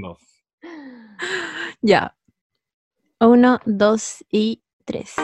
Dos. 0.03 0.19
Ya. 1.80 2.14
Uno, 3.21 3.59
dos 3.64 4.23
y 4.30 4.62
tres. 4.84 5.14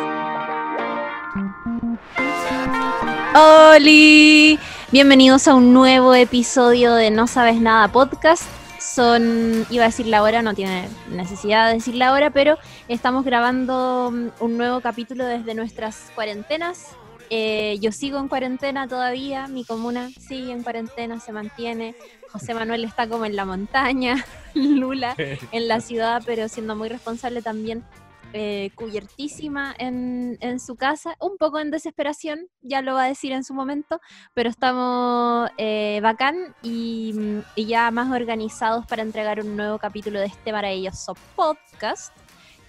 ¡Holi! 3.35 4.59
Bienvenidos 4.91 5.49
a 5.49 5.55
un 5.55 5.75
nuevo 5.75 6.15
episodio 6.15 6.95
de 6.95 7.11
No 7.11 7.27
Sabes 7.27 7.61
Nada 7.61 7.89
Podcast. 7.89 8.62
Son, 8.83 9.65
iba 9.71 9.85
a 9.85 9.87
decir 9.87 10.07
la 10.07 10.23
hora, 10.23 10.43
no 10.43 10.55
tiene 10.55 10.89
necesidad 11.09 11.69
de 11.69 11.75
decir 11.75 11.95
la 11.95 12.13
hora, 12.13 12.31
pero 12.31 12.59
estamos 12.89 13.25
grabando 13.25 14.11
mm, 14.13 14.29
un 14.41 14.59
nuevo 14.59 14.81
capítulo 14.81 15.25
desde 15.25 15.55
nuestras 15.55 16.11
cuarentenas. 16.17 16.89
Eh, 17.31 17.79
yo 17.81 17.93
sigo 17.93 18.19
en 18.19 18.27
cuarentena 18.27 18.89
todavía, 18.89 19.47
mi 19.47 19.65
comuna 19.65 20.11
sigue 20.11 20.53
en 20.53 20.65
cuarentena, 20.65 21.21
se 21.21 21.33
mantiene. 21.33 21.95
José 22.33 22.55
Manuel 22.55 22.85
está 22.85 23.07
como 23.07 23.25
en 23.25 23.37
la 23.37 23.45
montaña, 23.45 24.27
Lula 24.55 25.15
en 25.17 25.69
la 25.69 25.81
ciudad, 25.81 26.23
pero 26.27 26.49
siendo 26.49 26.75
muy 26.75 26.89
responsable 26.89 27.41
también, 27.41 27.85
eh, 28.33 28.71
cubiertísima 28.75 29.75
en, 29.79 30.39
en 30.41 30.61
su 30.61 30.77
casa, 30.77 31.17
un 31.21 31.37
poco 31.37 31.59
en 31.59 31.71
desesperación, 31.71 32.49
ya 32.61 32.83
lo 32.83 32.95
va 32.95 33.05
a 33.05 33.09
decir 33.09 33.33
en 33.33 33.45
su 33.45 33.55
momento, 33.55 34.01
pero 34.35 34.49
estamos 34.51 35.51
eh, 35.59 36.01
bacán 36.03 36.55
y, 36.63 37.15
y 37.55 37.67
ya 37.67 37.91
más 37.91 38.11
organizados 38.11 38.87
para 38.87 39.03
entregar 39.03 39.41
un 39.41 39.57
nuevo 39.57 39.79
capítulo 39.79 40.21
de 40.21 40.27
este 40.27 40.53
maravilloso 40.53 41.15
podcast 41.37 42.13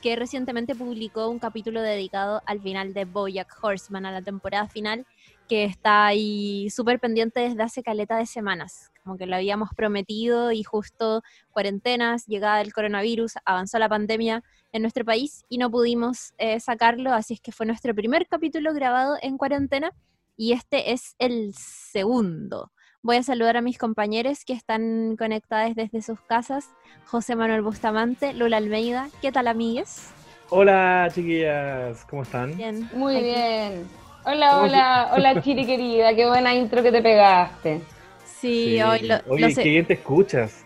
que 0.04 0.18
recientemente 0.18 0.76
publicó 0.76 1.30
un 1.30 1.40
capítulo 1.40 1.82
dedicado 1.82 2.42
al 2.46 2.60
final 2.60 2.94
de 2.94 3.06
Bojack 3.06 3.58
Horseman, 3.62 4.06
a 4.06 4.12
la 4.12 4.22
temporada 4.22 4.68
final, 4.68 5.08
que 5.48 5.64
está 5.64 6.06
ahí 6.06 6.70
súper 6.70 7.00
pendiente 7.00 7.40
desde 7.40 7.64
hace 7.64 7.84
caleta 7.84 8.18
de 8.18 8.26
semanas. 8.26 8.92
Como 9.06 9.18
que 9.18 9.26
lo 9.26 9.38
habíamos 9.38 9.70
prometido 9.74 10.52
y 10.52 10.64
justo 10.64 11.22
cuarentenas, 11.52 12.26
llegada 12.28 12.58
del 12.58 12.74
coronavirus, 12.74 13.36
avanzó 13.46 13.80
la 13.80 13.88
pandemia 13.88 14.44
en 14.74 14.82
nuestro 14.82 15.06
país 15.06 15.46
y 15.48 15.58
no 15.60 15.72
pudimos 15.72 16.34
eh, 16.38 16.60
sacarlo, 16.60 17.14
así 17.14 17.36
es 17.36 17.42
que 17.42 17.52
fue 17.52 17.66
nuestro 17.66 17.94
primer 17.96 18.28
capítulo 18.28 18.74
grabado 18.74 19.16
en 19.22 19.38
cuarentena 19.38 19.92
y 20.36 20.52
este 20.54 20.92
es 20.92 21.16
el 21.20 21.54
segundo. 21.56 22.72
Voy 23.04 23.18
a 23.18 23.24
saludar 23.24 23.56
a 23.56 23.62
mis 23.62 23.78
compañeros 23.78 24.44
que 24.46 24.54
están 24.54 25.16
conectados 25.18 25.76
desde 25.76 26.02
sus 26.02 26.20
casas. 26.22 26.70
José 27.06 27.36
Manuel 27.36 27.62
Bustamante, 27.62 28.34
Lula 28.34 28.58
Almeida. 28.58 29.10
¿Qué 29.22 29.32
tal, 29.32 29.48
amigues? 29.48 30.10
Hola, 30.50 31.10
chiquillas. 31.14 32.06
¿Cómo 32.06 32.24
están? 32.24 32.56
Bien. 32.56 32.90
Muy 32.94 33.16
aquí. 33.18 33.26
bien. 33.26 33.88
Hola, 34.26 34.50
¿Cómo 34.52 34.64
hola, 34.64 35.12
hola, 35.14 35.42
Chiri 35.44 35.66
querida. 35.66 36.16
Qué 36.16 36.26
buena 36.28 36.56
intro 36.56 36.82
que 36.82 36.92
te 36.92 37.02
pegaste. 37.02 37.82
Sí, 38.26 38.82
hoy 38.82 39.02
lo, 39.04 39.16
Oye, 39.28 39.48
lo 39.48 39.50
sé- 39.50 39.64
qué 39.64 39.70
bien 39.70 39.86
te 39.86 39.94
escuchas. 39.94 40.64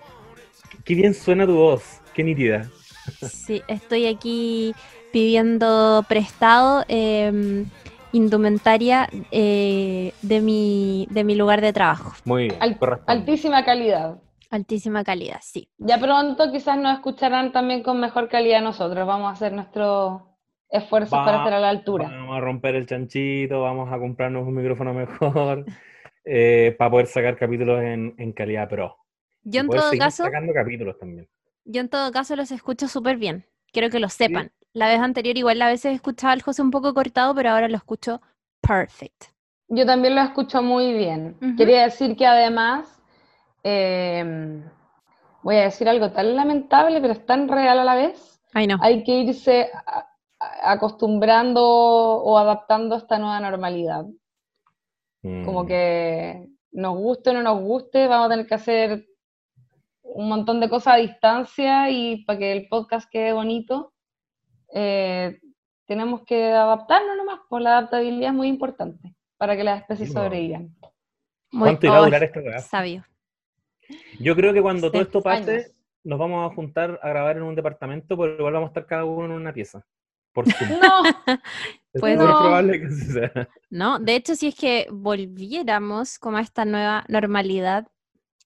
Qué 0.86 0.94
bien 0.94 1.14
suena 1.14 1.46
tu 1.46 1.56
voz. 1.56 2.00
Qué 2.14 2.24
nítida. 2.24 2.70
Sí, 3.08 3.62
estoy 3.68 4.08
aquí 4.08 4.74
pidiendo 5.12 6.04
prestado 6.08 6.84
eh, 6.88 7.66
indumentaria 8.14 9.10
eh, 9.32 10.14
de, 10.22 10.42
mi, 10.42 11.08
de 11.10 11.24
mi 11.24 11.36
lugar 11.36 11.62
de 11.62 11.74
trabajo. 11.74 12.14
Muy 12.26 12.50
bien. 12.50 12.78
Altísima 13.08 13.64
calidad. 13.64 14.18
Altísima 14.50 15.04
calidad, 15.04 15.40
sí. 15.42 15.68
Ya 15.78 16.00
pronto 16.00 16.52
quizás 16.52 16.78
nos 16.78 16.94
escucharán 16.96 17.52
también 17.52 17.84
con 17.84 18.00
mejor 18.00 18.30
calidad 18.30 18.62
nosotros. 18.62 19.06
Vamos 19.06 19.30
a 19.30 19.34
hacer 19.34 19.54
nuestros 19.54 20.22
esfuerzos 20.70 21.14
Va- 21.14 21.26
para 21.26 21.38
estar 21.38 21.54
a 21.54 21.60
la 21.60 21.70
altura. 21.70 22.10
Vamos 22.10 22.38
a 22.38 22.40
romper 22.40 22.76
el 22.76 22.86
chanchito, 22.86 23.62
vamos 23.62 23.92
a 23.92 24.00
comprarnos 24.00 24.48
un 24.48 24.56
micrófono 24.56 24.94
mejor 24.94 25.66
eh, 26.26 26.76
para 26.78 26.92
poder 26.92 27.08
sacar 27.08 27.38
capítulos 27.38 27.82
en, 27.82 28.16
en 28.18 28.32
calidad 28.34 28.70
pro. 28.70 28.98
Yo 29.44 29.62
Y 29.62 29.64
en 29.66 29.70
todo 29.70 29.92
caso, 29.98 30.24
sacando 30.24 30.54
capítulos 30.54 30.98
también. 31.00 31.28
Yo 31.68 31.82
en 31.82 31.90
todo 31.90 32.12
caso 32.12 32.36
los 32.36 32.52
escucho 32.52 32.88
súper 32.88 33.18
bien. 33.18 33.46
Quiero 33.72 33.90
que 33.90 34.00
lo 34.00 34.10
sepan. 34.10 34.52
La 34.74 34.88
vez 34.88 35.00
anterior 35.00 35.38
igual 35.38 35.62
a 35.62 35.68
veces 35.68 35.94
escuchaba 35.94 36.34
al 36.34 36.42
José 36.42 36.62
un 36.62 36.72
poco 36.72 36.94
cortado, 36.94 37.34
pero 37.36 37.50
ahora 37.52 37.68
lo 37.68 37.76
escucho 37.78 38.22
perfect. 38.62 39.26
Yo 39.70 39.86
también 39.86 40.16
lo 40.16 40.22
escucho 40.22 40.62
muy 40.62 40.94
bien. 40.94 41.38
Quería 41.58 41.84
decir 41.84 42.16
que 42.16 42.26
además, 42.26 43.02
eh, 43.64 44.64
voy 45.44 45.56
a 45.58 45.64
decir 45.64 45.90
algo 45.90 46.12
tan 46.12 46.36
lamentable, 46.36 47.02
pero 47.02 47.14
es 47.14 47.26
tan 47.26 47.48
real 47.48 47.80
a 47.80 47.84
la 47.84 47.96
vez. 47.96 48.42
Ay 48.54 48.68
no. 48.68 48.78
Hay 48.82 49.04
que 49.04 49.12
irse 49.20 49.70
a- 49.86 50.08
a- 50.40 50.72
acostumbrando 50.74 51.62
o 51.66 52.38
adaptando 52.38 52.96
a 52.96 53.00
esta 53.00 53.18
nueva 53.20 53.40
normalidad. 53.40 54.06
Como 55.44 55.64
Mm. 55.64 55.68
que 55.68 56.48
nos 56.72 56.96
guste 56.98 57.32
o 57.32 57.34
no 57.34 57.42
nos 57.44 57.60
guste, 57.62 58.08
vamos 58.08 58.28
a 58.28 58.30
tener 58.30 58.48
que 58.48 58.56
hacer 58.56 59.06
un 60.18 60.30
montón 60.30 60.60
de 60.60 60.68
cosas 60.68 60.96
a 60.96 60.98
distancia 60.98 61.90
y 61.92 62.24
para 62.26 62.40
que 62.40 62.52
el 62.52 62.68
podcast 62.68 63.08
quede 63.12 63.34
bonito, 63.34 63.94
eh, 64.74 65.40
tenemos 65.86 66.24
que 66.26 66.52
adaptarnos 66.52 67.16
nomás, 67.16 67.40
pues 67.48 67.62
la 67.64 67.78
adaptabilidad 67.78 68.30
es 68.32 68.36
muy 68.36 68.48
importante 68.48 69.14
para 69.38 69.56
que 69.56 69.64
las 69.64 69.82
especies 69.82 70.10
Sí, 70.10 70.16
no. 70.16 70.24
sobrevivan. 70.24 70.76
Muy- 71.52 71.70
¿Cuánto 71.70 71.86
irá 71.86 71.96
a 71.96 72.00
Ay, 72.00 72.06
durar 72.06 72.24
esta 72.24 72.40
weá? 72.40 72.60
Sabio. 72.60 73.06
Yo 74.20 74.36
creo 74.36 74.54
que 74.54 74.62
cuando 74.62 74.90
todo 74.92 75.02
Sí, 75.02 75.06
esto 75.08 75.22
pase, 75.22 75.52
años. 75.56 75.72
nos 76.04 76.20
vamos 76.20 76.52
a 76.52 76.56
juntar 76.56 77.00
a 77.04 77.10
grabar 77.10 77.38
en 77.38 77.44
un 77.44 77.56
departamento, 77.56 78.18
pero 78.18 78.36
igual 78.38 78.54
vamos 78.54 78.68
a 78.68 78.72
estar 78.72 78.86
cada 78.88 79.06
uno 79.06 79.26
en 79.26 79.42
una 79.42 79.54
pieza. 79.54 79.86
Por. 80.34 80.46
No, 80.82 81.04
Es 81.94 82.02
Pues 82.02 82.18
muy 82.18 82.26
no. 82.28 82.38
probable 82.40 82.80
que 82.80 82.86
así 82.88 83.06
sea. 83.14 83.50
¿no? 83.70 84.00
De 84.00 84.16
hecho, 84.16 84.36
si 84.36 84.48
es 84.48 84.56
que 84.56 84.88
volviéramos 84.92 86.18
como 86.20 86.38
a 86.38 86.42
esta 86.42 86.66
nueva 86.66 87.06
normalidad, 87.08 87.88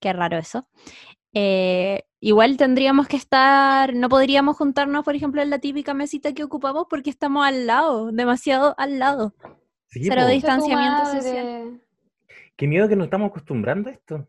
qué 0.02 0.12
raro 0.14 0.38
eso, 0.38 0.68
eh, 1.34 2.04
igual 2.20 2.58
tendríamos 2.58 3.08
que 3.08 3.18
estar, 3.18 3.94
no 3.94 4.10
podríamos 4.10 4.58
juntarnos, 4.58 5.04
por 5.04 5.16
ejemplo, 5.16 5.42
en 5.42 5.50
la 5.50 5.60
típica 5.60 5.94
mesita 5.94 6.34
que 6.34 6.44
ocupamos 6.44 6.88
porque 6.90 7.10
estamos 7.10 7.46
al 7.46 7.68
lado, 7.68 8.12
demasiado 8.12 8.76
al 8.78 9.00
lado. 9.00 9.34
Sí, 9.88 10.04
Cero 10.04 10.28
Distanciamiento 10.28 11.06
social. 11.06 11.82
Qué 12.56 12.68
miedo 12.68 12.88
que 12.88 12.96
nos 12.96 13.06
estamos 13.06 13.30
acostumbrando 13.30 13.90
a 13.90 13.94
esto, 13.94 14.28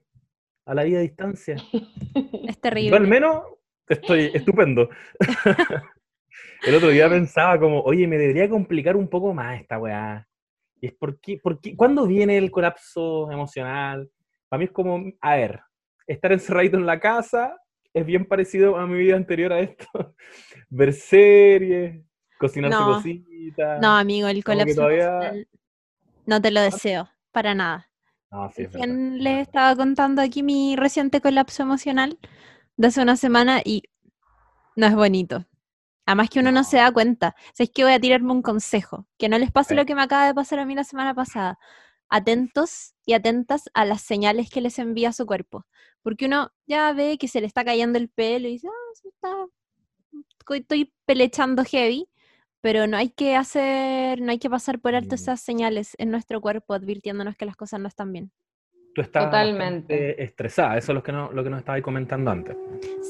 a 0.65 0.75
la 0.75 0.85
vida 0.85 0.99
a 0.99 1.03
distancia. 1.03 1.57
Es 2.43 2.57
Yo 2.57 2.61
terrible. 2.61 2.97
al 2.97 3.07
menos 3.07 3.43
estoy 3.89 4.31
estupendo. 4.35 4.89
El 6.67 6.75
otro 6.77 6.89
día 6.89 7.09
pensaba 7.09 7.59
como, 7.59 7.81
oye, 7.81 8.07
me 8.07 8.19
debería 8.19 8.49
complicar 8.49 8.97
un 8.97 9.09
poco 9.09 9.35
más 9.35 9.61
esta 9.61 9.79
weá. 9.79 10.27
Y 10.81 10.87
es 10.87 10.95
porque, 10.95 11.39
porque 11.43 11.77
¿cuándo 11.77 12.07
viene 12.07 12.39
el 12.39 12.51
colapso 12.51 13.31
emocional? 13.31 14.09
Para 14.49 14.59
mí 14.59 14.65
es 14.67 14.71
como, 14.71 15.13
a 15.21 15.37
ver, 15.37 15.61
estar 16.07 16.33
encerradito 16.33 16.77
en 16.77 16.87
la 16.87 17.01
casa 17.01 17.57
es 17.95 18.07
bien 18.07 18.27
parecido 18.27 18.77
a 18.77 18.87
mi 18.87 18.99
vida 18.99 19.17
anterior 19.17 19.53
a 19.53 19.61
esto. 19.61 19.87
Ver 20.71 20.93
series, 20.93 22.05
cocinarse 22.39 22.79
No. 22.79 22.95
cositas. 22.95 23.81
No, 23.81 23.97
amigo, 23.97 24.29
el 24.29 24.43
colapso 24.43 24.77
todavía- 24.77 25.33
no 26.27 26.41
te 26.41 26.51
lo 26.51 26.61
deseo, 26.61 27.09
para 27.33 27.55
nada. 27.55 27.89
No, 28.31 28.51
sí, 28.51 28.63
es 28.63 28.89
les 28.89 29.43
estaba 29.43 29.77
contando 29.77 30.23
aquí 30.23 30.43
mi 30.43 30.75
reciente 30.77 31.21
colapso 31.21 31.63
emocional 31.63 32.19
de 32.77 32.87
hace 32.87 33.03
una 33.03 33.17
semana 33.17 33.61
y 33.63 33.83
no 34.75 34.87
es 34.87 34.95
bonito. 34.95 35.45
Además 36.07 36.31
que 36.31 36.41
uno 36.41 36.51
no, 36.51 36.65
se 36.65 36.79
da 36.79 36.91
cuenta. 36.91 37.35
O 37.39 37.51
sea, 37.55 37.65
es 37.65 37.71
que 37.71 37.85
voy 37.85 37.93
a 37.93 38.01
tirarme 38.01 38.33
un 38.33 38.43
consejo. 38.43 39.07
Que 39.19 39.29
no 39.29 39.39
les 39.39 39.53
pase 39.53 39.75
lo 39.75 39.85
que 39.85 39.95
me 39.95 40.03
acaba 40.03 40.27
de 40.27 40.35
pasar 40.35 40.59
a 40.59 40.67
mí 40.67 40.75
la 40.75 40.85
semana 40.85 41.15
pasada. 41.15 41.59
Atentos 42.15 42.95
y 43.07 43.15
atentas 43.15 43.71
a 43.75 43.85
las 43.87 44.03
señales 44.03 44.51
que 44.51 44.61
les 44.61 44.79
envía 44.79 45.13
su 45.13 45.25
cuerpo. 45.27 45.65
Porque 46.03 46.27
uno 46.27 46.51
ya 46.67 46.93
ve 46.93 47.17
que 47.19 47.27
se 47.27 47.41
le 47.41 47.47
está 47.47 47.65
cayendo 47.65 47.99
el 47.99 48.09
pelo 48.11 48.49
y 48.49 48.53
dice, 48.53 48.69
ah, 48.69 48.91
se 48.95 49.09
está... 49.09 49.29
estoy 50.55 50.93
pelechando 51.07 51.65
heavy. 51.65 52.07
Pero 52.61 52.87
no 52.87 52.97
hay 52.97 53.09
que 53.09 53.35
hacer, 53.35 54.21
no 54.21 54.31
hay 54.31 54.39
que 54.39 54.49
pasar 54.51 54.79
por 54.79 54.95
alto 54.95 55.15
Mm. 55.15 55.19
esas 55.19 55.41
señales 55.41 55.95
en 55.99 56.11
nuestro 56.13 56.41
cuerpo 56.41 56.75
advirtiéndonos 56.75 57.35
que 57.35 57.45
las 57.47 57.57
cosas 57.57 57.81
no 57.81 57.89
están 57.89 58.13
bien. 58.13 58.31
Tú 58.95 59.01
estás 59.01 59.25
Totalmente. 59.25 60.23
estresada, 60.23 60.77
eso 60.77 60.93
es 60.93 60.95
lo 60.95 61.03
que, 61.03 61.11
no, 61.13 61.33
lo 61.33 61.43
que 61.43 61.51
nos 61.51 61.59
estabais 61.61 61.83
comentando 61.83 62.31
antes. 62.31 62.57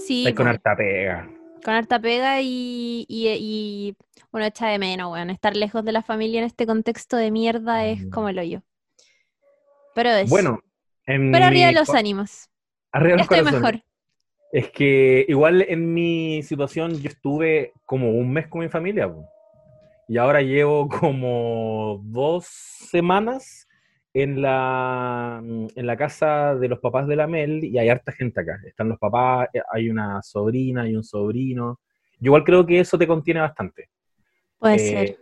Sí, 0.06 0.32
con 0.34 0.46
harta 0.46 0.74
pega. 0.76 1.28
con 1.64 1.74
harta 1.74 2.00
pega 2.00 2.40
y, 2.40 3.04
y, 3.08 3.28
y 3.28 3.96
uno 4.30 4.44
echa 4.44 4.68
de 4.68 4.78
menos, 4.78 5.12
weón. 5.12 5.28
Estar 5.28 5.54
lejos 5.56 5.84
de 5.84 5.92
la 5.92 6.02
familia 6.02 6.38
en 6.38 6.46
este 6.46 6.64
contexto 6.66 7.16
de 7.16 7.30
mierda 7.30 7.84
es 7.84 8.06
Mm. 8.06 8.10
como 8.10 8.28
el 8.30 8.38
hoyo. 8.38 8.62
Pero 9.94 10.10
es. 10.10 10.28
Bueno, 10.30 10.60
en 11.06 11.32
pero 11.32 11.44
arriba 11.46 11.66
de 11.66 11.72
los 11.72 11.90
ánimos. 11.90 12.48
arriba 12.92 13.12
de 13.12 13.16
los 13.18 13.22
estoy 13.24 13.38
corazones. 13.40 13.60
mejor. 13.62 13.84
Es 14.52 14.70
que 14.70 15.24
igual 15.28 15.62
en 15.66 15.94
mi 15.94 16.42
situación 16.42 17.00
yo 17.00 17.08
estuve 17.08 17.72
como 17.86 18.10
un 18.10 18.30
mes 18.32 18.48
con 18.48 18.60
mi 18.60 18.68
familia. 18.68 19.08
po. 19.12 19.26
Y 20.08 20.18
ahora 20.18 20.42
llevo 20.42 20.88
como 21.16 22.00
dos 22.04 22.46
semanas 22.46 23.66
en 24.14 24.42
la, 24.42 25.40
mm, 25.42 25.66
en 25.74 25.86
la 25.86 25.96
casa 25.96 26.54
de 26.54 26.68
los 26.68 26.80
papás 26.80 27.06
de 27.08 27.16
la 27.16 27.26
Mel 27.26 27.64
y 27.64 27.78
hay 27.78 27.88
harta 27.88 28.12
gente 28.12 28.40
acá. 28.40 28.58
Están 28.66 28.90
los 28.90 28.98
papás, 28.98 29.48
eh, 29.54 29.62
hay 29.72 29.88
una 29.88 30.20
sobrina, 30.22 30.82
hay 30.82 30.94
un 30.96 31.04
sobrino. 31.04 31.80
Yo 32.20 32.26
igual 32.28 32.44
creo 32.44 32.66
que 32.66 32.78
eso 32.80 32.98
te 32.98 33.06
contiene 33.06 33.40
bastante. 33.40 33.88
Puede 34.58 34.74
Eh, 34.76 34.78
ser. 34.78 35.16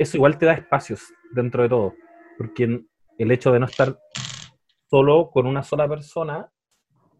Eso 0.00 0.16
igual 0.16 0.36
te 0.36 0.46
da 0.46 0.54
espacios 0.54 1.02
dentro 1.32 1.62
de 1.62 1.68
todo, 1.68 1.94
porque 2.36 2.80
el 3.18 3.30
hecho 3.32 3.52
de 3.52 3.60
no 3.60 3.66
estar 3.66 3.98
solo 4.88 5.30
con 5.30 5.46
una 5.46 5.62
sola 5.62 5.88
persona 5.88 6.50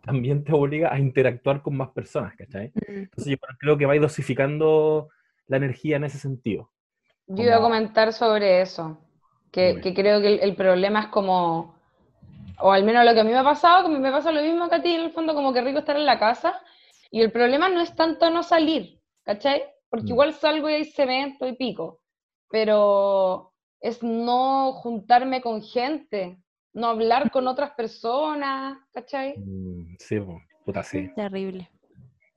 también 0.01 0.43
te 0.43 0.53
obliga 0.53 0.93
a 0.93 0.99
interactuar 0.99 1.61
con 1.61 1.77
más 1.77 1.91
personas, 1.91 2.35
¿cachai? 2.37 2.69
Mm. 2.69 3.03
Entonces 3.03 3.27
yo 3.27 3.37
creo 3.59 3.77
que 3.77 3.85
vais 3.85 4.01
dosificando 4.01 5.11
la 5.49 5.59
energía 5.59 5.97
en 5.97 6.05
ese 6.05 6.19
sentido. 6.19 6.71
Yo 7.27 7.45
iba 7.45 7.57
a 7.57 7.61
comentar 7.61 8.13
sobre 8.13 8.63
eso, 8.63 8.99
que, 9.51 9.81
que 9.83 9.93
creo 9.93 10.21
que 10.21 10.29
el, 10.29 10.41
el 10.41 10.55
problema 10.57 11.01
es 11.01 11.07
como, 11.09 11.79
o 12.59 12.73
al 12.73 12.85
menos 12.85 13.05
lo 13.05 13.13
que 13.13 13.21
a 13.21 13.25
mí 13.25 13.31
me 13.33 13.39
ha 13.39 13.45
pasado, 13.45 13.83
que 13.83 13.99
me 13.99 14.11
pasa 14.11 14.33
lo 14.33 14.41
mismo 14.41 14.69
que 14.71 14.77
a 14.77 14.83
ti, 14.83 14.95
en 14.95 15.03
el 15.03 15.13
fondo 15.13 15.35
como 15.35 15.53
que 15.53 15.61
rico 15.61 15.81
estar 15.81 15.97
en 15.97 16.07
la 16.07 16.19
casa, 16.19 16.59
y 17.11 17.21
el 17.21 17.31
problema 17.31 17.69
no 17.69 17.81
es 17.81 17.95
tanto 17.95 18.31
no 18.31 18.43
salir, 18.43 19.01
¿cachai? 19.25 19.63
Porque 19.91 20.07
Mm. 20.07 20.13
igual 20.13 20.33
salgo 20.35 20.71
y 20.71 20.75
hay 20.75 20.85
cemento 20.87 21.47
y 21.47 21.55
pico, 21.55 22.01
pero 22.51 23.53
es 23.81 24.03
no 24.03 24.73
juntarme 24.73 25.41
con 25.41 25.63
gente, 25.63 26.39
no 26.73 26.89
hablar 26.89 27.31
con 27.31 27.47
otras 27.47 27.71
personas, 27.73 28.79
¿cachai? 28.93 29.35
Mm, 29.39 29.97
Sí, 29.99 30.19
puta, 30.65 30.83
sí. 30.83 31.11
Terrible. 31.15 31.69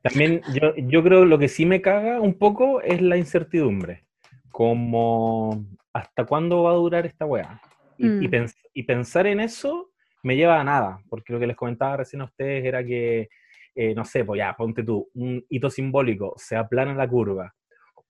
También 0.04 0.42
yo, 0.54 0.74
yo 0.76 1.04
creo 1.04 1.26
lo 1.26 1.38
que 1.38 1.48
sí 1.48 1.66
me 1.66 1.82
caga 1.82 2.20
un 2.22 2.34
poco 2.34 2.82
es 2.82 3.02
la 3.02 3.18
incertidumbre. 3.18 4.06
Como, 4.52 5.66
¿hasta 5.94 6.26
cuándo 6.26 6.64
va 6.64 6.72
a 6.72 6.76
durar 6.76 7.06
esta 7.06 7.26
weá? 7.26 7.62
Y, 7.98 8.06
y 8.08 8.28
Mm. 8.28 8.32
pens- 8.32 8.58
y 8.74 8.84
pensar 8.84 9.28
en 9.28 9.40
eso 9.40 9.92
me 10.24 10.36
lleva 10.36 10.60
a 10.60 10.64
nada, 10.64 11.00
porque 11.10 11.34
lo 11.34 11.40
que 11.40 11.48
les 11.48 11.56
comentaba 11.56 11.98
recién 11.98 12.22
a 12.22 12.26
ustedes 12.26 12.64
era 12.66 12.84
que, 12.84 13.30
eh, 13.76 13.94
no 13.96 14.04
sé, 14.06 14.24
pues 14.26 14.40
ya, 14.40 14.56
ponte 14.56 14.84
tú, 14.84 15.10
un 15.14 15.44
hito 15.50 15.70
simbólico, 15.70 16.34
se 16.38 16.56
aplana 16.56 16.94
la 16.94 17.08
curva. 17.08 17.54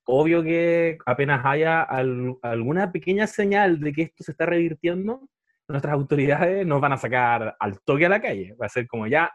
Obvio 0.06 0.44
que 0.44 0.98
apenas 1.06 1.42
haya 1.46 1.82
al- 1.84 2.36
alguna 2.42 2.92
pequeña 2.92 3.28
señal 3.28 3.80
de 3.80 3.94
que 3.94 4.02
esto 4.04 4.24
se 4.24 4.32
está 4.32 4.46
revirtiendo, 4.46 5.28
nuestras 5.68 5.94
autoridades 5.94 6.66
nos 6.66 6.82
van 6.82 6.94
a 6.94 6.98
sacar 6.98 7.56
al 7.60 7.80
toque 7.82 8.06
a 8.06 8.10
la 8.10 8.22
calle. 8.22 8.56
Va 8.62 8.66
a 8.66 8.70
ser 8.70 8.88
como 8.88 9.08
ya, 9.08 9.32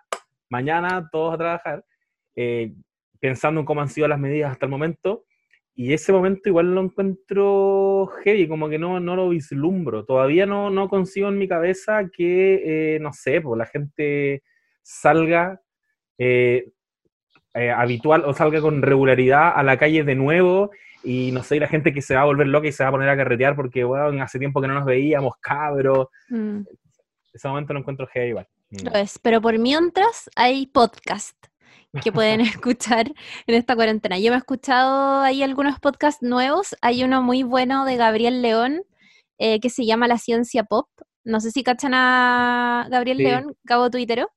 mañana 0.51 1.09
todos 1.11 1.35
a 1.35 1.39
trabajar 1.39 1.85
eh, 2.35 2.75
pensando 3.21 3.61
en 3.61 3.67
cómo 3.67 3.81
han 3.81 3.89
sido 3.89 4.09
las 4.09 4.19
medidas 4.19 4.53
hasta 4.53 4.67
el 4.67 4.71
momento, 4.71 5.25
y 5.75 5.93
ese 5.93 6.11
momento 6.13 6.49
igual 6.49 6.75
lo 6.75 6.81
encuentro 6.83 8.07
heavy, 8.25 8.49
como 8.49 8.69
que 8.69 8.79
no, 8.79 8.99
no 8.99 9.15
lo 9.15 9.29
vislumbro. 9.29 10.05
Todavía 10.07 10.47
no, 10.47 10.71
no 10.71 10.89
consigo 10.89 11.29
en 11.29 11.39
mi 11.39 11.47
cabeza 11.49 12.09
que, 12.11 12.95
eh, 12.97 12.99
no 13.01 13.13
sé, 13.13 13.43
pues 13.43 13.59
la 13.59 13.67
gente 13.67 14.43
salga 14.83 15.61
eh, 16.19 16.71
eh, 17.57 17.71
habitual 17.71 18.25
o 18.25 18.33
salga 18.35 18.61
con 18.61 18.83
regularidad 18.83 19.53
a 19.55 19.63
la 19.63 19.77
calle 19.79 20.05
de 20.05 20.15
nuevo 20.15 20.71
y 21.03 21.31
no 21.33 21.43
sé, 21.43 21.57
y 21.57 21.61
la 21.61 21.69
gente 21.69 21.93
que 21.93 22.03
se 22.03 22.15
va 22.15 22.23
a 22.23 22.25
volver 22.27 22.49
loca 22.49 22.67
y 22.69 22.73
se 22.73 22.83
va 22.83 22.89
a 22.89 22.93
poner 22.93 23.09
a 23.09 23.17
carretear 23.17 23.55
porque, 23.55 23.85
bueno, 23.85 24.23
hace 24.23 24.39
tiempo 24.39 24.61
que 24.61 24.67
no 24.69 24.75
nos 24.75 24.85
veíamos, 24.85 25.35
cabros. 25.41 26.09
Mm. 26.29 26.61
Ese 27.33 27.49
momento 27.49 27.73
lo 27.75 27.81
encuentro 27.81 28.07
heavy 28.09 28.31
igual. 28.31 28.49
Mm. 28.71 28.85
Lo 28.87 28.93
es, 28.95 29.19
pero 29.21 29.41
por 29.41 29.59
mientras 29.59 30.29
hay 30.35 30.67
podcast 30.67 31.37
que 32.03 32.11
pueden 32.13 32.41
escuchar 32.67 33.07
en 33.47 33.55
esta 33.55 33.77
cuarentena. 33.77 34.19
Yo 34.19 34.31
me 34.31 34.37
he 34.37 34.39
escuchado 34.39 35.21
ahí 35.23 35.43
algunos 35.43 35.79
podcasts 35.79 36.23
nuevos. 36.23 36.75
Hay 36.83 37.05
uno 37.05 37.23
muy 37.23 37.43
bueno 37.45 37.85
de 37.85 37.97
Gabriel 37.97 38.43
León 38.43 38.83
eh, 39.39 39.61
que 39.61 39.71
se 39.71 39.87
llama 39.87 40.09
La 40.09 40.19
Ciencia 40.19 40.65
Pop. 40.65 40.89
No 41.25 41.41
sé 41.41 41.51
si 41.53 41.63
cachan 41.63 41.93
a 41.95 42.87
Gabriel 42.91 43.19
Sí. 43.19 43.23
León, 43.25 43.57
cabo 43.65 43.91
tuitero. 43.91 44.29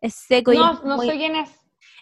Es 0.00 0.14
seco 0.14 0.52
y 0.52 0.56
No, 0.58 0.74
es 0.74 0.84
no 0.84 0.96
muy- 0.96 1.08
sé 1.08 1.16
quién 1.16 1.34
es. 1.36 1.50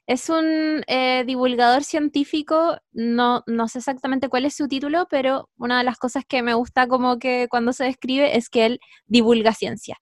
Es 0.07 0.29
un 0.29 0.83
eh, 0.89 1.25
divulgador 1.27 1.85
científico, 1.85 2.77
no, 2.93 3.43
no 3.47 3.69
sé 3.69 3.79
exactamente 3.79 4.29
cuál 4.29 4.45
es 4.45 4.55
su 4.57 4.69
título, 4.69 5.07
pero 5.09 5.49
una 5.57 5.79
de 5.79 5.85
las 5.85 5.99
cosas 5.99 6.25
que 6.27 6.43
me 6.43 6.55
gusta 6.55 6.89
como 6.89 7.19
que 7.19 7.47
cuando 7.49 7.73
se 7.73 7.85
describe 7.85 8.37
es 8.37 8.49
que 8.49 8.67
él 8.67 8.81
divulga 9.07 9.53
ciencia. 9.53 9.97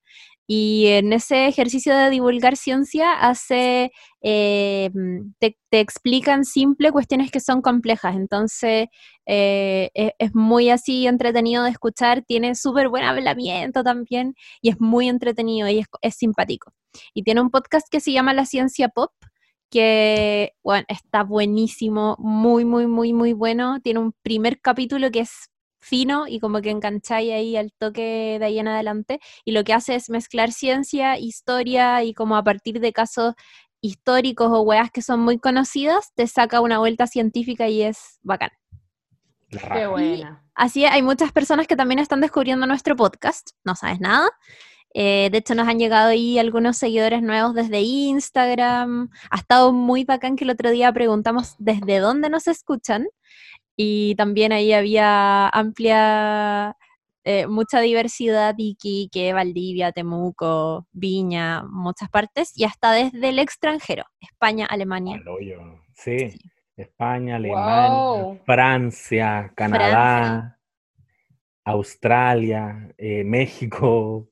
Y 0.53 0.89
en 0.89 1.13
ese 1.13 1.47
ejercicio 1.47 1.97
de 1.97 2.11
divulgar 2.11 2.57
ciencia 2.57 3.13
hace, 3.13 3.93
eh, 4.21 4.91
te, 5.39 5.57
te 5.71 5.79
explica 5.79 6.35
en 6.35 6.45
simple 6.45 6.91
cuestiones 6.91 7.31
que 7.31 7.39
son 7.39 7.63
complejas. 7.63 8.17
Entonces 8.17 8.89
eh, 9.27 9.91
es, 9.95 10.11
es 10.19 10.35
muy 10.35 10.71
así 10.71 11.07
entretenido 11.07 11.63
de 11.63 11.71
escuchar, 11.71 12.23
tiene 12.23 12.57
súper 12.57 12.89
buen 12.89 13.05
hablamiento 13.05 13.85
también 13.85 14.35
y 14.61 14.71
es 14.71 14.81
muy 14.81 15.09
entretenido 15.09 15.69
y 15.69 15.79
es, 15.81 15.87
es 16.03 16.17
simpático. 16.17 16.73
Y 17.15 17.23
tiene 17.23 17.43
un 17.43 17.51
podcast 17.51 17.87
que 17.89 18.01
se 18.01 18.11
llama 18.11 18.35
La 18.35 18.45
Ciencia 18.45 18.89
Pop, 18.89 19.13
que 19.71 20.55
bueno, 20.63 20.85
está 20.89 21.23
buenísimo, 21.23 22.17
muy, 22.19 22.65
muy, 22.65 22.87
muy, 22.87 23.13
muy 23.13 23.33
bueno. 23.33 23.81
Tiene 23.81 24.01
un 24.01 24.13
primer 24.23 24.61
capítulo 24.61 25.11
que 25.11 25.21
es 25.21 25.51
fino 25.81 26.27
y 26.29 26.41
como 26.41 26.61
que 26.61 26.71
engancháis 26.71 27.33
ahí 27.33 27.57
al 27.57 27.73
toque 27.73 28.37
de 28.39 28.45
ahí 28.45 28.59
en 28.59 28.69
adelante. 28.69 29.21
Y 29.45 29.53
lo 29.53 29.65
que 29.65 29.73
hace 29.73 29.95
es 29.95 30.11
mezclar 30.11 30.53
ciencia, 30.53 31.19
historia 31.19 32.05
y 32.05 32.13
como 32.15 32.37
a 32.37 32.45
partir 32.45 32.81
de 32.81 32.93
casos 32.93 33.35
históricos 33.81 34.49
o 34.51 34.61
weas 34.61 34.91
que 34.91 35.03
son 35.03 35.21
muy 35.21 35.39
conocidas, 35.39 36.13
te 36.15 36.27
saca 36.27 36.61
una 36.61 36.79
vuelta 36.79 37.07
científica 37.07 37.69
y 37.69 37.83
es 37.83 38.19
bacán. 38.23 38.51
Qué 39.49 39.87
buena. 39.87 40.45
Así 40.55 40.85
es, 40.85 40.93
hay 40.93 41.03
muchas 41.03 41.33
personas 41.33 41.67
que 41.67 41.77
también 41.77 41.99
están 41.99 42.21
descubriendo 42.21 42.67
nuestro 42.67 42.95
podcast, 42.95 43.51
no 43.65 43.75
sabes 43.75 44.01
nada. 44.01 44.29
Eh, 44.95 45.29
de 45.31 45.39
hecho, 45.39 45.55
nos 45.55 45.69
han 45.69 45.79
llegado 45.79 46.09
ahí 46.11 46.39
algunos 46.39 46.77
seguidores 46.77 47.23
nuevos 47.23 47.55
desde 47.55 47.81
Instagram. 47.81 49.11
Ha 49.31 49.37
estado 49.37 49.73
muy 49.73 50.05
bacán 50.05 50.37
que 50.37 50.45
el 50.45 50.51
otro 50.51 50.71
día 50.71 50.93
preguntamos 50.93 51.55
desde 51.59 51.99
dónde 51.99 52.29
nos 52.31 52.49
escuchan. 52.49 53.07
Y 53.77 54.15
también 54.17 54.53
ahí 54.53 54.73
había 54.73 55.49
amplia, 55.49 56.77
eh, 57.25 57.47
mucha 57.47 57.81
diversidad, 57.81 58.55
Iquique, 58.59 59.33
Valdivia, 59.33 59.93
Temuco, 59.93 60.87
Viña, 60.93 61.63
muchas 61.63 62.11
partes, 62.11 62.53
y 62.57 62.65
hasta 62.65 62.93
desde 62.93 63.29
el 63.29 63.39
extranjero, 63.39 64.05
España, 64.21 64.67
Alemania. 64.67 65.23
Sí. 65.95 66.35
España, 66.77 67.37
Alemania, 67.37 67.91
Wow. 67.91 68.41
Francia, 68.45 69.53
Canadá, 69.55 70.59
Australia, 71.65 72.93
eh, 72.97 73.23
México, 73.25 74.29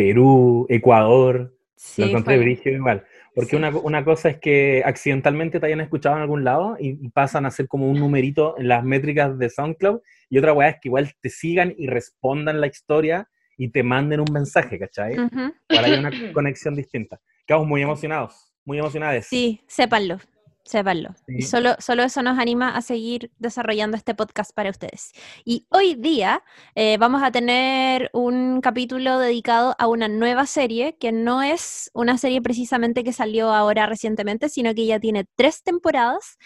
Perú, 0.00 0.66
Ecuador. 0.70 1.54
Sí, 1.76 2.00
lo 2.00 2.08
encontré 2.08 2.36
igual. 2.64 3.04
Porque 3.34 3.50
Sí. 3.50 3.56
una, 3.56 3.68
una 3.68 4.02
cosa 4.02 4.30
es 4.30 4.38
que 4.38 4.82
accidentalmente 4.82 5.60
te 5.60 5.66
hayan 5.66 5.82
escuchado 5.82 6.16
en 6.16 6.22
algún 6.22 6.42
lado 6.42 6.78
y, 6.80 6.94
pasan 7.10 7.44
a 7.44 7.50
ser 7.50 7.68
como 7.68 7.86
un 7.90 8.00
numerito 8.00 8.58
en 8.58 8.68
las 8.68 8.82
métricas 8.82 9.38
de 9.38 9.50
SoundCloud. 9.50 10.00
Y 10.30 10.38
otra 10.38 10.54
weá 10.54 10.70
es 10.70 10.76
que 10.80 10.88
igual 10.88 11.12
te 11.20 11.28
sigan 11.28 11.74
y 11.76 11.86
respondan 11.86 12.62
la 12.62 12.66
historia 12.66 13.28
y 13.58 13.68
te 13.68 13.82
manden 13.82 14.20
un 14.20 14.32
mensaje, 14.32 14.78
¿cachai? 14.78 15.18
Ujú. 15.18 15.52
Igual 15.68 15.84
hay 15.84 15.92
una 15.98 16.10
conexión 16.32 16.74
distinta. 16.74 17.20
Quedamos 17.46 17.68
muy 17.68 17.82
emocionados, 17.82 18.54
muy 18.64 18.78
emocionados. 18.78 19.26
Sí, 19.26 19.60
sépanlo, 19.66 20.16
sépanlo. 20.64 21.14
Y 21.26 21.42
Sí. 21.42 21.48
solo, 21.48 21.74
solo 21.78 22.02
eso 22.02 22.22
nos 22.22 22.38
anima 22.38 22.76
a 22.76 22.82
seguir 22.82 23.32
desarrollando 23.38 23.96
este 23.96 24.14
podcast 24.14 24.52
para 24.54 24.70
ustedes. 24.70 25.12
Y 25.44 25.66
hoy 25.70 25.94
día 25.94 26.42
eh, 26.74 26.96
vamos 26.98 27.22
a 27.22 27.30
tener 27.32 28.10
un 28.12 28.60
capítulo 28.60 29.18
dedicado 29.18 29.74
a 29.78 29.86
una 29.88 30.08
nueva 30.08 30.46
serie 30.46 30.96
que 30.98 31.12
no 31.12 31.42
es 31.42 31.90
una 31.94 32.18
serie 32.18 32.40
precisamente 32.42 33.04
que 33.04 33.12
salió 33.12 33.52
ahora 33.52 33.86
recientemente, 33.86 34.48
sino 34.48 34.74
que 34.74 34.86
ya 34.86 35.00
tiene 35.00 35.26
tres 35.36 35.62
temporadas, 35.62 36.36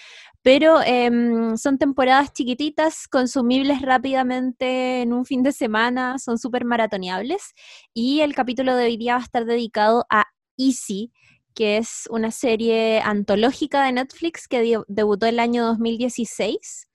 pero 0.42 0.80
em, 0.84 1.56
son 1.56 1.78
temporadas 1.78 2.32
chiquititas, 2.32 3.08
consumibles 3.08 3.80
rápidamente 3.82 5.02
en 5.02 5.12
un 5.12 5.24
fin 5.24 5.42
de 5.42 5.52
semana, 5.52 6.18
son 6.18 6.38
súper 6.38 6.64
maratoneables. 6.64 7.54
Y 7.92 8.20
el 8.20 8.34
capítulo 8.34 8.76
de 8.76 8.84
hoy 8.84 8.96
día 8.96 9.14
va 9.14 9.20
a 9.20 9.24
estar 9.24 9.44
dedicado 9.44 10.04
a 10.10 10.24
Easy, 10.56 11.12
que 11.54 11.76
es 11.78 12.08
una 12.10 12.30
serie 12.30 13.00
antológica 13.00 13.84
de 13.84 13.92
Netflix 13.92 14.48
que 14.48 14.78
debutó 14.88 15.26
el 15.26 15.38
año 15.40 15.64
2016, 15.66 16.88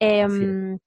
em, 0.00 0.78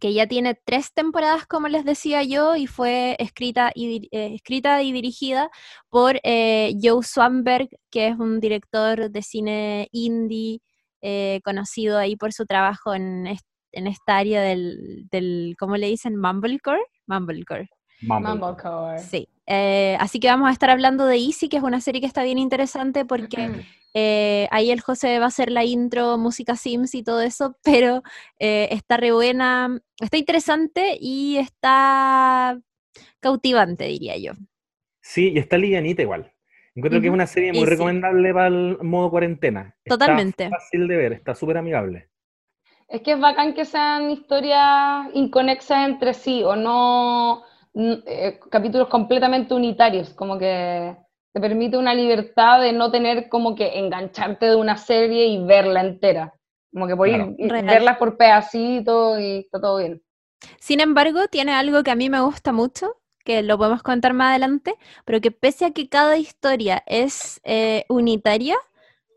que 0.00 0.12
ya 0.12 0.26
tiene 0.26 0.54
tres 0.64 0.92
temporadas, 0.92 1.46
como 1.46 1.68
les 1.68 1.84
decía 1.84 2.22
yo, 2.22 2.56
y 2.56 2.66
fue 2.66 3.16
escrita 3.18 3.72
y, 3.74 4.08
eh, 4.12 4.34
escrita 4.34 4.82
y 4.82 4.92
dirigida 4.92 5.50
por 5.88 6.20
eh, 6.22 6.74
Joe 6.82 7.02
Swanberg, 7.02 7.68
que 7.90 8.08
es 8.08 8.18
un 8.18 8.40
director 8.40 9.10
de 9.10 9.22
cine 9.22 9.88
indie 9.92 10.60
eh, 11.02 11.40
conocido 11.44 11.98
ahí 11.98 12.16
por 12.16 12.32
su 12.32 12.46
trabajo 12.46 12.94
en, 12.94 13.26
est- 13.26 13.46
en 13.72 13.86
esta 13.86 14.16
área 14.18 14.42
del, 14.42 15.06
del, 15.10 15.54
¿cómo 15.58 15.76
le 15.76 15.86
dicen? 15.88 16.16
Mumblecore. 16.16 16.82
Mumblecore. 17.06 17.68
Mumble. 18.02 18.30
Mumblecore. 18.30 18.98
Sí. 18.98 19.28
Eh, 19.46 19.96
así 20.00 20.18
que 20.18 20.28
vamos 20.28 20.48
a 20.48 20.52
estar 20.52 20.70
hablando 20.70 21.06
de 21.06 21.16
Easy, 21.16 21.48
que 21.48 21.58
es 21.58 21.62
una 21.62 21.80
serie 21.80 22.00
que 22.00 22.06
está 22.06 22.24
bien 22.24 22.38
interesante 22.38 23.04
porque 23.04 23.64
eh, 23.94 24.48
ahí 24.50 24.70
el 24.70 24.80
José 24.80 25.18
va 25.18 25.26
a 25.26 25.28
hacer 25.28 25.50
la 25.50 25.64
intro, 25.64 26.18
música 26.18 26.56
Sims 26.56 26.94
y 26.94 27.02
todo 27.02 27.22
eso, 27.22 27.56
pero 27.64 28.02
eh, 28.38 28.68
está 28.72 28.96
re 28.96 29.12
buena, 29.12 29.80
está 30.00 30.16
interesante 30.16 30.98
y 31.00 31.38
está 31.38 32.58
cautivante, 33.20 33.84
diría 33.84 34.16
yo. 34.18 34.32
Sí, 35.00 35.32
y 35.34 35.38
está 35.38 35.56
livianita 35.56 36.02
igual. 36.02 36.32
Encuentro 36.74 37.00
que 37.00 37.06
es 37.06 37.12
una 37.12 37.26
serie 37.26 37.54
muy 37.54 37.64
recomendable 37.64 38.34
para 38.34 38.48
el 38.48 38.76
modo 38.82 39.10
cuarentena. 39.10 39.74
Totalmente. 39.86 40.44
Está 40.44 40.58
fácil 40.58 40.88
de 40.88 40.96
ver, 40.96 41.12
está 41.14 41.34
súper 41.34 41.56
amigable. 41.56 42.10
Es 42.88 43.00
que 43.00 43.12
es 43.12 43.20
bacán 43.20 43.54
que 43.54 43.64
sean 43.64 44.10
historias 44.10 45.08
inconexas 45.14 45.88
entre 45.88 46.12
sí 46.12 46.42
o 46.44 46.54
no 46.54 47.44
eh, 47.76 48.40
capítulos 48.50 48.88
completamente 48.88 49.52
unitarios, 49.54 50.10
como 50.14 50.38
que 50.38 50.96
te 51.32 51.40
permite 51.40 51.76
una 51.76 51.94
libertad 51.94 52.60
de 52.62 52.72
no 52.72 52.90
tener 52.90 53.28
como 53.28 53.54
que 53.54 53.78
engancharte 53.78 54.46
de 54.46 54.56
una 54.56 54.78
serie 54.78 55.26
y 55.26 55.44
verla 55.44 55.82
entera. 55.82 56.32
Como 56.72 56.86
que 56.86 56.96
puedes 56.96 57.36
verla 57.36 57.98
por 57.98 58.16
pedacitos 58.16 59.20
y 59.20 59.38
está 59.40 59.60
todo 59.60 59.78
bien. 59.78 60.02
Sin 60.58 60.80
embargo, 60.80 61.28
tiene 61.28 61.52
algo 61.52 61.82
que 61.82 61.90
a 61.90 61.94
mí 61.94 62.08
me 62.08 62.20
gusta 62.20 62.52
mucho, 62.52 62.96
que 63.24 63.42
lo 63.42 63.58
podemos 63.58 63.82
contar 63.82 64.14
más 64.14 64.30
adelante, 64.30 64.74
pero 65.04 65.20
que 65.20 65.30
pese 65.30 65.66
a 65.66 65.70
que 65.72 65.88
cada 65.88 66.16
historia 66.16 66.82
es 66.86 67.40
eh, 67.44 67.84
unitaria, 67.88 68.56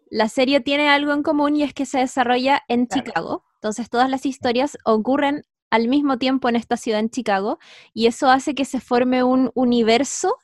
la 0.09 0.27
serie 0.27 0.59
tiene 0.59 0.89
algo 0.89 1.13
en 1.13 1.23
común 1.23 1.55
y 1.55 1.63
es 1.63 1.73
que 1.73 1.85
se 1.85 1.99
desarrolla 1.99 2.63
en 2.67 2.87
Chicago. 2.87 3.45
Entonces 3.55 3.89
todas 3.89 4.09
las 4.09 4.25
historias 4.25 4.77
ocurren 4.83 5.43
al 5.69 5.87
mismo 5.87 6.17
tiempo 6.17 6.49
en 6.49 6.55
esta 6.55 6.77
ciudad 6.77 6.99
en 6.99 7.09
Chicago 7.09 7.59
y 7.93 8.07
eso 8.07 8.29
hace 8.29 8.55
que 8.55 8.65
se 8.65 8.79
forme 8.79 9.23
un 9.23 9.51
universo 9.53 10.35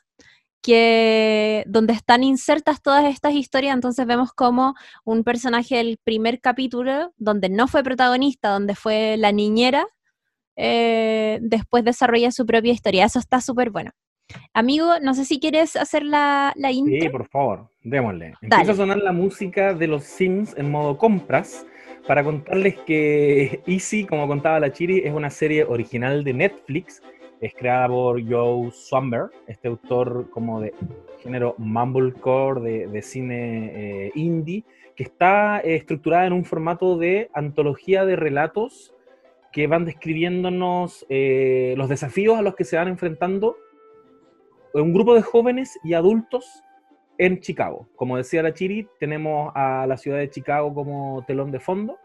que 0.62 1.62
donde 1.68 1.92
están 1.92 2.24
insertas 2.24 2.82
todas 2.82 3.04
estas 3.04 3.34
historias, 3.34 3.74
entonces 3.74 4.04
vemos 4.04 4.32
como 4.32 4.74
un 5.04 5.22
personaje 5.22 5.76
del 5.76 5.98
primer 6.02 6.40
capítulo, 6.40 7.12
donde 7.18 7.48
no 7.48 7.68
fue 7.68 7.84
protagonista, 7.84 8.50
donde 8.50 8.74
fue 8.74 9.16
la 9.16 9.30
niñera, 9.30 9.86
eh, 10.56 11.38
después 11.42 11.84
desarrolla 11.84 12.32
su 12.32 12.46
propia 12.46 12.72
historia. 12.72 13.04
Eso 13.04 13.20
está 13.20 13.40
súper 13.40 13.70
bueno. 13.70 13.92
Amigo, 14.54 14.98
no 15.00 15.14
sé 15.14 15.24
si 15.24 15.38
quieres 15.38 15.76
hacer 15.76 16.02
la, 16.02 16.52
la 16.56 16.72
intro. 16.72 17.00
Sí, 17.00 17.08
por 17.08 17.28
favor, 17.28 17.68
démosle. 17.82 18.34
Empieza 18.40 18.72
a 18.72 18.76
sonar 18.76 18.98
la 18.98 19.12
música 19.12 19.74
de 19.74 19.86
los 19.86 20.04
Sims 20.04 20.54
en 20.56 20.70
modo 20.70 20.98
compras 20.98 21.66
para 22.06 22.24
contarles 22.24 22.76
que 22.86 23.60
Easy, 23.66 24.04
como 24.04 24.26
contaba 24.26 24.60
la 24.60 24.72
Chiri, 24.72 25.02
es 25.04 25.12
una 25.12 25.30
serie 25.30 25.64
original 25.64 26.24
de 26.24 26.32
Netflix. 26.32 27.02
Es 27.40 27.52
creada 27.54 27.88
por 27.88 28.26
Joe 28.26 28.70
Swamber, 28.72 29.26
este 29.46 29.68
autor 29.68 30.30
como 30.30 30.60
de 30.60 30.72
género 31.22 31.54
mumblecore, 31.58 32.60
de, 32.62 32.86
de 32.86 33.02
cine 33.02 34.06
eh, 34.06 34.12
indie, 34.14 34.64
que 34.94 35.02
está 35.02 35.60
eh, 35.60 35.74
estructurada 35.74 36.26
en 36.26 36.32
un 36.32 36.44
formato 36.46 36.96
de 36.96 37.30
antología 37.34 38.06
de 38.06 38.16
relatos 38.16 38.94
que 39.52 39.66
van 39.66 39.84
describiéndonos 39.84 41.06
eh, 41.08 41.74
los 41.76 41.88
desafíos 41.88 42.38
a 42.38 42.42
los 42.42 42.54
que 42.54 42.64
se 42.64 42.76
van 42.76 42.88
enfrentando 42.88 43.56
un 44.82 44.92
grupo 44.92 45.14
de 45.14 45.22
jóvenes 45.22 45.78
y 45.84 45.94
adultos 45.94 46.62
en 47.18 47.40
Chicago. 47.40 47.88
Como 47.96 48.16
decía 48.16 48.42
la 48.42 48.54
Chiri, 48.54 48.88
tenemos 48.98 49.52
a 49.54 49.86
la 49.86 49.96
ciudad 49.96 50.18
de 50.18 50.30
Chicago 50.30 50.74
como 50.74 51.24
telón 51.26 51.50
de 51.50 51.60
fondo 51.60 51.98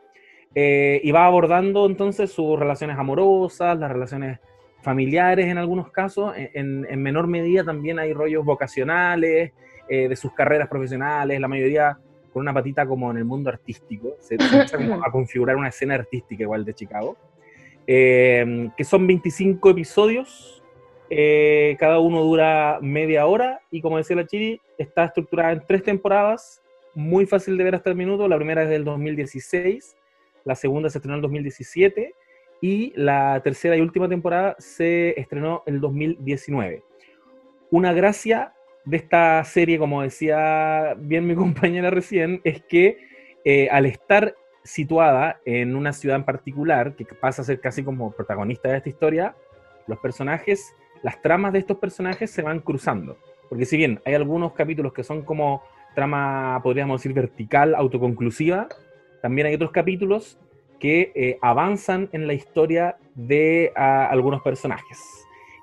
eh, 0.56 1.02
y 1.04 1.12
va 1.12 1.26
abordando 1.26 1.86
entonces 1.86 2.32
sus 2.32 2.58
relaciones 2.60 2.98
amorosas, 2.98 3.78
las 3.78 3.92
relaciones 3.92 4.40
familiares 4.82 5.48
en 5.48 5.58
algunos 5.58 5.92
casos, 5.92 6.34
en, 6.36 6.82
menor 7.02 7.28
medida 7.28 7.64
también 7.64 8.00
hay 8.00 8.14
rollos 8.14 8.44
vocacionales, 8.44 9.52
eh, 9.88 10.08
de 10.08 10.16
sus 10.16 10.34
carreras 10.34 10.68
profesionales, 10.68 11.40
la 11.40 11.48
mayoría 11.48 11.98
con 12.34 12.42
una 12.42 12.54
patita 12.54 12.86
como 12.86 13.12
en 13.12 13.18
el 13.18 13.26
mundo 13.26 13.50
artístico, 13.50 14.16
se, 14.20 14.36
empieza 14.36 14.78
a 15.06 15.12
configurar 15.12 15.56
una 15.56 15.68
escena 15.68 15.96
artística 15.96 16.44
igual 16.44 16.66
de 16.66 16.74
Chicago, 16.74 17.18
eh, 17.86 18.70
que 18.76 18.84
son 18.84 19.06
25 19.06 19.70
episodios 19.70 20.61
eh, 21.14 21.76
cada 21.78 22.00
uno 22.00 22.24
dura 22.24 22.80
media 22.82 23.26
hora 23.26 23.60
y 23.70 23.82
como 23.82 23.98
decía 23.98 24.16
la 24.16 24.26
Chiri, 24.26 24.62
está 24.78 25.04
estructurada 25.04 25.52
en 25.52 25.62
tres 25.68 25.84
temporadas, 25.84 26.62
muy 26.94 27.26
fácil 27.26 27.58
de 27.58 27.66
ver 27.66 27.76
hasta 27.76 27.90
el 27.90 27.98
minuto. 27.98 28.30
La 28.30 28.38
primera 28.38 28.64
es 28.64 28.70
del 28.70 28.86
2016, 28.86 29.98
la 30.46 30.56
segunda 30.56 30.90
se 30.90 31.00
estrenó 31.00 31.16
en 31.16 31.18
el 31.18 31.24
2017 31.24 32.16
y 32.62 32.94
la 32.96 33.42
tercera 33.44 33.76
y 33.76 33.82
última 33.82 34.08
temporada 34.08 34.56
se 34.58 35.20
estrenó 35.20 35.64
en 35.66 35.76
el 35.76 35.82
2019. 35.82 36.82
Una 37.72 37.92
gracia 37.92 38.54
de 38.86 38.96
esta 38.96 39.44
serie, 39.44 39.78
como 39.78 40.04
decía 40.04 40.96
bien 40.98 41.28
mi 41.28 41.36
compañera 41.36 41.90
recién, 41.90 42.40
es 42.46 42.64
que 42.64 43.00
eh, 43.44 43.68
al 43.70 43.86
estar 43.86 44.34
situada 44.64 45.42
en 45.44 45.76
una 45.76 45.92
ciudad 45.92 46.16
en 46.16 46.24
particular, 46.24 46.96
que 46.96 47.04
pasa 47.04 47.42
a 47.42 47.46
ser 47.46 47.60
casi 47.60 47.84
como 47.84 48.14
protagonista 48.14 48.70
de 48.70 48.78
esta 48.78 48.88
historia, 48.88 49.36
los 49.88 50.00
personajes 50.00 50.74
las 51.04 51.22
tramas 51.22 51.54
de 51.54 51.60
estos 51.60 51.78
personajes 51.78 52.32
se 52.32 52.42
van 52.42 52.60
cruzando. 52.60 53.18
Porque 53.50 53.66
si 53.66 53.78
bien 53.78 54.00
hay 54.06 54.14
algunos 54.14 54.54
capítulos 54.54 54.94
que 54.94 55.04
son 55.04 55.24
como 55.24 55.64
trama, 55.96 56.60
podríamos 56.64 57.02
decir, 57.02 57.14
vertical, 57.14 57.76
autoconclusiva, 57.76 58.68
también 59.22 59.48
hay 59.48 59.56
otros 59.56 59.72
capítulos 59.72 60.40
que 60.80 61.12
eh, 61.14 61.38
avanzan 61.42 62.10
en 62.12 62.28
la 62.28 62.34
historia 62.34 62.98
de 63.14 63.72
algunos 63.76 64.42
personajes. 64.42 65.00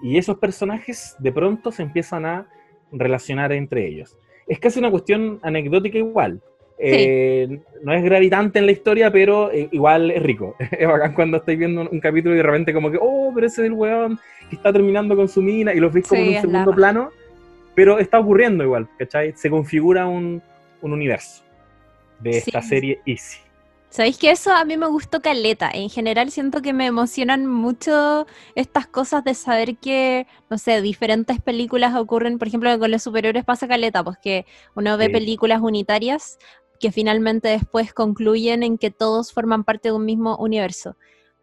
Y 0.01 0.17
esos 0.17 0.39
personajes 0.39 1.17
de 1.19 1.33
pronto 1.33 1.73
se 1.73 1.83
empiezan 1.83 2.25
a 2.25 2.47
relacionar 2.93 3.53
entre 3.53 3.87
ellos. 3.87 4.17
Es 4.47 4.59
casi 4.61 4.79
una 4.79 4.91
cuestión 4.91 5.41
anecdótica 5.43 5.99
igual. 5.99 6.41
Eh, 6.79 7.61
no 7.83 7.93
es 7.93 8.05
gravitante 8.05 8.61
en 8.61 8.67
la 8.67 8.73
historia, 8.73 9.11
pero 9.11 9.51
eh, 9.51 9.69
igual 9.73 10.13
es 10.13 10.23
rico. 10.23 10.55
es 10.79 10.87
bacán 10.87 11.13
cuando 11.15 11.39
estáis 11.39 11.59
viendo 11.59 11.89
un, 11.91 12.01
capítulo 12.01 12.35
y 12.35 12.39
de 12.39 12.45
repente 12.45 12.73
como 12.73 12.91
que, 12.91 12.99
oh, 13.01 13.33
pero 13.35 13.47
ese 13.47 13.63
es 13.63 13.67
el 13.67 13.73
weón 13.73 14.19
que 14.49 14.57
está 14.57 14.73
terminando 14.73 15.17
con 15.17 15.29
su 15.29 15.43
mina 15.43 15.73
y 15.75 15.81
lo 15.81 15.91
veis 15.91 16.07
como 16.07 16.23
en 16.23 16.29
un 16.29 16.41
segundo 16.41 16.75
plano, 16.75 17.11
pero 17.75 17.99
está 17.99 18.19
ocurriendo 18.19 18.65
igual, 18.65 18.89
¿cachai? 18.99 19.35
Se 19.37 19.51
configura 19.51 20.07
un, 20.07 20.43
universo 20.81 21.43
de 22.21 22.39
esta 22.39 22.63
serie 22.63 23.01
Easy. 23.05 23.39
¿Sabéis 23.91 24.19
que 24.19 24.31
eso 24.31 24.53
a 24.53 24.65
mí 24.65 24.77
me 24.77 24.87
gustó 24.87 25.23
caleta? 25.23 25.71
En 25.73 25.89
general 25.89 26.31
siento 26.31 26.61
que 26.61 26.73
me 26.73 26.87
emocionan 26.87 27.47
mucho 27.47 28.27
estas 28.55 28.87
cosas 28.87 29.25
de 29.25 29.35
saber 29.35 29.77
que, 29.79 30.27
no 30.51 30.59
sé, 30.59 30.83
diferentes 30.83 31.41
películas 31.41 31.95
ocurren, 31.97 32.39
por 32.39 32.49
ejemplo, 32.49 32.79
con 32.79 32.91
los 32.91 33.03
superiores 33.03 33.45
pasa 33.45 33.67
caleta, 33.67 34.05
pues 34.05 34.19
que 34.19 34.45
uno 34.75 34.99
ve 34.99 35.09
películas 35.09 35.61
unitarias 35.63 36.39
que 36.79 36.93
finalmente 36.93 37.49
después 37.49 37.93
concluyen 37.93 38.63
en 38.63 38.79
que 38.79 38.91
todos 38.91 39.33
forman 39.33 39.65
parte 39.65 39.89
de 39.89 39.95
un 39.95 40.05
mismo 40.05 40.37
universo. 40.37 40.97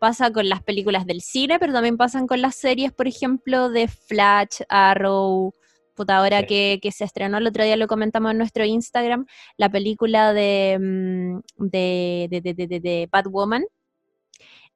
Pasa 0.06 0.32
con 0.32 0.48
las 0.48 0.62
películas 0.62 1.08
del 1.08 1.20
cine, 1.22 1.58
pero 1.58 1.74
también 1.74 1.98
pasan 1.98 2.28
con 2.28 2.40
las 2.40 2.54
series, 2.54 2.94
por 2.94 3.08
ejemplo, 3.08 3.72
de 3.72 3.88
Flash, 3.88 4.62
Arrow, 4.70 5.52
puta, 5.96 6.18
ahora 6.18 6.44
que, 6.44 6.80
se 6.92 7.06
estrenó 7.06 7.40
el 7.40 7.48
otro 7.48 7.64
día, 7.64 7.76
lo 7.76 7.88
comentamos 7.88 8.30
en 8.30 8.38
nuestro 8.38 8.64
Instagram, 8.66 9.26
la 9.58 9.68
película 9.68 10.32
de, 10.32 10.78
mm, 10.80 11.40
de, 11.58 12.28
de, 12.30 12.54
de, 12.54 12.80
de 12.80 13.10
Batwoman. 13.12 13.64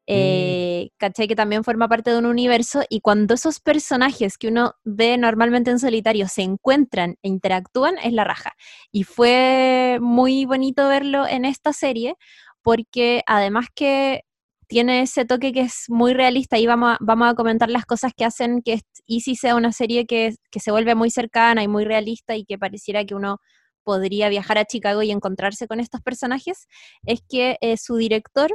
Eh, 0.08 0.90
mm. 1.00 1.28
Que 1.28 1.36
también 1.36 1.64
forma 1.64 1.88
parte 1.88 2.10
de 2.10 2.18
un 2.18 2.26
universo 2.26 2.82
y 2.90 3.02
cuando 3.02 3.36
esos 3.36 3.60
personajes 3.60 4.36
que 4.40 4.48
uno 4.48 4.74
ve 4.84 5.16
normalmente 5.20 5.70
en 5.70 5.78
solitario 5.78 6.28
se 6.28 6.42
encuentran 6.42 7.18
e 7.22 7.28
interactúan, 7.28 8.00
es 8.04 8.14
la 8.14 8.24
raja. 8.24 8.54
Y 8.92 9.04
fue 9.04 10.00
muy 10.02 10.46
bonito 10.46 10.88
verlo 10.88 11.28
en 11.28 11.46
esta 11.46 11.72
serie 11.72 12.16
porque 12.64 13.22
además 13.28 13.68
que 13.76 14.24
tiene 14.70 15.02
ese 15.02 15.26
toque 15.26 15.52
que 15.52 15.62
es 15.62 15.86
muy 15.88 16.14
realista 16.14 16.60
y 16.60 16.68
vamos 16.68 16.98
a, 17.00 17.34
comentar 17.34 17.72
las 17.72 17.86
cosas 17.86 18.14
que 18.16 18.24
hacen 18.24 18.62
que 18.62 18.82
Easy 19.08 19.36
sea 19.36 19.56
una 19.56 19.72
serie 19.72 20.06
que, 20.06 20.36
se 20.52 20.72
vuelve 20.72 20.94
muy 20.94 21.10
cercana 21.10 21.64
y 21.64 21.68
muy 21.68 21.86
realista 21.86 22.36
y 22.36 22.46
que 22.46 22.60
pareciera 22.60 23.04
que 23.04 23.16
uno 23.16 23.40
podría 23.84 24.30
viajar 24.30 24.60
a 24.60 24.66
Chicago 24.66 25.02
y 25.02 25.10
encontrarse 25.10 25.68
con 25.68 25.80
estos 25.80 26.02
personajes, 26.02 26.68
es 27.04 27.22
que 27.28 27.58
eh, 27.62 27.78
su 27.78 27.96
director 27.96 28.52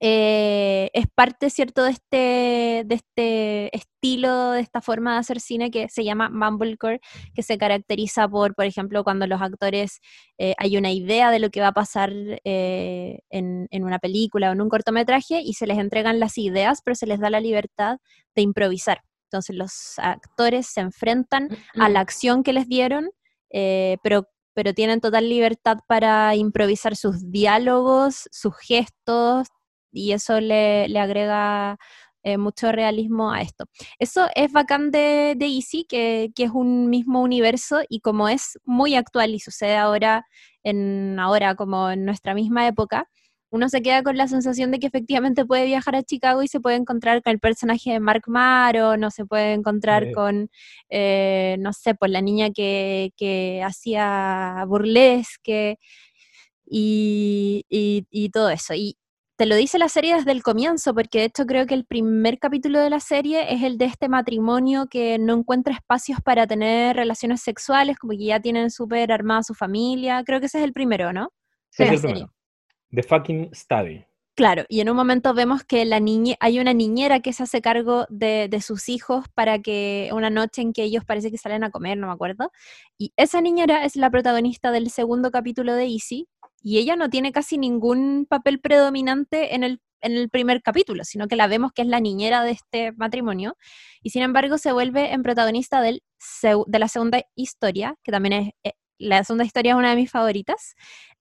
eh, 0.00 0.90
es 0.92 1.06
parte, 1.14 1.50
¿cierto?, 1.50 1.84
de 1.84 1.90
este, 1.90 2.82
de 2.86 2.94
este 2.94 3.76
estilo, 3.76 4.52
de 4.52 4.60
esta 4.60 4.80
forma 4.80 5.14
de 5.14 5.18
hacer 5.18 5.40
cine 5.40 5.70
que 5.70 5.88
se 5.88 6.04
llama 6.04 6.28
Mumblecore, 6.30 7.00
que 7.34 7.42
se 7.42 7.58
caracteriza 7.58 8.28
por, 8.28 8.54
por 8.54 8.64
ejemplo, 8.64 9.04
cuando 9.04 9.26
los 9.26 9.40
actores 9.40 10.00
eh, 10.38 10.54
hay 10.58 10.76
una 10.76 10.92
idea 10.92 11.30
de 11.30 11.38
lo 11.38 11.50
que 11.50 11.60
va 11.60 11.68
a 11.68 11.72
pasar 11.72 12.12
eh, 12.12 13.20
en, 13.30 13.68
en, 13.70 13.84
una 13.84 13.98
película 13.98 14.50
o 14.50 14.52
en 14.52 14.60
un 14.60 14.68
cortometraje 14.68 15.40
y 15.40 15.54
se 15.54 15.66
les 15.66 15.78
entregan 15.78 16.20
las 16.20 16.38
ideas, 16.38 16.80
pero 16.84 16.94
se 16.94 17.06
les 17.06 17.20
da 17.20 17.30
la 17.30 17.40
libertad 17.40 17.98
de 18.34 18.42
improvisar. 18.42 19.02
Entonces 19.30 19.56
los 19.56 19.98
actores 19.98 20.66
se 20.66 20.80
enfrentan 20.80 21.48
a 21.74 21.88
la 21.88 22.00
acción 22.00 22.42
que 22.44 22.52
les 22.52 22.68
dieron, 22.68 23.10
pero 23.50 24.28
pero 24.56 24.72
tienen 24.72 25.02
total 25.02 25.28
libertad 25.28 25.76
para 25.86 26.34
improvisar 26.34 26.96
sus 26.96 27.30
diálogos, 27.30 28.26
sus 28.32 28.56
gestos, 28.56 29.48
y 29.96 30.12
eso 30.12 30.40
le, 30.40 30.86
agrega 30.98 31.78
eh, 32.22 32.38
mucho 32.38 32.72
realismo 32.72 33.32
a 33.32 33.42
esto. 33.42 33.66
Eso 33.98 34.28
es 34.34 34.52
bacán 34.52 34.90
de, 34.90 35.34
de 35.36 35.46
Easy, 35.46 35.84
que, 35.84 36.30
es 36.36 36.50
un 36.52 36.90
mismo 36.90 37.22
universo 37.22 37.80
y 37.88 38.00
como 38.00 38.28
es 38.28 38.58
muy 38.64 38.94
actual 38.94 39.34
y 39.34 39.40
sucede 39.40 39.76
ahora, 39.76 40.26
en, 40.62 41.18
ahora 41.18 41.54
como 41.54 41.90
en 41.90 42.04
nuestra 42.04 42.34
misma 42.34 42.66
época, 42.66 43.08
uno 43.50 43.68
se 43.68 43.80
queda 43.80 44.02
con 44.02 44.16
la 44.16 44.28
sensación 44.28 44.70
de 44.70 44.78
que 44.80 44.88
efectivamente 44.88 45.46
puede 45.46 45.66
viajar 45.66 45.96
a 45.96 46.02
Chicago 46.02 46.42
y 46.42 46.48
se 46.48 46.60
puede 46.60 46.76
encontrar 46.76 47.22
con 47.22 47.32
el 47.32 47.38
personaje 47.38 47.92
de 47.92 48.00
Mark 48.00 48.24
Maron, 48.26 49.02
o 49.04 49.10
se 49.10 49.24
puede 49.24 49.52
encontrar 49.52 50.12
con, 50.12 50.50
eh, 50.90 51.56
no 51.60 51.72
sé, 51.72 51.94
pues 51.94 52.10
la 52.10 52.20
niña 52.20 52.50
que, 52.50 53.12
que 53.16 53.62
hacía 53.64 54.64
burlesque 54.66 55.78
y, 56.66 57.64
y, 57.68 58.06
y 58.10 58.30
todo 58.30 58.50
eso. 58.50 58.74
Y, 58.74 58.96
te 59.36 59.44
lo 59.44 59.54
dice 59.54 59.78
la 59.78 59.88
serie 59.88 60.14
desde 60.14 60.32
el 60.32 60.42
comienzo, 60.42 60.94
porque 60.94 61.18
de 61.18 61.24
hecho 61.26 61.44
creo 61.44 61.66
que 61.66 61.74
el 61.74 61.84
primer 61.84 62.38
capítulo 62.38 62.80
de 62.80 62.88
la 62.88 63.00
serie 63.00 63.52
es 63.52 63.62
el 63.62 63.76
de 63.76 63.84
este 63.84 64.08
matrimonio 64.08 64.86
que 64.90 65.18
no 65.18 65.34
encuentra 65.34 65.74
espacios 65.74 66.20
para 66.22 66.46
tener 66.46 66.96
relaciones 66.96 67.42
sexuales, 67.42 67.98
como 67.98 68.12
que 68.12 68.24
ya 68.24 68.40
tienen 68.40 68.70
súper 68.70 69.12
armada 69.12 69.42
su 69.42 69.54
familia. 69.54 70.24
Creo 70.24 70.40
que 70.40 70.46
ese 70.46 70.58
es 70.58 70.64
el 70.64 70.72
primero, 70.72 71.12
¿no? 71.12 71.32
Sí, 71.70 71.82
es 71.82 71.92
el 71.92 72.00
primero. 72.00 72.32
The 72.90 73.02
fucking 73.02 73.50
study. 73.54 74.06
Claro, 74.36 74.64
y 74.68 74.80
en 74.80 74.90
un 74.90 74.96
momento 74.96 75.32
vemos 75.32 75.64
que 75.64 75.86
la 75.86 75.98
niñe 75.98 76.36
hay 76.40 76.60
una 76.60 76.74
niñera 76.74 77.20
que 77.20 77.32
se 77.32 77.42
hace 77.42 77.62
cargo 77.62 78.04
de, 78.10 78.48
de, 78.50 78.60
sus 78.60 78.90
hijos 78.90 79.24
para 79.32 79.60
que 79.60 80.10
una 80.12 80.28
noche 80.28 80.60
en 80.60 80.74
que 80.74 80.82
ellos 80.82 81.06
parece 81.06 81.30
que 81.30 81.38
salen 81.38 81.64
a 81.64 81.70
comer, 81.70 81.96
no 81.96 82.06
me 82.06 82.12
acuerdo. 82.12 82.52
Y 82.98 83.14
esa 83.16 83.40
niñera 83.40 83.84
es 83.86 83.96
la 83.96 84.10
protagonista 84.10 84.72
del 84.72 84.90
segundo 84.90 85.30
capítulo 85.30 85.74
de 85.74 85.86
Easy, 85.86 86.28
y 86.62 86.78
ella 86.78 86.96
no 86.96 87.10
tiene 87.10 87.32
casi 87.32 87.58
ningún 87.58 88.26
papel 88.28 88.60
predominante 88.60 89.54
en 89.54 89.64
el, 89.64 89.80
en 90.00 90.12
el 90.12 90.28
primer 90.30 90.62
capítulo, 90.62 91.04
sino 91.04 91.28
que 91.28 91.36
la 91.36 91.46
vemos 91.46 91.72
que 91.72 91.82
es 91.82 91.88
la 91.88 92.00
niñera 92.00 92.42
de 92.42 92.52
este 92.52 92.92
matrimonio, 92.92 93.56
y 94.02 94.10
sin 94.10 94.22
embargo 94.22 94.58
se 94.58 94.72
vuelve 94.72 95.12
en 95.12 95.22
protagonista 95.22 95.80
de 95.82 96.00
la 96.66 96.88
segunda 96.88 97.22
historia, 97.34 97.96
que 98.02 98.12
también 98.12 98.32
es, 98.32 98.50
eh, 98.64 98.72
la 98.98 99.24
segunda 99.24 99.44
historia 99.44 99.72
es 99.72 99.78
una 99.78 99.90
de 99.90 99.96
mis 99.96 100.10
favoritas, 100.10 100.74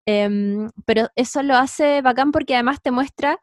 em, 0.05 0.69
pero 0.85 1.09
eso 1.15 1.43
lo 1.43 1.55
hace 1.55 2.01
bacán 2.01 2.31
porque 2.31 2.53
además 2.55 2.81
te 2.81 2.91
muestra 2.91 3.39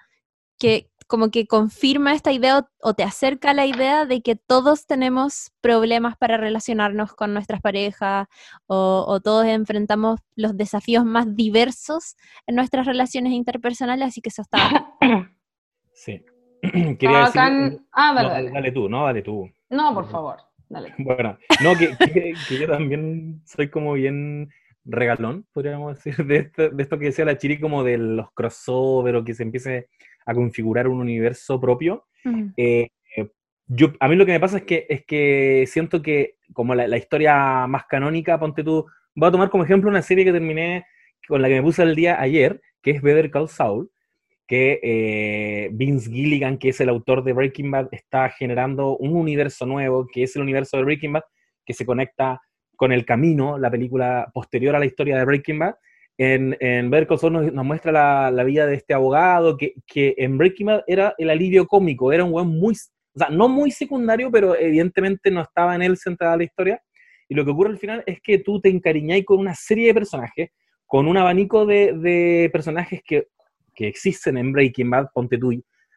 que, 0.59 0.91
como 1.13 1.31
que 1.31 1.47
confirma 1.47 2.15
esta 2.15 2.33
idea 2.33 2.67
o, 2.81 2.95
te 2.95 3.03
acerca 3.03 3.51
a 3.51 3.55
la 3.55 3.67
idea 3.67 4.07
de 4.07 4.23
que 4.23 4.35
todos 4.35 4.87
tenemos 4.87 5.53
problemas 5.61 6.17
para 6.17 6.39
relacionarnos 6.39 7.13
con 7.13 7.35
nuestras 7.35 7.61
parejas 7.61 8.29
o, 8.67 9.21
todos 9.23 9.45
enfrentamos 9.45 10.21
los 10.37 10.57
desafíos 10.57 11.05
más 11.05 11.37
diversos 11.37 12.17
en 12.47 12.55
nuestras 12.55 12.87
relaciones 12.87 13.35
interpersonales, 13.35 14.09
así 14.09 14.23
que 14.23 14.31
eso 14.31 14.41
está... 14.41 14.97
Sí. 15.93 16.25
Quería 16.99 17.27
decir... 17.27 17.83
Ah, 17.93 18.15
dale, 18.15 18.51
dale, 18.51 18.73
tú, 18.73 18.89
¿no? 18.89 19.05
Dale 19.05 19.21
tú. 19.21 19.51
No, 19.69 19.93
por 19.93 20.11
favor, 20.11 20.39
dale. 20.71 20.95
Bueno, 20.99 21.37
no, 21.63 21.77
que, 21.77 21.95
que, 22.11 22.35
yo 22.59 22.67
también 22.67 23.43
soy 23.45 23.69
como 23.69 23.93
bien 23.93 24.49
regalón, 24.87 25.47
podríamos 25.53 26.03
decir, 26.03 26.25
de 26.25 26.37
esto, 26.39 26.71
de 26.71 26.83
esto 26.83 26.99
que 26.99 27.05
decía 27.05 27.27
la 27.27 27.37
Chiri, 27.37 27.61
como 27.61 27.85
de 27.85 27.99
los 27.99 28.33
crossover 28.33 29.17
o 29.17 29.25
que 29.25 29.35
se 29.35 29.43
empiece 29.43 29.91
a 30.27 30.35
configurar 30.35 30.89
un 30.89 31.01
universo 31.01 31.61
propio. 31.61 32.07
Eh, 32.57 32.89
yo, 33.67 33.93
a 34.01 34.09
mí 34.09 34.17
lo 34.17 34.27
que 34.27 34.33
me 34.33 34.41
pasa 34.41 34.59
es 34.59 34.65
que, 34.65 34.87
es 34.89 35.05
que 35.05 35.65
siento 35.67 36.03
que 36.03 36.37
como 36.53 36.75
la, 36.75 36.97
historia 36.97 37.67
más 37.67 37.85
canónica, 37.87 38.39
ponte 38.39 38.63
tú, 38.63 38.87
voy 39.15 39.29
a 39.29 39.33
tomar 39.33 39.51
como 39.51 39.65
ejemplo 39.65 39.91
una 39.91 40.03
serie 40.03 40.25
que 40.25 40.33
terminé, 40.33 40.87
con 41.27 41.41
la 41.41 41.49
que 41.49 41.55
me 41.55 41.63
puse 41.63 41.83
el 41.83 41.95
día 41.95 42.21
ayer, 42.21 42.61
que 42.83 42.91
es 42.91 43.03
Better 43.03 43.31
Call 43.31 43.49
Saul, 43.49 43.91
que 44.47 44.81
eh, 44.83 45.71
Vince 45.73 46.11
Gilligan, 46.11 46.59
que 46.59 46.71
es 46.71 46.81
el 46.81 46.89
autor 46.89 47.25
de 47.25 47.33
Breaking 47.33 47.71
Bad, 47.71 47.89
está 47.93 48.29
generando 48.29 48.97
un 48.97 49.17
universo 49.17 49.65
nuevo, 49.65 50.07
que 50.07 50.25
es 50.25 50.37
el 50.37 50.43
universo 50.43 50.77
de 50.77 50.85
Breaking 50.85 51.15
Bad, 51.15 51.23
que 51.65 51.73
se 51.73 51.87
conecta 51.87 52.41
con 52.77 52.93
El 52.93 53.07
Camino, 53.07 53.59
la 53.59 53.71
película 53.71 54.31
posterior 54.35 54.75
a 54.75 54.79
la 54.79 54.87
historia 54.87 55.17
de 55.17 55.25
Breaking 55.25 55.59
Bad, 55.59 55.77
en, 56.19 56.57
en 56.61 56.91
Ver 56.91 57.09
nos, 57.09 57.53
muestra 57.65 58.31
la, 58.31 58.45
vida 58.45 58.67
de 58.67 58.75
este 58.75 58.95
abogado, 58.95 59.57
que, 59.57 59.75
en 60.17 60.39
Breaking 60.39 60.67
Bad 60.67 60.85
era 60.87 61.15
el 61.19 61.31
alivio 61.31 61.67
cómico, 61.67 62.13
era 62.13 62.25
un 62.25 62.33
buen 62.33 62.49
muy, 62.49 62.75
o 62.75 63.19
sea, 63.19 63.29
no 63.31 63.49
muy 63.49 63.71
secundario, 63.71 64.31
pero 64.31 64.57
evidentemente 64.57 65.31
no 65.31 65.43
estaba 65.43 65.75
en 65.75 65.83
él 65.83 65.97
centrada 65.97 66.37
la 66.37 66.45
historia. 66.45 66.83
Y 67.29 67.35
lo 67.35 67.45
que 67.45 67.51
ocurre 67.51 67.71
al 67.71 67.79
final 67.79 68.03
es 68.07 68.21
que 68.21 68.39
tú 68.39 68.61
te 68.61 68.69
encariñáis 68.69 69.25
con 69.25 69.39
una 69.39 69.55
serie 69.55 69.89
de 69.89 69.95
personajes, 69.95 70.51
con 70.87 71.09
un 71.09 71.17
abanico 71.17 71.65
de, 71.65 72.51
personajes 72.53 73.01
que, 73.05 73.29
que, 73.75 73.89
existen 73.89 74.37
en 74.37 74.53
Breaking 74.53 74.91
Bad, 74.91 75.09
ponte 75.15 75.39
tú, 75.39 75.53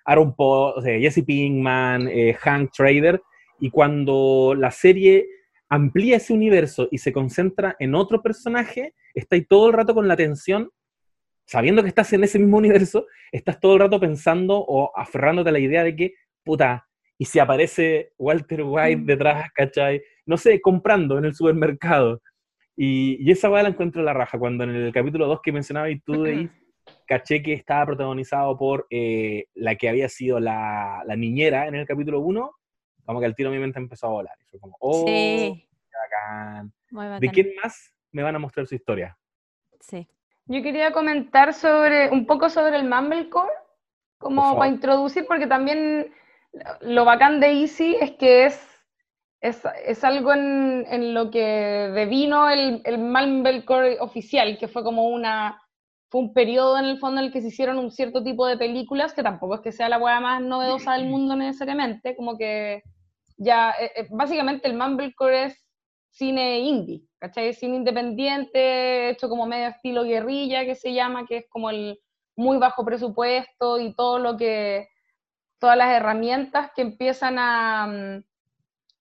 Aaron 0.06 0.36
Paul, 0.36 0.82
Jesse 0.84 1.24
Pinkman, 1.26 2.08
eh, 2.08 2.34
Hank 2.36 2.72
Trader, 2.72 3.22
y 3.60 3.70
cuando 3.70 4.54
la 4.58 4.72
serie 4.72 5.28
amplía 5.70 6.18
ese 6.18 6.34
universo 6.34 6.88
y 6.92 6.98
se 7.00 7.12
concentra 7.12 7.76
en 7.80 7.96
otro 7.96 8.22
personaje, 8.22 8.94
estás 9.14 9.42
todo 9.48 9.68
el 9.68 9.74
rato 9.74 9.94
con 9.94 10.08
la 10.08 10.14
atención, 10.14 10.70
sabiendo 11.46 11.82
que 11.82 11.90
estás 11.90 12.12
en 12.14 12.24
ese 12.24 12.40
mismo 12.40 12.58
universo, 12.58 13.06
estás 13.32 13.60
todo 13.60 13.74
el 13.74 13.80
rato 13.80 14.00
pensando 14.00 14.58
o 14.58 14.92
aferrándote 14.98 15.50
a 15.50 15.54
la 15.54 15.60
idea 15.60 15.84
de 15.84 15.96
que, 15.96 16.14
puta, 16.44 16.88
y 17.18 17.26
si 17.26 17.40
aparece 17.40 18.12
Walter 18.18 18.64
White 18.64 19.02
mm. 19.02 19.06
detrás, 19.06 19.52
¿cachai? 19.54 20.02
No 20.26 20.38
sé, 20.38 20.60
comprando 20.60 21.18
en 21.18 21.26
el 21.26 21.36
supermercado. 21.36 22.22
Y, 22.76 23.32
esa 23.32 23.50
weá 23.50 23.64
la 23.64 23.70
encuentro 23.70 24.02
en 24.02 24.06
la 24.06 24.14
raja, 24.14 24.38
cuando 24.38 24.66
en 24.66 24.72
el 24.72 24.92
capítulo 24.92 25.28
2 25.28 25.40
que 25.42 25.52
mencionaba 25.52 25.90
y 25.90 26.00
tú 26.00 26.24
de 26.24 26.50
caché 27.08 27.42
que 27.42 27.54
estaba 27.54 27.86
protagonizado 27.86 28.58
por 28.58 28.86
eh, 28.90 29.46
la 29.56 29.76
que 29.76 29.90
había 29.90 30.10
sido 30.10 30.40
la, 30.40 31.02
la, 31.06 31.16
niñera 31.16 31.68
en 31.68 31.76
el 31.76 31.88
capítulo 31.88 32.20
1, 32.20 32.52
como 33.06 33.20
que 33.20 33.26
al 33.26 33.36
tiro 33.36 33.52
mi 33.52 33.60
mente 33.60 33.80
empezó 33.80 34.08
a 34.08 34.12
volar. 34.12 34.38
Y 34.42 34.46
fue 34.46 34.60
como, 34.60 34.78
oh, 34.80 35.06
qué 35.06 35.68
bacán. 35.92 36.74
¿De 37.20 37.30
quién 37.30 37.50
más 37.62 37.94
me 38.12 38.24
van 38.24 38.36
a 38.36 38.40
mostrar 38.40 38.66
su 38.68 38.76
historia? 38.76 39.18
Sí. 39.80 40.08
Yo 40.48 40.62
quería 40.62 40.92
comentar 40.92 41.54
sobre 41.54 42.10
un 42.10 42.26
poco 42.26 42.50
sobre 42.50 42.78
el 42.78 42.88
Mumblecore, 42.88 43.52
como 44.18 44.58
para 44.58 44.72
introducir, 44.72 45.26
porque 45.28 45.48
también 45.48 46.14
lo 46.82 47.06
bacán 47.06 47.40
de 47.40 47.62
Easy 47.62 47.96
es 48.00 48.12
que 48.12 48.46
es, 48.46 48.84
es, 49.42 49.62
es 49.86 50.04
algo 50.04 50.34
en, 50.34 50.86
en, 50.88 51.14
lo 51.14 51.32
que 51.32 51.92
devino 51.94 52.50
el, 52.50 52.82
el 52.86 52.98
Mumblecore 53.00 54.00
oficial, 54.00 54.58
que 54.58 54.68
fue 54.68 54.84
como 54.84 55.10
una 55.10 55.62
fue 56.10 56.22
un 56.22 56.34
periodo 56.34 56.78
en 56.78 56.86
el 56.86 57.00
fondo 57.00 57.20
en 57.20 57.28
el 57.28 57.34
que 57.34 57.42
se 57.42 57.48
hicieron 57.48 57.78
un 57.78 57.92
cierto 57.92 58.24
tipo 58.24 58.46
de 58.48 58.58
películas, 58.58 59.14
que 59.14 59.24
tampoco 59.24 59.56
es 59.56 59.62
que 59.62 59.72
sea 59.72 59.90
la 59.90 59.98
hueá 59.98 60.20
más 60.20 60.42
novedosa 60.42 60.94
del 60.94 61.06
mundo 61.10 61.36
necesariamente, 61.36 62.16
como 62.16 62.38
que 62.38 62.84
ya, 63.38 63.72
eh, 63.80 63.92
eh, 63.96 64.08
básicamente 64.10 64.68
el 64.68 64.78
Mumblecore 64.78 65.46
es 65.46 65.66
cine 66.10 66.60
indie, 66.60 67.04
¿cachai? 67.20 67.54
Cine 67.54 67.76
independiente, 67.78 69.10
hecho 69.10 69.28
como 69.30 69.46
medio 69.46 69.68
estilo 69.68 70.04
guerrilla, 70.04 70.66
que 70.66 70.76
se 70.76 70.94
llama, 70.94 71.26
que 71.26 71.38
es 71.38 71.46
como 71.50 71.70
el 71.70 72.00
muy 72.38 72.58
bajo 72.58 72.86
presupuesto 72.86 73.80
y 73.80 73.94
todo 73.96 74.20
lo 74.20 74.38
que, 74.38 74.90
todas 75.60 75.78
las 75.78 75.90
herramientas 75.92 76.72
que 76.76 76.82
empiezan 76.84 77.38
a, 77.40 77.88
mm, 77.88 78.24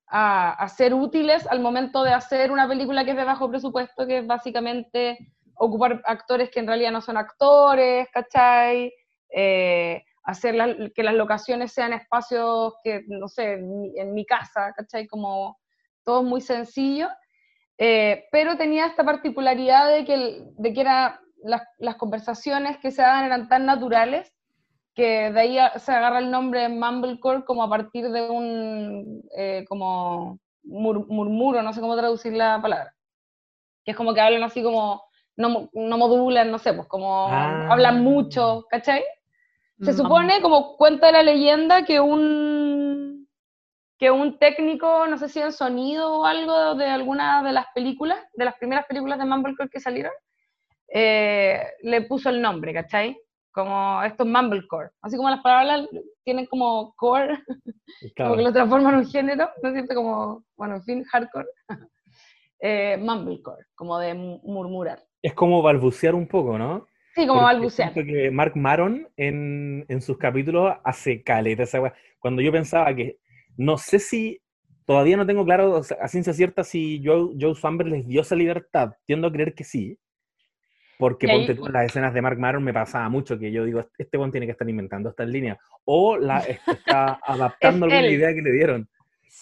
a, 0.09 0.69
ser 0.69 0.95
útiles 0.95 1.47
al 1.49 1.61
momento 1.61 2.03
de 2.03 2.13
hacer 2.13 2.51
una 2.51 2.69
película 2.69 3.05
que 3.05 3.13
es 3.13 3.17
de 3.17 3.25
bajo 3.25 3.49
presupuesto, 3.51 4.07
que 4.07 4.19
es 4.19 4.27
básicamente 4.27 5.19
ocupar 5.57 6.03
actores 6.05 6.51
que 6.51 6.61
en 6.61 6.67
realidad 6.67 6.93
no 6.93 7.01
son 7.01 7.17
actores, 7.17 8.09
¿cachai? 8.13 8.93
Eh, 9.29 10.05
hacer 10.25 10.93
que 10.95 11.03
las 11.03 11.15
locaciones 11.15 11.73
sean 11.73 11.93
espacios 11.93 12.75
que, 12.83 13.05
no 13.07 13.29
sé, 13.29 13.55
en 13.55 14.15
mi, 14.15 14.25
casa, 14.25 14.73
¿cachai? 14.75 15.07
Como 15.07 15.59
todo 16.03 16.23
muy 16.23 16.41
sencillo, 16.41 17.09
eh, 17.79 18.25
pero 18.33 18.57
tenía 18.57 18.87
esta 18.87 19.05
particularidad 19.05 19.91
de 19.91 20.05
que, 20.05 20.45
de 20.57 20.73
que 20.73 20.81
era, 20.81 21.21
las, 21.43 21.63
las, 21.79 21.97
conversaciones 21.97 22.79
que 22.79 22.91
se 22.91 23.03
daban 23.03 23.25
eran 23.25 23.49
tan 23.49 23.67
naturales 23.67 24.33
que 24.95 25.31
de 25.33 25.41
ahí 25.41 25.59
se 25.79 25.93
agarra 25.93 26.21
el 26.21 26.31
nombre 26.31 26.69
Mumblecore 26.69 27.45
como 27.45 27.65
a 27.65 27.69
partir 27.69 28.09
de 28.11 28.31
un 28.31 29.23
eh, 29.37 29.65
como 29.69 30.39
murmuro, 30.63 31.63
no 31.63 31.73
sé 31.73 31.81
cómo 31.81 31.97
traducir 31.97 32.33
la 32.33 32.63
palabra, 32.63 32.95
que 33.85 33.91
es 33.91 33.97
como 33.97 34.15
que 34.15 34.21
hablan 34.21 34.45
así 34.45 34.63
como, 34.63 35.03
no, 35.37 35.69
no 35.73 35.99
modulan, 35.99 36.51
no 36.51 36.59
sé, 36.59 36.73
pues 36.73 36.89
como 36.89 37.29
ah. 37.29 37.69
hablan 37.71 38.03
mucho, 38.03 38.65
¿cachai? 38.71 39.03
Se 39.81 39.93
mm. 39.93 39.97
supone, 39.97 40.41
como 40.41 40.77
cuenta 40.77 41.11
la 41.11 41.23
leyenda, 41.23 41.85
que 41.85 42.01
un, 42.01 43.29
que 43.99 44.11
un 44.11 44.39
técnico, 44.39 45.07
no 45.07 45.19
sé 45.19 45.29
si 45.29 45.41
en 45.41 45.53
sonido 45.53 46.21
o 46.21 46.25
algo 46.25 46.75
de 46.75 46.87
alguna 46.87 47.43
de 47.43 47.53
las 47.53 47.67
películas, 47.75 48.19
de 48.35 48.45
las 48.45 48.55
primeras 48.57 48.87
películas 48.87 49.19
de 49.19 49.25
Mumblecore 49.25 49.71
que 49.71 49.81
salieron, 49.81 50.13
eh, 50.89 51.61
le 51.83 52.03
puso 52.03 52.31
el 52.31 52.41
nombre, 52.41 52.73
¿cachai? 52.73 53.17
Como 53.53 54.03
esto 54.03 54.25
es 54.25 54.29
Mumblecore. 54.29 54.91
Así 55.01 55.17
como 55.17 55.31
las 55.31 55.41
palabras 55.41 55.89
tienen 56.25 56.47
como 56.47 56.95
core, 56.97 57.39
como 58.17 58.37
que 58.37 58.43
lo 58.43 58.53
transforman 58.53 58.95
en 58.95 59.01
un 59.01 59.07
género, 59.07 59.51
¿no 59.63 59.69
es 59.69 59.75
cierto? 59.75 59.95
Como, 59.95 60.45
bueno, 60.57 60.77
en 60.77 60.83
fin, 60.83 61.05
hardcore. 61.05 61.49
eh, 62.61 62.97
Mumblecore, 62.97 63.67
como 63.75 63.99
de 63.99 64.15
murmurar. 64.15 65.03
Es 65.23 65.35
como 65.35 65.63
balbucear 65.63 66.15
un 66.15 66.29
poco, 66.29 66.59
¿no? 66.59 66.87
Sí, 67.15 67.27
como 67.27 67.43
balbucear. 67.43 67.95
que 67.95 68.31
Mark 68.31 68.53
Maron 68.57 69.09
en, 69.17 69.85
en, 69.89 70.03
sus 70.03 70.19
capítulos 70.19 70.75
hace 70.85 71.23
caleta 71.23 71.63
esa 71.63 71.93
Cuando 72.19 72.43
yo 72.43 72.51
pensaba 72.51 72.95
que, 72.95 73.19
no 73.57 73.79
sé 73.79 73.99
si, 74.01 74.41
todavía 74.85 75.17
no 75.17 75.25
tengo 75.27 75.45
claro 75.45 75.77
a 76.01 76.09
ciencia 76.09 76.33
cierta 76.33 76.65
si 76.65 77.01
Joe, 77.05 77.35
Joe 77.41 77.55
Swamber 77.55 77.87
les 77.87 78.07
dio 78.07 78.23
esa 78.23 78.35
libertad, 78.35 78.95
tiendo 79.07 79.29
a 79.29 79.33
creer 79.33 79.55
que 79.55 79.65
sí. 79.65 79.97
Porque 80.99 81.31
ahí- 81.31 81.39
ponte 81.39 81.55
tú 81.55 81.69
las 81.69 81.87
escenas 81.87 82.15
de 82.15 82.23
Mark 82.23 82.39
Maron 82.39 82.65
me 82.65 82.73
pasaba 82.73 83.09
mucho 83.09 83.39
que 83.39 83.53
yo 83.53 83.65
digo, 83.65 83.85
este 83.99 84.17
one 84.17 84.33
tiene 84.33 84.47
que 84.47 84.53
estar 84.53 84.69
inventando 84.69 85.11
esta 85.11 85.25
línea. 85.25 85.59
O 85.85 86.17
la, 86.17 86.39
este 86.39 86.73
está 86.73 87.19
adaptando 87.27 87.87
Es 87.87 87.93
alguna 87.93 88.09
él. 88.09 88.15
idea 88.15 88.35
que 88.35 88.43
le 88.43 88.53
dieron. 88.53 88.89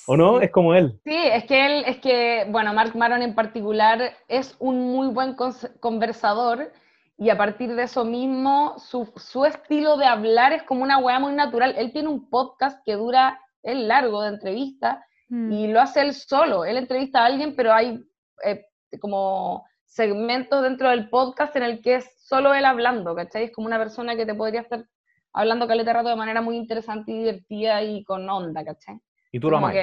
¿O 0.06 0.16
no? 0.16 0.40
Es 0.40 0.50
como 0.50 0.74
él. 0.74 0.98
Sí, 1.04 1.14
es 1.14 1.44
que 1.44 1.66
él, 1.66 1.84
es 1.86 1.98
que, 1.98 2.46
bueno, 2.48 2.74
Mark 2.74 2.96
Maron 2.96 3.22
en 3.22 3.34
particular 3.34 4.00
es 4.28 4.56
un 4.58 4.80
muy 4.80 5.08
buen 5.08 5.36
conversador 5.80 6.72
y 7.18 7.30
a 7.30 7.36
partir 7.36 7.74
de 7.74 7.84
eso 7.84 8.04
mismo, 8.04 8.78
su, 8.78 9.12
su 9.16 9.44
estilo 9.44 9.96
de 9.96 10.06
hablar 10.06 10.52
es 10.52 10.62
como 10.64 10.82
una 10.82 10.98
weá 10.98 11.18
muy 11.18 11.32
natural. 11.34 11.74
Él 11.78 11.92
tiene 11.92 12.08
un 12.08 12.28
podcast 12.28 12.82
que 12.84 12.94
dura, 12.94 13.40
es 13.62 13.76
largo 13.76 14.22
de 14.22 14.28
entrevista 14.30 15.04
Mm. 15.28 15.50
y 15.52 15.66
lo 15.68 15.80
hace 15.80 16.02
él 16.02 16.12
solo. 16.12 16.66
Él 16.66 16.76
entrevista 16.76 17.20
a 17.22 17.26
alguien, 17.26 17.56
pero 17.56 17.72
hay 17.72 18.04
eh, 18.44 18.66
como 19.00 19.64
segmentos 19.86 20.62
dentro 20.62 20.90
del 20.90 21.08
podcast 21.08 21.56
en 21.56 21.62
el 21.62 21.80
que 21.80 21.94
es 21.96 22.06
solo 22.26 22.52
él 22.52 22.66
hablando, 22.66 23.14
¿cachai? 23.14 23.44
Es 23.44 23.52
como 23.52 23.66
una 23.66 23.78
persona 23.78 24.14
que 24.14 24.26
te 24.26 24.34
podría 24.34 24.60
estar 24.60 24.84
hablando 25.32 25.66
caleta 25.66 25.94
rato 25.94 26.10
de 26.10 26.16
manera 26.16 26.42
muy 26.42 26.56
interesante 26.58 27.12
y 27.12 27.18
divertida 27.20 27.82
y 27.82 28.04
con 28.04 28.28
onda, 28.28 28.62
¿cachai? 28.62 29.00
Y 29.30 29.40
tú 29.40 29.48
lo 29.50 29.56
amas. 29.56 29.74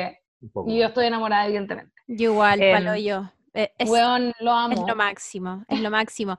y 0.68 0.80
yo 0.80 0.86
estoy 0.86 1.08
enamorada, 1.08 1.46
evidentemente. 1.48 1.94
Yo 2.06 2.32
igual, 2.34 2.62
Em, 2.62 2.76
palo 2.84 2.96
yo. 2.98 3.24
Eh, 3.56 3.72
es, 3.80 3.90
Weón, 3.90 4.32
lo 4.42 4.52
es 4.52 4.78
amo. 4.78 4.88
lo 4.88 4.96
máximo, 4.96 5.66
es 5.68 5.82
lo 5.82 5.90
máximo. 5.90 6.38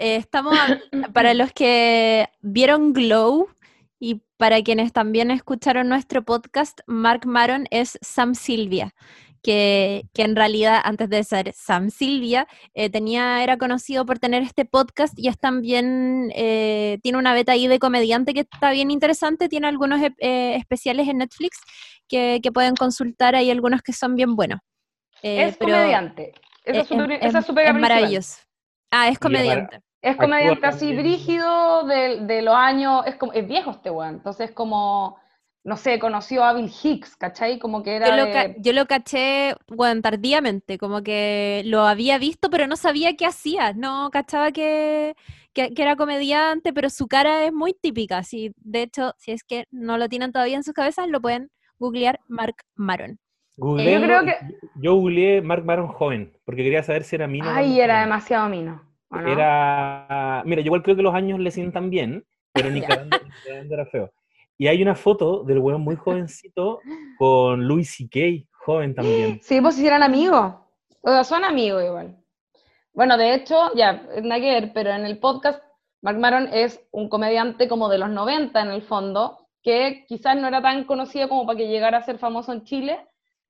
Eh, 0.00 0.16
estamos, 0.16 0.56
a- 0.58 0.78
para 1.12 1.34
los 1.34 1.52
que 1.52 2.28
vieron 2.40 2.92
Glow 2.92 3.48
y 3.98 4.22
para 4.38 4.62
quienes 4.62 4.92
también 4.92 5.30
escucharon 5.30 5.88
nuestro 5.88 6.22
podcast, 6.24 6.80
Mark 6.86 7.26
Maron 7.26 7.66
es 7.70 7.98
Sam 8.00 8.34
Silvia, 8.34 8.94
que, 9.42 10.06
que 10.14 10.22
en 10.22 10.36
realidad 10.36 10.80
antes 10.82 11.10
de 11.10 11.22
ser 11.24 11.52
Sam 11.54 11.90
Silvia, 11.90 12.46
eh, 12.72 12.88
tenía, 12.88 13.42
era 13.42 13.58
conocido 13.58 14.06
por 14.06 14.18
tener 14.18 14.42
este 14.42 14.64
podcast 14.64 15.12
y 15.18 15.28
es 15.28 15.38
también, 15.38 16.32
eh, 16.34 16.98
tiene 17.02 17.18
una 17.18 17.34
beta 17.34 17.52
ahí 17.52 17.66
de 17.66 17.78
comediante 17.78 18.32
que 18.32 18.40
está 18.40 18.70
bien 18.70 18.90
interesante, 18.90 19.50
tiene 19.50 19.66
algunos 19.68 20.00
eh, 20.02 20.54
especiales 20.56 21.06
en 21.08 21.18
Netflix 21.18 21.58
que, 22.08 22.40
que 22.42 22.52
pueden 22.52 22.76
consultar, 22.76 23.34
hay 23.34 23.50
algunos 23.50 23.82
que 23.82 23.92
son 23.92 24.16
bien 24.16 24.34
buenos. 24.34 24.60
Eh, 25.22 25.44
es 25.48 25.56
pero- 25.58 25.72
comediante. 25.72 26.32
Esa 26.64 26.80
es, 26.80 26.88
su, 26.88 26.94
es- 26.94 27.10
es- 27.10 27.18
esa 27.26 27.38
es 27.40 27.44
su 27.46 27.52
es 27.52 27.56
pega 27.56 27.70
principal. 27.72 27.80
maravilloso. 27.80 28.36
Ah, 28.90 29.08
es 29.08 29.18
comediante. 29.18 29.80
Es 30.02 30.16
comediante 30.16 30.66
así 30.66 30.94
brígido 30.94 31.84
de, 31.84 32.20
de 32.26 32.42
los 32.42 32.54
años, 32.54 33.02
es, 33.06 33.16
como, 33.16 33.32
es 33.34 33.46
viejo 33.46 33.70
este 33.72 33.90
weón, 33.90 34.14
entonces 34.14 34.50
como, 34.52 35.18
no 35.62 35.76
sé, 35.76 35.98
conoció 35.98 36.42
a 36.42 36.54
Bill 36.54 36.70
Hicks, 36.82 37.16
¿cachai? 37.16 37.58
Como 37.58 37.82
que 37.82 37.96
era 37.96 38.08
Yo 38.08 38.16
lo, 38.16 38.32
ca- 38.32 38.48
de- 38.48 38.56
yo 38.60 38.72
lo 38.72 38.86
caché, 38.86 39.54
bueno, 39.68 40.00
tardíamente, 40.00 40.78
como 40.78 41.02
que 41.02 41.62
lo 41.66 41.82
había 41.82 42.16
visto, 42.16 42.48
pero 42.48 42.66
no 42.66 42.76
sabía 42.76 43.14
qué 43.16 43.26
hacía, 43.26 43.74
no 43.74 44.08
cachaba 44.10 44.52
que, 44.52 45.14
que, 45.52 45.74
que 45.74 45.82
era 45.82 45.96
comediante, 45.96 46.72
pero 46.72 46.88
su 46.88 47.06
cara 47.06 47.44
es 47.44 47.52
muy 47.52 47.74
típica, 47.74 48.22
sí, 48.22 48.52
de 48.56 48.82
hecho, 48.82 49.12
si 49.18 49.32
es 49.32 49.44
que 49.44 49.66
no 49.70 49.98
lo 49.98 50.08
tienen 50.08 50.32
todavía 50.32 50.56
en 50.56 50.64
sus 50.64 50.72
cabezas, 50.72 51.08
lo 51.08 51.20
pueden 51.20 51.50
googlear 51.78 52.20
Mark 52.26 52.56
Maron. 52.74 53.18
Googleé- 53.58 54.00
Yo 54.00 54.00
creo 54.06 54.24
que- 54.24 54.36
yo 54.76 54.94
googleé 54.94 55.42
Mark 55.42 55.64
Maron 55.66 55.88
joven, 55.88 56.32
porque 56.46 56.62
quería 56.62 56.82
saber 56.82 57.04
si 57.04 57.16
era 57.16 57.26
mino. 57.26 57.46
o 57.46 57.52
Ay, 57.54 57.76
no. 57.76 57.82
era 57.82 58.00
demasiado 58.00 58.48
mino. 58.48 58.88
Era. 59.10 60.42
Mira, 60.44 60.62
yo 60.62 60.66
igual 60.66 60.82
creo 60.82 60.96
que 60.96 61.02
los 61.02 61.14
años 61.14 61.38
le 61.40 61.50
sientan 61.50 61.90
bien, 61.90 62.24
pero 62.52 62.70
ni 62.70 62.80
cagando 62.80 63.18
era 63.70 63.86
feo. 63.86 64.12
Y 64.56 64.68
hay 64.68 64.82
una 64.82 64.94
foto 64.94 65.42
del 65.42 65.58
weón 65.58 65.80
muy 65.80 65.96
jovencito 65.96 66.80
con 67.18 67.66
Louis 67.66 67.90
C.K., 67.90 68.46
joven 68.52 68.94
también. 68.94 69.40
Sí, 69.42 69.60
pues 69.60 69.76
si 69.76 69.86
eran 69.86 70.02
amigos. 70.02 70.54
O 71.00 71.10
sea, 71.10 71.24
son 71.24 71.44
amigos 71.44 71.82
igual. 71.82 72.16
Bueno, 72.92 73.16
de 73.16 73.34
hecho, 73.34 73.74
ya, 73.74 74.02
nada 74.22 74.40
que 74.40 74.50
ver, 74.50 74.72
pero 74.74 74.90
en 74.90 75.06
el 75.06 75.18
podcast, 75.18 75.62
Mark 76.02 76.18
Maron 76.18 76.48
es 76.52 76.86
un 76.90 77.08
comediante 77.08 77.68
como 77.68 77.88
de 77.88 77.98
los 77.98 78.10
90 78.10 78.60
en 78.60 78.70
el 78.70 78.82
fondo, 78.82 79.48
que 79.62 80.04
quizás 80.06 80.36
no 80.36 80.48
era 80.48 80.60
tan 80.60 80.84
conocido 80.84 81.28
como 81.28 81.46
para 81.46 81.56
que 81.56 81.68
llegara 81.68 81.98
a 81.98 82.02
ser 82.02 82.18
famoso 82.18 82.52
en 82.52 82.64
Chile, 82.64 83.00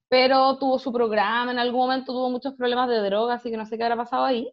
pero 0.08 0.58
tuvo 0.58 0.78
su 0.78 0.92
programa, 0.92 1.50
en 1.50 1.58
algún 1.58 1.80
momento 1.80 2.12
tuvo 2.12 2.30
muchos 2.30 2.54
problemas 2.54 2.88
de 2.88 3.00
droga, 3.00 3.34
así 3.34 3.50
que 3.50 3.56
no 3.56 3.66
sé 3.66 3.76
qué 3.76 3.84
habrá 3.84 3.96
pasado 3.96 4.24
ahí. 4.24 4.52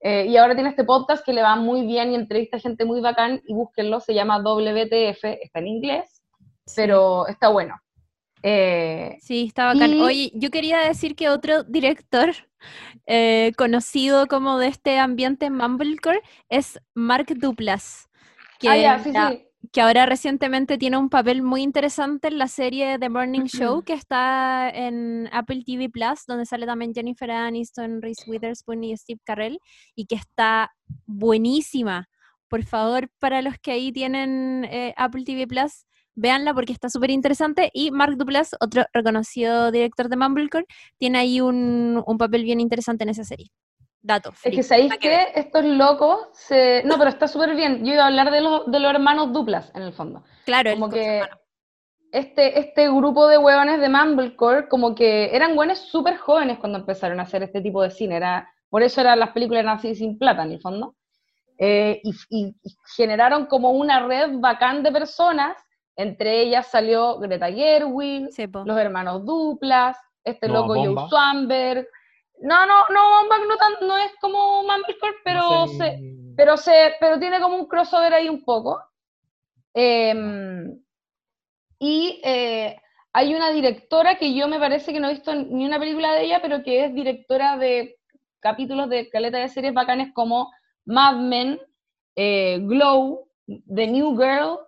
Eh, 0.00 0.26
y 0.28 0.36
ahora 0.36 0.54
tiene 0.54 0.70
este 0.70 0.84
podcast 0.84 1.24
que 1.24 1.32
le 1.32 1.42
va 1.42 1.56
muy 1.56 1.86
bien 1.86 2.12
y 2.12 2.14
entrevista 2.14 2.56
a 2.58 2.60
gente 2.60 2.84
muy 2.84 3.00
bacán, 3.00 3.40
y 3.46 3.54
búsquenlo, 3.54 4.00
se 4.00 4.14
llama 4.14 4.38
WTF, 4.38 5.24
está 5.42 5.60
en 5.60 5.66
inglés, 5.66 6.22
pero 6.76 7.26
está 7.26 7.48
bueno. 7.48 7.76
Eh, 8.42 9.16
Sí, 9.22 9.46
está 9.46 9.72
bacán. 9.72 9.94
Y- 9.94 10.00
Oye, 10.02 10.30
yo 10.34 10.50
quería 10.50 10.78
decir 10.80 11.16
que 11.16 11.30
otro 11.30 11.62
director 11.64 12.30
eh, 13.06 13.52
conocido 13.56 14.26
como 14.26 14.58
de 14.58 14.68
este 14.68 14.98
ambiente 14.98 15.48
Mumblecore 15.48 16.20
es 16.50 16.78
Mark 16.94 17.26
Duplass, 17.36 18.08
que, 18.58 18.68
ah, 18.68 18.76
ya, 18.76 18.98
sí, 18.98 19.10
sí. 19.12 19.48
Que 19.72 19.80
ahora 19.80 20.06
recientemente 20.06 20.78
tiene 20.78 20.96
un 20.96 21.08
papel 21.08 21.42
muy 21.42 21.62
interesante 21.62 22.28
en 22.28 22.38
la 22.38 22.48
serie 22.48 22.98
The 22.98 23.08
Morning 23.08 23.44
Show 23.44 23.82
que 23.82 23.92
está 23.92 24.68
en 24.70 25.28
Apple 25.32 25.62
TV 25.64 25.88
Plus, 25.90 26.24
donde 26.26 26.46
sale 26.46 26.66
también 26.66 26.92
Jennifer 26.94 27.30
Aniston, 27.30 28.02
Reese 28.02 28.28
Witherspoon 28.28 28.84
y 28.84 28.96
Steve 28.96 29.20
Carell, 29.24 29.58
y 29.94 30.06
que 30.06 30.16
está 30.16 30.70
buenísima. 31.06 32.08
Por 32.48 32.64
favor, 32.64 33.08
para 33.18 33.42
los 33.42 33.58
que 33.58 33.72
ahí 33.72 33.92
tienen 33.92 34.64
eh, 34.64 34.94
Apple 34.96 35.24
TV 35.24 35.46
Plus, 35.46 35.86
véanla 36.14 36.54
porque 36.54 36.72
está 36.72 36.88
súper 36.88 37.10
interesante. 37.10 37.70
Y 37.72 37.90
Mark 37.90 38.16
Duplass, 38.16 38.54
otro 38.60 38.84
reconocido 38.92 39.70
director 39.70 40.08
de 40.08 40.16
Mumblecore, 40.16 40.66
tiene 40.98 41.18
ahí 41.18 41.40
un, 41.40 42.02
un 42.06 42.18
papel 42.18 42.44
bien 42.44 42.60
interesante 42.60 43.04
en 43.04 43.10
esa 43.10 43.24
serie. 43.24 43.48
Dato. 44.06 44.34
Es 44.44 44.54
que 44.54 44.62
sabéis 44.62 44.92
que 44.98 45.28
estos 45.34 45.64
locos 45.64 46.28
se... 46.34 46.82
No, 46.84 46.98
pero 46.98 47.08
está 47.08 47.26
súper 47.26 47.56
bien. 47.56 47.86
Yo 47.86 47.94
iba 47.94 48.02
a 48.04 48.08
hablar 48.08 48.30
de 48.30 48.42
los, 48.42 48.70
de 48.70 48.78
los 48.78 48.90
hermanos 48.92 49.32
duplas, 49.32 49.72
en 49.74 49.80
el 49.80 49.94
fondo. 49.94 50.22
Claro, 50.44 50.72
Como 50.74 50.90
que 50.90 51.22
este, 52.12 52.58
este 52.58 52.86
grupo 52.88 53.26
de 53.26 53.38
huevones 53.38 53.80
de 53.80 53.88
Mumblecore, 53.88 54.68
como 54.68 54.94
que 54.94 55.34
eran 55.34 55.56
hueones 55.56 55.78
súper 55.78 56.18
jóvenes 56.18 56.58
cuando 56.58 56.78
empezaron 56.80 57.18
a 57.18 57.22
hacer 57.22 57.42
este 57.44 57.62
tipo 57.62 57.82
de 57.82 57.90
cine. 57.90 58.16
Era, 58.16 58.46
por 58.68 58.82
eso 58.82 59.00
eran 59.00 59.18
las 59.18 59.30
películas 59.30 59.62
eran 59.62 59.78
así 59.78 59.94
sin 59.94 60.18
plata, 60.18 60.42
en 60.42 60.52
el 60.52 60.60
fondo. 60.60 60.94
Eh, 61.56 62.00
y, 62.04 62.10
y- 62.28 62.54
y 62.62 62.74
generaron 62.96 63.46
como 63.46 63.70
una 63.70 64.06
red 64.06 64.32
bacán 64.34 64.82
de 64.82 64.92
personas. 64.92 65.56
Entre 65.96 66.42
ellas 66.42 66.66
salió 66.66 67.18
Greta 67.20 67.50
Gerwig, 67.50 68.28
Sí, 68.32 68.48
po. 68.48 68.64
los 68.66 68.76
hermanos 68.76 69.24
Duplas, 69.24 69.96
este 70.24 70.46
loco. 70.48 70.74
Joe 70.74 71.08
Swamberg. 71.08 71.86
No, 72.40 72.66
no, 72.66 72.84
no, 72.90 73.10
Baumbach 73.10 73.48
no, 73.48 73.56
tan- 73.56 73.88
no 73.88 73.96
es 73.98 74.12
como 74.20 74.62
Mumblecore, 74.62 75.14
pero, 75.24 75.40
No 75.60 75.66
sé, 75.68 75.76
se, 75.76 75.98
pero, 76.36 76.56
se, 76.56 76.94
pero 77.00 77.18
tiene 77.18 77.40
como 77.40 77.56
un 77.56 77.66
crossover 77.66 78.12
ahí 78.14 78.28
un 78.28 78.44
poco. 78.44 78.80
Em, 79.74 80.78
y 81.78 82.20
eh, 82.24 82.76
hay 83.12 83.34
una 83.34 83.50
directora 83.50 84.16
que 84.16 84.34
yo 84.34 84.48
me 84.48 84.58
parece 84.58 84.92
que 84.92 85.00
no 85.00 85.08
he 85.08 85.14
visto 85.14 85.34
ni 85.34 85.64
una 85.66 85.78
película 85.78 86.12
de 86.14 86.24
ella, 86.24 86.40
pero 86.42 86.62
que 86.62 86.84
es 86.86 86.94
directora 86.94 87.56
de 87.56 87.96
capítulos 88.40 88.88
de 88.90 89.08
caleta 89.10 89.38
de 89.38 89.48
series 89.48 89.74
bacanes 89.74 90.12
como 90.12 90.52
Mad 90.84 91.16
Men, 91.16 91.60
eh, 92.16 92.58
Glow, 92.62 93.28
The 93.46 93.86
New 93.86 94.16
Girl, 94.16 94.58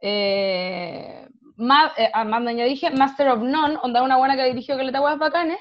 eh, 0.00 1.26
Ma- 1.56 1.92
eh, 1.96 2.10
ah, 2.14 2.24
Mad 2.24 2.42
Men 2.42 2.56
ya 2.58 2.64
dije, 2.64 2.90
Master 2.90 3.28
of 3.30 3.40
None, 3.42 3.76
onda 3.82 4.02
una 4.02 4.16
buena 4.16 4.36
que 4.36 4.44
dirigió 4.44 4.76
caleta 4.76 5.00
huevas 5.00 5.18
bacanes, 5.18 5.58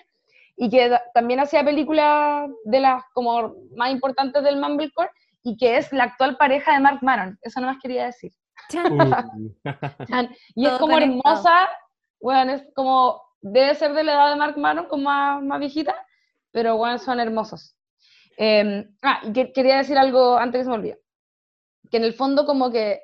y 0.57 0.69
que 0.69 0.91
también 1.13 1.39
hacía 1.39 1.63
películas 1.63 2.49
de 2.65 2.79
las 2.79 3.03
como 3.13 3.53
más 3.75 3.91
importantes 3.91 4.43
del 4.43 4.57
Mumblecore, 4.59 5.09
y 5.43 5.55
que 5.55 5.77
es 5.77 5.93
la 5.93 6.03
actual 6.05 6.35
pareja 6.35 6.73
de 6.73 6.79
Mark 6.79 6.99
Maron, 7.01 7.37
eso 7.41 7.61
no 7.61 7.67
más 7.67 7.77
quería 7.81 8.05
decir. 8.07 8.31
Y 10.55 10.65
es 10.65 10.71
Todo 10.71 10.79
como 10.79 10.93
conectado. 10.93 11.21
hermosa, 11.35 11.69
bueno, 12.19 12.53
es 12.53 12.63
como, 12.75 13.21
debe 13.41 13.75
ser 13.75 13.93
de 13.93 14.03
la 14.03 14.13
edad 14.13 14.29
de 14.31 14.35
Mark 14.35 14.57
Maron, 14.57 14.87
como 14.87 15.03
más, 15.03 15.41
más 15.43 15.59
viejita, 15.59 15.95
pero 16.51 16.75
bueno, 16.77 16.97
son 16.97 17.19
hermosos. 17.19 17.75
Eh, 18.37 18.85
ah, 19.03 19.21
y 19.23 19.33
que- 19.33 19.53
quería 19.53 19.77
decir 19.77 19.97
algo 19.97 20.37
antes 20.37 20.59
que 20.59 20.63
se 20.63 20.69
me 20.69 20.75
olvide. 20.75 20.99
Que 21.89 21.97
en 21.97 22.03
el 22.03 22.13
fondo 22.13 22.45
como 22.45 22.71
que 22.71 23.01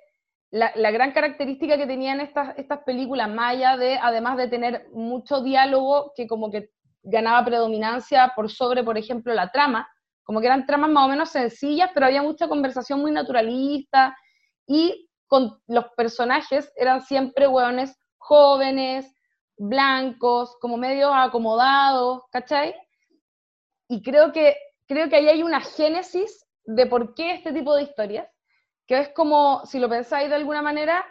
la, 0.52 0.72
la 0.76 0.92
gran 0.92 1.12
característica 1.12 1.78
que 1.78 1.88
tenían 1.88 2.20
estas, 2.20 2.58
estas 2.58 2.80
películas, 2.84 3.30
más 3.30 3.54
allá 3.54 3.78
de, 3.78 3.98
además 3.98 4.38
de 4.38 4.48
tener 4.48 4.88
mucho 4.92 5.42
diálogo 5.42 6.14
que 6.16 6.28
como 6.28 6.52
que 6.52 6.70
ganaba 7.04 7.46
predominancia 7.46 8.32
por 8.36 8.50
sobre, 8.50 8.84
por 8.84 8.98
ejemplo, 8.98 9.34
la 9.34 9.52
trama, 9.52 9.88
como 10.24 10.40
que 10.40 10.48
eran 10.48 10.66
tramas 10.66 10.90
más 10.90 11.06
o 11.06 11.10
menos 11.10 11.30
sencillas, 11.30 11.92
pero 11.94 12.06
había 12.06 12.24
mucha 12.24 12.48
conversación 12.48 13.02
muy 13.02 13.12
naturalista 13.12 14.18
y 14.66 15.10
con 15.28 15.60
los 15.68 15.86
personajes 15.98 16.72
eran 16.76 17.02
siempre 17.02 17.48
hueones 17.48 18.00
jóvenes, 18.18 19.14
blancos, 19.58 20.56
como 20.60 20.78
medio 20.78 21.14
acomodados, 21.14 22.24
¿cachai? 22.32 22.74
Y 23.90 24.02
creo 24.02 24.32
que, 24.32 24.56
creo 24.88 25.10
que 25.10 25.18
ahí 25.18 25.28
hay 25.28 25.44
una 25.44 25.62
génesis 25.62 26.46
de 26.66 26.86
por 26.86 27.14
qué 27.14 27.34
este 27.34 27.52
tipo 27.52 27.76
de 27.76 27.84
historias, 27.84 28.28
que 28.88 29.00
es 29.00 29.10
como, 29.10 29.66
si 29.66 29.80
lo 29.80 29.90
pensáis 29.90 30.30
de 30.30 30.36
alguna 30.36 30.62
manera, 30.62 31.06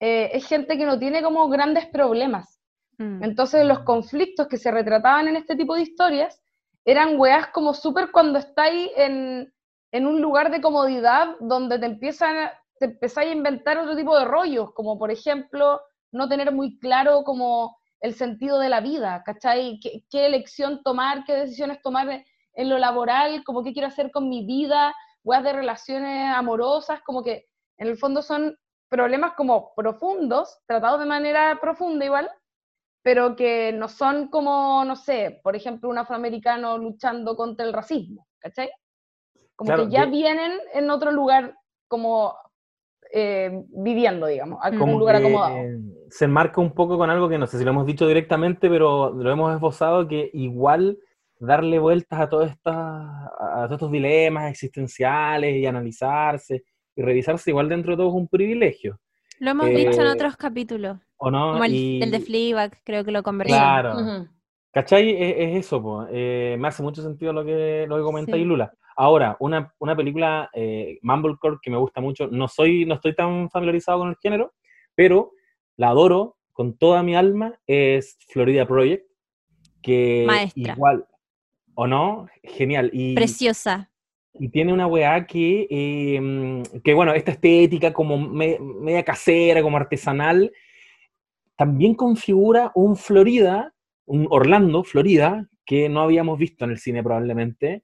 eh, 0.00 0.30
es 0.32 0.46
gente 0.46 0.76
que 0.76 0.86
no 0.86 0.98
tiene 0.98 1.22
como 1.22 1.48
grandes 1.48 1.86
problemas. 1.86 2.55
Mm. 2.98 3.22
Entonces 3.22 3.64
los 3.64 3.80
conflictos 3.80 4.48
que 4.48 4.56
se 4.56 4.70
retrataban 4.70 5.28
en 5.28 5.36
este 5.36 5.56
tipo 5.56 5.74
de 5.74 5.82
historias 5.82 6.42
eran 6.84 7.18
weas 7.18 7.48
como 7.48 7.74
súper 7.74 8.10
cuando 8.12 8.38
estáis 8.38 8.90
en, 8.96 9.52
en 9.92 10.06
un 10.06 10.20
lugar 10.20 10.50
de 10.50 10.60
comodidad 10.60 11.36
donde 11.40 11.78
te 11.78 11.86
empiezan, 11.86 12.50
te 12.78 12.86
empezáis 12.86 13.30
a 13.30 13.34
inventar 13.34 13.78
otro 13.78 13.96
tipo 13.96 14.16
de 14.18 14.24
rollos, 14.24 14.72
como 14.72 14.98
por 14.98 15.10
ejemplo, 15.10 15.80
no 16.12 16.28
tener 16.28 16.52
muy 16.52 16.78
claro 16.78 17.24
como 17.24 17.76
el 18.00 18.14
sentido 18.14 18.58
de 18.58 18.68
la 18.68 18.80
vida, 18.80 19.22
¿cachai? 19.24 19.80
¿Qué, 19.82 20.04
qué 20.10 20.26
elección 20.26 20.82
tomar, 20.82 21.24
qué 21.24 21.34
decisiones 21.34 21.82
tomar 21.82 22.24
en 22.54 22.68
lo 22.68 22.78
laboral, 22.78 23.42
como 23.44 23.62
qué 23.62 23.72
quiero 23.72 23.88
hacer 23.88 24.10
con 24.10 24.28
mi 24.28 24.46
vida, 24.46 24.94
weas 25.24 25.42
de 25.42 25.52
relaciones 25.52 26.34
amorosas, 26.34 27.00
como 27.02 27.22
que 27.22 27.46
en 27.78 27.88
el 27.88 27.98
fondo 27.98 28.22
son 28.22 28.56
problemas 28.88 29.32
como 29.32 29.74
profundos, 29.74 30.58
tratados 30.66 31.00
de 31.00 31.06
manera 31.06 31.58
profunda 31.60 32.04
igual, 32.04 32.30
pero 33.06 33.36
que 33.36 33.72
no 33.72 33.86
son 33.86 34.26
como, 34.26 34.84
no 34.84 34.96
sé, 34.96 35.38
por 35.44 35.54
ejemplo, 35.54 35.88
un 35.88 35.96
afroamericano 35.96 36.76
luchando 36.76 37.36
contra 37.36 37.64
el 37.64 37.72
racismo, 37.72 38.26
¿cachai? 38.40 38.68
Como 39.54 39.68
Claro, 39.68 39.84
que 39.84 39.90
ya 39.92 40.06
vienen 40.06 40.50
en 40.74 40.90
otro 40.90 41.12
lugar 41.12 41.54
como 41.86 42.34
eh, 43.12 43.62
viviendo, 43.68 44.26
digamos, 44.26 44.58
a- 44.60 44.70
como 44.76 44.94
un 44.94 44.98
lugar 44.98 45.14
acomodado. 45.14 45.54
se 46.10 46.24
enmarca 46.24 46.60
un 46.60 46.72
poco 46.72 46.98
con 46.98 47.08
algo 47.08 47.28
que 47.28 47.38
no 47.38 47.46
sé 47.46 47.58
si 47.58 47.64
lo 47.64 47.70
hemos 47.70 47.86
dicho 47.86 48.08
directamente, 48.08 48.68
pero 48.68 49.10
lo 49.10 49.30
hemos 49.30 49.54
esbozado, 49.54 50.08
que 50.08 50.28
igual 50.32 50.98
darle 51.38 51.78
vueltas 51.78 52.18
a 52.18 52.28
todos 52.28 52.50
estos, 52.50 52.74
a 52.74 53.30
todos 53.66 53.72
estos 53.74 53.92
dilemas 53.92 54.50
existenciales 54.50 55.54
y 55.54 55.64
analizarse 55.64 56.64
y 56.96 57.02
revisarse 57.02 57.50
igual 57.50 57.68
dentro 57.68 57.92
de 57.92 57.98
todo 57.98 58.08
es 58.08 58.14
un 58.14 58.26
privilegio, 58.26 58.98
Lo 59.38 59.50
hemos 59.50 59.66
Eh, 59.68 59.74
dicho 59.76 60.00
en 60.00 60.06
otros 60.08 60.36
capítulos, 60.36 60.98
¿o 61.18 61.30
no? 61.30 61.52
como 61.52 61.64
el, 61.64 61.74
Y- 61.74 62.02
el 62.02 62.10
de 62.10 62.20
Fleabag, 62.20 62.82
creo 62.84 63.04
que 63.04 63.10
lo 63.10 63.22
conversamos. 63.22 63.60
Claro. 63.60 64.00
Ujú. 64.00 64.28
¿Cachai? 64.72 65.10
Es, 65.10 65.34
es 65.38 65.56
eso, 65.66 65.82
po. 65.82 66.06
Eh, 66.10 66.56
me 66.58 66.68
hace 66.68 66.82
mucho 66.82 67.02
sentido 67.02 67.32
lo 67.32 67.44
que, 67.44 67.86
lo 67.88 67.96
que 67.96 68.02
comenta 68.02 68.32
Sí. 68.32 68.38
ahí 68.38 68.44
Lula. 68.44 68.72
Ahora, 68.96 69.36
una, 69.40 69.72
una 69.78 69.94
película 69.96 70.50
eh, 70.54 70.98
Mumblecore 71.02 71.58
que 71.62 71.70
me 71.70 71.76
gusta 71.76 72.00
mucho, 72.00 72.28
no 72.28 72.48
soy, 72.48 72.84
no 72.86 72.94
estoy 72.94 73.14
tan 73.14 73.50
familiarizado 73.50 73.98
con 74.00 74.08
el 74.08 74.16
género, 74.22 74.54
pero 74.94 75.32
la 75.76 75.88
adoro 75.88 76.36
con 76.52 76.76
toda 76.78 77.02
mi 77.02 77.14
alma, 77.14 77.58
es 77.66 78.16
Florida 78.28 78.66
Project, 78.66 79.04
que 79.82 80.24
Maestra. 80.26 80.72
igual, 80.72 81.06
¿o 81.74 81.86
no? 81.86 82.26
Genial. 82.42 82.88
Y, 82.94 83.14
Preciosa. 83.14 83.90
Y 84.38 84.48
tiene 84.48 84.72
una 84.72 84.86
weá 84.86 85.26
que, 85.26 85.66
eh, 85.70 86.62
que, 86.84 86.94
bueno, 86.94 87.12
esta 87.14 87.32
estética 87.32 87.92
como 87.92 88.18
me- 88.18 88.58
media 88.58 89.02
casera, 89.02 89.62
como 89.62 89.76
artesanal, 89.76 90.52
también 91.56 91.94
configura 91.94 92.70
un 92.74 92.96
Florida, 92.96 93.72
un 94.04 94.26
Orlando, 94.30 94.84
Florida, 94.84 95.48
que 95.64 95.88
no 95.88 96.00
habíamos 96.02 96.38
visto 96.38 96.64
en 96.64 96.70
el 96.72 96.78
cine 96.78 97.02
probablemente, 97.02 97.82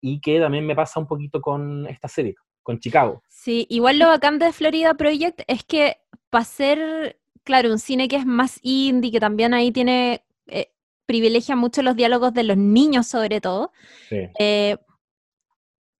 y 0.00 0.20
que 0.20 0.38
también 0.38 0.66
me 0.66 0.76
pasa 0.76 1.00
un 1.00 1.06
poquito 1.06 1.40
con 1.40 1.86
esta 1.86 2.08
serie, 2.08 2.34
con 2.62 2.78
Chicago. 2.78 3.22
Sí, 3.28 3.66
igual 3.70 3.98
lo 3.98 4.06
bacán 4.08 4.38
de 4.38 4.52
Florida 4.52 4.94
Project 4.94 5.40
es 5.46 5.64
que 5.64 5.96
para 6.30 6.44
ser, 6.44 7.18
claro, 7.42 7.70
un 7.70 7.78
cine 7.78 8.06
que 8.08 8.16
es 8.16 8.26
más 8.26 8.60
indie, 8.62 9.10
que 9.10 9.20
también 9.20 9.54
ahí 9.54 9.72
tiene, 9.72 10.22
eh, 10.46 10.70
privilegia 11.06 11.56
mucho 11.56 11.82
los 11.82 11.96
diálogos 11.96 12.34
de 12.34 12.44
los 12.44 12.56
niños 12.56 13.06
sobre 13.06 13.40
todo, 13.40 13.72
Sí. 14.08 14.16
eh, 14.38 14.76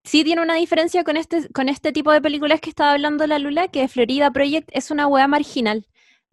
sí 0.05 0.23
tiene 0.25 0.43
una 0.43 0.55
diferencia 0.55 1.03
con 1.05 1.17
este, 1.17 1.49
con 1.51 1.69
este 1.69 1.93
tipo 1.93 2.13
de 2.13 2.21
películas 2.21 2.61
que 2.61 2.71
estaba 2.71 2.93
hablando 2.93 3.27
la 3.27 3.39
Lula, 3.39 3.69
que 3.69 3.89
Florida 3.89 4.31
Project 4.31 4.69
es 4.73 4.91
una 4.91 5.07
wea 5.07 5.27
marginal. 5.29 5.87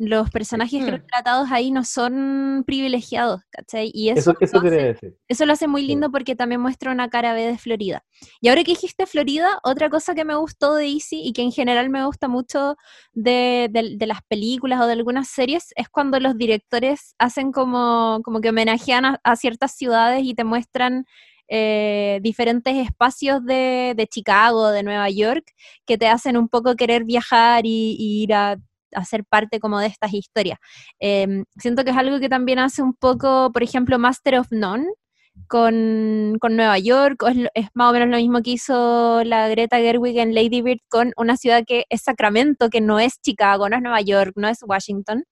Los 0.04 0.32
personajes 0.32 0.82
Mm. 0.82 0.88
retratados 0.88 1.52
ahí 1.52 1.70
no 1.70 1.84
son 1.86 2.64
privilegiados, 2.66 3.42
¿cachai? 3.52 3.92
Y 3.94 4.10
Eso, 4.10 4.32
eso, 4.32 4.38
eso 4.42 4.60
lo 4.60 4.68
hace- 4.68 4.76
decir. 4.84 5.16
eso 5.28 5.46
lo 5.46 5.54
hace 5.54 5.68
muy 5.68 5.82
Sí. 5.82 5.88
lindo 5.90 6.10
porque 6.12 6.36
también 6.36 6.60
muestra 6.60 6.92
una 6.92 7.08
cara 7.08 7.34
B 7.34 7.46
de 7.46 7.58
Florida. 7.60 8.04
Y 8.42 8.48
ahora 8.50 8.64
que 8.64 8.72
dijiste 8.72 9.06
Florida, 9.06 9.60
otra 9.64 9.92
cosa 9.92 10.16
que 10.16 10.26
me 10.26 10.34
gustó 10.36 10.74
de 10.74 10.88
Easy 10.88 11.22
y 11.24 11.34
que 11.34 11.44
en 11.44 11.52
general 11.52 11.92
me 11.92 12.04
gusta 12.04 12.28
mucho 12.28 12.78
de, 13.14 13.68
de- 13.70 13.96
de 13.96 14.08
las 14.08 14.24
películas 14.24 14.82
o 14.82 14.88
de 14.88 14.94
algunas 14.94 15.28
series 15.28 15.72
es 15.76 15.88
cuando 15.88 16.20
los 16.20 16.36
directores 16.36 17.14
hacen 17.20 17.52
como, 17.52 18.22
como 18.24 18.42
que 18.42 18.50
homenajean 18.50 19.06
a, 19.06 19.20
a 19.24 19.36
ciertas 19.36 19.76
ciudades 19.76 20.24
y 20.24 20.34
te 20.34 20.44
muestran 20.44 21.06
eh, 21.54 22.20
diferentes 22.24 22.74
espacios 22.78 23.44
de, 23.44 23.94
de 23.98 24.08
Chicago, 24.08 24.70
de 24.70 24.84
Nueva 24.84 25.10
York, 25.10 25.44
que 25.86 25.98
te 25.98 26.08
hacen 26.08 26.38
un 26.38 26.48
poco 26.48 26.78
querer 26.78 27.04
viajar 27.04 27.66
y, 27.66 27.98
y 28.00 28.24
ir 28.24 28.34
a, 28.34 28.56
ser 29.06 29.26
parte 29.26 29.60
como 29.60 29.80
de 29.80 29.88
estas 29.88 30.14
historias. 30.14 30.60
Em, 31.00 31.44
siento 31.58 31.84
que 31.84 31.92
es 31.92 31.98
algo 31.98 32.20
que 32.22 32.30
también 32.30 32.60
hace 32.60 32.82
un 32.82 32.94
poco, 32.94 33.52
por 33.52 33.64
ejemplo, 33.64 34.00
Master 34.00 34.40
of 34.40 34.48
None, 34.52 34.86
con, 35.48 36.38
con 36.40 36.56
Nueva 36.56 36.80
York, 36.80 37.22
es, 37.30 37.50
es 37.54 37.68
más 37.74 37.90
o 37.90 37.94
menos 37.94 38.08
lo 38.10 38.18
mismo 38.18 38.42
que 38.42 38.52
hizo 38.52 39.24
la 39.26 39.50
Greta 39.50 39.78
Gerwig 39.78 40.20
en 40.20 40.34
Lady 40.34 40.62
Bird 40.62 40.80
con 40.90 41.12
una 41.18 41.36
ciudad 41.36 41.64
que 41.68 41.86
es 41.90 42.02
Sacramento, 42.04 42.70
que 42.70 42.80
no 42.80 43.00
es 43.00 43.20
Chicago, 43.22 43.68
no 43.68 43.76
es 43.76 43.82
Nueva 43.82 44.02
York, 44.02 44.34
no 44.36 44.48
es 44.48 44.60
Washington, 44.64 45.26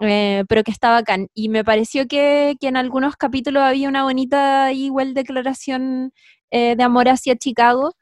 eh, 0.00 0.44
pero 0.48 0.62
que 0.64 0.70
está 0.70 0.90
bacán. 0.90 1.28
Y 1.34 1.48
me 1.48 1.64
pareció 1.64 2.06
que, 2.06 2.56
que 2.60 2.68
en 2.68 2.76
algunos 2.76 3.16
capítulos 3.16 3.62
había 3.62 3.88
una 3.88 4.02
bonita 4.04 4.72
igual 4.72 5.14
declaración 5.14 6.12
eh, 6.50 6.76
de 6.76 6.82
amor 6.82 7.08
hacia 7.08 7.36
Chicago, 7.36 7.92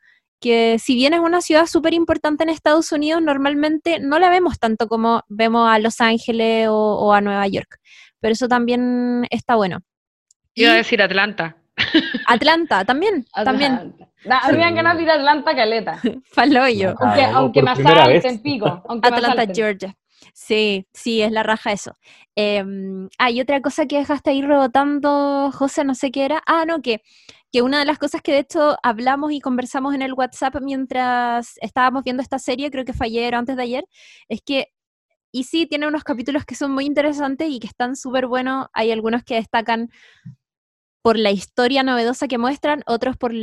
que 0.41 0.79
si 0.79 0.95
bien 0.95 1.15
es 1.15 1.21
una 1.21 1.41
ciudad 1.41 1.67
súper 1.67 1.95
importante 1.95 2.43
en 2.45 2.51
Estados 2.51 2.93
Unidos, 2.93 3.23
normalmente 3.23 3.99
no 4.01 4.19
la 4.19 4.29
vemos 4.29 4.59
tanto 4.59 4.89
como 4.89 5.23
vemos 5.29 5.69
a 5.71 5.79
Los 5.79 6.01
Ángeles 6.01 6.69
o, 6.69 6.75
o 6.75 7.13
a 7.13 7.21
Nueva 7.21 7.47
York, 7.49 7.79
pero 8.21 8.33
eso 8.33 8.47
también 8.49 9.27
está 9.31 9.55
bueno. 9.57 9.79
Iba 10.55 10.73
a 10.73 10.77
decir 10.77 11.01
Atlanta. 11.01 11.57
Atlanta 12.27 12.85
también, 12.85 13.25
también, 13.45 13.73
Atlanta. 13.73 14.09
Da- 14.25 14.39
a 14.41 14.53
mí 14.53 14.59
me 14.59 14.95
de 14.95 15.03
ir 15.03 15.11
a 15.11 15.15
Atlanta, 15.15 15.55
caleta. 15.57 16.01
Falloyo. 16.33 16.95
No, 16.95 17.07
Aunque, 17.07 17.25
aunque 17.25 17.63
me 17.63 17.75
vez. 17.75 17.87
asalten, 17.87 18.43
pico. 18.43 18.83
Aunque 18.89 19.09
Atlanta. 19.09 19.53
Georgia. 19.53 19.95
Sí, 20.33 20.87
sí, 20.93 21.23
es 21.23 21.33
la 21.33 21.43
raja 21.43 21.73
eso. 21.73 21.97
Em, 22.35 23.09
ah, 23.19 23.31
y 23.31 23.41
otra 23.41 23.61
cosa 23.61 23.87
que 23.87 23.99
dejaste 23.99 24.31
ahí 24.31 24.43
rebotando, 24.43 25.51
José, 25.53 25.85
no 25.85 25.95
sé 25.95 26.11
qué 26.11 26.25
era. 26.25 26.43
Ah, 26.47 26.65
no, 26.67 26.81
que, 26.83 27.03
que 27.53 27.63
una 27.63 27.79
de 27.81 27.85
las 27.85 27.99
cosas 27.99 28.23
que 28.23 28.33
de 28.33 28.39
hecho 28.41 28.77
hablamos 28.83 29.33
y 29.33 29.41
conversamos 29.41 29.95
en 29.95 30.03
el 30.03 30.13
WhatsApp 30.15 30.57
mientras 30.63 31.55
estábamos 31.61 32.05
viendo 32.05 32.23
esta 32.23 32.39
serie, 32.39 32.71
creo 32.71 32.85
que 32.85 32.93
fue 32.93 33.07
ayer 33.07 33.35
o 33.35 33.39
antes 33.39 33.57
de 33.57 33.63
ayer, 33.63 33.85
es 34.29 34.41
que, 34.43 34.69
y 35.33 35.45
sí, 35.45 35.67
tiene 35.67 35.89
unos 35.89 36.05
capítulos 36.05 36.45
que 36.47 36.55
son 36.57 36.73
muy 36.73 36.87
interesantes 36.87 37.49
y 37.51 37.61
que 37.61 37.67
están 37.69 37.97
súper 37.97 38.27
buenos. 38.29 38.69
Hay 38.75 38.93
algunos 38.93 39.25
que 39.25 39.37
destacan 39.37 39.91
por 41.05 41.19
la 41.19 41.31
historia 41.31 41.83
novedosa 41.83 42.29
que 42.29 42.39
muestran, 42.39 42.83
otros 42.87 43.19
por, 43.19 43.35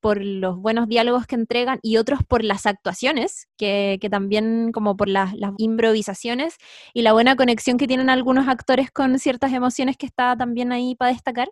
por 0.00 0.20
los 0.20 0.56
buenos 0.58 0.88
diálogos 0.88 1.28
que 1.28 1.36
entregan 1.36 1.78
y 1.80 1.96
otros 1.98 2.24
por 2.26 2.42
las 2.42 2.66
actuaciones, 2.66 3.46
que, 3.56 3.98
que 4.00 4.10
también 4.10 4.72
como 4.72 4.96
por 4.96 5.08
las, 5.08 5.32
las 5.34 5.52
improvisaciones 5.58 6.56
y 6.92 7.02
la 7.02 7.12
buena 7.12 7.36
conexión 7.36 7.78
que 7.78 7.86
tienen 7.86 8.10
algunos 8.10 8.48
actores 8.48 8.90
con 8.90 9.20
ciertas 9.20 9.52
emociones 9.52 9.96
que 9.96 10.06
está 10.06 10.36
también 10.36 10.72
ahí 10.72 10.96
para 10.96 11.12
destacar. 11.12 11.48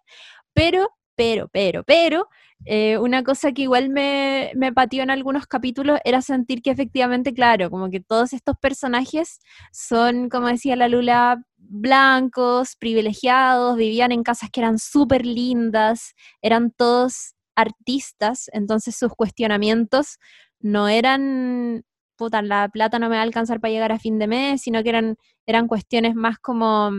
Pero, 0.53 0.91
pero, 1.17 1.49
pero, 1.49 1.83
pero, 1.85 2.29
eh, 2.65 2.97
una 2.99 3.23
cosa 3.25 3.53
que 3.53 3.63
igual 3.63 3.89
me, 3.91 4.53
me 4.55 4.73
pateó 4.73 5.03
en 5.03 5.11
algunos 5.11 5.47
capítulos 5.47 5.99
era 6.05 6.23
sentir 6.23 6.63
que 6.63 6.71
efectivamente, 6.71 7.35
claro, 7.35 7.71
como 7.71 7.91
que 7.91 8.01
todos 8.01 8.33
estos 8.33 8.57
personajes 8.59 9.41
son, 9.73 10.29
como 10.29 10.47
decía 10.49 10.77
la 10.77 10.89
Lula, 10.89 11.43
blancos, 11.57 12.77
privilegiados, 12.77 13.77
vivían 13.77 14.13
en 14.13 14.23
casas 14.23 14.51
que 14.51 14.61
eran 14.61 14.79
súper 14.79 15.27
lindas, 15.27 16.15
eran 16.43 16.71
todos 16.71 17.35
artistas, 17.57 18.49
entonces 18.53 18.97
sus 18.97 19.13
cuestionamientos 19.15 20.19
no 20.61 20.89
eran, 20.89 21.85
puta, 22.17 22.43
la 22.43 22.69
plata 22.69 22.99
no 22.99 23.09
me 23.09 23.17
va 23.17 23.21
a 23.23 23.25
alcanzar 23.25 23.61
para 23.61 23.73
llegar 23.73 23.93
a 23.93 23.99
fin 23.99 24.19
de 24.19 24.27
mes, 24.29 24.63
sino 24.63 24.83
que 24.83 24.89
eran, 24.91 25.17
eran 25.47 25.67
cuestiones 25.69 26.15
más 26.15 26.39
como, 26.39 26.91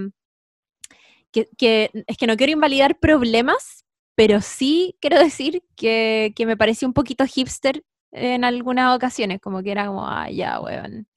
que, 1.32 1.50
que- 1.58 1.90
es 2.08 2.18
que 2.18 2.28
no 2.28 2.38
quiero 2.38 2.54
invalidar 2.54 3.00
problemas, 3.00 3.86
pero 4.16 4.42
sí 4.42 4.96
quiero 5.02 5.20
decir 5.20 5.64
que, 5.76 6.34
que 6.36 6.46
me 6.46 6.58
pareció 6.58 6.88
un 6.88 6.94
poquito 6.94 7.26
hipster 7.26 7.84
en 8.12 8.44
algunas 8.44 8.96
ocasiones, 8.96 9.40
como 9.42 9.64
que 9.64 9.72
era 9.72 9.88
como, 9.88 10.06
ah, 10.08 10.30
ya, 10.30 10.60
weón. 10.60 11.08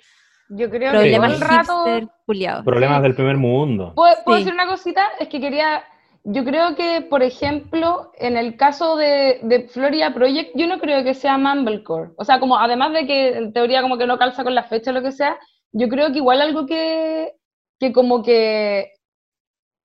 Yo 0.49 0.71
creo 0.71 0.81
que 0.81 0.87
todo 0.91 1.01
Problemas 1.01 1.33
el 1.35 1.41
rato. 1.41 1.85
hipster. 1.85 2.65
Problemas 2.65 3.03
del 3.03 3.15
primer 3.15 3.37
mundo. 3.37 3.93
¿Puedo, 3.95 4.15
puedo 4.25 4.39
Sí. 4.39 4.45
decir 4.45 4.55
una 4.55 4.67
cosita? 4.69 5.09
Es 5.21 5.29
que 5.29 5.41
quería. 5.41 5.83
Yo 6.29 6.45
creo 6.45 6.75
que, 6.75 7.03
por 7.03 7.23
ejemplo, 7.23 8.11
en 8.19 8.37
el 8.37 8.57
caso 8.57 8.97
de, 8.97 9.39
de 9.43 9.69
Florida 9.69 10.13
Project, 10.15 10.51
yo 10.57 10.67
no 10.67 10.79
creo 10.81 11.05
que 11.05 11.15
sea 11.15 11.37
Mumblecore. 11.39 12.11
O 12.17 12.25
sea, 12.25 12.41
como 12.41 12.59
además 12.59 12.93
de 12.93 13.07
que 13.07 13.29
en 13.37 13.53
teoría 13.53 13.83
como 13.83 13.97
que 13.99 14.07
no 14.07 14.19
calza 14.19 14.43
con 14.43 14.55
la 14.55 14.65
fecha 14.65 14.91
o 14.91 14.95
lo 14.95 15.03
que 15.03 15.13
sea, 15.13 15.39
yo 15.73 15.89
creo 15.89 16.11
que 16.11 16.19
igual 16.19 16.41
algo 16.41 16.67
que, 16.67 17.33
que 17.79 17.93
como 17.93 18.23
que 18.25 18.93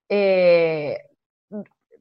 eh, 0.10 0.98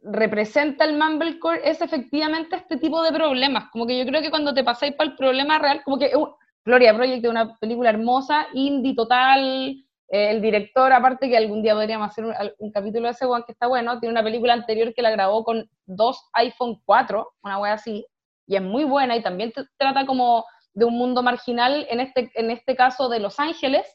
representa 0.03 0.85
el 0.85 0.97
Mumblecore 0.97 1.69
es 1.69 1.81
efectivamente 1.83 2.57
este 2.57 2.77
tipo 2.77 3.03
de 3.03 3.13
problemas. 3.13 3.71
Como 3.71 3.87
que 3.87 3.99
yo 3.99 4.07
creo 4.07 4.23
que 4.23 4.31
cuando 4.31 4.55
te 4.55 4.65
pasáis 4.65 4.95
para 4.95 5.11
el 5.11 5.17
problema 5.17 5.59
real, 5.59 5.83
como 5.85 5.99
que 5.99 6.17
uh, 6.17 6.35
Florida 6.63 6.95
Project 6.95 7.25
es 7.25 7.31
una 7.31 7.57
película 7.59 7.91
hermosa, 7.91 8.47
indie 8.55 8.95
total, 8.95 9.77
eh, 10.09 10.31
el 10.31 10.41
director, 10.41 10.93
aparte 10.93 11.29
que 11.29 11.37
algún 11.37 11.63
día 11.63 11.75
podríamos 11.75 12.09
hacer 12.09 12.25
un, 12.25 12.35
un 12.59 12.73
capítulo 12.73 13.07
de 13.07 13.13
ese 13.13 13.27
one 13.27 13.45
que 13.47 13.53
está 13.53 13.67
bueno, 13.67 13.99
tiene 14.01 14.13
una 14.13 14.23
película 14.23 14.55
anterior 14.55 14.93
que 14.95 15.03
la 15.03 15.11
grabó 15.11 15.45
con 15.45 15.69
dos 15.87 16.29
iPhone 16.35 16.81
4, 16.85 17.33
una 17.43 17.59
wea 17.59 17.75
así, 17.75 18.07
y 18.47 18.57
es 18.57 18.63
muy 18.63 18.85
buena 18.85 19.17
y 19.17 19.23
también 19.23 19.53
trata 19.77 20.07
como 20.07 20.45
de 20.75 20.85
un 20.85 20.97
mundo 20.97 21.23
marginal, 21.23 21.87
en 21.89 22.01
este, 22.01 22.31
en 22.35 22.51
este 22.51 22.75
caso 22.77 23.09
de 23.09 23.21
Los 23.21 23.39
Ángeles. 23.39 23.87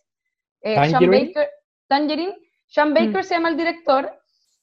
Eh, 0.61 0.75
Sean 0.89 1.09
Baker, 1.09 1.49
Tangerine. 1.87 2.35
Sean 2.67 2.91
mm. 2.91 2.93
Baker 2.93 3.23
se 3.23 3.35
llama 3.35 3.49
el 3.49 3.57
director, 3.57 4.17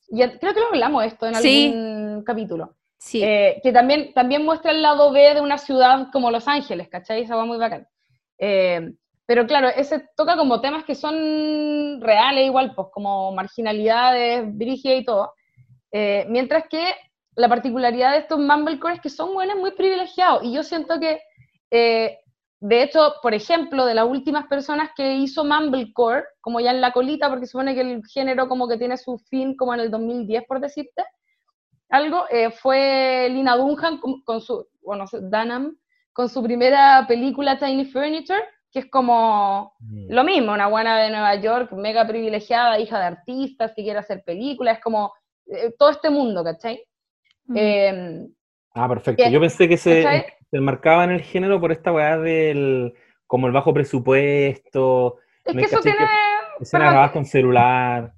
creo 0.08 0.54
que 0.54 0.60
lo 0.60 0.66
hablamos 0.66 1.04
esto 1.04 1.26
en 1.26 1.36
algún 1.36 2.24
capítulo. 2.24 2.76
Sí. 2.98 3.22
Eh, 3.22 3.60
que 3.62 3.72
también, 3.72 4.12
también 4.14 4.44
muestra 4.44 4.70
el 4.70 4.82
lado 4.82 5.10
B 5.10 5.34
de 5.34 5.40
una 5.40 5.58
ciudad 5.58 6.08
como 6.12 6.30
Los 6.30 6.46
Ángeles, 6.46 6.88
¿cachai? 6.88 7.22
Esa 7.22 7.36
va 7.36 7.44
muy 7.44 7.58
bacán. 7.58 7.86
Eh, 8.38 8.92
pero 9.26 9.46
claro, 9.46 9.68
ese 9.68 10.08
toca 10.16 10.36
como 10.36 10.60
temas 10.60 10.84
que 10.84 10.94
son 10.94 12.00
reales 12.00 12.46
igual, 12.46 12.74
pues 12.74 12.88
como 12.92 13.32
marginalidades, 13.32 14.44
brigia 14.56 14.96
y 14.96 15.04
todo. 15.04 15.32
Eh, 15.92 16.26
mientras 16.28 16.64
que 16.68 16.94
la 17.34 17.48
particularidad 17.48 18.12
de 18.12 18.18
estos 18.18 18.38
Mumblecore 18.38 18.94
es 18.94 19.00
que 19.00 19.08
son 19.08 19.32
buenos 19.32 19.56
muy 19.56 19.72
privilegiados. 19.72 20.44
Y 20.44 20.52
yo 20.52 20.62
siento 20.62 20.98
que, 21.00 21.20
eh, 21.70 22.18
de 22.64 22.84
hecho, 22.84 23.14
por 23.20 23.34
ejemplo, 23.34 23.84
de 23.84 23.94
las 23.94 24.06
últimas 24.06 24.46
personas 24.46 24.90
que 24.96 25.16
hizo 25.16 25.44
Mumblecore, 25.44 26.22
como 26.40 26.60
ya 26.60 26.70
en 26.70 26.80
la 26.80 26.92
colita, 26.92 27.28
porque 27.28 27.48
supone 27.48 27.74
que 27.74 27.80
el 27.80 28.06
género 28.06 28.48
como 28.48 28.68
que 28.68 28.78
tiene 28.78 28.96
su 28.96 29.18
fin 29.18 29.56
como 29.56 29.74
en 29.74 29.80
el 29.80 29.90
2010, 29.90 30.44
por 30.46 30.60
decirte, 30.60 31.02
algo, 31.88 32.24
eh, 32.30 32.52
fue 32.52 33.28
Lina 33.32 33.56
Dunham 33.56 34.00
con, 34.24 34.40
su, 34.40 34.68
bueno, 34.80 35.06
Dunham, 35.12 35.76
con 36.12 36.28
su 36.28 36.40
primera 36.40 37.04
película 37.08 37.58
Tiny 37.58 37.84
Furniture, 37.84 38.44
que 38.70 38.78
es 38.78 38.86
como 38.86 39.74
mm. 39.80 40.12
lo 40.12 40.22
mismo, 40.22 40.52
una 40.52 40.68
buena 40.68 41.00
de 41.00 41.10
Nueva 41.10 41.34
York, 41.34 41.72
mega 41.72 42.06
privilegiada, 42.06 42.78
hija 42.78 43.00
de 43.00 43.06
artistas, 43.06 43.72
que 43.74 43.82
quiere 43.82 43.98
hacer 43.98 44.22
películas, 44.22 44.78
es 44.78 44.84
como 44.84 45.12
eh, 45.46 45.74
todo 45.76 45.90
este 45.90 46.10
mundo, 46.10 46.44
¿cachai? 46.44 46.80
Mm. 47.46 47.56
Em, 47.56 48.34
ah, 48.74 48.88
perfecto. 48.88 49.28
Yo 49.28 49.40
pensé 49.40 49.68
que 49.68 49.76
se, 49.76 50.26
se 50.52 50.60
marcaba 50.60 51.04
en 51.04 51.12
el 51.12 51.22
género 51.22 51.58
por 51.58 51.72
esta 51.72 51.92
weá 51.92 52.18
del 52.18 52.92
como 53.26 53.46
el 53.46 53.54
bajo 53.54 53.72
presupuesto. 53.72 55.16
Es 55.46 55.56
que 55.56 55.62
eso 55.62 55.80
tiene... 55.80 56.06
escenas 56.60 57.10
con 57.10 57.24
celular. 57.24 58.12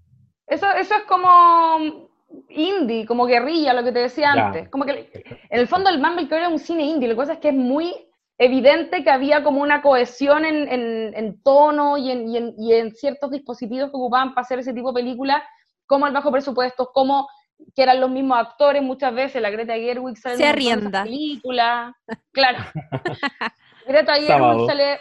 Eso, 0.48 0.66
eso 0.72 0.94
es 0.96 1.02
como 1.04 2.10
indie, 2.48 3.06
como 3.06 3.26
guerrilla, 3.26 3.72
lo 3.72 3.84
que 3.84 3.92
te 3.92 4.00
decía 4.00 4.32
antes. 4.32 4.68
Como 4.68 4.84
que 4.84 5.08
en 5.14 5.60
el 5.60 5.68
fondo 5.68 5.90
el 5.90 6.00
Mumblecore 6.00 6.40
era 6.40 6.48
un 6.48 6.58
cine 6.58 6.82
indie, 6.82 7.08
lo 7.08 7.14
que 7.14 7.18
pasa 7.18 7.34
es 7.34 7.38
que 7.38 7.50
es 7.50 7.54
muy 7.54 7.94
evidente 8.36 9.04
que 9.04 9.10
había 9.10 9.44
como 9.44 9.62
una 9.62 9.80
cohesión 9.80 10.44
en, 10.44 10.66
en, 11.14 11.42
tono 11.44 11.96
y 11.96 12.10
en, 12.10 12.28
y, 12.28 12.36
en, 12.36 12.54
y 12.58 12.72
en, 12.72 12.90
ciertos 12.90 13.30
dispositivos 13.30 13.90
que 13.90 13.96
ocupaban 13.96 14.34
para 14.34 14.42
hacer 14.42 14.58
ese 14.58 14.74
tipo 14.74 14.92
de 14.92 15.02
películas, 15.02 15.40
como 15.86 16.08
el 16.08 16.12
bajo 16.12 16.32
presupuesto, 16.32 16.90
como 16.92 17.28
que 17.74 17.82
eran 17.82 18.00
los 18.00 18.10
mismos 18.10 18.38
actores 18.38 18.82
muchas 18.82 19.14
veces, 19.14 19.42
la 19.42 19.50
Greta 19.50 19.74
Gerwig 19.74 20.16
sale 20.16 20.36
Se 20.36 20.46
arrienda. 20.46 21.04
películas, 21.04 21.94
claro. 22.32 22.58
Greta 23.86 24.14
Gerwig 24.14 24.66
sale, 24.66 25.00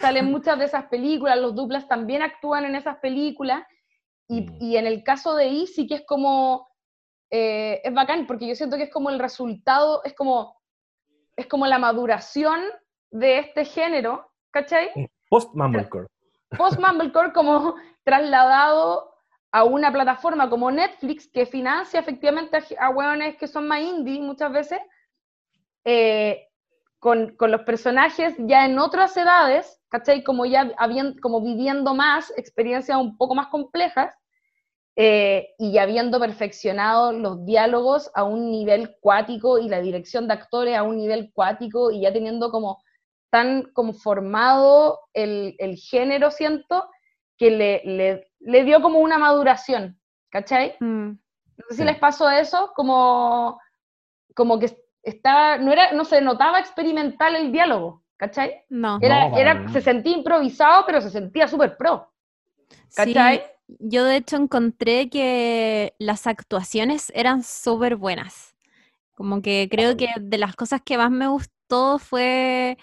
sale 0.00 0.18
en 0.20 0.30
muchas 0.30 0.58
de 0.58 0.64
esas 0.66 0.86
películas, 0.86 1.38
los 1.38 1.54
duplas 1.54 1.88
también 1.88 2.22
actúan 2.22 2.64
en 2.64 2.74
esas 2.74 2.96
películas, 2.98 3.62
y, 4.28 4.42
mm. 4.42 4.58
y 4.60 4.76
en 4.76 4.86
el 4.86 5.02
caso 5.02 5.34
de 5.34 5.48
Easy, 5.48 5.86
que 5.86 5.94
es 5.94 6.06
como, 6.06 6.68
eh, 7.30 7.80
es 7.84 7.94
bacán, 7.94 8.26
porque 8.26 8.46
yo 8.46 8.54
siento 8.54 8.76
que 8.76 8.84
es 8.84 8.90
como 8.90 9.10
el 9.10 9.18
resultado, 9.18 10.02
es 10.04 10.14
como, 10.14 10.60
es 11.36 11.46
como 11.46 11.66
la 11.66 11.78
maduración 11.78 12.60
de 13.10 13.38
este 13.38 13.64
género, 13.64 14.30
¿cachai? 14.50 14.90
Post-Mumblecore. 15.28 16.06
Post-Mumblecore 16.56 17.32
como 17.32 17.74
trasladado 18.04 19.10
a 19.52 19.64
una 19.64 19.92
plataforma 19.92 20.48
como 20.48 20.70
Netflix 20.70 21.28
que 21.28 21.46
financia 21.46 22.00
efectivamente 22.00 22.58
a, 22.78 22.90
hueones 22.90 23.36
que 23.36 23.48
son 23.48 23.66
más 23.66 23.80
indie 23.80 24.20
muchas 24.20 24.52
veces, 24.52 24.78
eh, 25.84 26.48
con, 26.98 27.34
con, 27.36 27.50
los 27.50 27.62
personajes 27.62 28.34
ya 28.38 28.66
en 28.66 28.78
otras 28.78 29.16
edades, 29.16 29.80
¿cachai? 29.88 30.22
Como 30.22 30.44
ya 30.46 30.72
habiendo, 30.76 31.20
como 31.20 31.40
viviendo 31.40 31.94
más 31.94 32.32
experiencias 32.36 32.98
un 32.98 33.16
poco 33.16 33.34
más 33.34 33.48
complejas, 33.48 34.14
eh, 35.02 35.54
y 35.58 35.78
habiendo 35.78 36.20
perfeccionado 36.20 37.12
los 37.12 37.46
diálogos 37.46 38.10
a 38.14 38.24
un 38.24 38.50
nivel 38.50 38.96
cuático 39.00 39.58
y 39.58 39.68
la 39.68 39.80
dirección 39.80 40.28
de 40.28 40.34
actores 40.34 40.76
a 40.76 40.82
un 40.82 40.98
nivel 40.98 41.32
cuático 41.32 41.90
y 41.90 42.02
ya 42.02 42.12
teniendo 42.12 42.50
como 42.50 42.82
tan 43.30 43.62
conformado 43.72 45.00
el, 45.14 45.54
el 45.58 45.76
género, 45.76 46.30
siento, 46.30 46.90
que 47.38 47.50
le, 47.50 48.29
le 48.40 48.64
dio 48.64 48.82
como 48.82 48.98
una 48.98 49.18
maduración, 49.18 49.98
¿cachai? 50.30 50.76
Mm. 50.80 51.10
No 51.10 51.64
sé 51.68 51.76
si 51.76 51.84
les 51.84 51.98
pasó 51.98 52.28
eso, 52.30 52.72
como, 52.74 53.60
como 54.34 54.58
que 54.58 54.76
estaba, 55.02 55.58
no, 55.58 55.72
era, 55.72 55.92
no 55.92 56.04
se 56.04 56.20
notaba 56.20 56.58
experimental 56.58 57.36
el 57.36 57.52
diálogo, 57.52 58.02
¿cachai? 58.16 58.64
No. 58.68 58.98
Era, 59.00 59.28
era, 59.38 59.68
se 59.68 59.80
sentía 59.80 60.16
improvisado, 60.16 60.84
pero 60.86 61.00
se 61.00 61.10
sentía 61.10 61.46
súper 61.48 61.76
pro, 61.76 62.12
¿cachai? 62.94 63.42
yo 63.78 64.04
de 64.04 64.16
hecho 64.16 64.36
encontré 64.36 65.08
que 65.08 65.94
las 65.98 66.26
actuaciones 66.26 67.12
eran 67.14 67.42
súper 67.42 67.96
buenas. 67.96 68.54
Como 69.14 69.42
que 69.42 69.68
creo 69.70 69.96
que 69.96 70.08
de 70.18 70.38
las 70.38 70.56
cosas 70.56 70.80
que 70.82 70.96
más 70.96 71.10
me 71.10 71.28
gustó 71.28 71.98
fue 71.98 72.78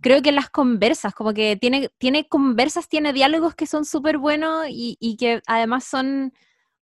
creo 0.00 0.22
que 0.22 0.32
las 0.32 0.50
conversas, 0.50 1.14
como 1.14 1.34
que 1.34 1.56
tiene, 1.56 1.90
tiene 1.98 2.28
conversas, 2.28 2.88
tiene 2.88 3.12
diálogos 3.12 3.54
que 3.54 3.66
son 3.66 3.84
súper 3.84 4.18
buenos 4.18 4.66
y, 4.68 5.16
que 5.18 5.42
además 5.46 5.84
son, 5.84 6.32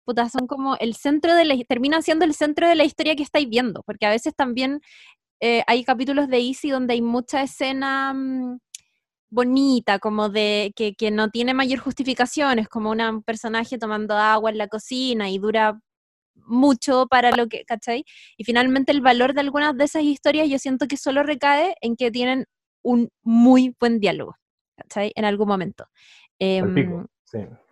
puta, 0.06 0.29
son 0.29 0.47
como 0.47 0.75
el 0.77 0.95
centro 0.95 1.36
de 1.36 1.45
la, 1.45 1.56
terminan 1.67 2.03
siendo 2.03 2.25
el 2.25 2.34
centro 2.34 2.67
de 2.67 2.75
la 2.75 2.84
historia 2.84 3.15
que 3.15 3.23
estáis 3.23 3.49
viendo, 3.49 3.84
porque 3.84 4.06
a 4.06 4.10
veces 4.10 4.36
también 4.36 4.82
eh, 5.39 5.63
hay 5.67 5.84
capítulos 5.84 6.27
de 6.29 6.39
Easy 6.39 6.69
donde 6.69 6.93
hay 6.93 7.01
mucha 7.01 7.43
escena 7.43 8.13
mm, 8.13 8.60
bonita, 9.29 9.99
como 9.99 10.29
de 10.29 10.73
que, 10.75 10.95
que 10.95 11.12
no 11.12 11.29
tiene 11.32 11.53
mayor 11.53 11.79
justificación, 11.79 12.60
es 12.60 12.69
como 12.69 12.91
un 12.91 13.23
personaje 13.23 13.77
tomando 13.77 14.15
agua 14.15 14.51
en 14.51 14.58
la 14.60 14.67
cocina 14.67 15.29
y 15.29 15.39
dura 15.39 15.79
mucho 16.36 17.08
para 17.08 17.32
lo 17.32 17.47
que, 17.47 17.65
¿cachai? 17.65 18.06
Y 18.38 18.43
finalmente 18.43 18.91
el 18.91 19.01
valor 19.01 19.34
de 19.34 19.41
algunas 19.41 19.77
de 19.77 19.86
esas 19.86 20.03
historias 20.03 20.49
yo 20.49 20.60
siento 20.60 20.88
que 20.88 20.97
solo 20.97 21.23
recae 21.23 21.75
en 21.82 21.95
que 21.95 22.12
tienen 22.12 22.45
un 22.84 23.10
muy 23.24 23.76
buen 23.80 24.00
diálogo, 24.00 24.36
¿cachai? 24.78 25.12
En 25.15 25.26
algún 25.26 25.48
momento. 25.48 25.88
Em, 26.39 27.06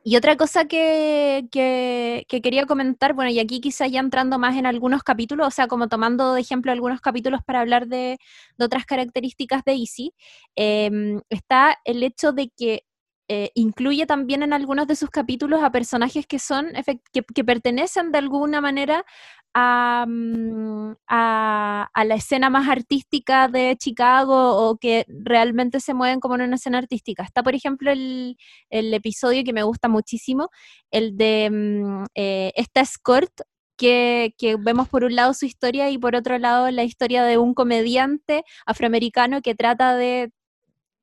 y 0.03 0.15
otra 0.15 0.35
cosa 0.35 0.65
que, 0.65 1.47
que, 1.51 2.25
quería 2.41 2.65
comentar, 2.65 3.13
bueno, 3.13 3.29
y 3.29 3.39
aquí 3.39 3.61
quizás 3.61 3.91
ya 3.91 3.99
entrando 3.99 4.39
más 4.39 4.57
en 4.57 4.65
algunos 4.65 5.03
capítulos, 5.03 5.47
o 5.47 5.51
sea, 5.51 5.67
como 5.67 5.87
tomando 5.87 6.33
de 6.33 6.41
ejemplo 6.41 6.71
algunos 6.71 7.01
capítulos 7.01 7.41
para 7.45 7.59
hablar 7.59 7.87
de, 7.87 8.17
de 8.57 8.65
otras 8.65 8.85
características 8.85 9.63
de 9.63 9.73
Easy, 9.73 10.13
em, 10.55 11.21
está 11.29 11.77
el 11.85 12.01
hecho 12.01 12.31
de 12.31 12.49
que 12.49 12.83
eh, 13.27 13.51
incluye 13.53 14.05
también 14.05 14.43
en 14.43 14.51
algunos 14.51 14.87
de 14.87 14.95
sus 14.97 15.09
capítulos 15.09 15.63
a 15.63 15.71
personajes 15.71 16.27
que 16.27 16.37
son 16.37 16.67
que, 17.13 17.23
que, 17.23 17.43
pertenecen 17.45 18.11
de 18.11 18.17
alguna 18.17 18.59
manera 18.59 19.05
Mm, 19.53 20.93
a, 21.07 21.89
a, 21.93 22.05
la 22.05 22.15
escena 22.15 22.49
más 22.49 22.69
artística 22.69 23.49
de 23.49 23.75
Chicago 23.77 24.55
o 24.69 24.77
que 24.77 25.05
realmente 25.09 25.79
se 25.81 25.93
mueven 25.93 26.19
como 26.21 26.35
en 26.35 26.41
una 26.43 26.55
escena 26.55 26.77
artística. 26.77 27.23
Está, 27.23 27.43
por 27.43 27.53
ejemplo, 27.55 27.91
el, 27.91 28.37
el 28.69 28.93
episodio 28.93 29.43
que 29.43 29.53
me 29.53 29.63
gusta 29.63 29.89
muchísimo, 29.89 30.49
el 30.89 31.17
de 31.17 31.49
mm, 31.51 32.05
eh, 32.15 32.51
esta 32.55 32.81
escort. 32.81 33.31
Que, 33.77 34.35
que, 34.37 34.57
vemos 34.57 34.89
por 34.89 35.03
un 35.03 35.15
lado 35.15 35.33
su 35.33 35.45
historia 35.47 35.89
y 35.89 35.97
por 35.97 36.15
otro 36.15 36.37
lado 36.37 36.69
la 36.69 36.83
historia 36.83 37.23
de 37.23 37.39
un 37.39 37.55
comediante 37.55 38.43
afroamericano 38.67 39.41
que 39.41 39.55
trata 39.55 39.95
de 39.95 40.31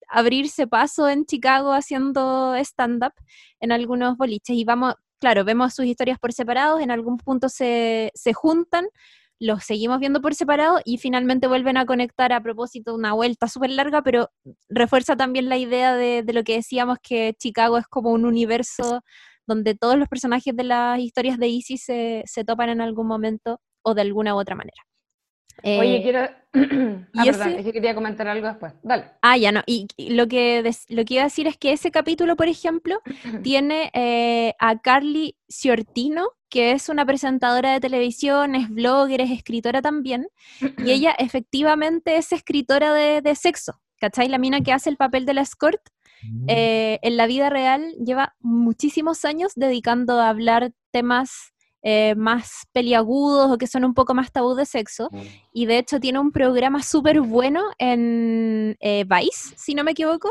abrirse 0.08 0.66
paso 0.66 1.08
en 1.08 1.26
Chicago 1.26 1.72
haciendo 1.72 2.54
stand-up 2.56 3.12
en 3.60 3.72
algunos 3.72 4.16
boliches. 4.16 4.56
Y 4.56 4.64
vamos, 4.64 4.94
claro, 5.20 5.44
vemos 5.44 5.74
sus 5.74 5.86
historias 5.86 6.18
por 6.18 6.32
separado, 6.32 6.80
en 6.80 6.90
algún 6.90 7.18
punto 7.18 7.48
se, 7.48 8.10
se 8.14 8.32
juntan, 8.32 8.86
los 9.40 9.64
seguimos 9.64 10.00
viendo 10.00 10.20
por 10.20 10.34
separado 10.34 10.80
y 10.84 10.98
finalmente 10.98 11.46
vuelven 11.46 11.76
a 11.76 11.86
conectar 11.86 12.32
a 12.32 12.42
propósito 12.42 12.94
una 12.94 13.12
vuelta 13.12 13.48
súper 13.48 13.70
larga, 13.70 14.02
pero 14.02 14.30
refuerza 14.68 15.16
también 15.16 15.48
la 15.48 15.56
idea 15.56 15.94
de, 15.94 16.22
de, 16.24 16.32
lo 16.32 16.42
que 16.42 16.54
decíamos 16.54 16.98
que 17.02 17.34
Chicago 17.38 17.78
es 17.78 17.86
como 17.86 18.10
un 18.10 18.24
universo 18.24 19.02
donde 19.46 19.74
todos 19.74 19.96
los 19.96 20.08
personajes 20.08 20.54
de 20.56 20.64
las 20.64 20.98
historias 21.00 21.38
de 21.38 21.46
Easy 21.46 21.78
se, 21.78 22.22
se 22.26 22.44
topan 22.44 22.68
en 22.68 22.80
algún 22.80 23.06
momento 23.06 23.60
o 23.82 23.94
de 23.94 24.02
alguna 24.02 24.34
u 24.34 24.38
otra 24.38 24.56
manera. 24.56 24.87
Oye, 25.62 25.96
eh, 25.96 26.02
quiero. 26.02 26.20
ah, 27.14 27.24
perdón, 27.24 27.48
es 27.54 27.64
que 27.64 27.72
quería 27.72 27.94
comentar 27.94 28.28
algo 28.28 28.46
después. 28.46 28.72
Dale. 28.82 29.04
Ah, 29.22 29.36
ya 29.36 29.52
no. 29.52 29.62
Y, 29.66 29.86
lo, 30.10 30.28
que 30.28 30.70
lo 30.88 31.04
que 31.04 31.14
iba 31.14 31.22
a 31.22 31.26
decir 31.26 31.46
es 31.46 31.56
que 31.56 31.72
ese 31.72 31.90
capítulo, 31.90 32.36
por 32.36 32.48
ejemplo, 32.48 33.00
tiene 33.42 33.90
eh, 33.92 34.54
a 34.58 34.78
Carly 34.78 35.36
Ciortino, 35.48 36.30
que 36.48 36.72
es 36.72 36.88
una 36.88 37.04
presentadora 37.04 37.72
de 37.72 37.80
televisión, 37.80 38.54
es 38.54 38.68
blogger, 38.68 39.20
es 39.20 39.30
escritora 39.30 39.82
también. 39.82 40.28
y 40.60 40.60
ella 40.90 41.12
efectivamente 41.18 42.16
es 42.16 42.32
escritora 42.32 42.94
de, 42.94 43.20
de, 43.20 43.34
sexo. 43.34 43.80
¿Cachai? 44.00 44.28
La 44.28 44.38
mina 44.38 44.60
que 44.60 44.72
hace 44.72 44.90
el 44.90 44.96
papel 44.96 45.26
de 45.26 45.34
la 45.34 45.42
escort. 45.42 45.80
Mm. 46.22 46.46
Eh, 46.48 46.98
en 47.02 47.16
la 47.16 47.26
vida 47.26 47.50
real 47.50 47.94
lleva 48.04 48.34
muchísimos 48.40 49.24
años 49.24 49.52
dedicando 49.54 50.20
a 50.20 50.28
hablar 50.28 50.72
temas 50.90 51.52
eh, 51.90 52.14
más 52.16 52.66
peliagudos 52.72 53.50
o 53.50 53.56
que 53.56 53.66
son 53.66 53.82
un 53.82 53.94
poco 53.94 54.12
más 54.12 54.30
tabú 54.30 54.54
de 54.54 54.66
sexo. 54.66 55.08
Y 55.54 55.64
de 55.64 55.78
hecho 55.78 55.98
tiene 55.98 56.18
un 56.18 56.32
programa 56.32 56.82
súper 56.82 57.22
bueno 57.22 57.62
en 57.78 58.76
eh, 58.80 59.06
Vice, 59.08 59.54
si 59.56 59.74
no 59.74 59.84
me 59.84 59.92
equivoco, 59.92 60.30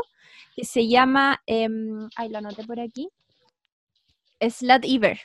que 0.54 0.64
se 0.64 0.86
llama, 0.86 1.42
em, 1.46 2.08
ay, 2.14 2.28
lo 2.28 2.38
anoté 2.38 2.62
por 2.62 2.78
aquí, 2.78 3.08
Slut 4.40 4.84
Ever. 4.84 5.18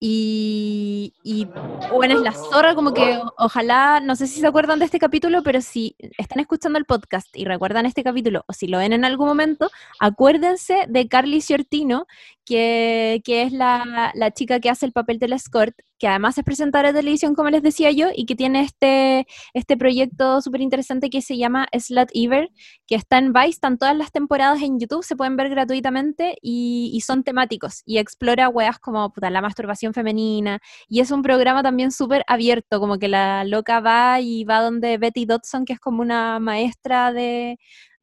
Y, 0.00 1.14
y, 1.24 1.48
bueno, 1.90 2.14
es 2.14 2.20
la 2.20 2.30
zorra, 2.30 2.76
como 2.76 2.94
que 2.94 3.20
ojalá, 3.36 3.98
no 3.98 4.14
sé 4.14 4.28
si 4.28 4.38
se 4.38 4.46
acuerdan 4.46 4.78
de 4.78 4.84
este 4.84 5.00
capítulo, 5.00 5.42
pero 5.42 5.60
si 5.60 5.96
están 6.16 6.38
escuchando 6.38 6.78
el 6.78 6.84
podcast 6.84 7.26
y 7.36 7.44
recuerdan 7.44 7.86
este 7.86 8.04
capítulo, 8.04 8.44
o 8.46 8.52
si 8.52 8.68
lo 8.68 8.78
ven 8.78 8.92
en 8.92 9.04
algún 9.04 9.26
momento, 9.26 9.68
acuérdense 9.98 10.84
de 10.88 11.08
Carly 11.08 11.40
Ciortino, 11.40 12.06
que, 12.48 13.22
es 13.26 13.52
la, 13.52 14.12
la, 14.14 14.30
chica 14.30 14.60
que 14.60 14.70
hace 14.70 14.86
el 14.86 14.92
papel 14.92 15.18
del 15.18 15.34
escort, 15.34 15.74
que 15.98 16.08
además 16.08 16.38
es 16.38 16.44
presentadora 16.44 16.92
de 16.92 17.00
televisión, 17.00 17.34
como 17.34 17.50
les 17.50 17.62
decía 17.62 17.90
yo, 17.90 18.08
y 18.14 18.24
que 18.24 18.34
tiene 18.36 18.62
este, 18.62 19.26
este 19.52 19.76
proyecto 19.76 20.40
súper 20.40 20.62
interesante 20.62 21.10
que 21.10 21.20
se 21.20 21.36
llama 21.36 21.66
Slut 21.76 22.08
Ever, 22.14 22.48
que 22.86 22.94
está 22.94 23.18
en 23.18 23.32
Vice, 23.32 23.48
están 23.48 23.76
todas 23.78 23.96
las 23.96 24.12
temporadas 24.12 24.62
en 24.62 24.78
YouTube, 24.78 25.04
se 25.04 25.16
pueden 25.16 25.36
ver 25.36 25.50
gratuitamente 25.50 26.36
y, 26.40 27.00
son 27.04 27.22
temáticos, 27.24 27.82
y 27.84 27.98
explora 27.98 28.48
weas 28.48 28.78
como 28.78 29.12
la 29.16 29.40
masturbación 29.40 29.92
femenina, 29.92 30.60
y 30.88 31.00
es 31.00 31.10
un 31.10 31.22
programa 31.22 31.62
también 31.62 31.90
súper 31.90 32.24
abierto, 32.28 32.80
como 32.80 32.98
que 32.98 33.08
la 33.08 33.44
loca 33.44 33.80
va 33.80 34.20
y 34.20 34.44
va 34.44 34.60
donde 34.60 34.98
Betty 34.98 35.26
Dodson, 35.26 35.64
que 35.64 35.74
es 35.74 35.80
como 35.80 36.00
una 36.00 36.38
maestra 36.38 37.12
de, 37.12 37.58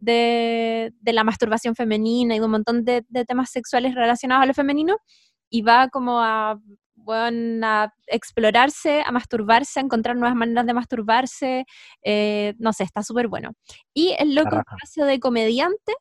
de, 0.06 0.94
de 1.02 1.14
la 1.14 1.24
masturbación 1.24 1.76
femenina 1.76 2.36
y 2.36 2.40
de 2.40 2.46
un 2.46 2.52
montón 2.52 2.86
de, 2.86 3.04
de, 3.10 3.26
temas 3.26 3.50
sexuales 3.50 3.96
relacionados 3.96 4.44
a 4.44 4.46
lo 4.46 4.54
femenino, 4.54 4.98
y 5.50 5.62
va 5.62 5.90
como 5.90 6.22
a, 6.22 6.60
bueno, 6.96 7.68
a 7.68 7.94
explorarse, 8.08 9.04
a 9.06 9.12
masturbarse, 9.12 9.80
a 9.80 9.84
encontrar 9.84 10.16
nuevas 10.16 10.36
maneras 10.36 10.66
de 10.66 10.74
masturbarse, 10.74 11.66
eh, 12.04 12.54
no 12.58 12.74
sé, 12.74 12.84
está 12.84 13.04
súper 13.04 13.28
bueno. 13.28 13.52
Y 13.94 14.16
el 14.20 14.36
loco 14.36 14.58
espacio 14.58 15.06
de 15.06 15.20
comediante 15.20 15.94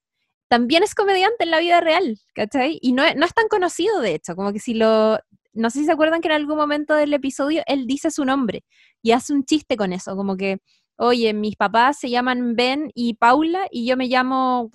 también 0.48 0.82
es 0.82 0.94
comediante 0.94 1.44
en 1.44 1.50
la 1.50 1.58
vida 1.58 1.80
real, 1.80 2.18
¿cachai? 2.34 2.78
Y 2.80 2.92
no, 2.92 3.02
no 3.16 3.26
es 3.26 3.34
tan 3.34 3.48
conocido, 3.48 4.00
de 4.00 4.14
hecho, 4.14 4.36
como 4.36 4.52
que 4.52 4.60
si 4.60 4.74
lo, 4.74 5.18
no 5.52 5.70
sé 5.70 5.80
si 5.80 5.84
se 5.86 5.92
acuerdan 5.92 6.20
que 6.20 6.28
en 6.28 6.34
algún 6.34 6.56
momento 6.56 6.94
del 6.94 7.12
episodio 7.14 7.62
él 7.66 7.86
dice 7.86 8.10
su 8.10 8.24
nombre 8.24 8.64
y 9.02 9.12
hace 9.12 9.32
un 9.32 9.44
chiste 9.44 9.76
con 9.76 9.92
eso, 9.92 10.16
como 10.16 10.36
que, 10.36 10.58
oye, 10.96 11.32
mis 11.32 11.56
papás 11.56 11.98
se 11.98 12.10
llaman 12.10 12.56
Ben 12.56 12.90
y 12.94 13.14
Paula 13.14 13.66
y 13.70 13.86
yo 13.86 13.96
me 13.96 14.06
llamo, 14.06 14.70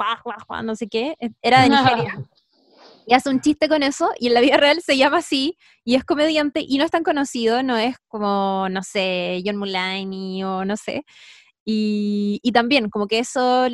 no 0.63 0.76
sé 0.76 0.88
qué, 0.88 1.15
e, 1.20 1.30
era 1.41 1.61
de 1.61 1.70
Nigeria. 1.70 2.17
y 3.05 3.13
hace 3.13 3.30
un 3.30 3.41
chiste 3.41 3.67
con 3.67 3.82
eso 3.82 4.11
y 4.20 4.28
en 4.28 4.36
la 4.36 4.41
vida 4.41 4.57
real 4.57 4.82
se 4.82 4.97
llama 4.97 5.17
así 5.17 5.57
y 5.84 5.95
es 5.95 6.03
comediante 6.03 6.63
y 6.65 6.78
no 6.78 6.86
es 6.86 6.91
tan 6.91 7.03
conocido, 7.03 7.63
no 7.63 7.78
es 7.78 7.97
como, 8.07 8.67
no 8.70 8.84
sé, 8.84 9.41
John 9.45 9.57
Mulaney 9.57 10.43
o 10.43 10.65
no 10.65 10.78
sé. 10.78 11.05
Y, 11.65 12.39
y 12.43 12.51
también 12.51 12.89
como 12.89 13.07
que 13.07 13.20
eso 13.20 13.67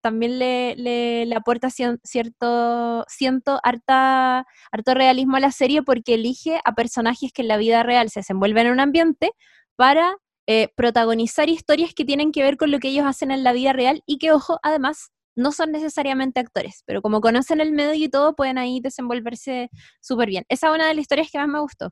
también 0.00 0.38
le, 0.38 0.74
le, 0.76 1.26
le 1.26 1.34
aporta 1.34 1.68
cierto, 1.70 3.04
siento, 3.08 3.60
harta, 3.62 4.46
harto 4.70 4.94
realismo 4.94 5.36
a 5.36 5.40
la 5.40 5.50
serie 5.52 5.82
porque 5.82 6.14
elige 6.14 6.60
a 6.64 6.74
personajes 6.74 7.32
que 7.32 7.42
en 7.42 7.48
la 7.48 7.56
vida 7.56 7.82
real 7.82 8.08
se 8.10 8.20
desenvuelven 8.20 8.68
en 8.68 8.72
un 8.72 8.80
ambiente 8.80 9.32
para 9.76 10.16
eh, 10.50 10.72
protagonizar 10.74 11.50
historias 11.50 11.92
que 11.92 12.06
tienen 12.06 12.32
que 12.32 12.42
ver 12.42 12.56
con 12.56 12.70
lo 12.70 12.78
que 12.78 12.88
ellos 12.88 13.04
hacen 13.04 13.30
en 13.30 13.44
la 13.44 13.52
vida 13.52 13.74
real 13.74 14.02
y 14.06 14.16
que, 14.16 14.32
ojo, 14.32 14.58
además, 14.62 15.10
no 15.36 15.52
son 15.52 15.72
necesariamente 15.72 16.40
actores, 16.40 16.82
pero 16.86 17.02
como 17.02 17.20
conocen 17.20 17.60
el 17.60 17.70
medio 17.70 18.02
y 18.02 18.08
todo, 18.08 18.34
pueden 18.34 18.56
ahí 18.56 18.80
desenvolverse 18.80 19.68
súper 20.00 20.30
bien. 20.30 20.44
Esa 20.48 20.68
es 20.68 20.74
una 20.74 20.88
de 20.88 20.94
las 20.94 21.02
historias 21.02 21.30
que 21.30 21.36
más 21.36 21.48
me 21.48 21.60
gustó. 21.60 21.90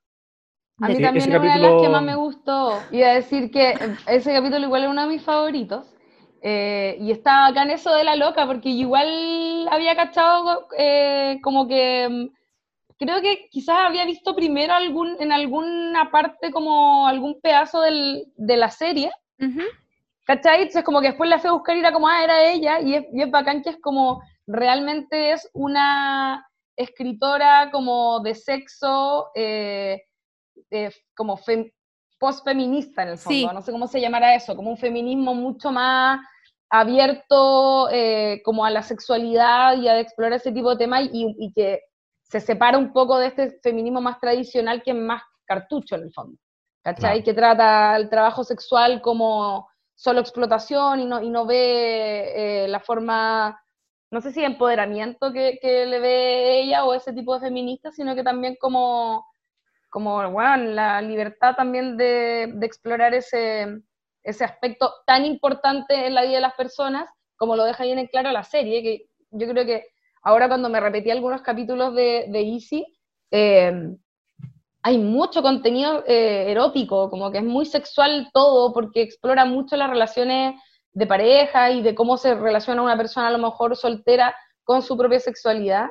A 0.80 0.88
mí 0.88 0.94
también 0.94 1.16
es 1.16 1.26
una 1.26 1.54
de 1.54 1.61
las 1.61 1.82
que 1.82 1.88
más 1.90 2.02
me 2.02 2.14
gustó. 2.16 2.80
Iba 2.92 3.09
a 3.09 3.14
decir 3.14 3.50
que 3.50 3.74
ese 4.07 4.32
capítulo 4.32 4.64
igual 4.64 4.84
es 4.84 4.88
uno 4.88 5.02
de 5.02 5.09
mis 5.09 5.22
favoritos. 5.22 5.94
Eh, 6.40 6.96
y 6.98 7.11
estaba 7.11 7.48
acá 7.48 7.62
en 7.62 7.72
eso 7.72 7.94
de 7.94 8.04
la 8.04 8.16
loca, 8.16 8.46
porque 8.46 8.70
igual 8.70 9.68
había 9.70 9.96
cachado 9.96 10.66
eh, 10.78 11.40
como 11.42 11.68
que 11.68 12.09
mm, 12.09 12.36
creo 12.99 13.20
que 13.20 13.49
quizás 13.51 13.76
había 13.86 14.05
visto 14.05 14.34
primero 14.34 14.72
algún, 14.72 15.16
en 15.20 15.32
alguna 15.32 16.11
parte 16.11 16.51
como 16.51 17.07
algún 17.07 17.40
pedazo 17.40 17.80
del, 17.80 18.24
de 18.36 18.57
la 18.57 18.70
serie. 18.70 19.11
¿Cachai? 20.24 20.62
Entonces 20.62 20.82
como 20.82 21.01
que 21.01 21.09
después 21.09 21.30
la 21.30 21.38
fui 21.38 21.49
a 21.49 21.53
buscar 21.53 21.76
y 21.76 21.80
era 21.80 21.92
como, 21.92 22.09
ah, 22.09 22.24
era 22.24 22.44
ella, 22.44 22.80
y 22.80 22.94
es, 22.94 23.05
y 23.12 23.22
es 23.22 23.30
bacán 23.30 23.62
que 23.62 23.70
es 23.70 23.80
como, 23.80 24.22
realmente 24.47 25.32
es 25.32 25.49
una 25.53 26.44
escritora 26.76 27.70
como 27.70 28.20
de 28.20 28.34
sexo, 28.34 29.28
eh, 29.34 30.03
como 31.14 31.38
post-feminista 32.18 33.03
en 33.03 33.09
el 33.11 33.18
fondo, 33.18 33.53
no 33.53 33.62
sé 33.62 33.72
cómo 33.72 33.86
se 33.86 34.01
llamará 34.01 34.34
eso, 34.34 34.57
como 34.57 34.70
un 34.70 34.78
feminismo 34.78 35.34
mucho 35.34 35.70
más 35.70 36.20
abierto 36.70 37.88
eh, 37.90 38.42
como 38.44 38.64
a 38.64 38.70
la 38.70 38.82
sexualidad 38.82 39.76
y 39.78 39.88
a 39.88 40.01
explorar 40.01 40.32
ese 40.34 40.53
tipo 40.53 40.70
de 40.70 40.76
temas 40.76 41.09
y, 41.12 41.34
y, 41.38 41.53
que 41.53 41.80
se 42.28 42.40
separa 42.40 42.78
un 42.78 42.92
poco 42.92 43.18
de 43.18 43.28
este 43.28 43.58
feminismo 43.62 44.00
más 44.00 44.18
tradicional 44.20 44.82
que 44.82 44.90
es 44.90 44.96
más 44.96 45.22
cartucho 45.44 45.94
en 45.94 46.02
el 46.02 46.12
fondo, 46.12 46.38
¿cachai? 46.82 47.22
Claro. 47.22 47.24
Que 47.24 47.34
trata 47.34 47.96
el 47.96 48.08
trabajo 48.08 48.44
sexual 48.44 49.00
como 49.00 49.68
solo 49.94 50.20
explotación 50.20 51.00
y 51.00 51.06
no, 51.06 51.22
y 51.22 51.30
no 51.30 51.46
ve 51.46 52.64
eh, 52.64 52.68
la 52.68 52.80
forma, 52.80 53.60
no 54.10 54.20
sé 54.20 54.32
si 54.32 54.44
empoderamiento 54.44 55.32
que, 55.32 55.58
que, 55.60 55.86
le 55.86 56.00
ve 56.00 56.60
ella 56.60 56.84
o 56.84 56.94
ese 56.94 57.12
tipo 57.12 57.34
de 57.34 57.46
feminista, 57.46 57.92
sino 57.92 58.14
que 58.14 58.22
también 58.22 58.56
como, 58.60 59.26
como 59.88 60.30
bueno, 60.30 60.56
la 60.72 61.00
libertad 61.00 61.54
también 61.54 61.96
de, 61.96 62.52
de 62.54 62.66
explorar 62.66 63.14
ese 63.14 63.82
ese 64.26 64.44
aspecto 64.44 64.92
tan 65.06 65.24
importante 65.24 66.06
en 66.06 66.14
la 66.14 66.22
vida 66.22 66.34
de 66.34 66.40
las 66.40 66.54
personas, 66.54 67.08
como 67.36 67.54
lo 67.54 67.64
deja 67.64 67.84
bien 67.84 68.00
en 68.00 68.08
claro 68.08 68.32
la 68.32 68.42
serie, 68.42 68.82
que 68.82 69.06
yo 69.30 69.48
creo 69.48 69.64
que 69.64 69.86
ahora 70.26 70.48
cuando 70.48 70.68
me 70.68 70.80
repetí 70.80 71.10
algunos 71.10 71.40
capítulos 71.40 71.94
de, 71.94 72.26
Easy, 72.32 72.84
eh, 73.30 73.96
hay 74.82 74.98
mucho 74.98 75.40
contenido 75.40 76.02
eh, 76.04 76.50
erótico, 76.50 77.08
como 77.08 77.30
que 77.30 77.38
es 77.38 77.44
muy 77.44 77.64
sexual 77.64 78.28
todo, 78.32 78.72
porque 78.72 79.02
explora 79.02 79.44
mucho 79.44 79.76
las 79.76 79.88
relaciones 79.88 80.60
de 80.92 81.06
pareja 81.06 81.70
y 81.70 81.80
de 81.80 81.94
cómo 81.94 82.16
se 82.16 82.34
relaciona 82.34 82.82
una 82.82 82.96
persona 82.96 83.28
a 83.28 83.30
lo 83.30 83.38
mejor 83.38 83.76
soltera 83.76 84.34
con 84.64 84.82
su 84.82 84.96
propia 84.96 85.20
sexualidad. 85.20 85.86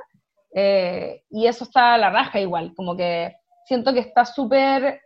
Eh, 0.54 1.24
y 1.30 1.48
eso 1.48 1.64
está 1.64 1.94
a 1.94 1.98
la 1.98 2.10
raja 2.10 2.40
igual, 2.42 2.74
como 2.76 2.96
que 2.98 3.36
siento 3.66 3.94
que 3.94 4.00
está 4.02 4.26
súper 4.26 5.00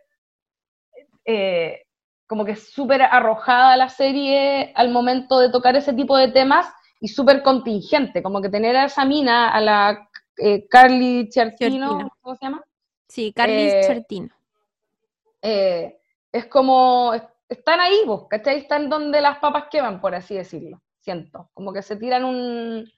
eh, 1.24 1.82
como 2.26 2.44
que 2.44 2.56
súper 2.56 3.02
arrojada 3.02 3.76
la 3.76 3.88
serie 3.88 4.72
al 4.74 4.90
momento 4.90 5.38
de 5.38 5.50
tocar 5.50 5.76
ese 5.76 5.92
tipo 5.92 6.16
de 6.16 6.28
temas 6.28 6.66
y 7.00 7.08
súper 7.08 7.42
contingente, 7.42 8.22
como 8.22 8.40
que 8.40 8.48
tener 8.48 8.76
a 8.76 8.84
esa 8.84 9.04
mina, 9.04 9.50
a 9.50 9.60
la 9.60 10.08
eh, 10.36 10.66
Carly 10.68 11.28
Chertino, 11.28 12.10
¿cómo 12.20 12.36
se 12.36 12.44
llama? 12.44 12.62
Sí, 13.08 13.32
Carly 13.32 13.68
eh, 13.68 13.80
Chertino. 13.86 14.28
Eh, 15.42 15.98
es 16.30 16.46
como, 16.46 17.12
están 17.48 17.80
ahí 17.80 18.02
vos, 18.06 18.28
¿cachai? 18.28 18.58
Están 18.58 18.88
donde 18.88 19.20
las 19.20 19.38
papas 19.38 19.64
queman, 19.70 20.00
por 20.00 20.14
así 20.14 20.34
decirlo, 20.34 20.82
siento, 21.00 21.50
como 21.54 21.72
que 21.72 21.82
se 21.82 21.96
tiran 21.96 22.24
un, 22.24 22.90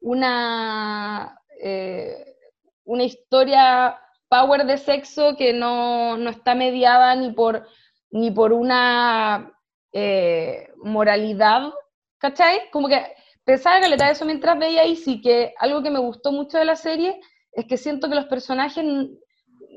una, 0.00 1.40
eh, 1.62 2.36
una 2.84 3.04
historia 3.04 3.98
power 4.28 4.66
de 4.66 4.76
sexo 4.76 5.36
que 5.36 5.52
no, 5.52 6.16
no 6.18 6.30
está 6.30 6.54
mediada 6.54 7.14
ni 7.14 7.32
por 7.32 7.66
ni 8.10 8.30
por 8.30 8.52
una 8.52 9.52
eh, 9.92 10.72
moralidad, 10.82 11.72
¿cachai? 12.18 12.70
Como 12.70 12.88
que 12.88 13.14
pensaba 13.48 13.80
que 13.80 13.88
le 13.88 13.96
da 13.96 14.10
eso 14.10 14.26
mientras 14.26 14.58
veía 14.58 14.82
ahí, 14.82 14.94
sí 14.94 15.22
que 15.22 15.54
algo 15.58 15.82
que 15.82 15.90
me 15.90 15.98
gustó 15.98 16.32
mucho 16.32 16.58
de 16.58 16.66
la 16.66 16.76
serie 16.76 17.18
es 17.50 17.64
que 17.64 17.78
siento 17.78 18.06
que 18.06 18.14
los 18.14 18.26
personajes 18.26 18.84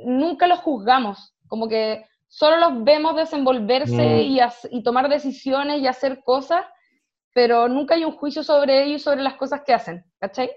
nunca 0.06 0.46
los 0.46 0.60
juzgamos, 0.60 1.34
como 1.48 1.70
que 1.70 2.04
solo 2.28 2.58
los 2.58 2.84
vemos 2.84 3.16
desenvolverse 3.16 3.96
mm. 3.96 4.20
y, 4.20 4.40
y, 4.72 4.84
tomar 4.84 5.08
decisiones 5.08 5.80
y 5.80 5.88
hacer 5.88 6.22
cosas, 6.26 6.66
pero 7.34 7.70
nunca 7.70 7.96
hay 7.96 8.04
un 8.04 8.12
juicio 8.12 8.44
sobre 8.44 8.84
ellos 8.84 9.00
y 9.00 9.04
sobre 9.06 9.22
las 9.22 9.36
cosas 9.36 9.62
que 9.66 9.74
hacen, 9.74 10.04
¿cachai? 10.20 10.52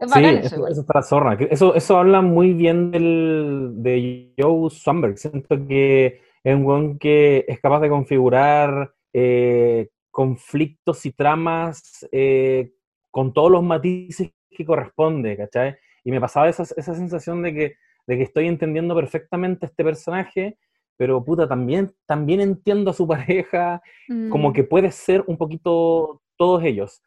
Es 0.00 0.10
sí, 0.10 0.24
eso, 0.24 0.66
eso, 0.66 0.80
está 0.80 1.02
zorra. 1.02 1.36
Eso, 1.50 1.74
eso 1.74 1.98
habla 1.98 2.22
muy 2.22 2.54
bien 2.54 2.90
del, 2.90 3.82
de 3.82 4.32
Joe 4.38 4.70
Swanberg. 4.70 5.18
Siento 5.18 5.56
que 5.66 6.22
es 6.42 6.54
un 6.54 6.98
que 6.98 7.44
es 7.46 7.60
capaz 7.60 7.80
de 7.80 7.90
configurar 7.90 8.94
eh, 9.12 9.88
conflictos 10.18 11.06
y 11.06 11.12
tramas 11.12 12.04
eh, 12.10 12.72
con 13.08 13.32
todos 13.32 13.52
los 13.52 13.62
matices 13.62 14.32
que 14.50 14.66
corresponde, 14.66 15.36
¿cachai? 15.36 15.76
Y 16.02 16.10
me 16.10 16.20
pasaba 16.20 16.48
esa, 16.48 16.64
esa 16.64 16.92
sensación 16.92 17.40
de 17.40 17.54
que, 17.54 17.76
de 18.04 18.16
que 18.16 18.24
estoy 18.24 18.48
entendiendo 18.48 18.96
perfectamente 18.96 19.64
a 19.64 19.68
este 19.68 19.84
personaje, 19.84 20.58
pero 20.96 21.22
puta, 21.22 21.46
también, 21.46 21.92
también 22.04 22.40
entiendo 22.40 22.90
a 22.90 22.94
su 22.94 23.06
pareja, 23.14 23.80
mm. 24.08 24.28
como 24.30 24.52
que 24.52 24.64
puede 24.64 24.90
ser 24.90 25.22
un 25.28 25.36
poquito 25.36 26.20
todos 26.36 26.64
ellos. 26.64 27.00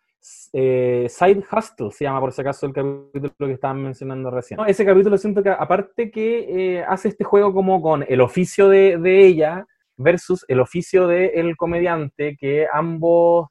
eh, 0.53 1.07
Side 1.09 1.43
Hustle 1.51 1.91
se 1.91 2.05
llama 2.05 2.21
por 2.21 2.31
si 2.31 2.39
acaso 2.39 2.65
el 2.65 2.71
capítulo 2.71 3.33
que 3.39 3.51
estaban 3.51 3.83
mencionando 3.83 4.31
recién. 4.31 4.57
ese 4.67 4.85
capítulo 4.85 5.17
siento 5.17 5.43
que 5.43 5.49
aparte 5.49 6.09
que 6.11 6.77
eh, 6.77 6.85
hace 6.87 7.09
este 7.09 7.25
juego 7.25 7.53
como 7.53 7.81
con 7.81 8.05
el 8.07 8.21
oficio 8.21 8.69
de, 8.69 8.95
ella 9.03 9.67
versus 10.01 10.45
el 10.47 10.59
oficio 10.59 11.07
del 11.07 11.55
comediante, 11.57 12.37
que 12.37 12.67
ambos 12.71 13.49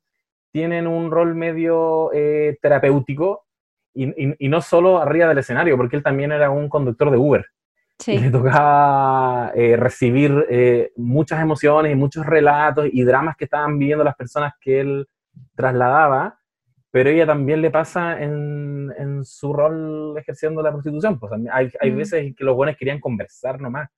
tienen 0.52 0.86
un 0.86 1.10
rol 1.10 1.34
medio 1.34 2.12
eh, 2.12 2.58
terapéutico 2.60 3.44
y, 3.94 4.48
no 4.48 4.60
solo 4.60 4.98
arriba 4.98 5.28
del 5.28 5.38
escenario, 5.38 5.76
porque 5.76 5.96
él 5.96 6.02
también 6.02 6.32
era 6.32 6.50
un 6.50 6.68
conductor 6.68 7.10
de 7.10 7.18
Uber. 7.18 7.44
Y 8.06 8.18
le 8.18 8.30
tocaba 8.30 9.52
recibir 9.52 10.90
muchas 10.96 11.42
emociones 11.42 11.92
y 11.92 11.96
muchos 11.96 12.24
relatos 12.24 12.86
y 12.90 13.02
dramas 13.02 13.36
que 13.36 13.44
estaban 13.44 13.78
viviendo 13.78 14.04
las 14.04 14.16
personas 14.16 14.54
que 14.58 14.80
él 14.80 15.08
trasladaba 15.54 16.40
pero 16.90 17.10
ella 17.10 17.26
también 17.26 17.62
le 17.62 17.70
pasa 17.70 18.20
en, 18.20 18.92
en 18.98 19.24
su 19.24 19.52
rol 19.52 20.16
ejerciendo 20.18 20.62
la 20.62 20.72
prostitución. 20.72 21.18
Pues 21.18 21.32
hay, 21.52 21.70
hay 21.80 21.90
mm. 21.90 21.96
veces 21.96 22.34
que 22.36 22.44
los 22.44 22.56
buenos 22.56 22.76
querían 22.76 23.00
conversar 23.00 23.60
nomás, 23.60 23.88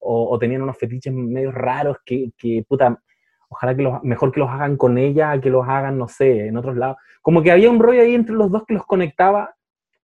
o, 0.00 0.30
o, 0.34 0.38
tenían 0.38 0.62
unos 0.62 0.78
fetiches 0.78 1.12
medio 1.12 1.52
raros 1.52 1.98
que, 2.04 2.30
que 2.36 2.64
puta, 2.68 3.00
ojalá 3.48 3.76
que 3.76 3.82
los, 3.82 4.02
mejor 4.02 4.32
que 4.32 4.40
los 4.40 4.50
hagan 4.50 4.76
con 4.76 4.98
ella, 4.98 5.40
que 5.40 5.50
los 5.50 5.68
hagan, 5.68 5.98
no 5.98 6.08
sé, 6.08 6.46
en 6.46 6.56
otros 6.56 6.76
lados. 6.76 6.96
Como 7.22 7.42
que 7.42 7.52
había 7.52 7.70
un 7.70 7.80
rollo 7.80 8.02
ahí 8.02 8.14
entre 8.14 8.34
los 8.34 8.50
dos 8.50 8.64
que 8.66 8.74
los 8.74 8.86
conectaba, 8.86 9.54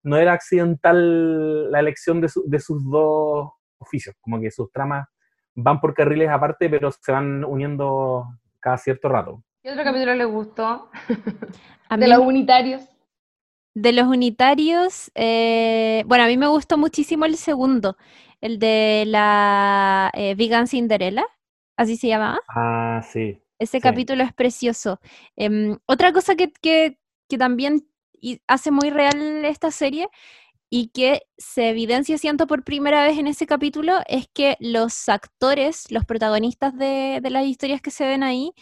no 0.03 0.16
era 0.16 0.32
accidental 0.32 1.70
la 1.70 1.80
elección 1.80 2.20
de, 2.20 2.30
de 2.44 2.61
sus 2.61 2.88
dos 2.88 3.51
oficios, 3.78 4.14
como 4.20 4.40
que 4.40 4.51
sus 4.51 4.70
tramas 4.70 5.07
van 5.55 5.80
por 5.80 5.94
carriles 5.94 6.28
aparte, 6.28 6.68
pero 6.68 6.90
se 6.92 7.12
van 7.12 7.44
uniendo 7.44 8.26
cada 8.61 8.78
cierto 8.78 9.09
rato. 9.09 9.42
¿Qué 9.62 9.72
otro 9.72 9.82
capítulo 9.82 10.14
les 10.14 10.26
gustó? 10.28 10.90
de 11.90 12.09
los 12.09 12.18
unitarios. 12.18 12.95
De 13.77 13.93
los 13.93 14.07
unitarios, 14.07 15.12
eh, 15.14 16.03
bueno, 16.07 16.24
a 16.24 16.29
mí 16.29 16.39
me 16.39 16.47
gustó 16.47 16.79
muchísimo 16.79 17.27
el 17.27 17.37
segundo, 17.37 17.99
el 18.41 18.59
de 18.59 19.05
la 19.07 20.11
eh, 20.14 20.35
Vegan 20.35 20.66
Cinderella, 20.66 21.27
así 21.77 21.99
se 21.99 22.09
llama. 22.09 22.41
Ah, 22.49 23.03
sí. 23.07 23.39
Ese 23.59 23.83
capítulo 23.83 24.24
es 24.24 24.33
precioso. 24.33 24.99
Em, 25.37 25.77
otra 25.85 26.14
cosa 26.14 26.37
que, 26.37 26.51
que, 26.53 26.99
que 27.29 27.37
también 27.37 27.87
hace 28.47 28.70
muy 28.70 28.89
real 28.89 29.45
esta 29.45 29.70
serie 29.70 30.09
y 30.70 30.89
que 30.89 31.24
se 31.37 31.68
evidencia, 31.68 32.16
siento, 32.16 32.47
por 32.47 32.64
primera 32.64 33.03
vez 33.03 33.18
en 33.18 33.27
ese 33.27 33.45
capítulo, 33.45 33.99
es 34.07 34.27
que 34.33 34.57
los 34.59 35.07
actores, 35.11 35.85
los 35.91 36.07
protagonistas 36.07 36.74
de, 36.79 37.20
de 37.22 37.29
las 37.29 37.45
historias 37.45 37.83
que 37.83 37.91
se 37.91 38.07
ven 38.07 38.22
ahí, 38.22 38.53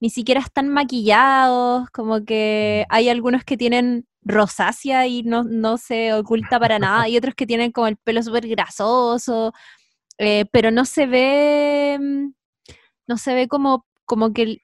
ni 0.00 0.10
siquiera 0.10 0.40
están 0.40 0.68
maquillados, 0.68 1.88
como 1.90 2.24
que 2.24 2.86
hay 2.88 3.08
algunos 3.08 3.44
que 3.44 3.56
tienen 3.56 4.08
rosácea 4.24 5.06
y 5.06 5.22
no, 5.22 5.44
no 5.44 5.76
se 5.76 6.14
oculta 6.14 6.58
para 6.58 6.78
nada, 6.78 7.08
y 7.08 7.16
otros 7.16 7.34
que 7.34 7.46
tienen 7.46 7.72
como 7.72 7.86
el 7.86 7.96
pelo 7.96 8.22
súper 8.22 8.48
grasoso, 8.48 9.52
eh, 10.18 10.46
pero 10.52 10.70
no 10.70 10.84
se 10.84 11.06
ve, 11.06 11.98
mm, 12.00 12.32
no 13.08 13.16
se 13.18 13.34
ve 13.34 13.48
como, 13.48 13.86
como 14.06 14.32
que 14.32 14.58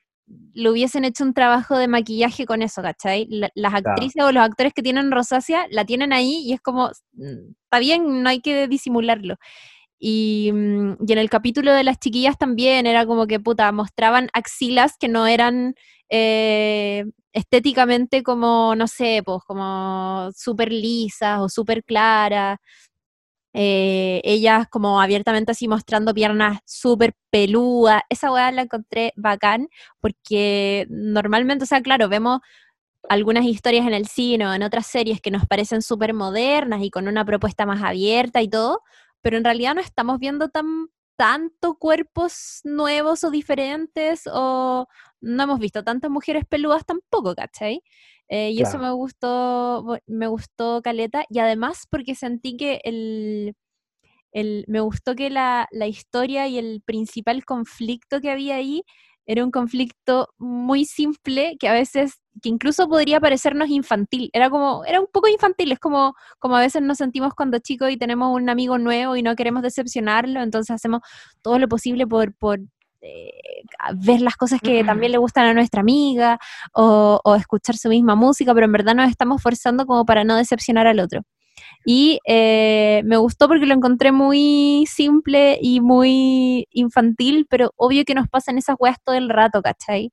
le 0.54 0.70
hubiesen 0.70 1.04
hecho 1.04 1.24
un 1.24 1.34
trabajo 1.34 1.76
de 1.76 1.88
maquillaje 1.88 2.46
con 2.46 2.62
eso, 2.62 2.82
¿cachai? 2.82 3.26
las 3.54 3.74
actrices 3.74 4.22
o 4.22 4.32
los 4.32 4.44
actores 4.44 4.72
que 4.72 4.82
tienen 4.82 5.10
rosácea 5.10 5.66
la 5.70 5.84
tienen 5.84 6.12
ahí 6.12 6.42
y 6.44 6.52
es 6.52 6.60
como, 6.60 6.90
mm, 7.12 7.52
está 7.64 7.78
bien, 7.80 8.22
no 8.22 8.28
hay 8.28 8.40
que 8.40 8.68
disimularlo. 8.68 9.36
Mm, 10.00 10.92
y, 11.06 11.12
en 11.12 11.18
el 11.18 11.30
capítulo 11.30 11.72
de 11.72 11.84
las 11.84 11.98
chiquillas 11.98 12.38
también 12.38 12.86
era 12.86 13.06
como 13.06 13.26
que, 13.26 13.40
puta, 13.40 13.70
mostraban 13.72 14.28
axilas 14.32 14.96
que 14.98 15.08
no 15.08 15.26
eran 15.26 15.74
eh, 16.08 17.04
estéticamente 17.32 18.22
como, 18.22 18.74
no 18.76 18.86
sé, 18.88 19.22
pues 19.24 19.42
como 19.46 20.30
súper 20.34 20.72
lisas 20.72 21.40
o 21.40 21.48
súper 21.48 21.84
claras. 21.84 22.58
Eh, 23.54 24.20
ellas 24.24 24.68
como 24.70 25.00
abiertamente 25.00 25.52
así 25.52 25.68
mostrando 25.68 26.14
piernas 26.14 26.60
súper 26.66 27.14
peludas. 27.30 28.02
Esa 28.08 28.32
weá 28.32 28.52
la 28.52 28.62
encontré 28.62 29.12
bacán 29.16 29.68
porque 30.00 30.86
normalmente, 30.90 31.64
o 31.64 31.66
sea, 31.66 31.82
claro, 31.82 32.08
vemos 32.08 32.40
algunas 33.08 33.44
historias 33.44 33.86
en 33.86 33.94
el 33.94 34.06
cine 34.08 34.46
o 34.46 34.54
en 34.54 34.62
otras 34.62 34.86
series 34.86 35.20
que 35.20 35.30
nos 35.30 35.46
parecen 35.46 35.82
súper 35.82 36.14
modernas 36.14 36.82
y 36.82 36.90
con 36.90 37.08
una 37.08 37.24
propuesta 37.24 37.66
más 37.66 37.82
abierta 37.82 38.42
y 38.42 38.48
todo, 38.48 38.82
pero 39.22 39.36
en 39.36 39.44
realidad 39.44 39.74
no 39.74 39.80
estamos 39.80 40.18
viendo 40.18 40.48
tan 40.48 40.88
tanto 41.16 41.74
cuerpos 41.74 42.60
nuevos 42.64 43.24
o 43.24 43.30
diferentes 43.30 44.22
o 44.32 44.86
no 45.20 45.42
hemos 45.42 45.60
visto 45.60 45.84
tantas 45.84 46.10
mujeres 46.10 46.46
peludas 46.48 46.86
tampoco, 46.86 47.34
¿cachai? 47.34 47.82
Eh, 48.30 48.52
y 48.52 48.62
eso 48.62 48.78
me 48.78 48.90
gustó, 48.92 49.98
me 50.06 50.28
gustó 50.28 50.80
Caleta 50.82 51.24
y 51.28 51.40
además 51.40 51.86
porque 51.90 52.14
sentí 52.14 52.56
que 52.56 52.80
el, 52.84 53.54
el 54.32 54.64
me 54.68 54.80
gustó 54.80 55.14
que 55.14 55.30
la, 55.30 55.68
la 55.72 55.86
historia 55.88 56.48
y 56.48 56.58
el 56.58 56.82
principal 56.86 57.44
conflicto 57.44 58.20
que 58.20 58.30
había 58.30 58.56
ahí 58.56 58.84
era 59.26 59.44
un 59.44 59.50
conflicto 59.50 60.28
muy 60.38 60.84
simple 60.84 61.56
que 61.60 61.68
a 61.68 61.72
veces, 61.72 62.19
que 62.40 62.48
incluso 62.48 62.88
podría 62.88 63.20
parecernos 63.20 63.68
infantil. 63.68 64.30
Era 64.32 64.50
como, 64.50 64.84
era 64.84 65.00
un 65.00 65.06
poco 65.12 65.28
infantil, 65.28 65.72
es 65.72 65.78
como, 65.78 66.14
como 66.38 66.56
a 66.56 66.60
veces 66.60 66.82
nos 66.82 66.98
sentimos 66.98 67.34
cuando 67.34 67.58
chicos 67.58 67.90
y 67.90 67.96
tenemos 67.96 68.34
un 68.34 68.48
amigo 68.48 68.78
nuevo 68.78 69.16
y 69.16 69.22
no 69.22 69.36
queremos 69.36 69.62
decepcionarlo, 69.62 70.42
entonces 70.42 70.74
hacemos 70.74 71.00
todo 71.42 71.58
lo 71.58 71.68
posible 71.68 72.06
por, 72.06 72.34
por 72.34 72.60
eh, 73.02 73.30
ver 74.04 74.20
las 74.20 74.36
cosas 74.36 74.60
que 74.60 74.84
también 74.84 75.12
le 75.12 75.18
gustan 75.18 75.46
a 75.46 75.54
nuestra 75.54 75.80
amiga 75.80 76.38
o, 76.74 77.20
o, 77.24 77.34
escuchar 77.34 77.76
su 77.76 77.88
misma 77.88 78.14
música, 78.14 78.52
pero 78.54 78.66
en 78.66 78.72
verdad 78.72 78.94
nos 78.94 79.10
estamos 79.10 79.42
forzando 79.42 79.86
como 79.86 80.04
para 80.04 80.24
no 80.24 80.36
decepcionar 80.36 80.86
al 80.86 81.00
otro. 81.00 81.22
Y 81.84 82.20
eh, 82.26 83.02
me 83.04 83.16
gustó 83.16 83.48
porque 83.48 83.66
lo 83.66 83.74
encontré 83.74 84.12
muy 84.12 84.84
simple 84.86 85.58
y 85.60 85.80
muy 85.80 86.68
infantil, 86.72 87.46
pero 87.48 87.72
obvio 87.76 88.04
que 88.04 88.14
nos 88.14 88.28
pasan 88.28 88.58
esas 88.58 88.76
weas 88.78 88.98
todo 89.02 89.16
el 89.16 89.30
rato, 89.30 89.62
¿cachai? 89.62 90.12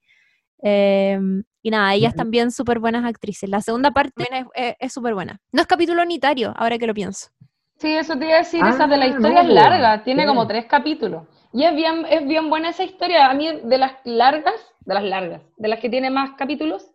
Em, 0.61 1.43
y 1.67 1.69
nada, 1.69 1.93
ellas 1.93 2.15
también 2.15 2.49
súper 2.49 2.79
buenas 2.79 3.03
actrices. 3.03 3.49
La 3.49 3.59
segunda 3.59 3.91
parte 3.91 4.25
es 4.55 4.93
súper 4.93 5.13
buena. 5.13 5.41
No 5.51 5.59
es 5.59 5.67
capítulo 5.67 6.01
unitario, 6.01 6.53
ahora 6.55 6.77
que 6.77 6.87
lo 6.87 6.93
pienso. 6.93 7.27
Sí, 7.75 7.93
eso 7.93 8.17
te 8.17 8.23
iba 8.23 8.35
a 8.35 8.37
decir, 8.37 8.65
esa 8.65 8.87
de 8.87 8.95
la 8.95 9.03
ah, 9.03 9.07
historia 9.09 9.41
es 9.41 9.49
larga, 9.49 10.01
tiene 10.05 10.25
como 10.25 10.47
tres 10.47 10.65
capítulos. 10.67 11.23
Y 11.51 11.65
es 11.65 11.75
bien, 11.75 12.05
es 12.09 12.25
bien 12.25 12.49
buena 12.49 12.69
esa 12.69 12.85
historia. 12.85 13.29
A 13.29 13.33
mí, 13.33 13.49
de 13.65 13.77
las 13.77 13.95
largas, 14.05 14.55
de 14.79 14.93
las 14.93 15.03
largas, 15.03 15.41
de 15.57 15.67
las 15.67 15.81
que 15.81 15.89
tiene 15.89 16.09
más 16.09 16.37
capítulos, 16.37 16.89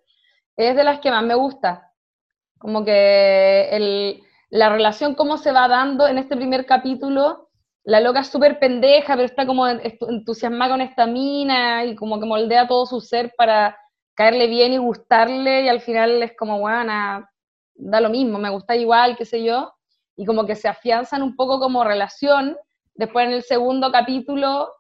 es 0.57 0.75
de 0.75 0.85
las 0.85 1.01
que 1.01 1.11
más 1.11 1.23
me 1.23 1.35
gusta. 1.35 1.93
Como 2.59 2.83
que 2.83 3.69
el, 3.73 4.23
la 4.49 4.71
relación 4.71 5.15
cómo 5.15 5.37
se 5.37 5.53
va 5.53 5.69
dando 5.69 6.09
en 6.09 6.17
este 6.17 6.35
primer 6.35 6.65
capítulo, 6.65 7.51
la 7.85 8.01
loca 8.01 8.21
es 8.21 8.29
súper 8.29 8.59
pendeja, 8.59 9.17
pero 9.17 9.27
está 9.27 9.45
como 9.45 9.69
entusiasmada 9.69 10.71
con 10.71 10.81
esta 10.81 11.07
mina 11.07 11.85
y 11.85 11.95
como 11.95 12.19
que 12.19 12.25
moldea 12.25 12.67
todo 12.67 12.87
su 12.87 13.03
ser 13.03 13.35
para 13.37 13.77
caerle 14.15 14.47
bien 14.47 14.73
y 14.73 14.79
gustarle 14.79 15.63
y 15.63 15.69
al 15.69 15.81
final 15.81 16.23
es 16.23 16.37
como, 16.37 16.59
bueno, 16.61 17.27
da 17.75 18.01
lo 18.01 18.11
mismo, 18.11 18.39
me 18.39 18.51
gusta 18.51 18.77
igual, 18.77 19.17
qué 19.17 19.25
sé 19.25 19.43
yo, 19.43 19.73
y 20.17 20.25
como 20.25 20.47
que 20.47 20.55
se 20.55 20.69
afianzan 20.69 21.23
un 21.23 21.37
poco 21.37 21.59
como 21.59 21.85
relación. 21.85 22.57
Después 22.95 23.27
en 23.27 23.33
el 23.33 23.43
segundo 23.43 23.91
capítulo, 23.91 24.73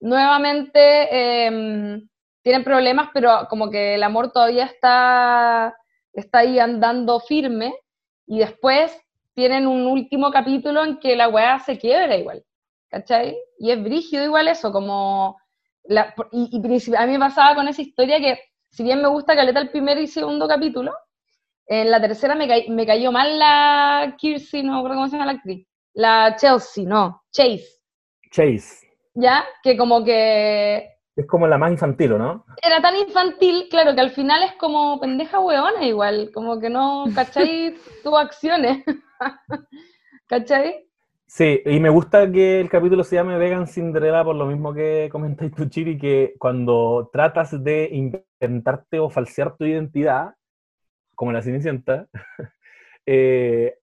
nuevamente 0.00 1.46
em, 1.46 2.08
tienen 2.42 2.64
problemas, 2.64 3.10
pero 3.12 3.46
como 3.50 3.70
que 3.70 3.96
el 3.96 4.02
amor 4.02 4.30
todavía 4.30 4.64
está, 4.66 5.76
está 6.12 6.38
ahí 6.38 6.58
andando 6.58 7.20
firme. 7.20 7.74
Y 8.26 8.38
después 8.38 8.96
tienen 9.34 9.66
un 9.66 9.86
último 9.86 10.30
capítulo 10.30 10.84
en 10.84 10.98
que 10.98 11.16
la 11.16 11.28
weá 11.28 11.58
se 11.60 11.78
quiebra 11.78 12.16
igual, 12.16 12.44
¿cachai? 12.88 13.36
Y 13.58 13.70
es 13.70 13.82
brígido 13.82 14.24
igual 14.24 14.48
eso, 14.48 14.72
como... 14.72 15.36
Y, 16.32 16.96
a 16.96 17.06
mí 17.06 17.12
me 17.12 17.18
pasaba 17.18 17.54
con 17.54 17.68
esa 17.68 17.82
historia 17.82 18.18
que, 18.18 18.40
si 18.76 18.82
bien 18.82 19.00
me 19.00 19.08
gusta 19.08 19.34
Caleta 19.34 19.58
el 19.58 19.70
primer 19.70 19.96
y 19.98 20.06
segundo 20.06 20.46
capítulo, 20.46 20.92
en 21.66 21.90
la 21.90 21.98
tercera 21.98 22.34
me, 22.34 22.46
me 22.68 22.86
cayó 22.86 23.10
mal 23.10 23.38
la 23.38 24.14
Kirsty, 24.18 24.62
no 24.62 24.76
recuerdo 24.76 24.96
cómo 24.96 25.06
se 25.06 25.12
llama 25.12 25.32
la 25.32 25.38
actriz, 25.38 25.66
la 25.94 26.36
Chelsea, 26.36 26.84
no, 26.86 27.22
Chase. 27.32 27.66
Chase. 28.30 28.86
¿Ya? 29.14 29.46
Que 29.62 29.78
como 29.78 30.04
que 30.04 30.90
es 31.16 31.26
como 31.26 31.46
la 31.46 31.56
más 31.56 31.70
infantil, 31.70 32.18
¿no? 32.18 32.44
Era 32.62 32.82
tan 32.82 32.94
infantil, 32.96 33.68
claro, 33.70 33.94
que 33.94 34.02
al 34.02 34.10
final 34.10 34.42
es 34.42 34.52
como 34.56 35.00
pendeja 35.00 35.40
hueona 35.40 35.86
igual, 35.86 36.30
como 36.34 36.60
que 36.60 36.68
no, 36.68 37.06
¿cachai? 37.14 37.74
Tuvo 38.04 38.18
acciones. 38.18 38.84
¿Cachai? 40.26 40.85
Sí, 41.28 41.60
y 41.66 41.80
me 41.80 41.90
gusta 41.90 42.30
que 42.30 42.60
el 42.60 42.68
capítulo 42.68 43.02
se 43.02 43.16
llame 43.16 43.36
Vegan 43.36 43.66
Cinderella 43.66 44.22
por 44.22 44.36
lo 44.36 44.46
mismo 44.46 44.72
que 44.72 45.08
comentáis 45.10 45.52
tú, 45.52 45.66
Chiri, 45.68 45.98
que 45.98 46.34
cuando 46.38 47.10
tratas 47.12 47.62
de 47.64 47.88
inventarte 47.92 49.00
o 49.00 49.10
falsear 49.10 49.56
tu 49.56 49.64
identidad, 49.64 50.34
como 51.16 51.32
la 51.32 51.42
Cenicienta, 51.42 52.06
eh, 53.06 53.76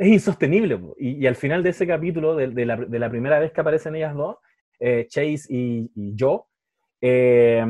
es 0.00 0.06
insostenible. 0.06 0.80
Y, 0.98 1.26
al 1.26 1.36
final 1.36 1.62
de 1.64 1.70
ese 1.70 1.86
capítulo, 1.86 2.36
de, 2.36 2.64
la, 2.64 3.10
primera 3.10 3.40
vez 3.40 3.52
que 3.52 3.60
aparecen 3.60 3.96
ellas 3.96 4.14
dos, 4.14 4.36
eh, 4.78 5.06
Chase 5.08 5.46
y, 5.48 5.90
y, 5.96 6.14
yo, 6.14 6.46
eh, 7.00 7.60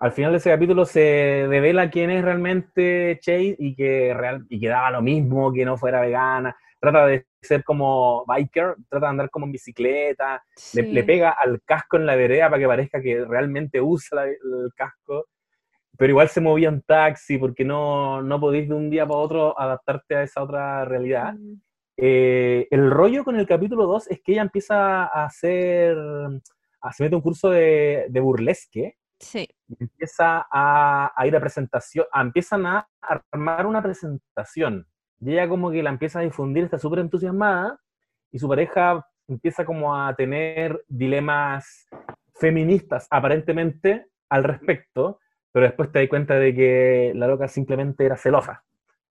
al 0.00 0.12
final 0.12 0.32
de 0.32 0.38
ese 0.38 0.50
capítulo 0.50 0.84
se 0.86 1.00
devela 1.00 1.90
quién 1.90 2.10
es 2.10 2.24
realmente 2.24 3.18
Chase 3.20 3.56
y 3.58 3.74
que, 3.76 4.14
real, 4.14 4.46
y 4.48 4.58
que 4.60 4.68
daba 4.68 4.90
lo 4.90 5.02
mismo 5.02 5.52
que 5.52 5.64
no 5.66 5.76
fuera 5.76 6.00
vegana. 6.00 6.56
Trata 6.80 7.06
de 7.06 7.26
ser 7.44 7.62
como 7.64 8.24
biker, 8.26 8.74
trata 8.88 9.06
de 9.06 9.10
andar 9.10 9.30
como 9.30 9.46
en 9.46 9.52
bicicleta, 9.52 10.42
Sí. 10.56 10.82
le, 10.82 10.92
le 10.92 11.04
pega 11.04 11.30
al 11.30 11.62
casco 11.62 11.96
en 11.96 12.06
la 12.06 12.16
vereda 12.16 12.48
para 12.50 12.60
que 12.60 12.66
parezca 12.66 13.00
que 13.02 13.24
realmente 13.24 13.80
usa 13.80 14.16
la- 14.24 14.30
el 14.30 14.72
casco, 14.74 15.26
pero 15.96 16.10
igual 16.10 16.28
se 16.28 16.40
movía 16.40 16.68
en 16.68 16.82
taxi 16.82 17.38
porque 17.38 17.64
no, 17.64 18.20
no 18.22 18.40
podéis 18.40 18.68
de 18.68 18.74
un 18.74 18.90
día 18.90 19.06
para 19.06 19.18
otro 19.20 19.58
adaptarte 19.58 20.16
a 20.16 20.22
esa 20.24 20.42
otra 20.42 20.84
realidad. 20.84 21.34
Mm, 21.34 21.60
Eh, 21.96 22.66
el 22.72 22.90
rollo 22.90 23.22
con 23.22 23.36
el 23.36 23.46
capítulo 23.46 23.86
2 23.86 24.10
es 24.10 24.20
que 24.20 24.32
ella 24.32 24.42
empieza 24.42 25.04
a 25.04 25.26
hacer, 25.26 25.96
a, 26.80 26.92
se 26.92 27.04
mete 27.04 27.14
un 27.14 27.22
curso 27.22 27.50
de, 27.50 28.06
de 28.08 28.18
burlesque, 28.20 28.96
Sí. 29.20 29.48
empieza 29.78 30.44
a, 30.50 31.12
a 31.16 31.26
ir 31.28 31.36
a 31.36 31.40
presentación, 31.40 32.04
a- 32.12 32.20
empiezan 32.20 32.66
a 32.66 32.88
armar 33.00 33.64
una 33.66 33.80
presentación, 33.80 34.88
y 35.24 35.32
ella 35.32 35.48
como 35.48 35.70
que 35.70 35.82
la 35.82 35.90
empieza 35.90 36.18
a 36.18 36.22
difundir, 36.22 36.64
está 36.64 36.78
súper 36.78 36.98
entusiasmada, 36.98 37.80
y 38.30 38.38
su 38.38 38.48
pareja 38.48 39.06
empieza 39.26 39.64
como 39.64 39.96
a 39.96 40.14
tener 40.14 40.84
dilemas 40.88 41.88
feministas 42.34 43.06
aparentemente 43.10 44.06
al 44.28 44.44
respecto, 44.44 45.20
pero 45.50 45.66
después 45.66 45.90
te 45.92 46.00
das 46.00 46.08
cuenta 46.08 46.34
de 46.34 46.54
que 46.54 47.12
la 47.14 47.26
loca 47.26 47.48
simplemente 47.48 48.04
era 48.04 48.16
celosa. 48.16 48.64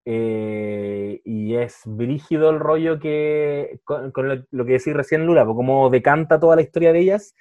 Eh, 0.06 1.22
y 1.24 1.56
es 1.56 1.82
brígido 1.86 2.50
el 2.50 2.60
rollo 2.60 3.00
que, 3.00 3.80
con, 3.86 4.12
lo, 4.16 4.44
lo 4.52 4.66
que 4.66 4.74
decís 4.74 4.94
recién 4.94 5.26
Lula, 5.26 5.46
pues 5.46 5.56
como 5.56 5.90
decanta 5.90 6.40
toda 6.40 6.58
la 6.58 6.62
historia 6.62 6.92
de 6.92 7.00
ellas, 7.00 7.34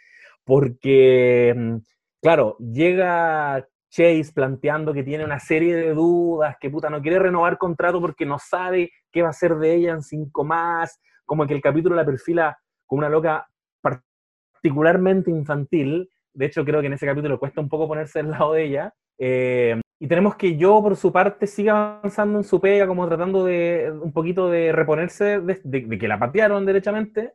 porque, 0.44 1.52
mm, 1.54 1.76
claro, 2.22 2.56
llega 2.58 3.66
Chase 3.92 4.32
planteando 4.34 4.94
que 4.94 5.02
tiene 5.02 5.22
una 5.22 5.38
serie 5.38 5.76
de 5.76 5.92
dudas, 5.92 6.56
que 6.58 6.70
puta 6.70 6.88
no 6.88 7.02
quiere 7.02 7.18
renovar 7.18 7.58
contrato 7.58 8.00
porque 8.00 8.24
no 8.24 8.38
sabe 8.38 8.90
qué 9.10 9.20
va 9.20 9.28
a 9.28 9.34
ser 9.34 9.56
de 9.56 9.74
ella 9.74 9.92
en 9.92 10.02
cinco 10.02 10.44
más, 10.44 10.98
como 11.26 11.46
que 11.46 11.52
el 11.52 11.60
capítulo 11.60 11.94
la 11.94 12.04
perfila 12.04 12.58
como 12.86 13.00
una 13.00 13.10
loca 13.10 13.46
particularmente 13.82 15.30
infantil, 15.30 16.08
de 16.32 16.46
hecho 16.46 16.64
creo 16.64 16.80
que 16.80 16.86
en 16.86 16.94
ese 16.94 17.04
capítulo 17.04 17.38
cuesta 17.38 17.60
un 17.60 17.68
poco 17.68 17.86
ponerse 17.86 18.20
del 18.20 18.30
lado 18.30 18.54
de 18.54 18.64
ella, 18.64 18.94
eh, 19.18 19.78
y 20.00 20.08
tenemos 20.08 20.36
que 20.36 20.56
yo, 20.56 20.82
por 20.82 20.96
su 20.96 21.12
parte, 21.12 21.46
siga 21.46 21.98
avanzando 21.98 22.38
en 22.38 22.44
su 22.44 22.60
pega, 22.60 22.88
como 22.88 23.06
tratando 23.06 23.44
de 23.44 23.92
un 24.02 24.12
poquito 24.12 24.50
de 24.50 24.72
reponerse 24.72 25.38
de 25.38 25.98
que 25.98 26.08
la 26.08 26.18
patearon 26.18 26.66
derechamente. 26.66 27.34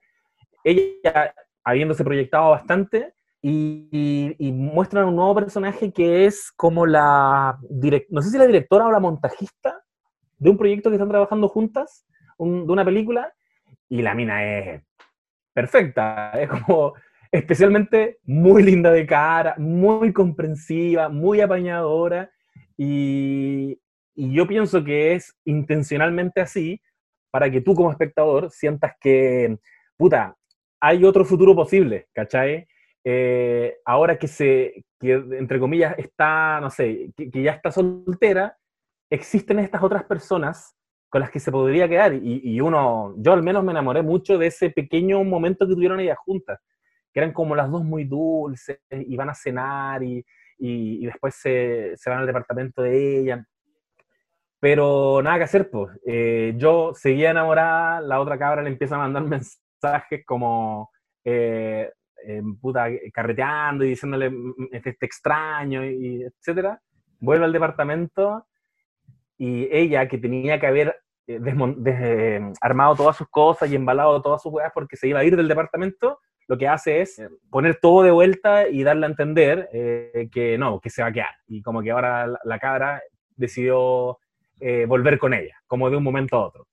Ella 0.65 1.33
habiéndose 1.63 2.03
proyectado 2.03 2.49
bastante 2.49 3.13
y, 3.49 3.87
y- 3.91 4.35
y 4.47 4.51
muestran 4.51 5.05
un 5.07 5.15
nuevo 5.15 5.35
personaje 5.35 5.91
que 5.93 6.25
es 6.25 6.51
como 6.55 6.85
la, 6.85 7.57
direc- 7.69 8.07
no 8.09 8.21
sé 8.21 8.29
si 8.31 8.37
la 8.37 8.45
directora 8.47 8.87
o 8.87 8.91
la 8.91 8.99
montajista 8.99 9.81
de 10.37 10.49
un 10.49 10.57
proyecto 10.57 10.89
que 10.89 10.95
están 10.95 11.09
trabajando 11.09 11.47
juntas, 11.47 12.05
un- 12.37 12.65
de 12.67 12.73
una 12.73 12.83
película, 12.83 13.33
y 13.89 14.01
la 14.01 14.13
mina 14.13 14.43
es 14.45 14.81
perfecta, 15.53 16.31
es 16.41 16.49
como 16.49 16.93
especialmente 17.31 18.19
muy 18.25 18.63
linda 18.63 18.91
de 18.91 19.05
cara, 19.05 19.55
muy 19.57 20.11
comprensiva, 20.11 21.07
muy 21.09 21.39
apañadora, 21.41 22.29
y, 22.77 23.79
y 24.15 24.33
yo 24.33 24.45
pienso 24.45 24.83
que 24.83 25.13
es 25.15 25.37
intencionalmente 25.45 26.41
así 26.41 26.81
para 27.31 27.49
que 27.49 27.61
tú 27.61 27.73
como 27.75 27.91
espectador 27.91 28.51
sientas 28.51 28.93
que, 28.99 29.57
puta, 29.97 30.35
hay 30.81 31.03
otro 31.05 31.23
futuro 31.25 31.55
posible, 31.55 32.07
¿cachai? 32.13 32.67
Eh, 33.09 33.77
ahora 33.85 34.19
que 34.19 34.27
se, 34.27 34.83
que 34.99 35.13
entre 35.13 35.61
comillas 35.61 35.97
está, 35.97 36.59
no 36.59 36.69
sé, 36.69 37.09
que, 37.15 37.31
que 37.31 37.41
ya 37.41 37.51
está 37.53 37.71
soltera, 37.71 38.57
existen 39.09 39.59
estas 39.59 39.81
otras 39.81 40.03
personas 40.03 40.75
con 41.07 41.21
las 41.21 41.31
que 41.31 41.39
se 41.39 41.49
podría 41.49 41.87
quedar. 41.87 42.13
Y, 42.15 42.41
y 42.43 42.59
uno, 42.59 43.15
yo 43.17 43.31
al 43.31 43.43
menos 43.43 43.63
me 43.63 43.71
enamoré 43.71 44.01
mucho 44.01 44.37
de 44.37 44.47
ese 44.47 44.71
pequeño 44.71 45.23
momento 45.23 45.65
que 45.65 45.73
tuvieron 45.73 46.01
ellas 46.01 46.17
juntas, 46.17 46.59
que 47.13 47.21
eran 47.21 47.31
como 47.31 47.55
las 47.55 47.71
dos 47.71 47.85
muy 47.85 48.03
dulces, 48.03 48.79
y 48.91 49.17
a 49.17 49.33
cenar 49.33 50.03
y, 50.03 50.17
y, 50.57 51.01
y 51.01 51.05
después 51.05 51.33
se, 51.35 51.93
se 51.95 52.09
van 52.09 52.19
al 52.19 52.27
departamento 52.27 52.81
de 52.81 53.21
ella. 53.21 53.45
Pero 54.59 55.21
nada 55.23 55.37
que 55.37 55.43
hacer, 55.45 55.69
pues. 55.69 55.97
Eh, 56.05 56.55
yo 56.57 56.91
seguía 56.93 57.31
enamorada, 57.31 58.01
la 58.01 58.19
otra 58.19 58.37
cabra 58.37 58.63
le 58.63 58.69
empieza 58.69 58.95
a 58.95 59.07
mandar 59.07 59.23
mensajes 59.81 60.25
como, 60.25 60.89
eh, 61.23 61.89
eh, 62.25 62.41
puta, 62.61 62.87
carreteando 63.13 63.83
y 63.85 63.89
diciéndole, 63.89 64.29
"Mm, 64.29 64.53
este, 64.71 64.91
este 64.91 65.05
extraño, 65.05 65.85
y 65.85 66.23
etcétera. 66.23 66.81
Vuelve 67.19 67.45
al 67.45 67.53
departamento 67.53 68.45
y 69.37 69.67
ella, 69.71 70.07
que 70.07 70.17
tenía 70.17 70.59
que 70.59 70.67
haber 70.67 70.95
eh, 71.27 71.39
eh, 71.85 72.51
armado 72.61 72.95
todas 72.95 73.17
sus 73.17 73.27
cosas 73.29 73.69
y 73.69 73.75
embalado 73.75 74.21
todas 74.21 74.41
sus 74.41 74.53
weas 74.53 74.71
porque 74.73 74.95
se 74.95 75.07
iba 75.07 75.19
a 75.19 75.23
ir 75.25 75.35
del 75.35 75.47
departamento, 75.47 76.19
lo 76.47 76.57
que 76.57 76.67
hace 76.67 77.01
es 77.01 77.21
poner 77.49 77.77
todo 77.81 78.03
de 78.03 78.11
vuelta 78.11 78.69
y 78.69 78.83
darle 78.83 79.05
a 79.05 79.09
entender 79.09 79.69
eh, 79.73 80.29
que 80.31 80.57
no, 80.57 80.79
que 80.79 80.89
se 80.89 81.01
va 81.01 81.09
a 81.09 81.11
quedar. 81.11 81.35
Y 81.47 81.61
como 81.61 81.81
que 81.81 81.91
ahora 81.91 82.25
la, 82.27 82.39
la 82.45 82.59
cabra 82.59 83.01
decidió 83.35 84.17
eh, 84.59 84.85
volver 84.87 85.19
con 85.19 85.33
ella, 85.33 85.55
como 85.67 85.89
de 85.89 85.97
un 85.97 86.03
momento 86.03 86.37
a 86.37 86.47
otro. 86.47 86.67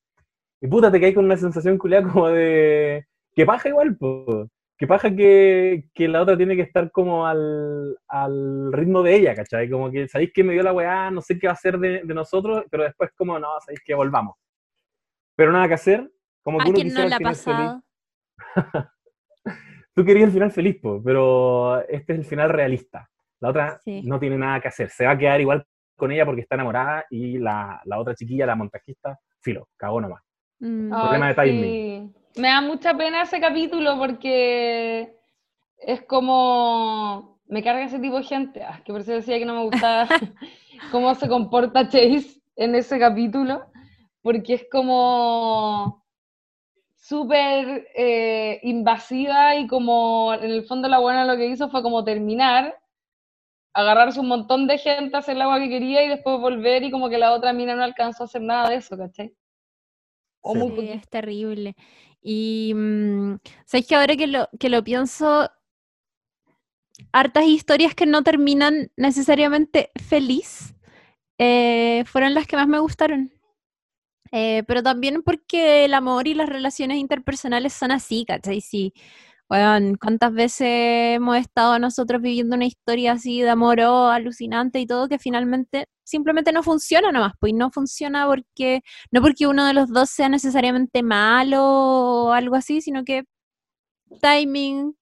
Y 0.60 0.68
puta, 0.68 0.90
te 0.90 1.00
caes 1.00 1.14
con 1.14 1.24
una 1.26 1.36
sensación 1.36 1.76
culiada 1.76 2.08
como 2.10 2.28
de... 2.28 3.04
que 3.34 3.44
paja 3.44 3.68
igual, 3.68 3.96
pues. 3.96 4.48
Que 4.84 4.88
paja 4.88 5.16
que, 5.16 5.84
que 5.94 6.08
la 6.08 6.20
otra 6.20 6.36
tiene 6.36 6.56
que 6.56 6.60
estar 6.60 6.90
como 6.90 7.26
al, 7.26 7.96
al 8.06 8.70
ritmo 8.70 9.02
de 9.02 9.16
ella, 9.16 9.34
¿cachai? 9.34 9.70
Como 9.70 9.90
que 9.90 10.06
sabéis 10.08 10.30
que 10.34 10.44
me 10.44 10.52
dio 10.52 10.62
la 10.62 10.74
weá, 10.74 11.10
no 11.10 11.22
sé 11.22 11.38
qué 11.38 11.46
va 11.46 11.52
a 11.52 11.54
hacer 11.54 11.78
de, 11.78 12.02
de 12.04 12.14
nosotros, 12.14 12.66
pero 12.70 12.82
después 12.82 13.08
como, 13.16 13.38
no, 13.38 13.48
sabéis 13.64 13.80
que 13.82 13.94
volvamos. 13.94 14.36
Pero 15.36 15.52
nada 15.52 15.68
que 15.68 15.72
hacer, 15.72 16.12
como 16.42 16.58
que 16.58 16.64
¿A 16.64 16.68
uno 16.68 16.84
no 16.84 17.08
le 17.08 17.14
ha 17.14 17.18
pasado? 17.18 17.82
Tú 19.94 20.04
querías 20.04 20.26
el 20.26 20.32
final 20.32 20.52
feliz, 20.52 20.78
po, 20.82 21.02
pero 21.02 21.80
este 21.88 22.12
es 22.12 22.18
el 22.18 22.24
final 22.26 22.50
realista. 22.50 23.08
La 23.40 23.48
otra 23.48 23.80
Sí. 23.82 24.02
no 24.04 24.20
tiene 24.20 24.36
nada 24.36 24.60
que 24.60 24.68
hacer. 24.68 24.90
Se 24.90 25.06
va 25.06 25.12
a 25.12 25.18
quedar 25.18 25.40
igual 25.40 25.64
con 25.96 26.12
ella 26.12 26.26
porque 26.26 26.42
está 26.42 26.56
enamorada 26.56 27.06
y 27.08 27.38
la, 27.38 27.80
la 27.86 27.98
otra 27.98 28.14
chiquilla, 28.14 28.44
la 28.44 28.54
montajista, 28.54 29.18
filo, 29.40 29.66
cagó 29.78 30.02
nomás. 30.02 30.22
Mm, 30.60 30.92
Ay, 30.92 31.00
Problema 31.00 31.32
de 31.32 31.44
sí. 31.46 32.14
Me 32.36 32.48
da 32.48 32.60
mucha 32.60 32.96
pena 32.96 33.22
ese 33.22 33.40
capítulo 33.40 33.96
porque 33.98 35.16
es 35.78 36.02
como. 36.02 37.40
Me 37.46 37.62
carga 37.62 37.84
ese 37.84 38.00
tipo 38.00 38.16
de 38.16 38.24
gente. 38.24 38.62
Ah, 38.62 38.80
que 38.84 38.92
por 38.92 39.02
eso 39.02 39.12
decía 39.12 39.38
que 39.38 39.44
no 39.44 39.54
me 39.54 39.64
gustaba 39.64 40.08
cómo 40.90 41.14
se 41.14 41.28
comporta 41.28 41.88
Chase 41.88 42.40
en 42.56 42.74
ese 42.74 42.98
capítulo. 42.98 43.66
Porque 44.22 44.54
es 44.54 44.66
como 44.70 46.04
súper 46.96 47.86
eh, 47.94 48.60
invasiva 48.62 49.56
y 49.56 49.66
como 49.66 50.32
en 50.34 50.50
el 50.50 50.64
fondo 50.64 50.88
la 50.88 50.98
buena 50.98 51.26
lo 51.26 51.36
que 51.36 51.46
hizo 51.46 51.68
fue 51.68 51.82
como 51.82 52.02
terminar, 52.02 52.78
agarrarse 53.74 54.20
un 54.20 54.28
montón 54.28 54.66
de 54.66 54.78
gente, 54.78 55.16
hacer 55.16 55.36
el 55.36 55.42
agua 55.42 55.58
que 55.60 55.68
quería 55.68 56.02
y 56.02 56.08
después 56.08 56.40
volver 56.40 56.82
y 56.82 56.90
como 56.90 57.10
que 57.10 57.18
la 57.18 57.32
otra 57.32 57.52
mina 57.52 57.76
no 57.76 57.84
alcanzó 57.84 58.22
a 58.24 58.26
hacer 58.26 58.40
nada 58.40 58.70
de 58.70 58.76
eso, 58.76 58.96
¿cachai? 58.96 59.34
O 60.44 60.52
Sí. 60.52 60.58
muy 60.58 60.68
Sí, 60.70 60.74
poquito. 60.76 60.94
es 60.94 61.08
terrible. 61.08 61.76
Y 62.22 62.72
mm, 62.74 63.36
sabéis 63.66 63.86
que 63.88 63.94
ahora 63.96 64.16
que 64.16 64.26
lo, 64.28 64.48
que 64.60 64.68
lo 64.68 64.84
pienso, 64.84 65.50
hartas 67.12 67.44
historias 67.46 67.94
que 67.94 68.06
no 68.06 68.22
terminan 68.22 68.90
necesariamente 68.96 69.90
feliz 70.08 70.74
eh, 71.38 72.04
fueron 72.06 72.34
las 72.34 72.46
que 72.46 72.56
más 72.56 72.68
me 72.68 72.78
gustaron. 72.80 73.32
Eh, 74.32 74.64
pero 74.66 74.82
también 74.82 75.22
porque 75.22 75.84
el 75.84 75.94
amor 75.94 76.28
y 76.28 76.34
las 76.34 76.48
relaciones 76.48 76.98
interpersonales 76.98 77.72
son 77.72 77.92
así, 77.92 78.24
¿cachai? 78.26 78.60
Sí. 78.60 78.92
Weón, 79.50 79.96
¿cuántas 79.96 80.32
veces 80.34 80.66
hemos 81.16 81.36
estado 81.38 81.78
nosotros 81.78 82.22
viviendo 82.22 82.56
una 82.56 82.66
historia 82.66 83.12
así 83.12 83.42
de 83.42 83.50
amor 83.50 83.80
oh, 83.82 84.08
alucinante 84.08 84.80
y 84.80 84.86
todo 84.86 85.08
que 85.08 85.18
finalmente 85.18 85.86
simplemente 86.04 86.52
no 86.52 86.62
funciona 86.62 87.12
nomás? 87.12 87.32
Pues 87.40 87.52
no 87.54 87.70
funciona 87.70 88.26
porque, 88.26 88.82
no 89.10 89.22
porque 89.22 89.46
uno 89.46 89.66
de 89.66 89.74
los 89.74 89.88
dos 89.90 90.10
sea 90.10 90.28
necesariamente 90.28 91.02
malo 91.02 91.62
o 91.64 92.32
algo 92.32 92.56
así, 92.56 92.80
sino 92.80 93.04
que 93.04 93.24
timing, 94.20 94.96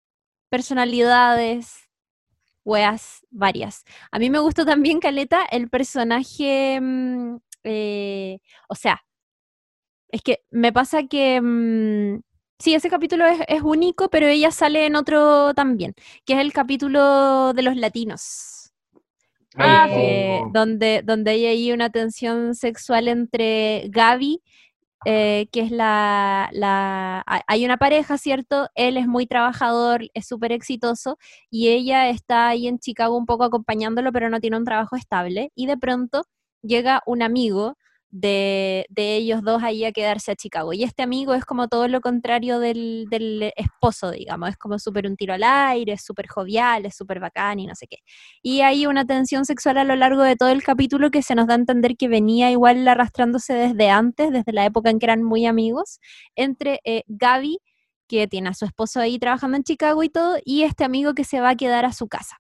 personalidades, 0.51 1.89
weas 2.65 3.27
varias. 3.31 3.85
A 4.11 4.19
mí 4.19 4.31
me 4.31 4.39
gustó 4.41 4.65
también, 4.67 5.01
Caleta, 5.01 5.45
el 5.51 5.69
personaje, 5.71 6.81
mm, 6.81 7.37
eh, 7.65 8.39
o 8.69 8.75
sea, 8.75 9.03
es 10.09 10.23
que 10.23 10.45
me 10.51 10.73
pasa 10.73 11.05
que, 11.09 11.41
mm, 11.41 12.21
sí, 12.59 12.75
ese 12.75 12.91
capítulo 12.91 13.27
es, 13.27 13.41
es 13.49 13.63
único, 13.63 14.09
pero 14.11 14.27
ella 14.27 14.51
sale 14.51 14.87
en 14.87 14.97
otro 14.97 15.55
también, 15.55 15.95
que 16.27 16.35
es 16.35 16.41
el 16.41 16.53
capítulo 16.53 17.53
de 17.55 17.63
los 17.63 17.77
latinos. 17.77 18.52
Ah, 19.57 19.87
eh, 19.91 20.43
donde, 20.53 21.03
donde 21.05 21.33
hay 21.33 21.47
ahí 21.47 21.73
una 21.73 21.91
tensión 21.91 22.55
sexual 22.55 23.09
entre 23.09 23.89
Gaby 23.89 24.41
eh, 25.05 25.49
que 25.51 25.61
es 25.63 25.71
la, 25.73 26.49
la, 26.53 27.25
Hay 27.49 27.65
una 27.65 27.77
pareja, 27.77 28.19
¿cierto? 28.19 28.69
Él 28.75 28.97
es 28.97 29.07
muy 29.09 29.27
trabajador, 29.27 30.03
es 30.15 30.27
súper 30.27 30.53
exitoso, 30.53 31.19
y 31.51 31.69
ella 31.71 32.09
está 32.09 32.49
ahí 32.49 32.69
en 32.69 32.79
Chicago 32.79 33.17
un 33.17 33.27
poco 33.27 33.45
acompañándolo, 33.45 34.13
pero 34.13 34.31
no 34.31 34.41
tiene 34.41 34.57
un 34.59 34.65
trabajo 34.65 34.95
estable, 34.97 35.51
y 35.57 35.67
de 35.67 35.77
pronto 35.77 36.25
llega 36.63 37.03
un 37.07 37.23
amigo 37.23 37.77
de, 38.13 38.87
ellos 38.95 39.43
dos 39.43 39.63
ahí 39.63 39.85
a 39.85 39.93
quedarse 39.93 40.33
a 40.33 40.37
Chicago. 40.37 40.73
Y 40.73 40.85
este 40.85 41.03
amigo 41.03 41.35
es 41.35 41.45
como 41.45 41.69
todo 41.69 41.89
lo 41.89 42.01
contrario 42.01 42.59
del, 42.61 43.09
esposo, 43.57 44.11
digamos, 44.11 44.51
es 44.51 44.57
como 44.57 44.79
súper 44.79 45.07
un 45.07 45.17
tiro 45.17 45.35
al 45.35 45.43
aire, 45.43 45.95
es 45.95 46.05
súper 46.05 46.29
jovial, 46.29 46.87
es 46.87 46.95
súper 46.95 47.21
bacán 47.21 47.59
y 47.59 47.67
no 47.67 47.75
sé 47.75 47.87
qué. 47.89 47.99
Y 48.43 48.61
hay 48.61 48.87
una 48.87 49.05
tensión 49.07 49.45
sexual 49.45 49.79
a 49.79 49.85
lo 49.85 49.97
largo 49.97 50.23
de 50.23 50.37
todo 50.37 50.51
el 50.51 50.63
capítulo 50.63 51.11
que 51.11 51.23
se 51.23 51.35
nos 51.35 51.47
da 51.47 51.55
a 51.55 51.57
entender 51.57 51.97
que 51.97 52.09
venía 52.09 52.51
igual 52.51 52.87
arrastrándose 52.87 53.55
desde 53.55 53.91
antes, 53.91 54.31
desde 54.31 54.53
la 54.53 54.67
época 54.67 54.91
en 54.91 54.99
que 54.99 55.07
eran 55.07 55.23
muy 55.23 55.47
amigos, 55.47 55.99
entre 56.37 56.81
eh, 56.85 57.03
Gaby, 57.09 57.59
que 58.09 58.29
tiene 58.29 58.51
a 58.51 58.55
su 58.55 58.67
esposo 58.67 59.01
ahí 59.01 59.19
trabajando 59.19 59.57
en 59.57 59.65
Chicago 59.65 60.03
y 60.03 60.11
todo, 60.11 60.37
y 60.45 60.63
este 60.63 60.85
amigo 60.85 61.15
que 61.15 61.25
se 61.25 61.41
va 61.41 61.51
a 61.51 61.57
quedar 61.57 61.85
a 61.87 61.93
su 61.93 62.09
casa. 62.09 62.37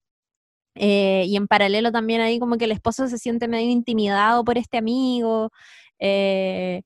Eh, 0.74 1.24
y 1.26 1.36
en 1.36 1.46
paralelo 1.48 1.92
también 1.92 2.20
ahí 2.20 2.38
como 2.38 2.56
que 2.56 2.64
el 2.64 2.72
esposo 2.72 3.06
se 3.08 3.18
siente 3.18 3.48
medio 3.48 3.70
intimidado 3.70 4.44
por 4.44 4.58
este 4.58 4.78
amigo. 4.78 5.50
Eh, 5.98 6.82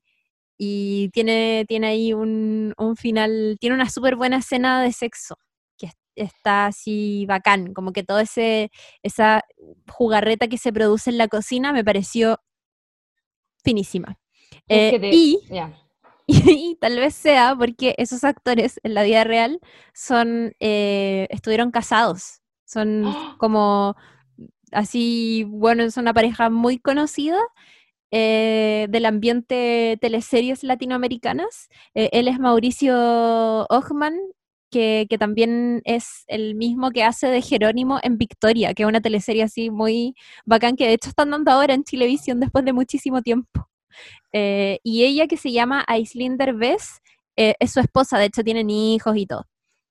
y 0.57 1.09
tiene, 1.09 1.65
tiene 1.67 1.87
ahí 1.87 2.13
un, 2.13 2.73
final, 2.97 3.57
tiene 3.59 3.75
una 3.75 3.89
súper 3.89 4.15
buena 4.15 4.37
escena 4.37 4.81
de 4.81 4.91
sexo, 4.91 5.37
que 5.77 5.91
está 6.15 6.67
así 6.67 7.25
bacán, 7.27 7.73
como 7.73 7.93
que 7.93 8.03
toda 8.03 8.23
esa 8.23 9.41
jugarreta 9.89 10.47
que 10.47 10.57
se 10.57 10.73
produce 10.73 11.11
en 11.11 11.17
la 11.19 11.27
cocina 11.27 11.73
me 11.73 11.83
pareció 11.85 12.39
finísima. 13.63 14.19
Eh, 14.67 14.99
y, 15.13 15.39
y, 16.27 16.77
tal 16.81 16.97
vez 16.97 17.13
sea 17.13 17.55
porque 17.57 17.95
esos 17.97 18.23
actores 18.23 18.79
en 18.83 18.93
la 18.95 19.03
vida 19.03 19.23
real 19.23 19.59
son, 19.93 20.55
estuvieron 20.59 21.71
casados 21.71 22.41
son 22.67 23.03
como 23.39 23.95
así, 24.71 25.45
bueno, 25.47 25.83
es 25.83 25.97
una 25.97 26.13
pareja 26.13 26.49
muy 26.49 26.79
conocida 26.79 27.39
eh, 28.11 28.87
del 28.89 29.05
ambiente 29.05 29.97
teleseries 30.01 30.63
latinoamericanas. 30.63 31.69
Eh, 31.95 32.09
él 32.13 32.27
es 32.27 32.39
Mauricio 32.39 33.65
Ochman, 33.69 34.17
que, 34.71 35.07
que, 35.09 35.17
también 35.17 35.81
es 35.85 36.23
el 36.27 36.55
mismo 36.55 36.91
que 36.91 37.03
hace 37.03 37.27
de 37.27 37.41
Jerónimo 37.41 37.99
en 38.03 38.17
Victoria, 38.17 38.73
que 38.73 38.83
es 38.83 38.89
una 38.89 39.01
teleserie 39.01 39.43
así 39.43 39.69
muy 39.71 40.15
bacán, 40.45 40.75
que 40.75 40.87
de 40.87 40.93
hecho 40.93 41.09
están 41.09 41.31
dando 41.31 41.51
ahora 41.51 41.73
en 41.73 41.83
televisión 41.83 42.39
después 42.39 42.65
de 42.65 42.73
muchísimo 42.73 43.21
tiempo. 43.21 43.69
Eh, 44.33 44.79
y 44.83 45.03
ella, 45.05 45.27
que 45.27 45.37
se 45.37 45.51
llama 45.51 45.83
Aislinder 45.87 46.53
Bess, 46.53 47.01
es 47.35 47.71
su 47.71 47.79
esposa, 47.79 48.17
de 48.17 48.25
hecho 48.25 48.43
tienen 48.43 48.69
hijos 48.69 49.15
y 49.15 49.27
todo. 49.27 49.45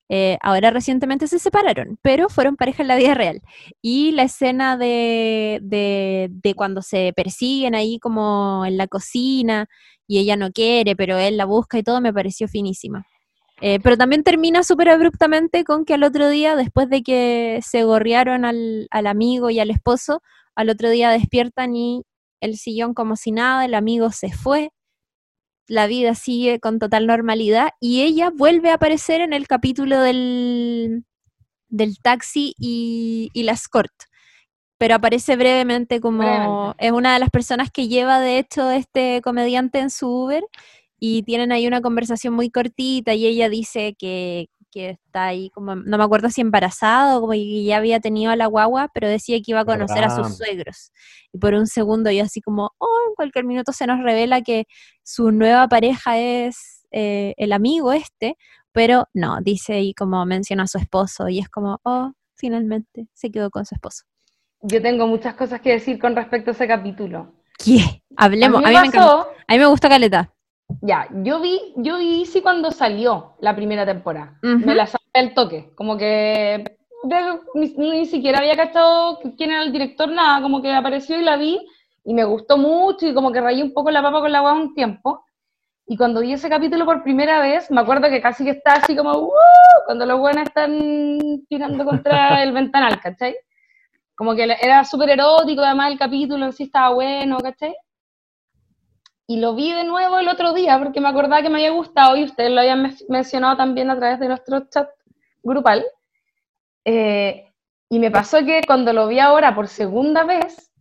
Eh, 0.08 0.38
ahora 0.40 0.70
recientemente 0.70 1.26
se 1.26 1.38
separaron, 1.38 1.98
pero 2.00 2.28
fueron 2.28 2.56
pareja 2.56 2.82
en 2.82 2.88
la 2.88 2.96
vida 2.96 3.14
real. 3.14 3.42
Y 3.82 4.12
la 4.12 4.22
escena 4.22 4.76
de, 4.76 5.58
de, 5.62 6.54
cuando 6.54 6.82
se 6.82 7.12
persiguen 7.14 7.74
ahí 7.74 7.98
como 7.98 8.64
en 8.64 8.76
la 8.76 8.86
cocina 8.86 9.66
y 10.06 10.18
ella 10.18 10.36
no 10.36 10.52
quiere, 10.52 10.94
pero 10.94 11.18
él 11.18 11.36
la 11.36 11.44
busca 11.44 11.78
y 11.78 11.82
todo, 11.82 12.00
me 12.00 12.12
pareció 12.12 12.46
finísima. 12.48 13.04
Eh, 13.62 13.80
pero 13.82 13.96
también 13.96 14.22
termina 14.22 14.62
súper 14.62 14.90
abruptamente 14.90 15.64
con 15.64 15.84
que 15.84 15.94
al 15.94 16.04
otro 16.04 16.28
día, 16.28 16.56
después 16.56 16.88
de 16.90 17.02
que 17.02 17.60
se 17.66 17.84
gorrearon 17.84 18.44
al, 18.44 18.86
al 18.90 19.06
amigo 19.06 19.50
y 19.50 19.60
al 19.60 19.70
esposo, 19.70 20.22
al 20.54 20.68
otro 20.68 20.90
día 20.90 21.10
despiertan 21.10 21.74
y 21.74 22.02
el 22.40 22.58
sillón 22.58 22.94
como 22.94 23.16
si 23.16 23.32
nada, 23.32 23.64
el 23.64 23.74
amigo 23.74 24.10
se 24.10 24.30
fue, 24.30 24.70
la 25.68 25.86
vida 25.86 26.14
sigue 26.14 26.60
con 26.60 26.78
total 26.78 27.06
normalidad 27.06 27.70
y 27.80 28.02
ella 28.02 28.30
vuelve 28.30 28.70
a 28.70 28.74
aparecer 28.74 29.20
en 29.20 29.32
el 29.32 29.46
capítulo 29.46 30.00
del, 30.00 31.04
del 31.68 31.98
taxi 32.00 32.54
y, 32.58 33.30
y 33.32 33.42
la 33.44 33.52
escort. 33.52 33.92
Pero 34.78 34.94
aparece 34.96 35.36
brevemente 35.36 36.00
como 36.00 36.74
es 36.78 36.92
una 36.92 37.14
de 37.14 37.20
las 37.20 37.30
personas 37.30 37.70
que 37.70 37.88
lleva 37.88 38.20
de 38.20 38.38
hecho 38.38 38.70
este 38.70 39.22
comediante 39.22 39.78
en 39.78 39.90
su 39.90 40.08
Uber 40.08 40.44
y 40.98 41.22
tienen 41.22 41.52
ahí 41.52 41.66
una 41.66 41.80
conversación 41.80 42.34
muy 42.34 42.50
cortita 42.50 43.14
y 43.14 43.26
ella 43.26 43.48
dice 43.48 43.94
que, 43.98 44.48
que 44.76 44.90
está 44.90 45.24
ahí 45.24 45.48
como, 45.48 45.74
no 45.74 45.96
me 45.96 46.04
acuerdo 46.04 46.28
si 46.28 46.42
embarazado, 46.42 47.22
como 47.22 47.32
que 47.32 47.64
ya 47.64 47.78
había 47.78 47.98
tenido 47.98 48.30
a 48.30 48.36
la 48.36 48.44
guagua, 48.44 48.90
pero 48.92 49.08
decía 49.08 49.38
que 49.38 49.52
iba 49.52 49.60
a 49.60 49.64
conocer 49.64 50.04
a 50.04 50.10
sus 50.10 50.36
suegros. 50.36 50.92
Y 51.32 51.38
por 51.38 51.54
un 51.54 51.66
segundo 51.66 52.10
yo 52.10 52.24
así 52.24 52.42
como, 52.42 52.72
oh, 52.76 52.98
en 53.08 53.14
cualquier 53.14 53.46
minuto 53.46 53.72
se 53.72 53.86
nos 53.86 54.02
revela 54.02 54.42
que 54.42 54.66
su 55.02 55.32
nueva 55.32 55.66
pareja 55.68 56.18
es 56.18 56.86
eh, 56.90 57.32
el 57.38 57.52
amigo 57.52 57.94
este, 57.94 58.36
pero 58.70 59.06
no, 59.14 59.38
dice 59.40 59.80
y 59.80 59.94
como 59.94 60.26
menciona 60.26 60.64
a 60.64 60.66
su 60.66 60.76
esposo 60.76 61.30
y 61.30 61.38
es 61.38 61.48
como, 61.48 61.80
oh, 61.82 62.12
finalmente 62.34 63.08
se 63.14 63.30
quedó 63.30 63.48
con 63.48 63.64
su 63.64 63.76
esposo. 63.76 64.04
Yo 64.60 64.82
tengo 64.82 65.06
muchas 65.06 65.36
cosas 65.36 65.62
que 65.62 65.72
decir 65.72 65.98
con 65.98 66.14
respecto 66.14 66.50
a 66.50 66.52
ese 66.52 66.68
capítulo. 66.68 67.32
¿Qué? 67.56 68.02
Hablemos. 68.14 68.62
A 68.62 68.68
mí, 68.68 68.74
me, 68.74 68.98
a 68.98 69.52
mí 69.54 69.58
me 69.58 69.66
gusta 69.66 69.88
Caleta. 69.88 70.35
Ya, 70.82 71.08
yo 71.22 71.40
vi, 71.40 71.74
yo 71.76 71.98
vi 71.98 72.20
Easy 72.20 72.42
cuando 72.42 72.70
salió 72.70 73.34
la 73.40 73.54
primera 73.54 73.86
temporada. 73.86 74.38
Me 74.42 74.74
la 74.74 74.86
saqué 74.86 75.04
el 75.14 75.34
toque. 75.34 75.72
Como 75.74 75.96
que 75.96 76.64
ni, 77.54 78.06
siquiera 78.06 78.38
había 78.38 78.56
cachado 78.56 79.20
quién 79.36 79.50
era 79.50 79.62
el 79.62 79.72
director, 79.72 80.08
nada. 80.08 80.42
Como 80.42 80.62
que 80.62 80.72
apareció 80.72 81.18
y 81.18 81.22
la 81.22 81.36
vi 81.36 81.58
y 82.04 82.14
me 82.14 82.24
gustó 82.24 82.56
mucho 82.56 83.06
y 83.06 83.14
como 83.14 83.32
que 83.32 83.40
rayé 83.40 83.62
un 83.62 83.72
poco 83.72 83.90
la 83.90 84.02
papa 84.02 84.20
con 84.20 84.32
la 84.32 84.38
agua 84.38 84.54
un 84.54 84.74
tiempo. 84.74 85.24
Y 85.86 85.96
cuando 85.96 86.20
vi 86.20 86.32
ese 86.32 86.48
capítulo 86.48 86.84
por 86.84 87.04
primera 87.04 87.40
vez, 87.40 87.70
me 87.70 87.80
acuerdo 87.80 88.08
que 88.08 88.20
casi 88.20 88.44
que 88.44 88.50
está 88.50 88.72
así 88.74 88.96
como, 88.96 89.12
¡Uh! 89.12 89.30
cuando 89.86 90.04
los 90.04 90.18
buenos 90.18 90.44
están 90.44 91.44
tirando 91.48 91.84
contra 91.84 92.42
el 92.42 92.52
ventanal, 92.52 93.00
¿cachai? 93.00 93.36
Como 94.16 94.34
que 94.34 94.44
era 94.60 94.84
súper 94.84 95.10
erótico, 95.10 95.62
además 95.62 95.92
el 95.92 95.98
capítulo 95.98 96.46
en 96.46 96.52
sí 96.52 96.64
estaba 96.64 96.94
bueno, 96.94 97.38
¿cachai? 97.38 97.76
Y 99.26 99.38
lo 99.38 99.54
vi 99.54 99.72
de 99.72 99.84
nuevo 99.84 100.18
el 100.18 100.28
otro 100.28 100.52
día 100.52 100.78
porque 100.78 101.00
me 101.00 101.08
acordaba 101.08 101.42
que 101.42 101.48
me 101.48 101.56
había 101.56 101.70
gustado 101.70 102.16
y 102.16 102.24
ustedes 102.24 102.50
lo 102.50 102.60
habían 102.60 102.94
mencionado 103.08 103.56
también 103.56 103.90
a 103.90 103.98
través 103.98 104.20
de 104.20 104.28
nuestro 104.28 104.68
chat 104.68 104.88
grupal. 105.42 105.84
Eh, 106.84 107.52
y 107.88 107.98
me 107.98 108.10
pasó 108.10 108.44
que 108.44 108.60
cuando 108.66 108.92
lo 108.92 109.08
vi 109.08 109.18
ahora 109.18 109.54
por 109.54 109.68
segunda 109.68 110.24
vez, 110.24 110.72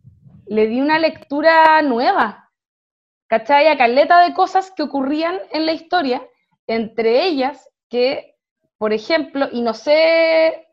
le 0.46 0.68
di 0.68 0.80
una 0.80 0.98
lectura 0.98 1.82
nueva, 1.82 2.50
¿cachai? 3.26 3.66
A 3.66 3.76
caleta 3.76 4.20
de 4.20 4.32
cosas 4.32 4.70
que 4.70 4.84
ocurrían 4.84 5.38
en 5.50 5.66
la 5.66 5.72
historia, 5.72 6.24
entre 6.68 7.24
ellas 7.24 7.68
que, 7.88 8.36
por 8.78 8.92
ejemplo, 8.92 9.48
y 9.50 9.62
no 9.62 9.74
sé, 9.74 10.68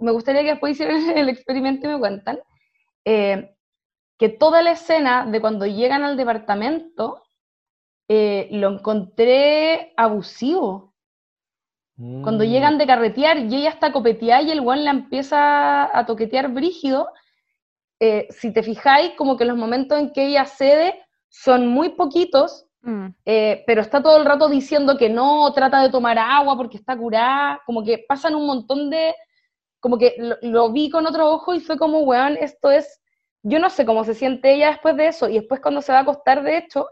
me 0.00 0.12
gustaría 0.12 0.42
que 0.42 0.50
después 0.50 0.72
hicieran 0.72 1.10
el 1.16 1.30
experimento 1.30 1.86
y 1.86 1.92
me 1.92 1.98
cuentan, 1.98 2.38
eh, 3.04 3.54
que 4.18 4.28
toda 4.28 4.62
la 4.62 4.72
escena 4.72 5.24
de 5.26 5.40
cuando 5.40 5.64
llegan 5.64 6.02
al 6.02 6.16
departamento 6.16 7.22
eh, 8.08 8.48
lo 8.50 8.70
encontré 8.70 9.92
abusivo. 9.96 10.94
Cuando 11.96 12.44
mm. 12.44 12.48
llegan 12.48 12.78
de 12.78 12.86
carretear 12.86 13.38
y 13.38 13.56
ella 13.56 13.70
está 13.70 13.92
copeteada 13.92 14.42
y 14.42 14.50
el 14.50 14.60
guan 14.60 14.84
la 14.84 14.92
empieza 14.92 15.96
a 15.96 16.06
toquetear 16.06 16.52
brígido, 16.52 17.08
eh, 18.00 18.28
si 18.30 18.52
te 18.52 18.62
fijáis, 18.62 19.12
como 19.16 19.36
que 19.36 19.44
los 19.44 19.56
momentos 19.56 19.98
en 19.98 20.12
que 20.12 20.26
ella 20.26 20.44
cede 20.44 20.94
son 21.28 21.66
muy 21.66 21.90
poquitos, 21.90 22.66
mm. 22.82 23.06
eh, 23.24 23.64
pero 23.66 23.82
está 23.82 24.00
todo 24.00 24.16
el 24.16 24.24
rato 24.24 24.48
diciendo 24.48 24.96
que 24.96 25.08
no, 25.08 25.52
trata 25.52 25.82
de 25.82 25.90
tomar 25.90 26.18
agua 26.18 26.56
porque 26.56 26.76
está 26.76 26.96
curada, 26.96 27.60
como 27.66 27.84
que 27.84 28.04
pasan 28.08 28.36
un 28.36 28.46
montón 28.46 28.90
de, 28.90 29.14
como 29.80 29.98
que 29.98 30.14
lo, 30.18 30.36
lo 30.42 30.72
vi 30.72 30.90
con 30.90 31.04
otro 31.04 31.28
ojo 31.30 31.52
y 31.52 31.60
fue 31.60 31.76
como, 31.76 32.00
weón, 32.00 32.36
esto 32.40 32.70
es 32.70 33.00
yo 33.42 33.58
no 33.58 33.70
sé 33.70 33.86
cómo 33.86 34.04
se 34.04 34.14
siente 34.14 34.54
ella 34.54 34.68
después 34.68 34.96
de 34.96 35.08
eso, 35.08 35.28
y 35.28 35.34
después 35.34 35.60
cuando 35.60 35.82
se 35.82 35.92
va 35.92 35.98
a 35.98 36.02
acostar, 36.02 36.42
de 36.42 36.58
hecho, 36.58 36.88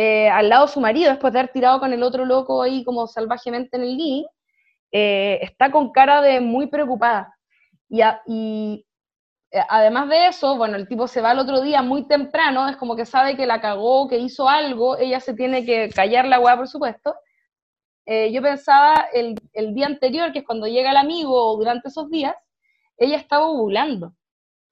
eh, 0.00 0.28
al 0.28 0.48
lado 0.48 0.66
de 0.66 0.72
su 0.72 0.80
marido, 0.80 1.10
después 1.10 1.32
de 1.32 1.40
haber 1.40 1.52
tirado 1.52 1.80
con 1.80 1.92
el 1.92 2.04
otro 2.04 2.24
loco 2.24 2.62
ahí 2.62 2.84
como 2.84 3.08
salvajemente 3.08 3.76
en 3.76 3.82
el 3.82 3.96
living, 3.96 4.24
eh, 4.92 5.40
está 5.42 5.72
con 5.72 5.90
cara 5.90 6.22
de 6.22 6.40
muy 6.40 6.68
preocupada. 6.68 7.34
Y, 7.88 8.00
y 8.26 8.86
eh, 9.50 9.60
además 9.68 10.08
de 10.08 10.28
eso, 10.28 10.56
bueno, 10.56 10.76
el 10.76 10.86
tipo 10.88 11.08
se 11.08 11.20
va 11.20 11.32
el 11.32 11.40
otro 11.40 11.60
día 11.62 11.82
muy 11.82 12.06
temprano, 12.06 12.68
es 12.68 12.76
como 12.76 12.94
que 12.94 13.06
sabe 13.06 13.36
que 13.36 13.46
la 13.46 13.60
cagó, 13.60 14.08
que 14.08 14.18
hizo 14.18 14.48
algo, 14.48 14.96
ella 14.98 15.20
se 15.20 15.34
tiene 15.34 15.64
que 15.64 15.88
callar 15.90 16.26
la 16.28 16.38
weá, 16.40 16.56
por 16.56 16.68
supuesto. 16.68 17.14
yo 18.06 18.42
pensaba 18.42 19.08
el, 19.12 19.34
el, 19.52 19.74
día 19.74 19.86
anterior, 19.86 20.32
que 20.32 20.40
es 20.40 20.44
cuando 20.44 20.66
llega 20.68 20.92
el 20.92 20.96
amigo, 20.96 21.34
o 21.34 21.56
durante 21.56 21.88
esos 21.88 22.08
días, 22.10 22.34
ella 22.98 23.16
estaba 23.16 23.46
ovulando. 23.46 24.14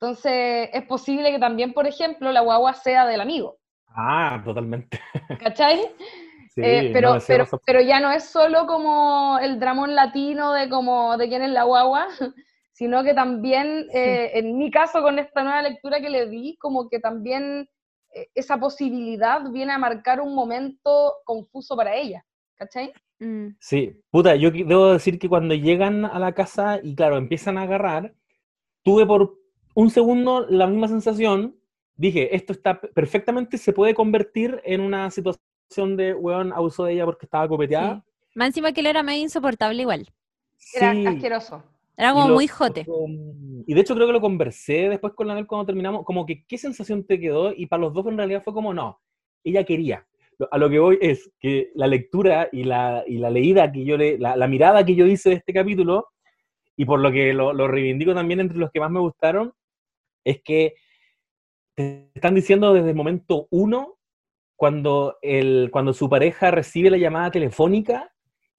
Entonces, 0.01 0.69
es 0.73 0.83
posible 0.85 1.31
que 1.31 1.39
también, 1.39 1.73
por 1.73 1.87
ejemplo, 1.87 2.31
la 2.31 2.43
guagua 2.43 2.75
sea 2.75 3.07
del 3.07 3.21
amigo. 3.21 3.59
Ah, 3.89 4.41
totalmente. 4.45 5.01
¿Cachai? 5.39 5.81
Sí, 6.57 6.63
eh, 6.65 6.91
pero, 6.91 7.19
pero, 7.27 7.45
pero 7.67 7.83
ya 7.83 8.01
no 8.01 8.11
es 8.11 8.31
solo 8.31 8.67
como 8.67 9.39
el 9.43 9.61
dramón 9.61 9.95
latino 9.95 10.55
de 10.55 10.71
como 10.71 11.19
de 11.19 11.29
quién 11.29 11.43
es 11.43 11.51
la 11.51 11.65
guagua, 11.65 12.07
sino 12.73 13.05
que 13.05 13.13
también, 13.13 13.87
eh, 13.93 14.31
en 14.33 14.57
mi 14.57 14.71
caso, 14.71 15.03
con 15.03 15.19
esta 15.19 15.43
nueva 15.43 15.61
lectura 15.61 16.01
que 16.01 16.09
le 16.09 16.27
di, 16.31 16.57
como 16.57 16.89
que 16.89 16.99
también 16.99 17.69
eh, 18.15 18.29
esa 18.35 18.59
posibilidad 18.59 19.43
viene 19.51 19.75
a 19.75 19.79
marcar 19.79 20.23
un 20.23 20.35
momento 20.35 21.17
confuso 21.27 21.77
para 21.77 21.95
ella, 21.95 22.25
¿cachai? 22.55 22.91
Mm. 23.19 23.49
Sí, 23.61 24.01
puta, 24.11 24.35
yo 24.35 24.51
debo 24.51 24.95
decir 24.95 25.19
que 25.19 25.29
cuando 25.29 25.55
llegan 25.55 26.07
a 26.07 26.19
la 26.19 26.33
casa 26.33 26.81
y 26.83 26.95
claro, 26.95 27.19
empiezan 27.19 27.59
a 27.59 27.63
agarrar, 27.65 28.15
tuve 28.83 29.05
por 29.05 29.37
un 29.77 29.91
segundo 29.91 30.47
la 30.49 30.67
misma 30.67 30.89
sensación, 30.89 31.55
dije, 31.97 32.35
esto 32.35 32.53
está 32.55 32.81
perfectamente, 32.81 33.59
se 33.59 33.75
puede 33.75 33.95
convertir 33.95 34.61
en 34.65 34.81
una 34.81 35.11
situación 35.11 35.97
de, 35.99 36.15
weón, 36.15 36.53
abusó 36.55 36.85
de 36.85 36.95
ella 36.95 37.05
porque 37.05 37.27
estaba 37.27 37.47
copeteada. 37.47 38.03
Más 38.35 38.49
encima 38.49 38.73
que 38.73 38.81
él 38.81 38.87
era 38.87 39.03
medio 39.03 39.23
insoportable 39.23 39.83
igual. 39.83 40.09
Era 40.75 40.93
Sí, 40.93 41.07
asqueroso. 41.07 41.63
Era 41.95 42.11
y 42.11 42.13
como 42.15 42.29
lo- 42.29 42.35
muy 42.35 42.49
jote. 42.49 42.87
Y 43.67 43.75
de 43.75 43.81
hecho 43.81 43.95
creo 43.95 44.07
que 44.07 44.13
lo 44.15 44.21
conversé 44.21 44.89
después 44.89 45.13
con 45.13 45.27
la 45.29 45.35
Nel 45.35 45.47
cuando 45.47 45.67
terminamos, 45.67 46.05
como 46.05 46.25
que 46.25 46.45
qué 46.47 46.57
sensación 46.57 47.05
te 47.05 47.21
quedó 47.21 47.53
y 47.55 47.67
para 47.67 47.83
los 47.83 47.93
dos 47.93 48.07
en 48.07 48.17
realidad 48.17 48.43
fue 48.43 48.55
como 48.55 48.73
no, 48.73 48.99
ella 49.45 49.63
quería. 49.65 50.07
A 50.51 50.57
lo 50.59 50.71
que 50.71 50.79
voy 50.79 50.99
es 51.03 51.31
que 51.39 51.71
la 51.75 51.87
lectura 51.87 52.49
y 52.51 52.65
la, 52.65 53.05
y 53.07 53.19
la 53.19 53.29
leída 53.31 53.71
que 53.71 53.85
yo 53.85 53.97
le, 53.99 54.19
la, 54.19 54.37
la 54.37 54.47
mirada 54.49 54.85
que 54.87 54.95
yo 54.95 55.07
hice 55.07 55.31
de 55.31 55.35
este 55.37 55.53
capítulo, 55.53 56.09
y 56.77 56.85
por 56.85 57.01
lo 57.01 57.11
que 57.11 57.33
lo, 57.35 57.53
lo 57.55 57.69
reivindico 57.69 58.15
también 58.15 58.41
entre 58.41 58.59
los 58.59 58.71
que 58.71 58.81
más 58.81 58.91
me 58.91 59.01
gustaron, 59.01 59.53
es 60.27 60.43
que 60.43 60.75
te 61.75 62.11
están 62.15 62.35
diciendo 62.35 62.75
desde 62.75 62.91
el 62.91 62.97
momento 62.97 63.47
uno, 63.51 63.99
cuando, 64.57 65.19
el, 65.23 65.69
cuando 65.71 65.93
su 65.93 66.09
pareja 66.09 66.51
recibe 66.51 66.91
la 66.91 66.97
llamada 66.97 67.31
telefónica, 67.31 68.13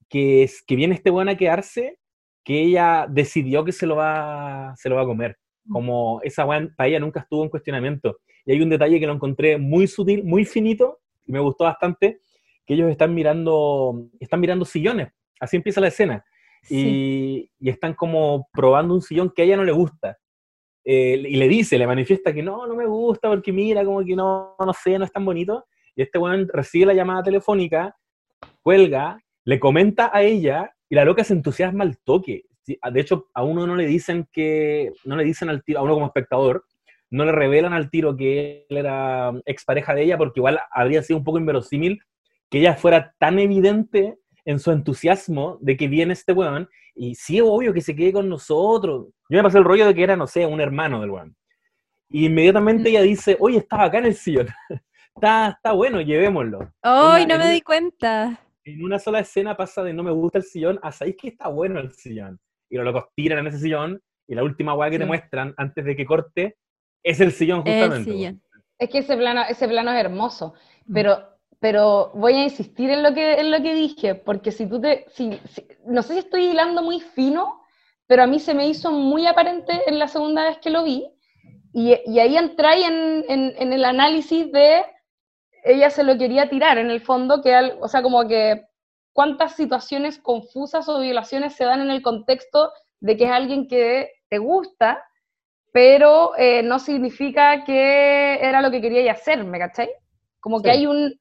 que, 0.08 0.44
es, 0.44 0.64
que 0.66 0.76
viene 0.76 0.96
este 0.96 1.12
weón 1.12 1.28
a 1.28 1.36
quedarse, 1.36 2.00
que 2.46 2.62
ella 2.62 3.06
decidió 3.10 3.66
que 3.66 3.74
se 3.74 3.86
lo 3.86 3.98
va, 3.98 4.74
se 4.78 4.88
lo 4.88 4.96
va 4.96 5.02
a 5.02 5.06
comer. 5.08 5.38
Como 5.70 6.22
esa 6.24 6.46
weá 6.46 6.70
para 6.78 6.88
ella 6.88 7.00
nunca 7.00 7.20
estuvo 7.20 7.44
en 7.44 7.50
cuestionamiento. 7.50 8.20
Y 8.46 8.54
hay 8.54 8.62
un 8.62 8.70
detalle 8.70 9.00
que 9.00 9.08
lo 9.08 9.14
encontré 9.14 9.58
muy 9.58 9.88
sutil, 9.88 10.24
muy 10.24 10.46
finito, 10.46 11.00
y 11.26 11.34
me 11.34 11.40
gustó 11.40 11.66
bastante, 11.66 12.22
que 12.66 12.76
ellos 12.76 12.90
están 12.90 13.14
mirando, 13.14 14.08
están 14.22 14.40
mirando 14.40 14.64
sillones. 14.64 15.10
Así 15.38 15.58
empieza 15.58 15.82
la 15.82 15.90
escena. 15.90 16.24
Sí. 16.64 17.50
Y, 17.60 17.68
y 17.68 17.70
están 17.70 17.94
como 17.94 18.48
probando 18.54 18.94
un 18.94 19.02
sillón 19.02 19.34
que 19.36 19.42
a 19.42 19.46
ella 19.46 19.58
no 19.58 19.66
le 19.66 19.74
gusta. 19.74 20.18
Eh, 20.90 21.22
y 21.28 21.36
le 21.36 21.50
dice, 21.50 21.78
le 21.78 21.86
manifiesta 21.86 22.34
que 22.34 22.42
no, 22.42 22.66
no 22.66 22.74
me 22.74 22.86
gusta 22.86 23.28
porque 23.28 23.52
mira, 23.52 23.84
como 23.84 24.06
que 24.06 24.16
no, 24.16 24.56
no 24.58 24.74
sé, 24.74 24.98
no 24.98 25.04
es 25.04 25.12
tan 25.12 25.26
bonito. 25.26 25.66
Y 25.94 26.02
este 26.02 26.18
weón 26.18 26.48
recibe 26.48 26.86
la 26.86 26.94
llamada 26.94 27.24
telefónica, 27.24 27.94
cuelga, 28.62 29.20
le 29.44 29.60
comenta 29.60 30.10
a 30.14 30.24
ella 30.24 30.72
y 30.88 30.96
la 30.96 31.04
loca 31.04 31.26
se 31.26 31.34
entusiasma 31.34 31.84
al 31.84 31.98
toque. 31.98 32.46
De 32.66 33.02
hecho, 33.02 33.28
a 33.34 33.44
uno 33.44 33.68
no 33.68 33.76
le 33.76 33.86
dicen 33.86 34.30
que, 34.32 34.94
no 35.04 35.18
le 35.18 35.26
dicen 35.26 35.50
al 35.50 35.62
tiro, 35.62 35.80
a 35.80 35.84
uno 35.84 35.96
como 35.96 36.06
espectador, 36.06 36.64
no 37.10 37.26
le 37.26 37.34
revelan 37.34 37.74
al 37.74 37.90
tiro 37.90 38.16
que 38.16 38.66
él 38.70 38.78
era 38.78 39.34
expareja 39.46 39.94
de 39.94 40.04
ella, 40.04 40.18
porque 40.18 40.40
igual 40.40 40.58
habría 40.72 41.04
sido 41.04 41.20
un 41.20 41.26
poco 41.26 41.38
inverosímil 41.38 42.00
que 42.50 42.60
ella 42.60 42.76
fuera 42.76 43.14
tan 43.20 43.40
evidente 43.40 44.20
en 44.48 44.60
su 44.60 44.72
entusiasmo 44.72 45.58
de 45.62 45.76
que 45.76 45.88
viene 45.88 46.14
este 46.14 46.32
weón, 46.34 46.70
y 46.96 47.16
sí, 47.16 47.42
obvio 47.42 47.74
que 47.74 47.82
se 47.82 47.96
quede 47.96 48.14
con 48.14 48.30
nosotros. 48.30 49.08
Yo 49.30 49.38
me 49.38 49.44
pasé 49.44 49.58
el 49.58 49.66
rollo 49.66 49.86
de 49.86 49.94
que 49.94 50.04
era, 50.04 50.16
no 50.16 50.26
sé, 50.26 50.46
un 50.46 50.62
hermano 50.62 51.02
del 51.02 51.12
weón. 51.12 51.36
Y 52.10 52.26
inmediatamente 52.28 52.90
ella 52.90 53.02
dice, 53.02 53.36
oye, 53.40 53.58
estaba 53.58 53.84
acá 53.86 53.98
en 54.00 54.06
el 54.06 54.16
sillón. 54.16 54.48
está, 55.16 55.50
está 55.50 55.74
bueno, 55.74 56.00
llevémoslo. 56.02 56.72
¡Ay, 56.82 57.26
Una- 57.26 57.34
no 57.38 57.44
me 57.44 57.50
en 57.50 57.56
di 57.56 57.62
cuenta! 57.62 58.40
En 58.64 58.84
una 58.84 59.00
sola 59.00 59.20
escena 59.20 59.56
pasa 59.58 59.84
de 59.84 59.94
no 59.94 60.04
me 60.04 60.12
gusta 60.12 60.38
el 60.40 60.44
sillón 60.46 60.80
a 60.82 60.92
sabéis 60.92 61.18
que 61.22 61.28
está 61.30 61.50
bueno 61.50 61.80
el 61.80 61.92
sillón. 61.92 62.40
Y 62.70 62.78
los 62.78 62.86
locos 62.86 63.06
tiran 63.16 63.40
en 63.40 63.48
ese 63.48 63.60
sillón, 63.60 64.02
y 64.28 64.36
la 64.36 64.44
última 64.44 64.74
weá 64.74 64.90
que 64.90 64.98
te 64.98 65.04
Sí. 65.04 65.08
muestran 65.08 65.54
antes 65.58 65.84
de 65.86 65.96
que 65.96 66.06
corte 66.06 66.58
es 67.04 67.20
el 67.20 67.32
sillón 67.34 67.60
justamente. 67.64 68.12
sillón. 68.12 68.42
Es 68.80 68.90
que 68.90 69.00
ese 69.00 69.18
plano, 69.18 69.42
ese 69.50 69.68
plano 69.68 69.92
es 69.92 70.00
hermoso, 70.00 70.54
Mm. 70.86 70.94
pero, 70.94 71.37
pero 71.60 72.12
voy 72.14 72.34
a 72.36 72.44
insistir 72.44 72.90
en 72.92 73.04
lo 73.04 73.14
que, 73.14 73.34
en 73.40 73.52
lo 73.52 73.62
que 73.62 73.74
dije, 73.74 74.16
porque 74.16 74.52
si 74.52 74.68
tú 74.68 74.80
te, 74.82 75.06
si, 75.12 75.40
si- 75.50 75.68
no 75.86 76.02
sé 76.04 76.14
si 76.14 76.20
estoy 76.20 76.46
hilando 76.46 76.82
muy 76.84 77.00
fino, 77.02 77.62
pero 78.08 78.24
a 78.24 78.28
mí 78.28 78.40
se 78.40 78.54
me 78.54 78.68
hizo 78.68 78.92
muy 78.92 79.26
aparente 79.28 79.74
en 79.88 80.00
la 80.00 80.08
segunda 80.08 80.44
vez 80.46 80.60
que 80.60 80.70
lo 80.70 80.84
vi, 80.84 81.10
y, 81.74 81.96
y 82.06 82.20
ahí 82.20 82.38
entré 82.38 82.86
en, 82.86 83.26
en, 83.30 83.54
en 83.58 83.74
el 83.74 83.86
análisis 83.86 84.52
de 84.52 84.84
ella 85.64 85.90
se 85.90 86.04
lo 86.04 86.18
quería 86.18 86.50
tirar, 86.50 86.78
en 86.78 86.90
el 86.92 87.02
fondo, 87.02 87.42
que, 87.42 87.54
al- 87.54 87.78
o 87.82 87.88
sea, 87.88 88.02
como 88.02 88.28
que 88.28 88.64
cuántas 89.14 89.56
situaciones 89.56 90.20
confusas 90.20 90.88
o 90.90 91.00
violaciones 91.00 91.56
se 91.56 91.66
dan 91.66 91.82
en 91.82 91.90
el 91.92 92.02
contexto 92.02 92.72
de 93.00 93.18
que 93.18 93.26
es 93.26 93.32
alguien 93.32 93.68
que 93.68 94.12
te 94.30 94.38
gusta, 94.38 95.04
pero 95.72 96.34
eh, 96.38 96.64
no 96.64 96.80
significa 96.80 97.64
que 97.66 98.36
era 98.42 98.62
lo 98.62 98.72
que 98.72 98.82
quería 98.82 99.12
hacer, 99.12 99.44
¿me 99.46 99.60
cachai? 99.60 99.90
Como 100.40 100.62
que 100.64 100.72
Sí. 100.72 100.72
hay 100.72 100.88
un... 100.88 101.20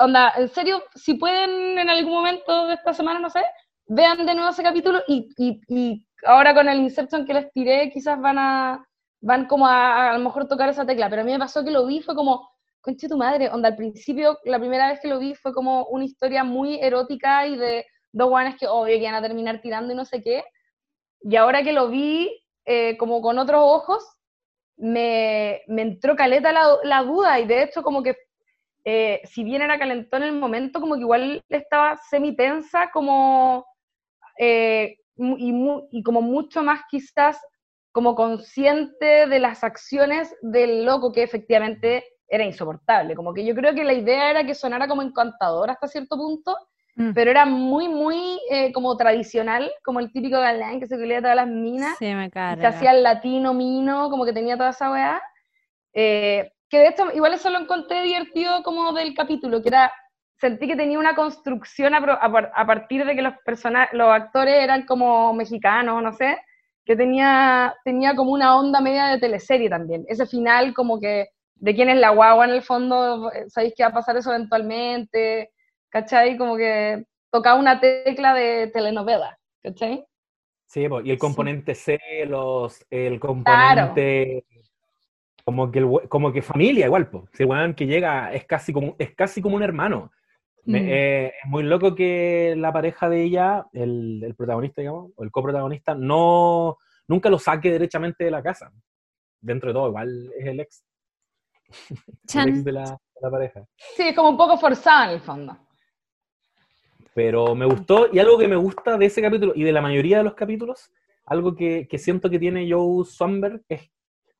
onda, 0.00 0.32
en 0.36 0.48
serio, 0.48 0.82
si 0.94 1.14
pueden 1.14 1.78
en 1.78 1.88
algún 1.90 2.12
momento 2.12 2.66
de 2.66 2.74
esta 2.74 2.92
semana, 2.94 3.18
no 3.20 3.30
sé, 3.30 3.42
vean 3.86 4.26
de 4.26 4.34
nuevo 4.34 4.50
ese 4.50 4.62
capítulo 4.62 5.00
y, 5.08 5.28
y- 5.38 5.60
y 5.68 6.06
ahora 6.26 6.54
con 6.54 6.68
el 6.68 6.78
Inception 6.80 7.24
que 7.26 7.34
les 7.34 7.52
tiré, 7.52 7.90
quizás 7.90 8.20
van 8.20 8.38
a, 8.38 8.86
van 9.20 9.46
como 9.46 9.66
a, 9.66 10.10
a 10.10 10.18
lo 10.18 10.24
mejor 10.24 10.46
tocar 10.48 10.68
esa 10.68 10.86
tecla, 10.86 11.08
pero 11.10 11.22
a 11.22 11.24
mí 11.24 11.32
me 11.32 11.38
pasó 11.38 11.64
que 11.64 11.70
lo 11.70 11.86
vi, 11.86 12.00
fue 12.02 12.14
como, 12.14 12.50
conche 12.80 13.08
tu 13.08 13.16
madre, 13.16 13.48
onda, 13.50 13.68
al 13.68 13.76
principio, 13.76 14.38
la 14.44 14.58
primera 14.58 14.88
vez 14.88 15.00
que 15.00 15.08
lo 15.08 15.18
vi 15.18 15.34
fue 15.34 15.52
como 15.52 15.86
una 15.86 16.04
historia 16.04 16.44
muy 16.44 16.78
erótica 16.80 17.46
y 17.46 17.56
de 17.56 17.86
dos 18.12 18.28
guanes 18.28 18.56
que 18.58 18.66
obvio 18.68 18.94
que 18.96 19.02
iban 19.02 19.14
a 19.14 19.22
terminar 19.22 19.60
tirando 19.60 19.92
y 19.92 19.96
no 19.96 20.04
sé 20.04 20.22
qué, 20.22 20.44
y 21.22 21.36
ahora 21.36 21.62
que 21.62 21.72
lo 21.72 21.88
vi 21.88 22.30
eh, 22.64 22.96
como 22.98 23.20
con 23.22 23.38
otros 23.38 23.60
ojos, 23.64 24.04
me, 24.76 25.62
me 25.68 25.82
entró 25.82 26.16
caleta 26.16 26.52
la, 26.52 26.68
la 26.84 27.02
duda 27.02 27.40
y 27.40 27.46
de 27.46 27.62
hecho 27.64 27.82
como 27.82 28.02
que 28.02 28.16
eh, 28.90 29.20
si 29.24 29.44
bien 29.44 29.60
era 29.60 29.78
calentón 29.78 30.22
en 30.22 30.30
el 30.34 30.40
momento, 30.40 30.80
como 30.80 30.94
que 30.94 31.02
igual 31.02 31.42
estaba 31.50 31.98
semi-tensa 32.10 32.90
como, 32.90 33.66
eh, 34.38 34.96
y, 35.16 35.52
mu- 35.52 35.88
y 35.90 36.02
como 36.02 36.22
mucho 36.22 36.62
más 36.62 36.80
quizás 36.90 37.38
como 37.92 38.14
consciente 38.14 39.26
de 39.26 39.38
las 39.40 39.62
acciones 39.62 40.34
del 40.40 40.84
loco 40.86 41.12
que 41.12 41.22
efectivamente 41.22 42.02
era 42.28 42.44
insoportable. 42.44 43.14
Como 43.14 43.34
que 43.34 43.44
yo 43.44 43.54
creo 43.54 43.74
que 43.74 43.84
la 43.84 43.92
idea 43.92 44.30
era 44.30 44.44
que 44.46 44.54
sonara 44.54 44.86
como 44.88 45.02
encantador 45.02 45.68
hasta 45.70 45.86
cierto 45.88 46.16
punto, 46.16 46.56
Mm. 47.00 47.12
pero 47.14 47.30
era 47.30 47.46
muy, 47.46 47.88
muy 47.88 48.40
eh, 48.50 48.72
como 48.72 48.96
tradicional, 48.96 49.70
como 49.84 50.00
el 50.00 50.10
típico 50.12 50.40
galán 50.40 50.80
que 50.80 50.86
se 50.88 50.96
pelea 50.96 51.20
todas 51.20 51.36
las 51.36 51.46
minas 51.46 51.96
Se 51.98 52.12
me 52.12 52.28
se 52.28 52.66
hacía 52.66 52.90
el 52.90 53.02
latino 53.04 53.54
mino, 53.54 54.10
como 54.10 54.24
que 54.24 54.32
tenía 54.32 54.56
toda 54.56 54.70
esa 54.70 54.90
weá. 54.90 55.22
Eh, 55.92 56.50
que 56.68 56.78
de 56.78 56.88
hecho, 56.88 57.10
igual 57.14 57.34
eso 57.34 57.50
lo 57.50 57.58
encontré 57.58 58.02
divertido 58.02 58.62
como 58.62 58.92
del 58.92 59.14
capítulo, 59.14 59.62
que 59.62 59.68
era, 59.68 59.92
sentí 60.36 60.66
que 60.68 60.76
tenía 60.76 60.98
una 60.98 61.14
construcción 61.14 61.94
a, 61.94 61.98
a 61.98 62.26
a 62.62 62.66
partir 62.66 63.04
de 63.06 63.14
que 63.16 63.22
los, 63.22 63.34
persona- 63.44 63.88
los 63.92 64.08
actores 64.10 64.54
eran 64.62 64.84
como 64.86 65.32
mexicanos, 65.34 66.02
no 66.02 66.12
sé, 66.12 66.38
que 66.84 66.96
tenía, 66.96 67.74
tenía 67.84 68.14
como 68.16 68.32
una 68.32 68.56
onda 68.58 68.80
media 68.80 69.06
de 69.06 69.18
teleserie 69.18 69.68
también. 69.70 70.04
Ese 70.08 70.26
final 70.26 70.74
como 70.74 71.00
que 71.00 71.28
de 71.56 71.74
quién 71.74 71.88
es 71.90 71.98
la 71.98 72.10
guagua 72.10 72.44
en 72.46 72.52
el 72.52 72.62
fondo, 72.62 73.30
eh, 73.32 73.48
sabéis 73.50 73.74
que 73.76 73.82
va 73.82 73.90
a 73.90 73.92
pasar 73.92 74.16
eso 74.16 74.32
eventualmente, 74.32 75.50
¿cachai? 75.90 76.36
Como 76.38 76.56
que 76.56 77.04
tocaba 77.30 77.58
una 77.58 77.80
tecla 77.80 78.32
de 78.34 78.68
telenovela, 78.68 79.38
¿cachai? 79.62 80.04
Sí, 80.66 80.80
y 80.82 80.84
el 81.10 81.16
Sí. 81.16 81.18
componente 81.18 81.74
celos, 81.74 82.84
el 82.90 83.18
componente 83.20 84.44
como 85.48 85.70
que 85.72 85.78
el 85.78 85.88
como 86.10 86.30
que 86.30 86.42
familia 86.42 86.84
igual, 86.84 87.08
pues. 87.08 87.24
Si 87.32 87.42
el 87.44 87.48
weón 87.48 87.72
que 87.72 87.86
llega 87.86 88.34
es 88.34 88.44
casi 88.44 88.70
como 88.70 88.94
es 88.98 89.14
casi 89.14 89.40
como 89.40 89.56
un 89.56 89.62
hermano. 89.62 90.12
Me- 90.66 90.82
Mm. 90.82 90.86
eh, 90.90 91.26
es 91.42 91.48
muy 91.48 91.62
loco 91.62 91.94
que 91.94 92.54
la 92.58 92.70
pareja 92.70 93.08
de 93.08 93.22
ella, 93.22 93.64
el, 93.72 94.22
el 94.22 94.34
protagonista, 94.34 94.82
digamos, 94.82 95.10
o 95.16 95.24
el 95.24 95.30
coprotagonista, 95.30 95.94
no 95.94 96.76
nunca 97.06 97.30
lo 97.30 97.38
saque 97.38 97.70
derechamente 97.72 98.24
de 98.24 98.30
la 98.30 98.42
casa. 98.42 98.70
Dentro 99.40 99.70
de 99.70 99.72
todo, 99.74 99.88
igual 99.88 100.30
es 100.38 100.46
el 100.46 100.60
ex, 100.60 100.84
el 102.34 102.48
ex 102.50 102.64
de 102.64 102.72
la, 102.72 102.84
de 102.90 103.20
la 103.22 103.30
pareja. 103.30 103.64
Sí, 103.96 104.02
es 104.08 104.14
como 104.14 104.28
un 104.28 104.36
poco 104.36 104.58
forzada 104.58 105.06
en 105.06 105.10
el 105.14 105.20
fondo. 105.22 105.56
Pero 107.14 107.54
me 107.54 107.64
gustó, 107.64 108.08
y 108.12 108.18
algo 108.18 108.36
que 108.36 108.48
me 108.48 108.56
gusta 108.56 108.98
de 108.98 109.06
ese 109.06 109.22
capítulo 109.22 109.52
y 109.56 109.62
de 109.62 109.72
la 109.72 109.80
mayoría 109.80 110.18
de 110.18 110.24
los 110.24 110.34
capítulos, 110.34 110.92
algo 111.24 111.54
que, 111.56 111.88
que 111.88 111.96
siento 111.98 112.28
que 112.28 112.38
tiene 112.38 112.70
Joe 112.70 113.06
Swanberg 113.06 113.62
es 113.70 113.90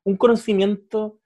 un 0.09 0.16
conocimiento 0.16 1.20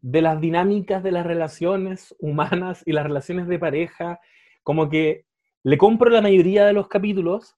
de 0.00 0.22
las 0.22 0.40
dinámicas 0.40 1.02
de 1.02 1.10
las 1.10 1.26
relaciones 1.26 2.14
humanas 2.20 2.84
y 2.86 2.92
las 2.92 3.02
relaciones 3.04 3.48
de 3.48 3.58
pareja, 3.58 4.20
como 4.62 4.88
que 4.88 5.26
le 5.64 5.76
compro 5.76 6.08
la 6.08 6.22
mayoría 6.22 6.64
de 6.64 6.72
los 6.72 6.86
capítulos 6.86 7.56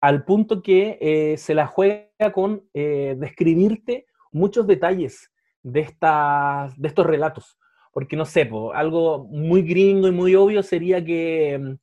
al 0.00 0.24
punto 0.24 0.62
que 0.62 0.98
eh, 1.00 1.36
se 1.36 1.54
la 1.54 1.68
juega 1.68 2.32
con 2.32 2.64
eh, 2.74 3.14
describirte 3.16 4.06
muchos 4.32 4.66
detalles 4.66 5.30
de, 5.62 5.80
estas, 5.82 6.76
de 6.76 6.88
estos 6.88 7.06
relatos. 7.06 7.56
Porque 7.92 8.16
no 8.16 8.24
sé, 8.24 8.46
po, 8.46 8.72
algo 8.72 9.28
muy 9.30 9.62
gringo 9.62 10.08
y 10.08 10.12
muy 10.12 10.34
obvio 10.34 10.64
sería 10.64 11.04
que, 11.04 11.76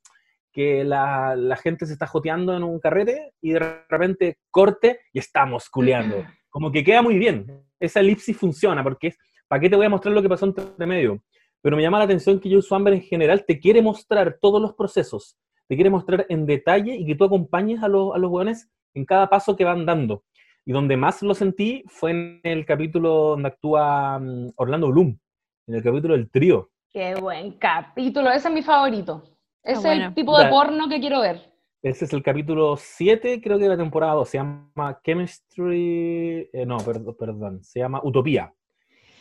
que 0.52 0.84
la, 0.84 1.34
la 1.34 1.56
gente 1.56 1.86
se 1.86 1.94
está 1.94 2.06
joteando 2.06 2.54
en 2.54 2.62
un 2.62 2.78
carrete 2.78 3.32
y 3.40 3.52
de 3.52 3.84
repente 3.88 4.36
corte 4.50 5.00
y 5.14 5.18
estamos 5.18 5.70
culeando. 5.70 6.26
Como 6.50 6.70
que 6.70 6.84
queda 6.84 7.00
muy 7.00 7.16
bien. 7.16 7.69
Esa 7.80 8.00
elipsis 8.00 8.36
funciona 8.36 8.84
porque 8.84 9.08
es 9.08 9.18
¿para 9.48 9.60
qué 9.60 9.68
te 9.68 9.76
voy 9.76 9.86
a 9.86 9.90
mostrar 9.90 10.14
lo 10.14 10.22
que 10.22 10.28
pasó 10.28 10.46
entre 10.46 10.86
medio? 10.86 11.22
Pero 11.62 11.76
me 11.76 11.82
llama 11.82 11.98
la 11.98 12.04
atención 12.04 12.38
que 12.38 12.50
Joe 12.50 12.62
Swamber 12.62 12.94
en 12.94 13.02
general 13.02 13.44
te 13.44 13.58
quiere 13.58 13.82
mostrar 13.82 14.38
todos 14.40 14.62
los 14.62 14.74
procesos, 14.74 15.36
te 15.66 15.74
quiere 15.74 15.90
mostrar 15.90 16.24
en 16.28 16.46
detalle 16.46 16.94
y 16.94 17.04
que 17.04 17.14
tú 17.16 17.24
acompañes 17.24 17.82
a 17.82 17.88
los, 17.88 18.14
a 18.14 18.18
los 18.18 18.30
weones 18.30 18.70
en 18.94 19.04
cada 19.04 19.28
paso 19.28 19.56
que 19.56 19.64
van 19.64 19.84
dando. 19.84 20.24
Y 20.64 20.72
donde 20.72 20.96
más 20.96 21.22
lo 21.22 21.34
sentí 21.34 21.82
fue 21.88 22.10
en 22.12 22.40
el 22.44 22.64
capítulo 22.64 23.30
donde 23.30 23.48
actúa 23.48 24.18
mm, 24.18 24.52
Orlando 24.56 24.88
Bloom, 24.88 25.18
en 25.66 25.74
el 25.74 25.82
capítulo 25.82 26.14
del 26.14 26.30
trío. 26.30 26.70
Qué 26.90 27.14
buen 27.14 27.52
capítulo, 27.52 28.30
ese 28.30 28.48
es 28.48 28.54
mi 28.54 28.62
favorito. 28.62 29.24
Ese 29.62 29.92
es 29.92 30.00
el 30.00 30.14
tipo 30.14 30.38
de 30.38 30.48
porno 30.48 30.88
que 30.88 31.00
quiero 31.00 31.20
ver. 31.20 31.49
Ese 31.82 32.04
es 32.04 32.12
el 32.12 32.22
capítulo 32.22 32.76
7, 32.76 33.40
creo 33.40 33.56
que 33.56 33.64
de 33.64 33.70
la 33.70 33.76
temporada 33.76 34.12
2. 34.12 34.28
Se 34.28 34.36
llama 34.36 35.00
Chemistry. 35.02 36.50
eh, 36.52 36.66
no, 36.66 36.76
perdón, 36.78 37.16
perdón. 37.18 37.64
Se 37.64 37.80
llama 37.80 38.00
Utopía. 38.04 38.52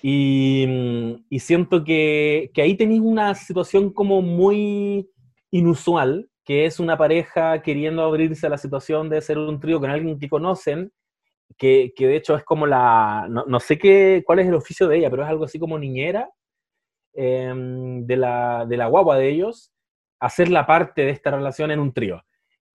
Y, 0.01 0.65
mm, 0.67 1.25
y 1.29 1.39
siento 1.39 1.83
que, 1.85 2.51
que 2.53 2.61
ahí 2.61 2.75
tenéis 2.75 3.01
una 3.01 3.33
situación 3.35 3.93
como 3.93 4.21
muy 4.21 5.09
inusual, 5.51 6.29
que 6.43 6.65
es 6.65 6.81
una 6.81 6.97
pareja 6.97 7.61
queriendo 7.61 8.03
abrirse 8.03 8.47
a 8.47 8.49
la 8.49 8.57
situación 8.57 9.09
de 9.09 9.21
ser 9.21 9.37
un 9.37 9.59
trío 9.61 9.79
con 9.79 9.89
alguien 9.89 10.19
que 10.19 10.29
conocen, 10.29 10.91
que, 11.57 11.93
que 11.95 12.07
de 12.07 12.17
hecho 12.17 12.35
es 12.35 12.43
como 12.43 12.67
la. 12.67 13.27
No, 13.29 13.45
no 13.47 13.59
sé 13.61 13.77
qué, 13.77 14.23
cuál 14.25 14.39
es 14.39 14.47
el 14.47 14.55
oficio 14.55 14.87
de 14.87 14.97
ella, 14.97 15.09
pero 15.09 15.23
es 15.23 15.29
algo 15.29 15.45
así 15.45 15.59
como 15.59 15.79
niñera 15.79 16.29
em, 17.13 18.05
de, 18.05 18.17
la, 18.17 18.65
de 18.65 18.77
la 18.77 18.87
guagua 18.87 19.17
de 19.17 19.29
ellos, 19.29 19.71
hacer 20.19 20.49
la 20.49 20.65
parte 20.67 21.03
de 21.03 21.11
esta 21.11 21.31
relación 21.31 21.71
en 21.71 21.79
un 21.79 21.93
trío. 21.93 22.21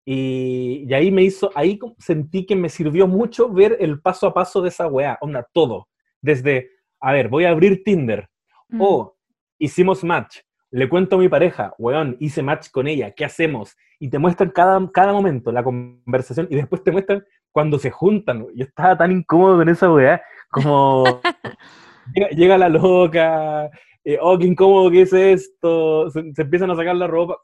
Y, 0.05 0.85
y 0.87 0.93
ahí 0.93 1.11
me 1.11 1.23
hizo, 1.23 1.49
ahí 1.55 1.79
sentí 1.97 2.45
que 2.45 2.55
me 2.55 2.69
sirvió 2.69 3.07
mucho 3.07 3.49
ver 3.51 3.77
el 3.79 3.99
paso 4.01 4.27
a 4.27 4.33
paso 4.33 4.61
de 4.61 4.69
esa 4.69 4.87
weá, 4.87 5.17
onda, 5.19 5.47
todo. 5.51 5.87
Desde, 6.21 6.69
a 7.01 7.11
ver, 7.11 7.27
voy 7.27 7.45
a 7.45 7.49
abrir 7.49 7.83
Tinder, 7.83 8.29
Mm. 8.69 8.81
o 8.81 9.15
hicimos 9.59 10.03
match, 10.03 10.39
le 10.71 10.89
cuento 10.89 11.15
a 11.15 11.19
mi 11.19 11.29
pareja, 11.29 11.73
weón, 11.77 12.17
hice 12.19 12.41
match 12.41 12.69
con 12.71 12.87
ella, 12.87 13.11
¿qué 13.11 13.25
hacemos? 13.25 13.75
Y 13.99 14.09
te 14.09 14.19
muestran 14.19 14.49
cada, 14.49 14.91
cada 14.91 15.13
momento 15.13 15.51
la 15.51 15.63
conversación 15.63 16.47
y 16.49 16.55
después 16.55 16.83
te 16.83 16.91
muestran 16.91 17.23
cuando 17.51 17.79
se 17.79 17.91
juntan. 17.91 18.45
Yo 18.55 18.65
estaba 18.65 18.97
tan 18.97 19.11
incómodo 19.11 19.57
con 19.57 19.69
esa 19.69 19.91
weá, 19.91 20.21
como 20.49 21.03
llega, 22.13 22.29
llega 22.29 22.57
la 22.57 22.69
loca, 22.69 23.69
eh, 24.03 24.17
oh, 24.21 24.37
qué 24.37 24.47
incómodo 24.47 24.91
que 24.91 25.01
es 25.03 25.13
esto, 25.13 26.09
se, 26.09 26.33
se 26.33 26.41
empiezan 26.41 26.71
a 26.71 26.75
sacar 26.75 26.95
la 26.95 27.07
ropa. 27.07 27.37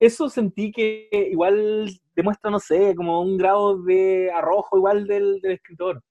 Eso 0.00 0.28
sentí 0.28 0.70
que 0.70 1.08
igual 1.32 1.88
demuestra, 2.14 2.50
no 2.50 2.58
sé, 2.60 2.94
como 2.94 3.20
un 3.20 3.36
grado 3.36 3.82
de 3.82 4.30
arrojo 4.32 4.76
igual 4.76 5.06
del, 5.06 5.40
del 5.40 5.52
escritor, 5.52 6.02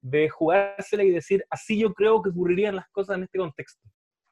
de 0.00 0.28
jugársela 0.28 1.04
y 1.04 1.10
decir, 1.10 1.44
así 1.50 1.78
yo 1.78 1.92
creo 1.94 2.22
que 2.22 2.30
ocurrirían 2.30 2.76
las 2.76 2.88
cosas 2.88 3.16
en 3.16 3.24
este 3.24 3.38
contexto. 3.38 3.80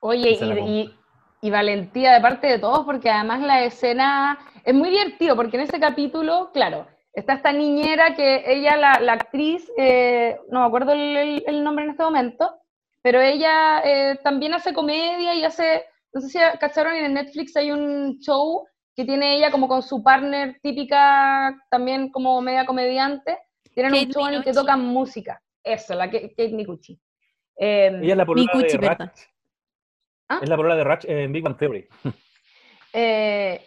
Oye, 0.00 0.30
y, 0.30 0.36
y- 0.70 0.94
y 1.42 1.50
valentía 1.50 2.12
de 2.14 2.20
parte 2.22 2.46
de 2.46 2.58
todos, 2.58 2.86
porque 2.86 3.10
además 3.10 3.42
la 3.42 3.64
escena 3.64 4.38
es 4.64 4.74
muy 4.74 4.88
divertido, 4.88 5.36
porque 5.36 5.58
en 5.58 5.64
ese 5.64 5.78
capítulo, 5.78 6.50
claro, 6.54 6.86
está 7.12 7.34
esta 7.34 7.52
niñera 7.52 8.14
que 8.14 8.42
ella, 8.46 8.76
la, 8.76 8.98
la 9.00 9.12
actriz, 9.12 9.70
eh, 9.76 10.38
no 10.48 10.60
me 10.60 10.66
acuerdo 10.66 10.92
el, 10.92 11.16
el- 11.16 11.44
el 11.46 11.62
nombre 11.62 11.84
en 11.84 11.90
este 11.90 12.02
momento, 12.02 12.50
pero 13.02 13.20
ella 13.20 13.80
eh, 13.84 14.18
también 14.24 14.54
hace 14.54 14.72
comedia 14.72 15.34
y 15.34 15.44
hace, 15.44 15.84
no 16.14 16.20
sé 16.22 16.28
si 16.30 16.38
cacharon 16.58 16.94
en 16.94 17.12
Netflix 17.14 17.54
hay 17.56 17.70
un 17.70 18.18
show 18.20 18.66
que 18.94 19.04
tiene 19.04 19.36
ella 19.36 19.50
como 19.50 19.68
con 19.68 19.82
su 19.82 20.02
partner 20.02 20.58
típica, 20.62 21.56
también 21.70 22.10
como 22.10 22.40
media 22.40 22.64
comediante, 22.64 23.38
tienen 23.74 23.92
Kate 23.92 24.06
un 24.06 24.12
show 24.12 24.26
en 24.28 24.34
el 24.34 24.44
que 24.44 24.52
tocan 24.52 24.80
música, 24.84 25.42
eso, 25.62 25.94
la 25.94 26.10
Kate, 26.10 26.50
Micucci. 26.52 26.98
Eh, 27.56 27.86
Ella 28.02 28.12
es 28.12 28.16
la 28.16 28.26
polola 28.26 28.52
Mikuchi, 28.54 28.78
de 28.78 28.88
Ratch. 28.88 29.20
¿Ah? 30.28 30.40
Es 30.42 30.48
la 30.48 30.56
polola 30.56 30.76
de 30.76 30.84
Ratch 30.84 31.04
en 31.06 31.32
Big 31.32 31.42
Bang 31.42 31.56
Theory. 31.56 31.88
Eh, 32.96 33.60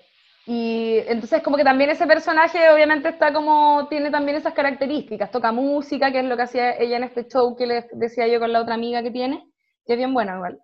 y 0.45 0.99
entonces 1.05 1.43
como 1.43 1.57
que 1.57 1.65
también 1.65 1.89
ese 1.89 2.07
personaje 2.07 2.69
obviamente 2.69 3.09
está 3.09 3.33
como, 3.33 3.87
tiene 3.89 4.09
también 4.09 4.37
esas 4.37 4.53
características, 4.53 5.29
toca 5.29 5.51
música, 5.51 6.13
que 6.13 6.19
es 6.19 6.25
lo 6.25 6.37
que 6.37 6.43
hacía 6.43 6.77
ella 6.77 6.95
en 6.95 7.03
este 7.03 7.27
show 7.27 7.53
que 7.53 7.67
les 7.67 7.85
decía 7.91 8.25
yo 8.29 8.39
con 8.39 8.53
la 8.53 8.61
otra 8.61 8.75
amiga 8.75 9.03
que 9.03 9.11
tiene, 9.11 9.51
que 9.85 9.91
es 9.91 9.97
bien 9.97 10.13
buena 10.13 10.35
igual. 10.35 10.61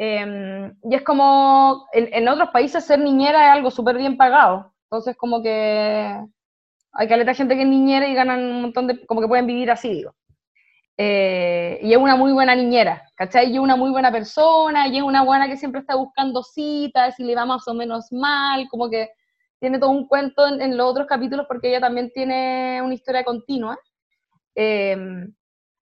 Eh, 0.00 0.72
y 0.84 0.94
es 0.94 1.02
como, 1.02 1.86
en, 1.92 2.08
en 2.12 2.28
otros 2.28 2.50
países 2.50 2.84
ser 2.84 3.00
niñera 3.00 3.48
es 3.48 3.52
algo 3.56 3.70
súper 3.70 3.96
bien 3.96 4.16
pagado, 4.16 4.72
entonces 4.84 5.16
como 5.16 5.42
que 5.42 6.16
hay 6.92 7.08
caleta 7.08 7.32
de 7.32 7.36
gente 7.36 7.56
que 7.56 7.62
es 7.62 7.68
niñera 7.68 8.06
y 8.08 8.14
ganan 8.14 8.40
un 8.40 8.62
montón 8.62 8.86
de, 8.86 9.04
como 9.06 9.20
que 9.20 9.26
pueden 9.26 9.46
vivir 9.46 9.70
así, 9.72 9.88
digo. 9.90 10.14
Eh, 10.96 11.80
y 11.82 11.92
es 11.92 11.98
una 11.98 12.16
muy 12.16 12.32
buena 12.32 12.54
niñera, 12.54 13.02
¿cachai? 13.16 13.50
Y 13.50 13.54
es 13.54 13.60
una 13.60 13.76
muy 13.76 13.90
buena 13.90 14.12
persona, 14.12 14.88
y 14.88 14.98
es 14.98 15.02
una 15.02 15.22
buena 15.24 15.48
que 15.48 15.56
siempre 15.56 15.80
está 15.80 15.96
buscando 15.96 16.42
citas 16.44 17.18
y 17.18 17.24
le 17.24 17.34
va 17.34 17.44
más 17.44 17.66
o 17.66 17.74
menos 17.74 18.06
mal, 18.12 18.68
como 18.68 18.88
que 18.88 19.10
tiene 19.60 19.80
todo 19.80 19.90
un 19.90 20.06
cuento 20.06 20.46
en, 20.46 20.60
en 20.60 20.76
los 20.76 20.90
otros 20.90 21.08
capítulos 21.08 21.46
porque 21.48 21.68
ella 21.70 21.80
también 21.80 22.10
tiene 22.12 22.80
una 22.82 22.94
historia 22.94 23.24
continua. 23.24 23.76
Eh, 24.54 24.96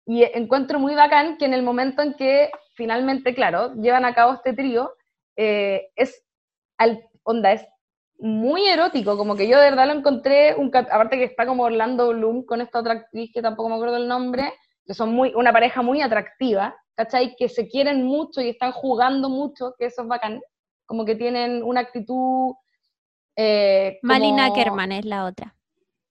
y 0.06 0.24
encuentro 0.24 0.80
muy 0.80 0.96
bacán 0.96 1.38
que 1.38 1.46
en 1.46 1.54
el 1.54 1.64
momento 1.64 2.02
en 2.02 2.14
que 2.14 2.52
finalmente, 2.76 3.34
claro, 3.34 3.74
llevan 3.76 4.06
a 4.06 4.14
cabo 4.14 4.34
este 4.34 4.54
trío, 4.54 4.94
eh, 5.36 5.90
es, 5.96 6.24
al, 6.78 7.04
onda, 7.24 7.54
es 7.54 7.66
muy 8.20 8.66
erótico, 8.68 9.18
como 9.18 9.36
que 9.36 9.48
yo 9.48 9.60
de 9.60 9.70
verdad 9.70 9.88
lo 9.88 9.94
encontré, 9.94 10.56
un, 10.56 10.68
aparte 10.76 11.18
que 11.18 11.26
está 11.26 11.46
como 11.46 11.64
Orlando 11.64 12.10
Bloom 12.10 12.46
con 12.46 12.62
esta 12.62 12.80
otra 12.80 12.94
actriz 12.94 13.32
que 13.34 13.42
tampoco 13.42 13.70
me 13.70 13.76
acuerdo 13.76 13.98
el 13.98 14.08
nombre, 14.08 14.54
que 14.86 14.94
son 14.94 15.14
muy, 15.14 15.34
una 15.36 15.52
pareja 15.52 15.82
muy 15.82 16.02
atractiva, 16.02 16.76
¿cachai? 16.96 17.36
Que 17.36 17.50
se 17.50 17.68
quieren 17.68 18.04
mucho 18.04 18.42
y 18.42 18.50
están 18.50 18.72
jugando 18.72 19.30
mucho, 19.30 19.74
que 19.78 19.88
eso 19.88 20.04
es 20.04 20.08
bacán, 20.08 20.42
como 20.86 21.04
que 21.04 21.16
tienen 21.16 21.64
una 21.64 21.82
actitud... 21.82 22.54
eh, 23.36 24.00
Malina 24.04 24.54
Kerman 24.54 24.92
es 24.92 25.06
la 25.06 25.26
otra. 25.26 25.56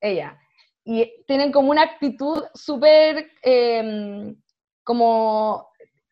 ella. 0.01 0.38
Y 0.85 1.24
tienen 1.26 1.51
como 1.51 1.70
una 1.70 1.82
actitud 1.82 2.45
súper 2.55 3.30
eh, 3.43 4.35
como 4.82 5.68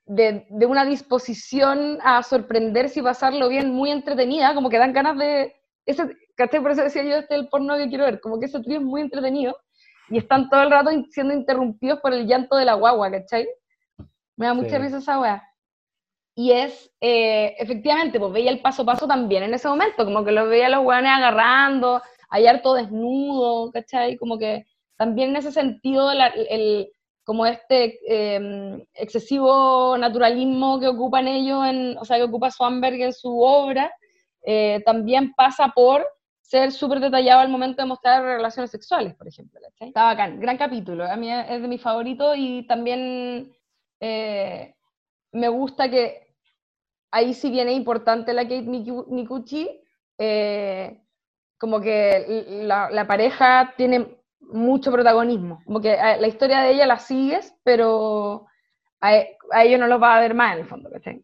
de, 0.06 0.46
de 0.48 0.66
una 0.66 0.84
disposición 0.84 1.98
a 2.02 2.22
sorprenderse 2.22 3.00
y 3.00 3.02
pasarlo 3.02 3.48
bien, 3.48 3.70
muy 3.72 3.90
entretenida, 3.90 4.54
como 4.54 4.70
que 4.70 4.78
dan 4.78 4.92
ganas 4.92 5.16
de... 5.18 5.54
Ese, 5.84 6.16
¿cachai? 6.36 6.60
Por 6.60 6.70
eso 6.70 6.82
decía 6.82 7.02
yo, 7.02 7.16
este 7.16 7.34
es 7.34 7.40
el 7.42 7.48
porno 7.48 7.76
que 7.76 7.88
quiero 7.88 8.04
ver, 8.04 8.20
como 8.20 8.38
que 8.38 8.46
ese 8.46 8.60
trío 8.60 8.78
es 8.78 8.84
muy 8.84 9.00
entretenido 9.00 9.56
y 10.08 10.18
están 10.18 10.48
todo 10.48 10.62
el 10.62 10.70
rato 10.70 10.90
siendo 11.10 11.34
interrumpidos 11.34 12.00
por 12.00 12.12
el 12.12 12.26
llanto 12.26 12.56
de 12.56 12.64
la 12.64 12.74
guagua, 12.74 13.10
¿cachai? 13.10 13.46
Me 14.36 14.46
da 14.46 14.54
mucha 14.54 14.76
Sí. 14.76 14.78
risa 14.78 14.98
esa 14.98 15.20
weá. 15.20 15.42
Y 16.34 16.52
es, 16.52 16.90
eh, 17.00 17.54
efectivamente, 17.58 18.18
pues 18.18 18.32
veía 18.32 18.50
el 18.50 18.60
paso 18.60 18.82
a 18.82 18.86
paso 18.86 19.06
también 19.06 19.42
en 19.42 19.54
ese 19.54 19.68
momento, 19.68 20.04
como 20.04 20.24
que 20.24 20.32
los 20.32 20.48
veía 20.48 20.68
los 20.70 20.84
weones 20.84 21.10
agarrando, 21.10 22.00
hay 22.32 22.46
harto 22.46 22.74
desnudo, 22.74 23.70
¿cachai? 23.70 24.16
Como 24.16 24.38
que 24.38 24.64
también 24.96 25.30
en 25.30 25.36
ese 25.36 25.52
sentido, 25.52 26.10
el, 26.12 26.88
como 27.24 27.44
este 27.46 27.98
eh, 28.08 28.84
excesivo 28.94 29.96
naturalismo 29.98 30.80
que 30.80 30.88
ocupan 30.88 31.28
ellos, 31.28 31.64
en, 31.66 31.96
o 31.98 32.04
sea, 32.04 32.16
que 32.16 32.22
ocupa 32.24 32.50
Swanberg 32.50 33.00
en 33.00 33.12
su 33.12 33.38
obra, 33.40 33.92
eh, 34.44 34.82
también 34.86 35.32
pasa 35.34 35.68
por 35.74 36.06
ser 36.40 36.72
súper 36.72 37.00
detallado 37.00 37.40
al 37.40 37.48
momento 37.50 37.82
de 37.82 37.88
mostrar 37.88 38.22
relaciones 38.24 38.70
sexuales, 38.70 39.14
por 39.14 39.28
ejemplo. 39.28 39.60
¿cachai? 39.62 39.88
Está 39.88 40.04
bacán, 40.04 40.40
gran 40.40 40.56
capítulo, 40.56 41.04
a 41.04 41.16
mí 41.16 41.30
es 41.30 41.60
de 41.62 41.68
mis 41.68 41.80
favoritos 41.82 42.34
y 42.38 42.66
también 42.66 43.52
eh, 44.00 44.74
me 45.32 45.48
gusta 45.48 45.90
que 45.90 46.34
ahí 47.10 47.34
sí 47.34 47.50
viene 47.50 47.72
importante 47.72 48.32
la 48.32 48.44
Kate 48.44 48.62
Miku- 48.64 49.06
Mikuchi, 49.08 49.68
eh, 50.18 51.01
como 51.62 51.80
que 51.80 52.64
la, 52.64 53.06
pareja 53.06 53.72
tiene 53.76 54.18
mucho 54.40 54.90
protagonismo, 54.90 55.62
como 55.64 55.80
que 55.80 55.92
eh, 55.92 56.16
la 56.18 56.26
historia 56.26 56.60
de 56.60 56.72
ella 56.72 56.86
la 56.88 56.98
sigues, 56.98 57.54
pero 57.62 58.46
a, 59.00 59.10
a 59.52 59.62
ellos 59.62 59.78
no 59.78 59.86
los 59.86 60.02
va 60.02 60.16
a 60.16 60.20
ver 60.20 60.34
más 60.34 60.54
en 60.54 60.62
el 60.62 60.66
fondo, 60.66 60.90
¿cachai? 60.90 61.22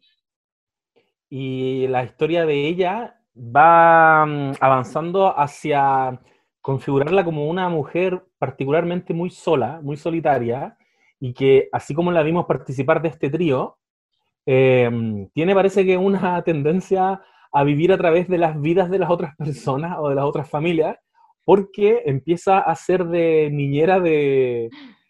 Y 1.27 1.87
la 1.89 2.05
historia 2.05 2.45
de 2.45 2.69
ella 2.69 3.19
va 3.35 4.25
mm, 4.25 4.53
avanzando 4.61 5.37
hacia 5.37 6.21
configurarla 6.61 7.25
como 7.25 7.49
una 7.49 7.67
mujer 7.67 8.23
particularmente 8.37 9.13
muy 9.13 9.31
sola, 9.31 9.81
muy 9.83 9.97
solitaria, 9.97 10.77
y 11.19 11.33
que 11.33 11.67
así 11.73 11.93
como 11.93 12.13
la 12.13 12.23
vimos 12.23 12.45
participar 12.45 13.01
de 13.01 13.09
este 13.09 13.29
trío, 13.29 13.77
eh, 14.45 14.89
tiene 15.33 15.53
parece 15.53 15.85
que 15.85 15.97
una 15.97 16.41
tendencia 16.45 17.21
a 17.51 17.63
vivir 17.63 17.91
a 17.91 17.97
través 17.97 18.27
de 18.27 18.37
las 18.37 18.59
vidas 18.61 18.89
de 18.89 18.99
las 18.99 19.09
otras 19.09 19.35
personas 19.37 19.97
o 19.99 20.09
de 20.09 20.15
las 20.15 20.25
otras 20.25 20.49
familias, 20.49 20.97
porque 21.45 22.03
empieza 22.05 22.59
a 22.59 22.75
ser 22.75 23.05
de 23.05 23.49
niñera 23.51 23.99
de, 23.99 24.69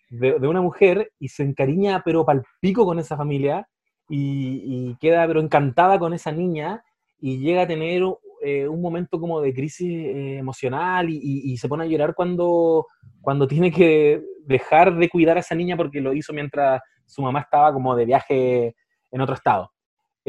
de, 0.10 0.48
una 0.48 0.62
mujer 0.62 1.12
y 1.20 1.28
se 1.30 1.44
encariña 1.44 2.02
pero 2.06 2.26
palpico 2.26 2.86
con 2.86 2.98
esa 3.00 3.18
familia 3.18 3.68
y, 4.08 4.90
y 4.90 4.98
queda 5.00 5.28
pero 5.28 5.42
encantada 5.42 6.00
con 6.00 6.14
esa 6.14 6.32
niña 6.32 6.82
y 7.20 7.40
llega 7.40 7.64
a 7.64 7.68
tener 7.68 8.04
eh, 8.42 8.68
un 8.68 8.82
momento 8.82 9.20
como 9.20 9.42
de 9.42 9.54
crisis 9.54 9.90
eh, 9.92 10.38
emocional 10.38 11.10
y, 11.10 11.18
y- 11.18 11.52
y 11.54 11.58
se 11.58 11.68
pone 11.68 11.84
a 11.84 11.88
llorar 11.88 12.16
cuando, 12.16 12.86
cuando 13.22 13.46
tiene 13.48 13.70
que 13.72 14.24
dejar 14.46 14.96
de 14.96 15.10
cuidar 15.10 15.36
a 15.38 15.42
esa 15.42 15.56
niña 15.56 15.76
porque 15.76 16.00
lo 16.00 16.14
hizo 16.14 16.32
mientras 16.34 16.82
su 17.06 17.22
mamá 17.22 17.42
estaba 17.42 17.74
como 17.74 17.96
de 17.96 18.06
viaje 18.06 18.76
en 19.12 19.22
otro 19.22 19.36
estado. 19.36 19.70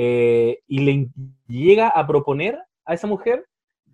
Eh, 0.02 0.62
y 0.66 0.78
le 0.78 1.10
llega 1.46 1.88
a 1.88 2.06
proponer 2.06 2.58
a 2.86 2.94
esa 2.94 3.06
mujer 3.06 3.44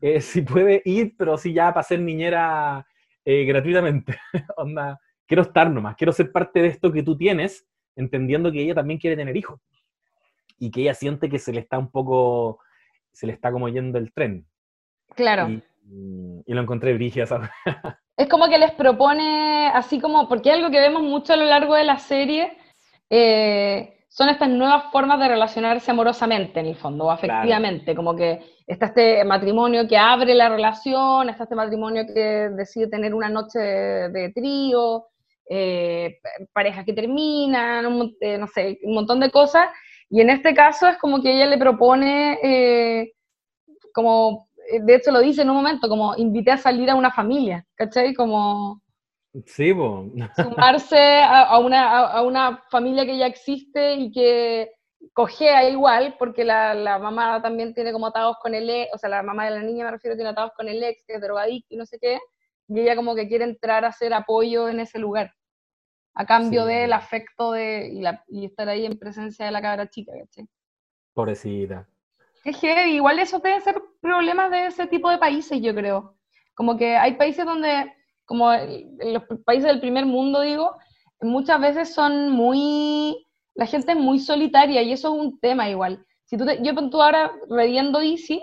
eh, 0.01 0.21
si 0.21 0.43
puede 0.43 0.81
ir, 0.85 1.17
pero 1.19 1.37
si 1.37 1.53
ya 1.53 1.75
para 1.75 1.83
ser 1.83 1.99
niñera 1.99 2.87
eh, 3.25 3.45
gratuitamente. 3.45 4.17
Onda, 4.57 5.01
quiero 5.27 5.43
estar 5.43 5.69
nomás, 5.69 5.97
quiero 5.97 6.13
ser 6.13 6.31
parte 6.31 6.63
de 6.63 6.69
esto 6.69 6.93
que 6.93 7.03
tú 7.03 7.17
tienes, 7.17 7.67
entendiendo 7.97 8.53
que 8.53 8.63
ella 8.63 8.77
también 8.77 9.01
quiere 9.01 9.17
tener 9.17 9.37
hijos. 9.37 9.61
Y 10.61 10.71
que 10.71 10.83
ella 10.83 10.95
siente 10.95 11.29
que 11.29 11.41
se 11.41 11.53
le 11.53 11.59
está 11.59 11.77
un 11.77 11.91
poco, 11.91 12.61
se 13.13 13.27
le 13.27 13.33
está 13.33 13.51
como 13.51 13.69
yendo 13.69 13.99
el 13.99 14.13
tren. 14.13 14.47
Claro. 15.17 15.49
Y, 15.49 15.61
y 16.47 16.55
lo 16.55 16.63
encontré 16.63 17.27
¿sabes? 17.27 17.51
Es 18.17 18.29
como 18.29 18.49
que 18.49 18.59
les 18.59 18.71
propone, 18.73 19.71
así 19.75 20.01
como, 20.01 20.29
porque 20.29 20.53
algo 20.53 20.71
que 20.71 20.81
vemos 20.81 21.03
mucho 21.03 21.33
a 21.33 21.37
lo 21.37 21.47
largo 21.47 21.75
de 21.75 21.85
la 21.85 21.99
serie, 21.99 22.57
eh, 23.11 23.95
son 24.17 24.31
estas 24.31 24.49
nuevas 24.49 24.85
formas 24.91 25.21
de 25.21 25.29
relacionarse 25.29 25.91
amorosamente, 25.91 26.61
en 26.61 26.67
el 26.67 26.77
fondo, 26.77 27.05
o 27.05 27.11
afectivamente, 27.11 27.95
como 27.95 28.17
que 28.17 28.41
está 28.67 28.87
este 28.87 29.23
matrimonio 29.27 29.87
que 29.87 29.99
abre 29.99 30.35
la 30.35 30.49
relación, 30.49 31.29
está 31.29 31.43
este 31.43 31.55
matrimonio 31.55 32.05
que 32.07 32.49
decide 32.57 32.87
tener 32.87 33.14
una 33.14 33.29
noche 33.29 33.59
de, 33.59 34.33
trío, 34.35 35.05
eh, 35.51 36.19
parejas 36.55 36.87
que 36.87 36.95
terminan, 36.95 38.14
eh, 38.21 38.39
no 38.39 38.47
sé, 38.47 38.79
un 38.85 38.95
montón 38.95 39.21
de 39.21 39.31
cosas, 39.31 39.69
y 40.09 40.23
en 40.23 40.31
este 40.31 40.55
caso 40.55 40.89
es 40.89 40.97
como 40.97 41.21
que 41.21 41.35
ella 41.35 41.45
le 41.45 41.59
propone, 41.59 42.39
eh, 42.43 43.12
como, 43.93 44.49
de 44.83 44.95
hecho 44.95 45.11
lo 45.11 45.21
dice 45.21 45.43
en 45.43 45.51
un 45.51 45.57
momento, 45.57 45.91
como 45.91 46.17
invité 46.17 46.53
a 46.53 46.57
salir 46.57 46.89
a 46.89 46.95
una 46.95 47.12
familia, 47.12 47.67
¿cachai? 47.75 48.14
Como 48.14 48.81
Sí, 49.45 49.72
Sumarse 50.37 51.20
a, 51.22 51.59
una, 51.59 52.62
familia 52.70 53.05
que 53.05 53.18
ya 53.18 53.26
existe 53.26 53.95
y 53.95 54.11
que 54.11 54.70
cojea 55.12 55.68
igual, 55.68 56.16
porque 56.18 56.45
la, 56.45 56.99
mamá 56.99 57.43
también 57.43 57.74
tiene 57.74 57.93
como 57.93 58.07
atados 58.07 58.37
con 58.41 58.55
el 58.55 58.68
ex, 58.68 58.95
o 58.95 58.99
sea, 58.99 59.11
la 59.11 59.22
mamá 59.22 59.45
de 59.45 59.51
la 59.53 59.62
niña 59.62 59.84
me 59.84 59.91
refiero, 59.91 60.16
tiene 60.16 60.30
atados 60.30 60.53
con 60.57 60.68
el 60.68 60.82
ex, 60.82 61.05
que 61.07 61.14
es 61.14 61.20
drogadicto 61.20 61.74
y 61.74 61.76
no 61.76 61.87
sé 61.87 61.99
qué, 62.01 62.18
y 62.68 62.80
ella 62.80 62.97
como 62.97 63.14
que 63.14 63.28
quiere 63.28 63.45
entrar 63.45 63.84
a 63.84 63.89
hacer 63.89 64.14
apoyo 64.14 64.68
en 64.68 64.80
ese 64.80 64.99
lugar, 64.99 65.32
a 66.14 66.24
cambio 66.24 66.64
del 66.64 66.93
afecto 66.93 67.53
de, 67.53 67.91
y, 68.28 68.45
estar 68.45 68.68
ahí 68.68 68.87
en 68.87 68.99
presencia 68.99 69.45
de 69.45 69.53
la 69.53 69.62
cabra 69.62 69.89
chica, 69.89 70.12
¿cachai? 70.18 70.49
Pobrecita. 71.12 71.87
Es 72.45 72.59
que 72.59 72.89
igual 72.89 73.18
eso 73.18 73.39
debe 73.41 73.61
ser 73.61 73.82
problemas 74.01 74.51
de 74.51 74.66
ese 74.66 74.87
tipo 74.87 75.11
de 75.11 75.18
países, 75.18 75.61
yo 75.61 75.74
creo. 75.74 76.16
Como 76.55 76.76
que 76.76 76.97
hay 76.97 77.14
países 77.14 77.45
donde 77.45 77.93
como 78.27 78.53
en 78.53 79.14
los 79.14 79.22
países 79.45 79.66
del 79.66 79.81
primer 79.81 80.05
mundo, 80.05 80.41
digo, 80.43 80.77
muchas 81.20 81.61
veces 81.61 81.95
son 81.95 82.31
muy, 82.31 83.27
la 83.55 83.66
gente 83.66 83.93
es 83.93 83.99
muy 83.99 84.18
solitaria 84.18 84.83
y 84.83 84.93
eso 84.93 85.14
es 85.14 85.20
un 85.20 85.39
tema 85.41 85.70
igual. 85.70 86.05
Si 86.24 86.37
tú 86.37 86.45
yo 86.62 86.74
tú 86.91 87.01
ahora 87.01 87.33
reviendo 87.49 88.01
DC, 88.01 88.43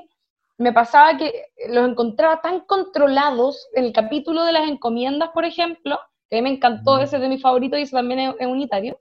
me 0.58 0.72
pasaba 0.72 1.18
que 1.18 1.48
los 1.68 1.90
encontraba 1.90 2.42
tan 2.42 2.62
controlados 2.62 3.68
en 3.74 3.86
el 3.86 3.94
capítulo 3.94 4.44
de 4.46 4.54
las 4.54 4.70
encomiendas, 4.70 5.30
por 5.34 5.46
ejemplo, 5.46 6.00
que 6.30 6.38
a 6.38 6.42
mí 6.42 6.50
me 6.50 6.56
encantó, 6.56 7.00
ese 7.00 7.20
de 7.20 7.28
mi 7.28 7.38
favorito 7.38 7.78
y 7.78 7.82
ese 7.82 7.96
también 7.96 8.36
es, 8.40 8.48
unitario. 8.48 9.00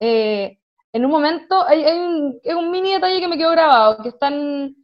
Eh, 0.00 0.58
en 0.92 1.04
un 1.04 1.10
momento 1.10 1.64
hay, 1.66 1.84
un, 1.84 2.40
un, 2.44 2.70
mini 2.70 2.92
detalle 2.92 3.20
que 3.20 3.28
me 3.28 3.38
quedó 3.38 3.50
grabado, 3.50 4.02
que 4.02 4.08
están 4.08 4.74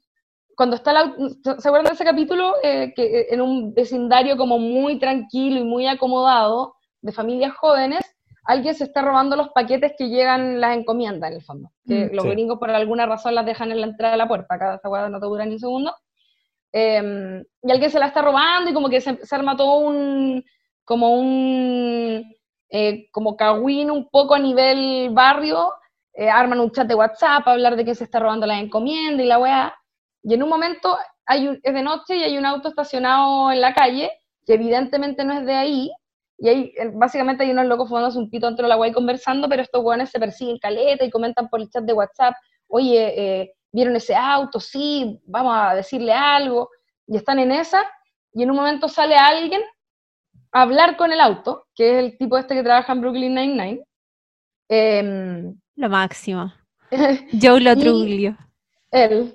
cuando 0.56 0.76
está 0.76 0.92
la, 0.92 1.14
¿se 1.42 1.68
acuerdan 1.68 1.84
de 1.84 1.94
ese 1.94 2.04
capítulo? 2.04 2.54
Eh, 2.62 2.92
que 2.94 3.02
eh, 3.02 3.26
en 3.30 3.40
un 3.40 3.74
vecindario 3.74 4.36
como 4.36 4.58
muy 4.58 4.98
tranquilo 4.98 5.60
y 5.60 5.64
muy 5.64 5.86
acomodado, 5.86 6.76
de 7.00 7.12
familias 7.12 7.54
jóvenes, 7.54 8.00
alguien 8.44 8.74
se 8.74 8.84
está 8.84 9.02
robando 9.02 9.36
los 9.36 9.50
paquetes 9.50 9.92
que 9.98 10.08
llegan 10.08 10.60
las 10.60 10.76
encomiendas, 10.76 11.30
en 11.30 11.36
el 11.36 11.42
fondo. 11.42 11.70
Que 11.86 12.06
mm, 12.06 12.14
los 12.14 12.24
gringos 12.24 12.58
por 12.58 12.70
alguna 12.70 13.06
razón 13.06 13.34
las 13.34 13.44
dejan 13.44 13.72
en 13.72 13.80
la 13.80 13.86
entrada 13.86 14.12
de 14.12 14.18
la 14.18 14.28
puerta, 14.28 14.58
cada 14.58 14.76
esa 14.76 15.08
no 15.08 15.20
te 15.20 15.26
dura 15.26 15.44
ni 15.44 15.54
un 15.54 15.60
segundo. 15.60 15.94
Em, 16.72 17.44
y 17.62 17.70
alguien 17.70 17.90
se 17.90 17.98
la 17.98 18.06
está 18.06 18.22
robando 18.22 18.70
y 18.70 18.74
como 18.74 18.88
que 18.88 19.00
se, 19.00 19.18
arma 19.30 19.56
todo 19.56 19.78
un, 19.78 20.44
como 20.84 21.14
un, 21.14 22.34
eh, 22.70 23.06
como 23.12 23.36
cagüín 23.36 23.90
un 23.90 24.08
poco 24.08 24.34
a 24.34 24.38
nivel 24.38 25.10
barrio, 25.10 25.72
arman 26.32 26.60
un 26.60 26.70
chat 26.70 26.86
de 26.86 26.94
WhatsApp 26.94 27.44
para 27.44 27.54
hablar 27.54 27.74
de 27.74 27.84
que 27.84 27.94
se 27.94 28.04
está 28.04 28.20
robando 28.20 28.46
la 28.46 28.58
encomienda 28.60 29.22
y 29.22 29.26
la 29.26 29.38
weá. 29.38 29.74
Y 30.24 30.34
en 30.34 30.42
un 30.42 30.48
momento 30.48 30.96
hay 31.26 31.58
es 31.62 31.74
de 31.74 31.82
noche 31.82 32.16
y 32.16 32.22
hay 32.24 32.38
un 32.38 32.46
auto 32.46 32.68
estacionado 32.68 33.52
en 33.52 33.60
la 33.60 33.74
calle, 33.74 34.10
que 34.46 34.54
evidentemente 34.54 35.24
no 35.24 35.34
es 35.34 35.44
de 35.46 35.54
ahí, 35.54 35.92
y 36.38 36.48
ahí 36.48 36.72
básicamente 36.94 37.44
hay 37.44 37.52
unos 37.52 37.66
locos 37.66 37.88
fumando 37.88 38.18
un 38.18 38.30
pito 38.30 38.46
dentro 38.46 38.64
de 38.64 38.70
la 38.70 38.76
guay 38.76 38.92
conversando, 38.92 39.48
pero 39.48 39.62
estos 39.62 39.82
guanes 39.82 40.10
se 40.10 40.18
persiguen 40.18 40.58
caleta 40.58 41.04
y 41.04 41.10
comentan 41.10 41.48
por 41.48 41.60
el 41.60 41.70
chat 41.70 41.84
de 41.84 41.92
WhatsApp, 41.92 42.34
oye, 42.66 43.14
eh, 43.16 43.52
¿vieron 43.70 43.94
ese 43.96 44.14
auto? 44.14 44.58
Sí, 44.58 45.20
vamos 45.26 45.54
a 45.56 45.74
decirle 45.74 46.12
algo, 46.12 46.70
y 47.06 47.16
están 47.16 47.38
en 47.38 47.52
esa, 47.52 47.82
y 48.32 48.42
en 48.42 48.50
un 48.50 48.56
momento 48.56 48.88
sale 48.88 49.16
alguien 49.16 49.62
a 50.52 50.62
hablar 50.62 50.96
con 50.96 51.12
el 51.12 51.20
auto, 51.20 51.66
que 51.74 51.90
es 51.90 52.04
el 52.04 52.18
tipo 52.18 52.38
este 52.38 52.54
que 52.54 52.62
trabaja 52.62 52.92
en 52.92 53.00
Brooklyn 53.00 53.34
Nine-Nine. 53.34 53.84
Em, 54.68 55.54
lo 55.76 55.88
máximo. 55.88 56.52
Joe 57.42 57.60
Lotruglio. 57.60 58.36
Él. 58.90 59.34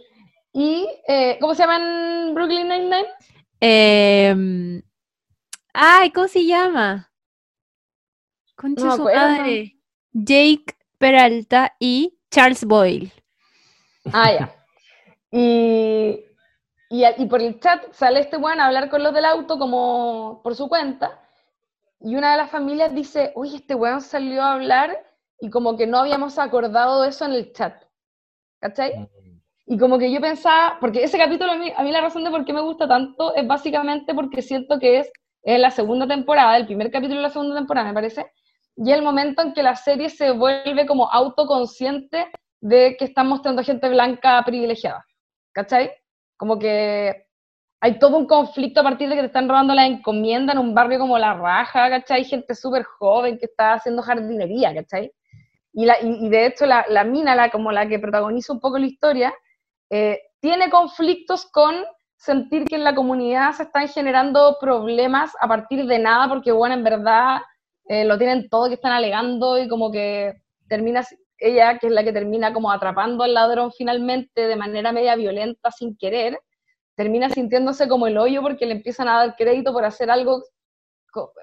Y, 0.53 0.87
eh, 1.07 1.37
¿cómo 1.39 1.53
se 1.53 1.63
llaman 1.63 2.33
Brooklyn 2.33 2.67
Nine-Nine? 2.67 3.07
Eh, 3.61 4.81
ay, 5.73 6.11
¿cómo 6.11 6.27
se 6.27 6.45
llama? 6.45 7.11
Concha 8.55 8.91
su 8.95 9.03
madre. 9.03 9.75
Jake 10.11 10.75
Peralta 10.97 11.75
y 11.79 12.19
Charles 12.31 12.65
Boyle. 12.65 13.11
Ah, 14.11 14.31
ya. 14.31 14.55
Y, 15.31 16.25
y, 16.89 17.25
por 17.27 17.41
el 17.41 17.59
chat 17.59 17.93
sale 17.93 18.19
este 18.19 18.37
weón 18.37 18.59
a 18.59 18.67
hablar 18.67 18.89
con 18.89 19.03
los 19.03 19.13
del 19.13 19.25
auto 19.25 19.59
como 19.59 20.41
por 20.43 20.55
su 20.55 20.67
cuenta. 20.67 21.21
Y 22.01 22.15
una 22.15 22.31
de 22.31 22.37
las 22.37 22.49
familias 22.49 22.95
dice, 22.95 23.31
uy, 23.35 23.55
este 23.55 23.75
weón 23.75 24.01
salió 24.01 24.41
a 24.41 24.53
hablar 24.53 25.05
y 25.39 25.49
como 25.49 25.77
que 25.77 25.85
no 25.85 25.99
habíamos 25.99 26.39
acordado 26.39 27.03
eso 27.05 27.25
en 27.25 27.33
el 27.33 27.53
chat. 27.53 27.83
¿Cachai? 28.59 29.09
Y 29.71 29.77
como 29.77 29.99
que 29.99 30.11
yo 30.11 30.19
pensaba, 30.19 30.77
porque 30.81 31.03
ese 31.03 31.19
capítulo 31.19 31.51
a 31.51 31.55
mí, 31.55 31.71
a 31.75 31.83
mí 31.83 31.91
la 31.91 32.01
razón 32.01 32.23
de 32.23 32.31
por 32.31 32.43
qué 32.43 32.53
me 32.53 32.61
gusta 32.61 32.87
tanto 32.87 33.35
es 33.35 33.45
básicamente 33.45 34.15
porque 34.15 34.41
siento 34.41 34.79
que 34.79 34.97
es, 34.97 35.11
es 35.43 35.59
la 35.59 35.69
segunda 35.69 36.07
temporada, 36.07 36.57
el 36.57 36.65
primer 36.65 36.89
capítulo 36.89 37.17
de 37.17 37.27
la 37.27 37.29
segunda 37.29 37.55
temporada, 37.55 37.87
me 37.87 37.93
parece, 37.93 38.31
y 38.75 38.91
el 38.91 39.03
momento 39.03 39.43
en 39.43 39.53
que 39.53 39.61
la 39.61 39.75
serie 39.75 40.09
se 40.09 40.31
vuelve 40.31 40.87
como 40.87 41.11
autoconsciente 41.11 42.31
de 42.59 42.95
que 42.97 43.05
están 43.05 43.27
mostrando 43.27 43.63
gente 43.63 43.87
blanca 43.89 44.41
privilegiada. 44.43 45.05
¿Cachai? 45.53 45.91
Como 46.35 46.57
que 46.57 47.27
hay 47.79 47.99
todo 47.99 48.17
un 48.17 48.25
conflicto 48.25 48.79
a 48.79 48.83
partir 48.83 49.07
de 49.07 49.15
que 49.15 49.21
te 49.21 49.27
están 49.27 49.47
robando 49.47 49.75
la 49.75 49.85
encomienda 49.85 50.53
en 50.53 50.59
un 50.59 50.73
barrio 50.73 50.97
como 50.97 51.19
La 51.19 51.35
Raja, 51.35 51.91
¿cachai? 51.91 52.23
Gente 52.23 52.55
súper 52.55 52.83
joven 52.85 53.37
que 53.37 53.45
está 53.45 53.73
haciendo 53.73 54.01
jardinería, 54.01 54.73
¿cachai? 54.73 55.11
Y, 55.73 55.85
la, 55.85 56.01
y, 56.01 56.27
de 56.27 56.47
hecho 56.47 56.65
la, 56.65 56.85
la 56.89 57.03
mina, 57.03 57.35
la, 57.35 57.51
como 57.51 57.71
la 57.71 57.87
que 57.87 57.99
protagoniza 57.99 58.51
un 58.51 58.59
poco 58.59 58.79
la 58.79 58.87
historia, 58.87 59.31
eh, 59.89 60.21
tiene 60.39 60.69
conflictos 60.69 61.45
con 61.51 61.75
sentir 62.15 62.65
que 62.65 62.75
en 62.75 62.83
la 62.83 62.95
comunidad 62.95 63.53
se 63.53 63.63
están 63.63 63.87
generando 63.87 64.57
problemas 64.59 65.31
a 65.39 65.47
partir 65.47 65.85
de 65.85 65.99
nada, 65.99 66.27
porque 66.27 66.51
bueno, 66.51 66.75
en 66.75 66.83
verdad 66.83 67.39
eh, 67.87 68.05
lo 68.05 68.17
tienen 68.17 68.49
todo 68.49 68.67
que 68.67 68.75
están 68.75 68.91
alegando 68.91 69.57
y 69.57 69.67
como 69.67 69.91
que 69.91 70.41
termina 70.67 71.05
ella, 71.37 71.79
que 71.79 71.87
es 71.87 71.93
la 71.93 72.03
que 72.03 72.13
termina 72.13 72.53
como 72.53 72.71
atrapando 72.71 73.23
al 73.23 73.33
ladrón 73.33 73.71
finalmente 73.71 74.47
de 74.47 74.55
manera 74.55 74.91
media 74.91 75.15
violenta 75.15 75.71
sin 75.71 75.95
querer, 75.97 76.39
termina 76.95 77.29
sintiéndose 77.29 77.87
como 77.87 78.07
el 78.07 78.17
hoyo 78.17 78.41
porque 78.41 78.65
le 78.65 78.73
empiezan 78.73 79.07
a 79.07 79.17
dar 79.19 79.35
crédito 79.37 79.71
por 79.71 79.85
hacer 79.85 80.11
algo 80.11 80.43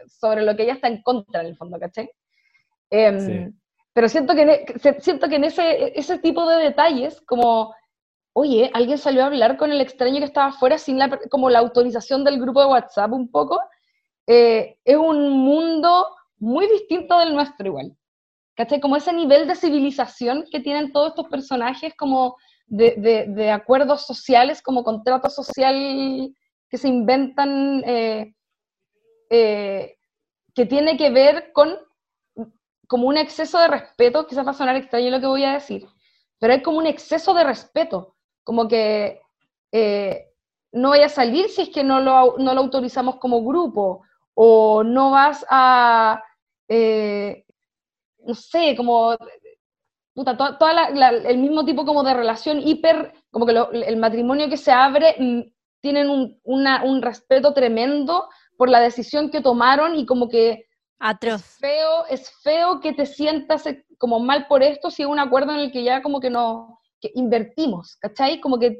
sobre 0.06 0.42
lo 0.42 0.54
que 0.54 0.64
ella 0.64 0.74
está 0.74 0.88
en 0.88 1.02
contra, 1.02 1.40
en 1.40 1.48
el 1.48 1.56
fondo, 1.56 1.78
¿cachai? 1.78 2.10
Em, 2.90 3.52
pero 3.92 4.08
siento 4.08 4.34
que, 4.34 4.42
e, 4.42 5.00
siento 5.00 5.28
que 5.28 5.36
en 5.36 5.44
ese, 5.44 5.98
ese 5.98 6.18
tipo 6.18 6.46
de 6.48 6.62
detalles, 6.62 7.20
como 7.22 7.74
oye, 8.38 8.70
alguien 8.74 8.98
salió 8.98 9.22
a 9.22 9.26
hablar 9.26 9.56
con 9.56 9.72
el 9.72 9.80
extraño 9.80 10.18
que 10.18 10.26
estaba 10.26 10.48
afuera 10.48 10.76
sin 10.76 10.98
la, 10.98 11.08
como 11.30 11.48
la 11.48 11.60
autorización 11.60 12.22
del 12.22 12.38
grupo 12.38 12.60
de 12.60 12.66
WhatsApp 12.66 13.10
un 13.12 13.30
poco, 13.30 13.58
eh, 14.26 14.76
es 14.84 14.96
un 14.96 15.30
mundo 15.30 16.06
muy 16.38 16.66
distinto 16.68 17.18
del 17.18 17.32
nuestro 17.32 17.66
igual. 17.66 17.96
¿Cachai? 18.54 18.78
Como 18.78 18.96
ese 18.96 19.14
nivel 19.14 19.46
de 19.48 19.54
civilización 19.54 20.44
que 20.50 20.60
tienen 20.60 20.92
todos 20.92 21.08
estos 21.10 21.28
personajes, 21.28 21.94
como 21.96 22.36
de, 22.66 23.50
acuerdos 23.50 24.04
sociales, 24.04 24.60
como 24.60 24.84
contrato 24.84 25.30
social 25.30 26.30
que 26.68 26.76
se 26.76 26.88
inventan, 26.88 27.82
eh, 27.86 28.34
eh, 29.30 29.96
que 30.54 30.66
tiene 30.66 30.98
que 30.98 31.08
ver 31.08 31.52
con 31.54 31.74
como 32.86 33.08
un 33.08 33.16
exceso 33.16 33.58
de 33.58 33.68
respeto, 33.68 34.26
quizás 34.26 34.46
va 34.46 34.50
a 34.50 34.54
sonar 34.54 34.76
extraño 34.76 35.10
lo 35.10 35.20
que 35.20 35.26
voy 35.26 35.44
a 35.44 35.54
decir, 35.54 35.86
pero 36.38 36.52
hay 36.52 36.62
como 36.62 36.78
un 36.78 36.86
exceso 36.86 37.34
de 37.34 37.42
respeto 37.42 38.15
como 38.46 38.68
que 38.68 39.20
eh, 39.72 40.30
no 40.70 40.90
vaya 40.90 41.06
a 41.06 41.08
salir 41.08 41.48
si 41.48 41.62
es 41.62 41.70
que 41.70 41.82
no 41.82 41.98
lo, 41.98 42.36
no 42.38 42.54
lo 42.54 42.60
autorizamos 42.60 43.16
como 43.16 43.42
grupo, 43.42 44.02
o 44.34 44.84
no 44.84 45.10
vas 45.10 45.44
a, 45.50 46.22
eh, 46.68 47.44
no 48.20 48.34
sé, 48.34 48.76
como 48.76 49.16
puta, 50.14 50.36
toda, 50.36 50.86
el 50.86 51.38
mismo 51.38 51.64
tipo 51.64 51.84
como 51.84 52.04
de 52.04 52.14
relación 52.14 52.60
hiper, 52.60 53.12
como 53.32 53.46
que 53.46 53.52
el 53.52 53.96
matrimonio 53.96 54.48
que 54.48 54.56
se 54.56 54.70
abre 54.70 55.16
mm, 55.18 55.40
tienen 55.80 56.08
un, 56.08 56.40
un 56.44 57.02
respeto 57.02 57.52
tremendo 57.52 58.28
por 58.56 58.70
la 58.70 58.78
decisión 58.78 59.28
que 59.28 59.40
tomaron 59.40 59.96
y 59.96 60.06
como 60.06 60.28
que 60.28 60.66
Atroz. 61.00 61.40
Es 61.40 61.58
feo, 61.58 62.06
es 62.08 62.30
feo 62.42 62.80
que 62.80 62.92
te 62.92 63.06
sientas 63.06 63.66
eh, 63.66 63.84
como 63.98 64.20
mal 64.20 64.46
por 64.46 64.62
esto 64.62 64.90
si 64.90 65.02
es 65.02 65.08
un 65.08 65.18
acuerdo 65.18 65.52
en 65.52 65.58
el 65.58 65.72
que 65.72 65.82
ya 65.82 66.00
como 66.00 66.20
que 66.20 66.30
no, 66.30 66.80
que 67.00 67.10
invertimos, 67.14 67.96
¿cachai? 67.96 68.40
Como 68.40 68.58
que 68.58 68.78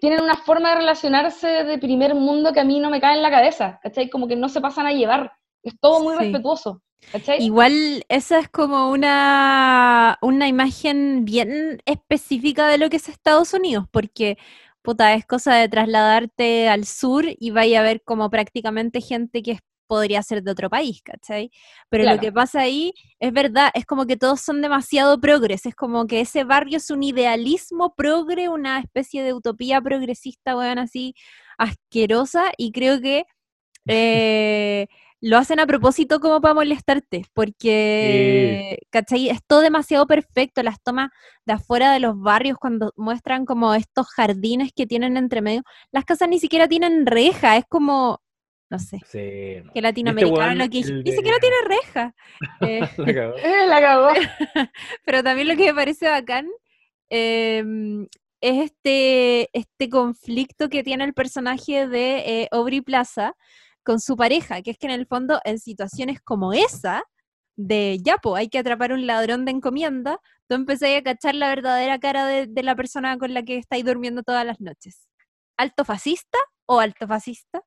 tienen 0.00 0.22
una 0.22 0.36
forma 0.36 0.70
de 0.70 0.76
relacionarse 0.76 1.46
de 1.64 1.78
primer 1.78 2.14
mundo 2.14 2.52
que 2.52 2.60
a 2.60 2.64
mí 2.64 2.80
no 2.80 2.90
me 2.90 3.00
cae 3.00 3.16
en 3.16 3.22
la 3.22 3.30
cabeza, 3.30 3.78
¿cachai? 3.82 4.08
Como 4.08 4.26
que 4.28 4.36
no 4.36 4.48
se 4.48 4.60
pasan 4.60 4.86
a 4.86 4.92
llevar, 4.92 5.32
es 5.62 5.78
todo 5.80 6.02
muy 6.02 6.16
respetuoso. 6.16 6.82
¿cachai? 7.12 7.42
Igual 7.42 8.04
esa 8.08 8.38
es 8.38 8.48
como 8.48 8.90
una, 8.90 10.18
una 10.22 10.48
imagen 10.48 11.24
bien 11.24 11.80
específica 11.86 12.66
de 12.66 12.78
lo 12.78 12.90
que 12.90 12.96
es 12.96 13.08
Estados 13.08 13.54
Unidos, 13.54 13.86
porque 13.90 14.38
puta, 14.82 15.14
es 15.14 15.26
cosa 15.26 15.54
de 15.54 15.68
trasladarte 15.68 16.68
al 16.68 16.84
sur 16.84 17.24
y 17.28 17.50
vaya 17.50 17.80
a 17.80 17.82
ver 17.82 18.02
como 18.02 18.30
prácticamente 18.30 19.00
gente 19.00 19.42
que 19.42 19.52
podría 19.90 20.22
ser 20.22 20.44
de 20.44 20.52
otro 20.52 20.70
país, 20.70 21.02
¿cachai? 21.02 21.50
Pero 21.88 22.04
lo 22.04 22.20
que 22.20 22.30
pasa 22.30 22.60
ahí 22.60 22.94
es 23.18 23.32
verdad, 23.32 23.72
es 23.74 23.84
como 23.84 24.06
que 24.06 24.16
todos 24.16 24.40
son 24.40 24.62
demasiado 24.62 25.20
progres, 25.20 25.66
es 25.66 25.74
como 25.74 26.06
que 26.06 26.20
ese 26.20 26.44
barrio 26.44 26.76
es 26.76 26.90
un 26.92 27.02
idealismo 27.02 27.92
progre, 27.96 28.48
una 28.48 28.78
especie 28.78 29.24
de 29.24 29.34
utopía 29.34 29.80
progresista, 29.80 30.56
weón, 30.56 30.78
así 30.78 31.14
asquerosa, 31.58 32.52
y 32.56 32.70
creo 32.70 33.00
que 33.00 33.24
eh, 33.88 34.86
lo 35.20 35.38
hacen 35.38 35.58
a 35.58 35.66
propósito 35.66 36.20
como 36.20 36.40
para 36.40 36.54
molestarte, 36.54 37.24
porque, 37.34 38.78
¿cachai? 38.90 39.28
Es 39.28 39.40
todo 39.44 39.60
demasiado 39.60 40.06
perfecto, 40.06 40.62
las 40.62 40.80
tomas 40.80 41.10
de 41.46 41.54
afuera 41.54 41.92
de 41.92 41.98
los 41.98 42.16
barrios 42.16 42.58
cuando 42.60 42.92
muestran 42.96 43.44
como 43.44 43.74
estos 43.74 44.06
jardines 44.06 44.70
que 44.72 44.86
tienen 44.86 45.16
entre 45.16 45.42
medio, 45.42 45.62
las 45.90 46.04
casas 46.04 46.28
ni 46.28 46.38
siquiera 46.38 46.68
tienen 46.68 47.06
reja, 47.06 47.56
es 47.56 47.64
como 47.68 48.20
no 48.70 48.78
sé. 48.78 49.00
Sí. 49.04 49.68
Que 49.74 49.82
latinoamericano 49.82 50.54
lo 50.54 50.70
que 50.70 50.80
ni 50.80 51.12
siquiera 51.12 51.38
tiene 51.38 51.56
reja. 51.66 52.14
Eh, 52.60 52.80
la 52.96 53.12
cagó. 53.12 53.36
la 53.66 53.80
cagó. 53.80 54.08
Pero 55.04 55.22
también 55.22 55.48
lo 55.48 55.56
que 55.56 55.66
me 55.66 55.74
parece 55.74 56.08
bacán 56.08 56.48
em, 57.10 58.06
es 58.40 58.70
este, 58.70 59.50
este 59.52 59.90
conflicto 59.90 60.68
que 60.68 60.84
tiene 60.84 61.04
el 61.04 61.14
personaje 61.14 61.88
de 61.88 62.18
eh, 62.18 62.48
Aubrey 62.52 62.80
Plaza 62.80 63.34
con 63.82 63.98
su 63.98 64.16
pareja, 64.16 64.62
que 64.62 64.70
es 64.70 64.78
que 64.78 64.86
en 64.86 64.92
el 64.92 65.06
fondo 65.06 65.40
en 65.44 65.58
situaciones 65.58 66.20
como 66.20 66.52
esa, 66.52 67.02
de 67.56 67.98
ya, 68.02 68.16
hay 68.36 68.48
que 68.48 68.58
atrapar 68.58 68.92
un 68.92 69.06
ladrón 69.06 69.44
de 69.44 69.50
encomienda, 69.50 70.20
tú 70.48 70.54
empecé 70.54 70.96
a 70.96 71.02
cachar 71.02 71.34
la 71.34 71.48
verdadera 71.48 71.98
cara 71.98 72.26
de, 72.26 72.46
de 72.46 72.62
la 72.62 72.76
persona 72.76 73.18
con 73.18 73.34
la 73.34 73.42
que 73.42 73.56
estáis 73.56 73.84
durmiendo 73.84 74.22
todas 74.22 74.46
las 74.46 74.60
noches. 74.60 75.08
¿Alto 75.56 75.84
fascista 75.84 76.38
o 76.66 76.80
alto 76.80 77.06
fascista? 77.06 77.62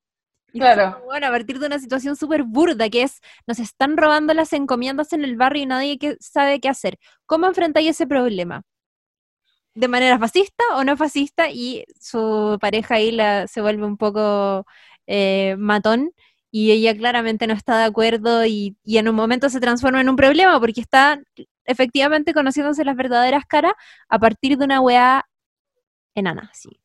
Claro. 0.54 1.02
bueno, 1.06 1.28
a 1.28 1.32
partir 1.32 1.60
de 1.60 1.68
una 1.68 1.80
situación 1.80 2.16
súper 2.16 2.44
burda, 2.44 2.90
que 2.90 3.04
es, 3.04 3.22
nos 3.48 3.60
están 3.60 3.98
robando 3.98 4.34
las 4.34 4.54
encomiendas 4.54 5.14
en 5.14 5.24
el 5.24 5.36
barrio 5.36 5.64
y 5.64 5.66
nadie 5.66 5.98
que 5.98 6.18
sabe 6.20 6.60
qué 6.60 6.70
hacer. 6.70 6.98
¿Cómo 7.26 7.48
enfrentáis 7.48 7.90
ese 7.90 8.08
problema? 8.08 8.64
¿De 9.76 9.88
manera 9.88 10.20
fascista 10.20 10.64
o 10.76 10.84
no 10.84 10.96
fascista? 10.98 11.50
Y 11.50 11.86
su 12.00 12.58
pareja 12.62 12.96
ahí 12.96 13.12
la, 13.12 13.48
se 13.48 13.62
vuelve 13.62 13.86
un 13.86 13.98
poco 13.98 14.66
eh, 15.08 15.56
matón 15.58 16.12
y 16.52 16.72
ella 16.72 16.96
claramente 16.96 17.48
no 17.48 17.54
está 17.54 17.80
de 17.80 17.86
acuerdo 17.86 18.46
y, 18.46 18.78
y, 18.84 19.00
en 19.00 19.10
un 19.10 19.16
momento 19.16 19.50
se 19.50 19.60
transforma 19.60 20.02
en 20.02 20.10
un 20.10 20.16
problema 20.16 20.60
porque 20.60 20.82
está 20.82 21.20
efectivamente 21.66 22.34
conociéndose 22.34 22.86
las 22.86 22.96
verdaderas 22.96 23.46
caras 23.48 23.74
a 24.10 24.20
partir 24.20 24.58
de 24.58 24.66
una 24.66 24.82
weá 24.82 25.26
enana, 26.16 26.52
sí. 26.54 26.83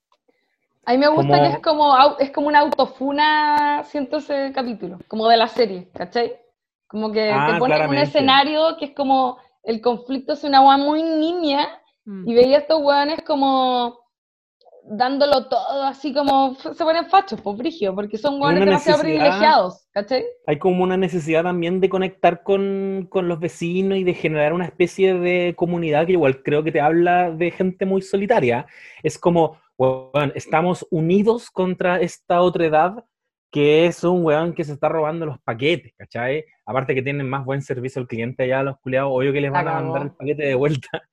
A 0.89 0.93
mí 0.93 0.97
me 0.97 1.09
gusta 1.09 1.39
que 1.43 1.49
es 1.49 1.59
como, 1.59 1.95
es 2.19 2.31
como 2.31 2.47
una 2.47 2.61
autofuna, 2.61 3.83
siento 3.85 4.17
ese 4.17 4.53
capítulo, 4.55 4.99
como 5.07 5.29
de 5.29 5.37
la 5.37 5.47
serie, 5.47 5.91
¿cachai? 5.93 6.39
Como 6.87 7.13
que 7.13 7.31
ah, 7.31 7.51
te 7.53 7.59
ponen 7.59 7.91
un 7.91 7.99
escenario 7.99 8.79
que 8.79 8.87
es 8.87 8.91
como 8.93 9.37
el 9.65 9.83
conflicto 9.83 10.33
es 10.33 10.45
una 10.45 10.63
weá 10.63 10.79
muy 10.79 11.03
niña 11.03 11.69
mm. 12.07 12.27
y 12.27 12.35
veía 12.35 12.57
a 12.57 12.61
estos 12.61 12.81
weones 12.81 13.21
como 13.27 13.99
dándolo 14.83 15.49
todo, 15.49 15.83
así 15.83 16.15
como 16.15 16.55
se 16.55 16.83
ponen 16.83 17.05
fachos, 17.11 17.43
pues 17.43 17.59
brigio, 17.59 17.95
porque 17.95 18.17
son 18.17 18.41
weones 18.41 18.65
demasiado 18.65 19.03
privilegiados, 19.03 19.87
¿cachai? 19.91 20.25
Hay 20.47 20.59
como 20.59 20.83
una 20.83 20.97
necesidad 20.97 21.43
también 21.43 21.83
de 21.83 21.91
conectar 21.91 22.43
con, 22.43 23.09
con 23.11 23.29
los 23.29 23.39
vecinos 23.39 23.99
y 23.99 24.05
de 24.05 24.15
generar 24.15 24.55
una 24.55 24.65
especie 24.65 25.13
de 25.13 25.53
comunidad 25.55 26.07
que 26.07 26.13
igual 26.13 26.43
creo 26.43 26.65
que 26.65 26.73
te 26.73 26.81
habla 26.81 27.31
de 27.31 27.51
gente 27.51 27.85
muy 27.85 28.01
solitaria. 28.01 28.65
Es 29.03 29.19
como 29.19 29.59
bueno, 29.79 30.33
estamos 30.35 30.87
unidos 30.91 31.51
contra 31.51 32.01
esta 32.01 32.43
otra 32.43 32.67
edad 32.67 33.05
que 33.51 33.87
es 33.87 34.05
un 34.05 34.25
weón 34.25 34.53
que 34.53 34.65
se 34.65 34.73
está 34.73 34.89
robando 34.89 35.25
los 35.25 35.39
paquetes, 35.41 35.95
¿cachai? 35.97 36.45
Aparte 36.67 36.95
que 36.95 37.03
tienen 37.03 37.29
más 37.29 37.45
buen 37.45 37.63
servicio 37.63 38.01
al 38.01 38.09
cliente 38.09 38.43
allá, 38.43 38.63
los 38.63 38.79
culiados, 38.81 39.11
obvio 39.13 39.33
que 39.33 39.41
les 39.41 39.51
van 39.51 39.69
a 39.69 39.75
mandar 39.81 40.03
el 40.03 40.11
paquete 40.11 40.47
de 40.47 40.55
vuelta. 40.55 40.89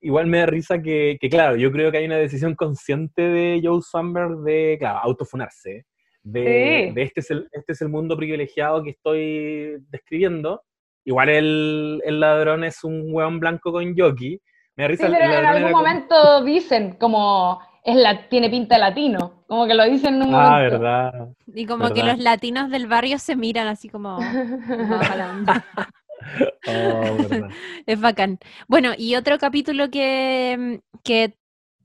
Igual 0.00 0.26
me 0.26 0.38
da 0.38 0.46
risa 0.46 0.82
que, 0.82 1.16
que, 1.20 1.30
claro, 1.30 1.54
yo 1.54 1.70
creo 1.70 1.92
que 1.92 1.98
hay 1.98 2.06
una 2.06 2.16
decisión 2.16 2.56
consciente 2.56 3.22
de 3.22 3.60
Joe 3.62 3.80
Swanberg 3.80 4.38
de, 4.38 4.76
claro, 4.80 4.98
autofunarse. 4.98 5.86
De, 6.24 6.92
de 6.94 7.02
este, 7.02 7.20
es 7.20 7.30
el, 7.30 7.48
este 7.52 7.72
es 7.72 7.82
el 7.82 7.88
mundo 7.88 8.16
privilegiado 8.16 8.82
que 8.82 8.90
estoy 8.90 9.76
describiendo. 9.90 10.62
Igual 11.04 11.28
el, 11.28 12.02
el 12.04 12.18
ladrón 12.18 12.64
es 12.64 12.82
un 12.82 13.12
weón 13.12 13.38
blanco 13.38 13.70
con 13.70 13.96
jockey. 13.96 14.40
Me 14.74 14.84
da 14.84 14.88
risa 14.88 15.06
sí, 15.06 15.12
pero 15.16 15.34
en 15.34 15.44
algún 15.44 15.70
momento 15.70 16.44
dicen 16.44 16.96
como 16.96 17.60
es 17.84 17.96
la, 17.96 18.28
tiene 18.28 18.48
pinta 18.48 18.78
latino, 18.78 19.42
como 19.46 19.66
que 19.66 19.74
lo 19.74 19.84
dicen 19.84 20.14
en 20.14 20.28
un 20.28 20.34
ah, 20.34 20.60
verdad. 20.60 21.28
Y 21.54 21.66
como 21.66 21.92
que 21.92 22.02
los 22.04 22.18
latinos 22.18 22.70
del 22.70 22.86
barrio 22.86 23.18
se 23.18 23.36
miran 23.36 23.66
así 23.66 23.88
como... 23.88 24.18
oh, 26.68 27.16
es 27.86 28.00
bacán. 28.00 28.38
Bueno, 28.68 28.92
y 28.96 29.16
otro 29.16 29.38
capítulo 29.38 29.90
que, 29.90 30.80
que, 31.02 31.36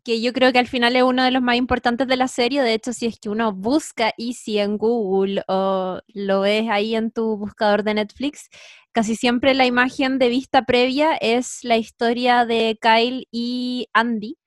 que, 0.03 0.21
yo 0.21 0.33
creo 0.33 0.51
que 0.51 0.59
al 0.59 0.67
final 0.67 0.95
es 0.95 1.01
uno 1.03 1.23
de 1.23 1.31
los 1.31 1.41
más 1.41 1.55
importantes 1.55 2.07
de 2.07 2.17
la 2.17 2.27
serie, 2.27 2.61
de 2.61 2.73
hecho, 2.73 2.93
si 2.93 3.07
es 3.07 3.19
que 3.19 3.29
uno 3.29 3.51
busca 3.53 4.13
Easy 4.17 4.59
en 4.59 4.77
Google 4.77 5.43
o 5.47 5.99
lo 6.13 6.41
ves 6.41 6.69
ahí 6.69 6.95
en 6.95 7.11
tu 7.11 7.37
buscador 7.37 7.83
de 7.83 7.95
Netflix, 7.95 8.49
casi 8.91 9.15
siempre 9.15 9.55
la 9.55 9.65
imagen 9.65 10.19
de 10.19 10.29
vista 10.29 10.63
previa 10.63 11.15
es 11.15 11.63
la 11.63 11.77
historia 11.77 12.45
de 12.45 12.77
Kyle 12.79 13.27
y 13.31 13.87
Andy, 13.93 14.37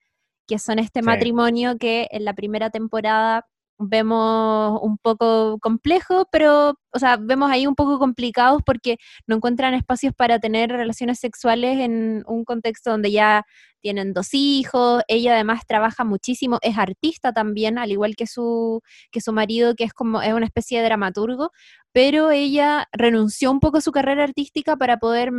que 0.51 0.59
son 0.59 0.81
este 0.81 1.01
matrimonio 1.01 1.79
que 1.79 2.09
en 2.11 2.25
la 2.25 2.35
primera 2.35 2.71
temporada 2.71 3.47
vemos 3.79 4.81
un 4.83 4.99
poco 4.99 5.59
complejo, 5.61 6.27
pero, 6.33 6.75
o 6.93 6.99
sea, 6.99 7.17
vemos 7.19 7.53
ahí 7.53 7.69
un 7.69 7.77
poco 7.77 8.01
complicados 8.01 8.61
porque 8.67 8.97
no 9.29 9.37
encuentran 9.37 9.75
espacios 9.75 10.13
para 10.13 10.41
tener 10.41 10.71
relaciones 10.71 11.21
sexuales 11.21 11.79
en 11.79 12.25
un 12.27 12.45
contexto 12.45 12.91
donde 12.91 13.13
ya 13.13 13.45
tienen 13.81 14.13
dos 14.13 14.31
hijos, 14.35 15.05
ella 15.07 15.35
además 15.35 15.63
trabaja 15.69 16.03
muchísimo, 16.03 16.59
es 16.63 16.77
artista 16.77 17.33
también, 17.33 17.79
al 17.79 17.93
igual 17.93 18.17
que 18.17 18.27
su, 18.27 18.81
que 19.13 19.21
su 19.21 19.33
marido, 19.33 19.77
que 19.77 19.85
es 19.85 19.93
como, 19.93 20.21
es 20.21 20.33
una 20.33 20.47
especie 20.47 20.81
de 20.81 20.87
dramaturgo, 20.87 21.51
pero 21.93 22.33
ella 22.33 22.89
renunció 22.93 23.53
un 23.53 23.61
poco 23.61 23.79
a 23.79 23.83
su 23.83 23.93
carrera 23.93 24.25
artística 24.25 24.77
para 24.77 24.97
poder 24.97 25.31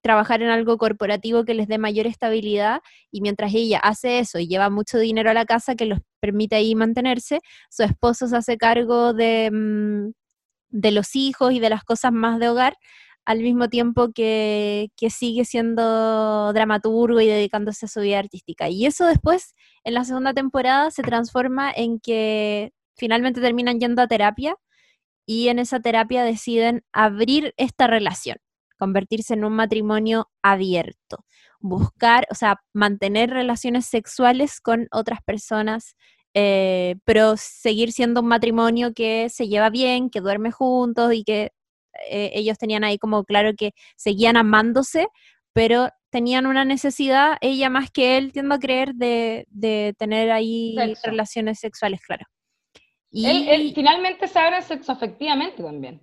trabajar 0.00 0.42
en 0.42 0.50
algo 0.50 0.78
corporativo 0.78 1.44
que 1.44 1.54
les 1.54 1.68
dé 1.68 1.78
mayor 1.78 2.06
estabilidad 2.06 2.80
y 3.10 3.20
mientras 3.20 3.54
ella 3.54 3.78
hace 3.78 4.18
eso 4.20 4.38
y 4.38 4.48
lleva 4.48 4.70
mucho 4.70 4.98
dinero 4.98 5.30
a 5.30 5.34
la 5.34 5.44
casa 5.44 5.74
que 5.76 5.86
los 5.86 6.00
permite 6.20 6.56
ahí 6.56 6.74
mantenerse, 6.74 7.40
su 7.70 7.82
esposo 7.82 8.28
se 8.28 8.36
hace 8.36 8.58
cargo 8.58 9.12
de, 9.14 9.50
mm, 9.52 10.12
de 10.70 10.90
los 10.92 11.16
hijos 11.16 11.52
y 11.52 11.60
de 11.60 11.70
las 11.70 11.84
cosas 11.84 12.12
más 12.12 12.38
de 12.40 12.48
hogar 12.48 12.76
al 13.26 13.40
mismo 13.40 13.68
tiempo 13.68 14.10
que, 14.12 14.88
que, 14.96 15.10
sigue 15.10 15.44
siendo 15.44 16.52
dramaturgo 16.54 17.20
y 17.20 17.26
dedicándose 17.26 17.84
a 17.86 17.88
su 17.88 18.00
vida 18.00 18.18
artística. 18.18 18.70
Y 18.70 18.86
eso 18.86 19.04
después, 19.06 19.54
en 19.84 19.94
la 19.94 20.04
segunda 20.04 20.32
temporada, 20.32 20.90
se 20.90 21.02
transforma 21.02 21.70
en 21.70 22.00
que 22.00 22.72
finalmente 22.96 23.42
terminan 23.42 23.80
yendo 23.80 24.00
a 24.00 24.08
terapia 24.08 24.56
y 25.26 25.48
en 25.48 25.58
esa 25.58 25.80
terapia 25.80 26.24
deciden 26.24 26.84
abrir 26.92 27.52
esta 27.58 27.86
relación 27.86 28.38
convertirse 28.78 29.34
en 29.34 29.44
un 29.44 29.52
matrimonio 29.52 30.30
abierto, 30.42 31.24
buscar, 31.60 32.26
o 32.30 32.34
sea, 32.34 32.60
mantener 32.72 33.30
relaciones 33.30 33.86
sexuales 33.86 34.60
con 34.60 34.88
otras 34.92 35.20
personas, 35.22 35.96
eh, 36.34 36.96
pero 37.04 37.36
seguir 37.36 37.92
siendo 37.92 38.20
un 38.20 38.28
matrimonio 38.28 38.92
que 38.94 39.28
se 39.28 39.48
lleva 39.48 39.70
bien, 39.70 40.10
que 40.10 40.20
duerme 40.20 40.52
juntos 40.52 41.12
y 41.12 41.24
que 41.24 41.50
eh, 42.08 42.30
ellos 42.34 42.58
tenían 42.58 42.84
ahí 42.84 42.98
como 42.98 43.24
claro 43.24 43.52
que 43.56 43.72
seguían 43.96 44.36
amándose, 44.36 45.08
pero 45.52 45.88
tenían 46.10 46.46
una 46.46 46.64
necesidad, 46.64 47.36
ella 47.40 47.70
más 47.70 47.90
que 47.90 48.16
él, 48.16 48.32
tiendo 48.32 48.54
a 48.54 48.58
creer, 48.58 48.94
de, 48.94 49.46
tener 49.98 50.30
ahí 50.30 50.76
relaciones 51.02 51.58
sexuales, 51.58 52.00
claro. 52.00 52.24
Y 53.10 53.26
él, 53.26 53.72
finalmente 53.74 54.28
se 54.28 54.38
abre 54.38 54.62
sexo 54.62 54.92
efectivamente 54.92 55.62
también. 55.62 56.00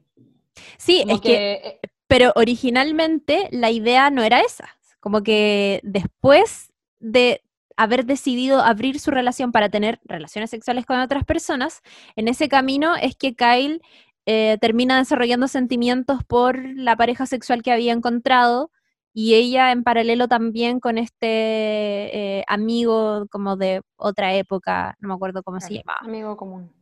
Sí, 0.77 1.03
es 1.07 1.21
que, 1.21 1.53
eh, 1.53 1.79
pero 2.07 2.31
originalmente 2.35 3.47
la 3.51 3.71
idea 3.71 4.09
no 4.09 4.23
era 4.23 4.41
esa. 4.41 4.69
Como 4.99 5.23
que 5.23 5.81
después 5.83 6.71
de 6.99 7.41
haber 7.77 8.05
decidido 8.05 8.61
abrir 8.61 8.99
su 8.99 9.11
relación 9.11 9.51
para 9.51 9.69
tener 9.69 9.99
relaciones 10.05 10.49
sexuales 10.49 10.85
con 10.85 10.99
otras 10.99 11.25
personas, 11.25 11.81
en 12.15 12.27
ese 12.27 12.47
camino 12.47 12.95
es 12.95 13.15
que 13.15 13.35
Kyle 13.35 13.81
eh, 14.25 14.57
termina 14.61 14.97
desarrollando 14.97 15.47
sentimientos 15.47 16.23
por 16.23 16.57
la 16.75 16.95
pareja 16.95 17.25
sexual 17.25 17.61
que 17.61 17.71
había 17.71 17.93
encontrado 17.93 18.71
y 19.13 19.35
ella 19.35 19.71
en 19.71 19.83
paralelo 19.83 20.27
también 20.27 20.79
con 20.79 20.97
este 20.97 21.27
eh, 21.29 22.43
amigo 22.47 23.27
como 23.29 23.55
de 23.55 23.81
otra 23.95 24.33
época, 24.35 24.97
no 24.99 25.07
me 25.07 25.13
acuerdo 25.13 25.41
cómo 25.43 25.59
se 25.61 25.75
llamaba. 25.75 25.99
Amigo 26.01 26.35
común. 26.35 26.73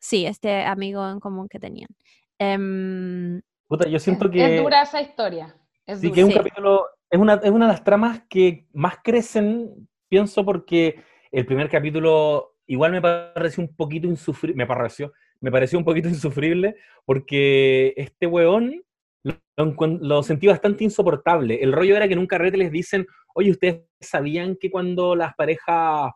Sí, 0.00 0.26
este 0.26 0.64
amigo 0.64 1.08
en 1.08 1.20
común 1.20 1.48
que 1.48 1.60
tenían. 1.60 1.88
Em, 2.38 3.42
Puta, 3.68 3.86
yo 3.88 3.98
siento 3.98 4.24
Es- 4.26 4.30
que... 4.32 4.56
Es 4.56 4.62
dura 4.62 4.82
esa 4.82 5.00
historia. 5.00 5.54
Es 5.86 6.00
Sí, 6.00 6.06
dura. 6.08 6.14
que 6.14 6.20
es 6.20 6.26
un 6.26 6.32
Sí. 6.32 6.38
capítulo, 6.38 6.86
es 7.10 7.18
una, 7.20 7.34
es 7.34 7.50
una 7.50 7.66
de 7.66 7.72
las 7.72 7.84
tramas 7.84 8.22
que 8.28 8.66
más 8.72 8.96
crecen, 9.04 9.88
pienso, 10.08 10.44
porque 10.44 11.02
el 11.30 11.46
primer 11.46 11.68
capítulo 11.68 12.54
igual 12.66 12.92
me 12.92 13.00
pareció 13.02 13.62
un 13.62 13.74
poquito 13.74 14.06
insufrible, 14.06 14.56
me 14.56 14.66
pareció, 14.66 15.12
me 15.40 15.50
pareció 15.50 15.78
un 15.78 15.84
poquito 15.84 16.08
insufrible, 16.08 16.76
porque 17.04 17.94
este 17.96 18.26
weón 18.26 18.82
lo, 19.24 19.34
lo 19.56 19.64
encuent- 19.66 20.00
lo 20.00 20.22
sentí 20.22 20.46
bastante 20.46 20.84
insoportable. 20.84 21.62
El 21.62 21.72
rollo 21.72 21.96
era 21.96 22.06
que 22.06 22.14
en 22.14 22.20
un 22.20 22.26
carrete 22.26 22.56
les 22.56 22.70
dicen, 22.72 23.06
oye, 23.34 23.50
¿ustedes 23.50 23.82
sabían 24.00 24.56
que 24.60 24.70
cuando 24.70 25.14
las 25.14 25.34
parejas, 25.34 26.10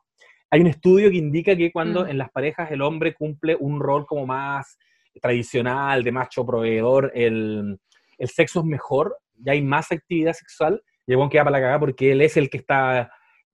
hay 0.50 0.60
un 0.60 0.66
estudio 0.66 1.10
que 1.10 1.16
indica 1.16 1.56
que 1.56 1.72
cuando 1.72 2.04
Mm. 2.04 2.08
en 2.10 2.18
las 2.18 2.30
parejas 2.30 2.70
el 2.70 2.82
hombre 2.82 3.14
cumple 3.14 3.56
un 3.58 3.80
rol 3.80 4.06
como 4.06 4.26
más 4.26 4.78
tradicional, 5.20 6.02
de 6.02 6.12
macho 6.12 6.44
proveedor, 6.47 7.12
el, 7.14 7.78
el 8.18 8.28
sexo 8.28 8.60
es 8.60 8.66
mejor, 8.66 9.16
ya 9.36 9.52
hay 9.52 9.62
más 9.62 9.93
actividad 9.93 10.32
sexual, 10.32 10.82
y 11.06 11.12
el 11.12 11.18
weón 11.18 11.30
queda 11.30 11.44
para 11.44 11.59
la 11.59 11.60
cagada 11.60 11.80
porque 11.80 12.12
él 12.12 12.20
es 12.22 12.36
el 12.36 12.48
que 12.48 12.59
está 12.59 13.10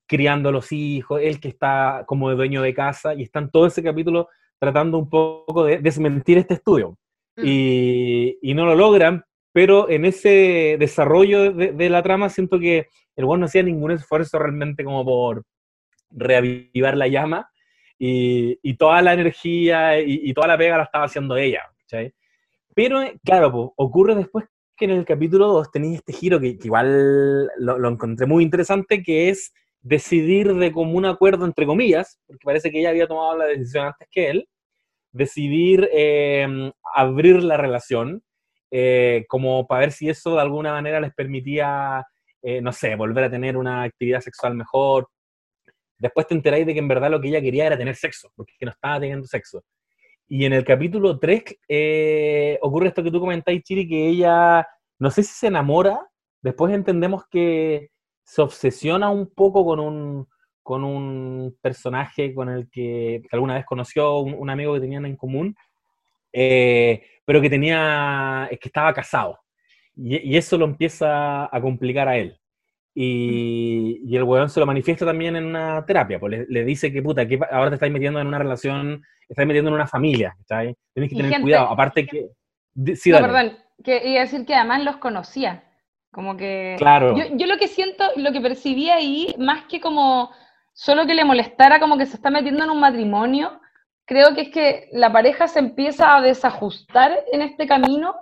criando 0.06 0.48
a 0.48 0.52
los 0.52 0.72
hijos, 0.72 1.20
el 1.22 1.40
que 1.40 1.48
está 1.48 2.04
como 2.06 2.34
dueño 2.34 2.62
de 2.62 2.74
casa, 2.74 3.14
y 3.14 3.22
están 3.22 3.50
todo 3.50 3.66
ese 3.66 3.82
capítulo 3.82 4.28
tratando 4.58 4.98
un 4.98 5.08
poco 5.08 5.64
de 5.64 5.78
desmentir 5.78 6.38
este 6.38 6.54
estudio. 6.54 6.98
Mm. 7.36 7.42
Y, 7.44 8.38
y 8.42 8.54
no 8.54 8.66
lo 8.66 8.74
logran, 8.74 9.24
pero 9.52 9.88
en 9.88 10.04
ese 10.04 10.76
desarrollo 10.78 11.52
de, 11.52 11.72
de 11.72 11.90
la 11.90 12.02
trama 12.02 12.28
siento 12.28 12.58
que 12.58 12.88
el 13.16 13.24
weón 13.24 13.40
no 13.40 13.46
hacía 13.46 13.62
ningún 13.62 13.90
esfuerzo 13.92 14.38
realmente 14.38 14.84
como 14.84 15.04
por 15.04 15.44
reavivar 16.10 16.96
la 16.96 17.08
llama, 17.08 17.50
y, 17.98 18.74
toda 18.74 19.02
la 19.02 19.12
energía 19.12 20.00
y, 20.00 20.32
toda 20.32 20.48
la 20.48 20.58
pega 20.58 20.76
la 20.76 20.84
estaba 20.84 21.04
haciendo 21.04 21.36
ella, 21.36 21.62
¿cachai? 21.80 22.14
Pero, 22.74 23.00
claro, 23.24 23.72
ocurre 23.76 24.14
después 24.14 24.46
que 24.76 24.84
en 24.84 24.92
el 24.92 25.04
capítulo 25.04 25.48
2 25.48 25.70
tenéis 25.72 25.96
este 25.96 26.12
giro 26.12 26.38
que, 26.38 26.56
igual 26.62 27.48
lo, 27.58 27.88
encontré 27.88 28.26
muy 28.26 28.44
interesante, 28.44 29.02
que 29.02 29.28
es 29.30 29.52
decidir 29.80 30.54
de 30.54 30.72
común 30.72 31.04
acuerdo, 31.04 31.44
entre 31.44 31.66
comillas, 31.66 32.20
porque 32.26 32.44
parece 32.44 32.70
que 32.70 32.80
ella 32.80 32.90
había 32.90 33.08
tomado 33.08 33.36
la 33.36 33.46
decisión 33.46 33.86
antes 33.86 34.08
que 34.10 34.30
él, 34.30 34.48
decidir 35.12 35.88
eh, 35.92 36.72
abrir 36.94 37.42
la 37.42 37.56
relación, 37.56 38.22
eh, 38.70 39.24
como 39.28 39.66
para 39.66 39.80
ver 39.80 39.92
si 39.92 40.08
eso 40.08 40.34
de 40.34 40.42
alguna 40.42 40.72
manera 40.72 41.00
les 41.00 41.14
permitía, 41.14 42.04
eh, 42.42 42.60
no 42.60 42.72
sé, 42.72 42.94
volver 42.94 43.24
a 43.24 43.30
tener 43.30 43.56
una 43.56 43.82
actividad 43.82 44.20
sexual 44.20 44.54
mejor. 44.54 45.08
Después 45.98 46.26
te 46.26 46.34
enteráis 46.34 46.66
de 46.66 46.72
que 46.72 46.78
en 46.78 46.88
verdad 46.88 47.10
lo 47.10 47.20
que 47.20 47.28
ella 47.28 47.40
quería 47.40 47.66
era 47.66 47.76
tener 47.78 47.96
sexo, 47.96 48.30
porque 48.36 48.54
no 48.60 48.70
estaba 48.70 49.00
teniendo 49.00 49.26
sexo. 49.26 49.64
Y 50.28 50.44
en 50.44 50.52
el 50.52 50.64
capítulo 50.64 51.18
3 51.18 51.42
eh, 51.68 52.58
ocurre 52.60 52.88
esto 52.88 53.02
que 53.02 53.10
tú 53.10 53.18
comentáis, 53.18 53.62
Chiri, 53.62 53.88
que 53.88 54.08
ella, 54.08 54.66
no 54.98 55.10
sé 55.10 55.22
si 55.22 55.32
se 55.32 55.46
enamora, 55.46 56.06
después 56.42 56.72
entendemos 56.74 57.24
que 57.30 57.90
se 58.22 58.42
obsesiona 58.42 59.10
un 59.10 59.32
poco 59.34 59.64
con 59.64 59.80
un, 59.80 60.28
con 60.62 60.84
un 60.84 61.56
personaje 61.62 62.34
con 62.34 62.50
el 62.50 62.68
que, 62.70 63.22
alguna 63.32 63.54
vez 63.54 63.64
conoció, 63.64 64.18
un, 64.18 64.34
un 64.34 64.50
amigo 64.50 64.74
que 64.74 64.80
tenían 64.80 65.06
en 65.06 65.16
común, 65.16 65.56
eh, 66.32 67.02
pero 67.24 67.40
que 67.40 67.50
tenía, 67.50 68.48
que 68.50 68.68
estaba 68.68 68.92
casado. 68.92 69.38
Y, 69.96 70.34
y 70.34 70.36
eso 70.36 70.58
lo 70.58 70.66
empieza 70.66 71.44
a 71.44 71.60
complicar 71.60 72.06
a 72.06 72.18
él. 72.18 72.38
Y, 72.94 74.00
y 74.04 74.16
el 74.16 74.24
weón 74.24 74.50
se 74.50 74.58
lo 74.58 74.66
manifiesta 74.66 75.06
también 75.06 75.36
en 75.36 75.44
una 75.46 75.84
terapia, 75.86 76.18
pues 76.18 76.30
le, 76.32 76.46
le 76.48 76.64
dice 76.64 76.92
que 76.92 77.00
puta, 77.02 77.28
que 77.28 77.38
ahora 77.50 77.70
te 77.70 77.74
estáis 77.74 77.92
metiendo 77.92 78.20
en 78.20 78.26
una 78.26 78.38
relación, 78.38 79.04
estáis 79.28 79.46
metiendo 79.46 79.68
en 79.70 79.74
una 79.74 79.86
familia. 79.86 80.36
Tienes 80.48 80.76
que 80.94 81.16
tener 81.16 81.30
gente- 81.30 81.42
cuidado, 81.42 81.68
aparte 81.68 82.06
que... 82.06 82.28
sí, 82.96 83.10
no, 83.10 83.20
perdón, 83.20 83.56
que 83.84 84.08
iba 84.08 84.20
a 84.20 84.24
decir 84.24 84.44
que 84.44 84.54
además 84.54 84.82
los 84.84 84.96
conocía. 84.96 85.64
Como 86.10 86.36
que. 86.36 86.74
Claro. 86.78 87.16
Yo, 87.16 87.24
yo 87.36 87.46
lo 87.46 87.58
que 87.58 87.68
siento, 87.68 88.02
lo 88.16 88.32
que 88.32 88.40
percibí 88.40 88.88
ahí, 88.88 89.34
más 89.38 89.64
que 89.66 89.78
como 89.80 90.30
solo 90.72 91.06
que 91.06 91.14
le 91.14 91.24
molestara 91.24 91.78
como 91.80 91.98
que 91.98 92.06
se 92.06 92.16
está 92.16 92.30
metiendo 92.30 92.64
en 92.64 92.70
un 92.70 92.80
matrimonio, 92.80 93.60
creo 94.06 94.34
que 94.34 94.40
es 94.42 94.48
que 94.50 94.88
la 94.92 95.12
pareja 95.12 95.46
se 95.48 95.58
empieza 95.58 96.16
a 96.16 96.22
desajustar 96.22 97.12
en 97.30 97.42
este 97.42 97.66
camino 97.66 98.16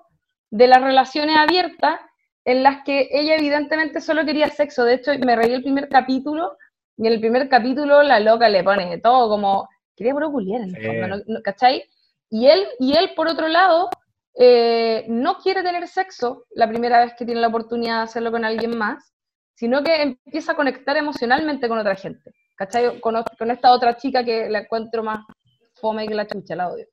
de 0.51 0.67
las 0.67 0.83
relaciones 0.83 1.37
abiertas, 1.37 2.01
en 2.47 2.63
las 2.63 2.85
que 2.85 3.09
ella 3.11 3.35
evidentemente 3.35 4.01
solo 4.01 4.25
quería 4.25 4.49
sexo. 4.49 4.85
De 4.85 4.95
hecho, 4.95 5.11
me 5.19 5.35
reí 5.35 5.53
el 5.53 5.63
primer 5.63 5.89
capítulo, 5.89 6.57
y 6.97 7.07
en 7.07 7.13
el 7.13 7.21
primer 7.21 7.49
capítulo 7.49 8.03
la 8.03 8.21
loca 8.21 8.49
le 8.49 8.63
pone 8.63 8.99
todo 8.99 9.29
como, 9.29 9.69
quería 9.97 10.15
puro 10.15 10.31
culiar 10.31 10.63
en 10.63 10.75
el 10.75 10.87
fondo, 10.87 11.09
¿no? 11.09 11.23
¿no? 11.27 11.43
¿cachai? 11.43 11.85
Y 12.31 12.47
él, 12.47 12.65
y 12.79 12.97
él, 12.97 13.11
por 13.17 13.27
otro 13.27 13.49
lado, 13.49 13.91
eh, 14.39 15.05
no 15.09 15.39
quiere 15.39 15.65
tener 15.65 15.89
sexo 15.89 16.45
la 16.55 16.69
primera 16.69 17.05
vez 17.05 17.15
que 17.19 17.27
tiene 17.27 17.41
la 17.41 17.49
oportunidad 17.49 17.99
de 17.99 18.05
hacerlo 18.05 18.31
con 18.31 18.45
alguien 18.45 18.79
más, 18.79 19.13
sino 19.55 19.83
que 19.83 20.03
empieza 20.03 20.53
a 20.53 20.57
conectar 20.57 20.97
emocionalmente 20.97 21.69
con 21.69 21.79
otra 21.79 21.97
gente. 21.97 22.33
¿Cachai? 22.55 23.01
Con, 23.01 23.23
con 23.37 23.51
esta 23.51 23.73
otra 23.73 23.97
chica 23.97 24.25
que 24.25 24.49
la 24.49 24.61
encuentro 24.61 25.03
más 25.03 25.27
fome 25.75 26.07
que 26.07 26.15
la 26.15 26.27
chucha, 26.27 26.55
la 26.55 26.69
odio. 26.69 26.87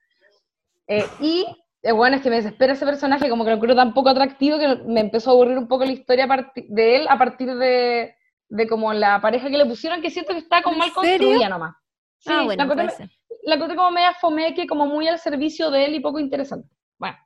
Eh, 0.88 1.06
y 1.22 1.46
bueno, 1.92 2.16
es 2.16 2.22
que 2.22 2.30
me 2.30 2.38
desespera 2.38 2.74
ese 2.74 2.86
personaje, 2.86 3.30
como 3.30 3.44
que 3.44 3.52
lo 3.52 3.60
creo 3.60 3.76
tan 3.76 3.94
poco 3.94 4.10
atractivo 4.10 4.58
que 4.58 4.68
me 4.86 5.02
empezó 5.02 5.30
a 5.32 5.34
aburrir 5.34 5.58
un 5.58 5.68
poco 5.68 5.84
la 5.84 5.92
historia 5.92 6.28
de 6.70 6.96
él 6.96 7.08
a 7.10 7.18
partir 7.18 7.54
de, 7.56 8.16
de 8.48 8.68
como 8.68 8.94
la 8.94 9.20
pareja 9.22 9.50
que 9.50 9.58
le 9.58 9.66
pusieron, 9.66 10.02
que 10.02 10.10
siento 10.10 10.32
que 10.34 10.40
está 10.40 10.62
como 10.62 10.76
¿En 10.76 10.80
mal 10.80 10.90
serio? 10.92 11.28
construida 11.28 11.50
nomás. 11.50 11.76
Sí, 12.20 12.30
ah, 12.32 12.38
la 12.38 12.44
bueno, 12.46 12.64
encontré- 12.64 12.86
puede 12.86 12.98
ser. 12.98 13.10
la 13.44 13.56
encontré 13.56 13.76
como 13.76 13.92
media 13.92 14.14
fomeque, 14.14 14.66
como 14.66 14.86
muy 14.86 15.08
al 15.10 15.20
servicio 15.20 15.70
de 15.72 15.86
él 15.86 15.96
y 15.96 16.00
poco 16.00 16.20
interesante. 16.20 16.70
Bueno. 16.98 17.18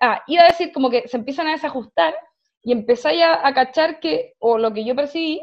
Ah, 0.00 0.22
iba 0.28 0.42
a 0.42 0.46
decir 0.48 0.72
como 0.72 0.90
que 0.90 1.08
se 1.08 1.16
empiezan 1.16 1.48
a 1.48 1.52
desajustar 1.52 2.14
y 2.62 2.72
empezáis 2.72 3.22
a, 3.22 3.46
a 3.46 3.54
cachar 3.54 3.98
que, 4.00 4.34
o 4.38 4.58
lo 4.58 4.72
que 4.72 4.84
yo 4.84 4.94
percibí, 4.94 5.40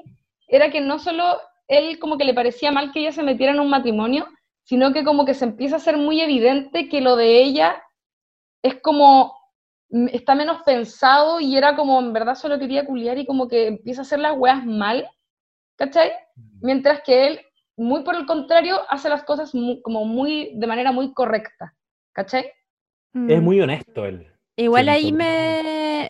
era 0.48 0.70
que 0.70 0.82
no 0.82 1.00
solo 1.00 1.38
él 1.68 2.00
como 2.00 2.18
que 2.18 2.26
le 2.26 2.34
parecía 2.34 2.72
mal 2.72 2.92
que 2.92 3.00
ella 3.02 3.12
se 3.12 3.24
metiera 3.24 3.54
en 3.54 3.60
un 3.60 3.70
matrimonio, 3.70 4.28
sino 4.64 4.94
que 4.94 5.04
como 5.04 5.26
que 5.26 5.34
se 5.34 5.46
empieza 5.46 5.76
a 5.76 5.78
hacer 5.78 5.98
muy 5.98 6.22
evidente 6.22 6.88
que 6.90 7.02
lo 7.02 7.16
de 7.16 7.42
ella 7.42 7.82
es 8.64 8.82
como, 8.82 9.36
mm, 9.90 10.08
está 10.14 10.36
menos 10.36 10.62
pensado 10.64 11.40
y 11.40 11.56
era 11.58 11.76
como, 11.76 12.00
en 12.00 12.14
verdad 12.14 12.36
solo 12.36 12.60
quería 12.60 12.86
culiar 12.86 13.18
y 13.18 13.26
como 13.26 13.48
que 13.48 13.68
empieza 13.68 14.02
a 14.02 14.04
hacer 14.04 14.20
las 14.20 14.38
weas 14.38 14.66
mal, 14.66 15.08
¿cachai? 15.78 16.12
Mientras 16.62 17.02
que 17.04 17.28
él, 17.28 17.42
muy 17.78 18.04
por 18.04 18.16
el 18.16 18.26
contrario, 18.26 18.80
hace 18.90 19.10
las 19.10 19.24
cosas 19.24 19.54
mu- 19.56 19.82
como 19.82 20.06
muy, 20.06 20.52
de 20.56 20.68
manera 20.68 20.92
muy 20.92 21.14
correcta, 21.14 21.74
¿cachai? 22.14 22.46
Es 22.46 22.54
Mm. 23.14 23.44
muy 23.44 23.60
honesto 23.60 24.06
él. 24.06 24.28
Igual 24.56 24.88
ahí 24.90 25.02
siento. 25.02 25.24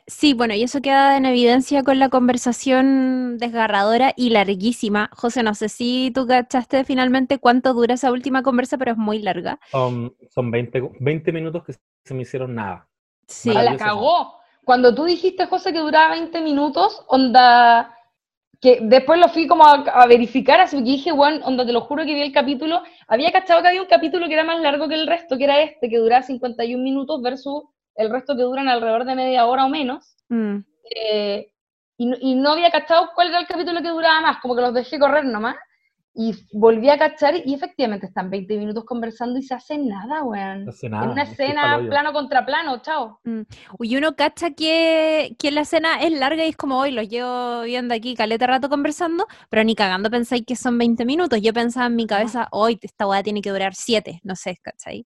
Sí, 0.08 0.34
bueno, 0.34 0.54
y 0.54 0.64
eso 0.64 0.82
queda 0.82 1.18
en 1.18 1.26
evidencia 1.26 1.84
con 1.84 2.00
la 2.00 2.10
conversación 2.10 3.38
desgarradora 3.38 4.14
y 4.16 4.30
larguísima. 4.30 5.10
José, 5.14 5.44
no 5.44 5.56
sé 5.56 5.70
si 5.70 6.12
tú 6.14 6.28
cachaste 6.28 6.84
finalmente 6.84 7.40
cuánto 7.40 7.74
dura 7.74 7.96
esa 7.96 8.12
última 8.12 8.44
conversa, 8.44 8.78
pero 8.78 8.92
es 8.92 8.98
muy 8.98 9.20
larga. 9.20 9.60
Son, 9.72 10.16
son 10.30 10.52
20, 10.52 10.92
20 11.00 11.32
minutos 11.32 11.64
que 11.64 11.74
se 12.04 12.14
me 12.14 12.24
hicieron 12.24 12.56
nada. 12.56 12.88
Sí, 13.28 13.52
la 13.54 13.78
cagó. 13.78 14.36
Cuando 14.64 14.94
tú 14.94 15.06
dijiste, 15.06 15.48
José, 15.48 15.74
que 15.74 15.80
duraba 15.80 16.12
20 16.12 16.42
minutos, 16.42 17.04
onda, 17.08 17.96
que 18.60 18.80
después 18.82 19.20
lo 19.20 19.28
fui 19.30 19.48
como 19.48 19.66
a, 19.66 19.82
a 19.82 20.06
verificar, 20.06 20.62
así 20.62 20.78
que 20.78 20.84
dije, 20.84 21.12
bueno, 21.12 21.46
onda, 21.46 21.66
te 21.66 21.74
lo 21.74 21.82
juro 21.82 22.06
que 22.06 22.14
vi 22.14 22.22
el 22.22 22.32
capítulo, 22.32 22.84
había 23.08 23.32
cachado 23.32 23.62
que 23.62 23.70
había 23.70 23.82
un 23.82 23.88
capítulo 23.88 24.28
que 24.28 24.34
era 24.34 24.44
más 24.44 24.62
largo 24.62 24.88
que 24.88 24.96
el 24.96 25.08
resto, 25.08 25.38
que 25.38 25.46
era 25.46 25.62
este, 25.62 25.90
que 25.90 25.98
duraba 25.98 26.22
51 26.22 26.82
minutos 26.82 27.22
versus 27.22 27.64
el 27.96 28.10
resto 28.10 28.36
que 28.36 28.44
duran 28.44 28.68
alrededor 28.68 29.06
de 29.06 29.16
media 29.16 29.46
hora 29.46 29.66
o 29.66 29.70
menos. 29.70 30.16
Mm. 30.30 30.58
eh, 30.96 31.48
y, 31.98 32.06
no- 32.08 32.18
y 32.20 32.36
no 32.36 32.52
había 32.52 32.72
cachado 32.72 33.10
cuál 33.14 33.28
era 33.30 33.40
el 33.40 33.48
capítulo 33.48 33.82
que 33.82 33.90
duraba 33.90 34.22
más, 34.22 34.38
como 34.42 34.56
que 34.56 34.62
los 34.62 34.74
dejé 34.74 34.98
correr 34.98 35.24
nomás. 35.26 35.56
Y 36.14 36.34
volví 36.52 36.90
a 36.90 36.98
cachar 36.98 37.36
y 37.46 37.54
efectivamente 37.54 38.08
están 38.08 38.30
20 38.30 38.58
minutos 38.58 38.84
conversando 38.84 39.40
y 39.40 39.44
se 39.44 39.54
hace 39.54 39.78
nada, 39.78 40.24
weón. 40.24 40.66
No 40.66 40.72
hace 40.72 40.88
en 40.88 40.92
nada. 40.92 41.10
una 41.12 41.22
es 41.22 41.30
que 41.30 41.34
es 41.46 41.50
escena 41.52 41.80
plano 41.90 42.12
contra 42.12 42.46
plano, 42.46 42.82
chao. 42.82 43.22
Y 43.80 43.96
uno 43.96 44.14
cacha 44.18 44.52
que, 44.52 45.38
que 45.40 45.52
la 45.52 45.62
escena 45.62 46.02
es 46.02 46.12
larga 46.12 46.44
y 46.44 46.50
es 46.50 46.58
como 46.58 46.80
hoy 46.80 46.92
los 46.92 47.08
llevo 47.08 47.62
viendo 47.62 47.94
aquí 47.94 48.14
caleta 48.16 48.46
rato 48.48 48.68
conversando, 48.68 49.26
pero 49.50 49.64
ni 49.64 49.74
cagando 49.74 50.10
pensáis 50.10 50.44
que 50.46 50.58
son 50.58 50.78
20 50.78 51.06
minutos. 51.06 51.40
Yo 51.42 51.54
pensaba 51.54 51.86
en 51.86 51.96
mi 51.96 52.06
cabeza, 52.08 52.50
hoy 52.52 52.78
esta 52.82 53.08
weá 53.08 53.24
tiene 53.24 53.42
que 53.42 53.52
durar 53.52 53.74
7, 53.74 54.20
no 54.24 54.36
sé, 54.36 54.58
¿cachai? 54.62 55.06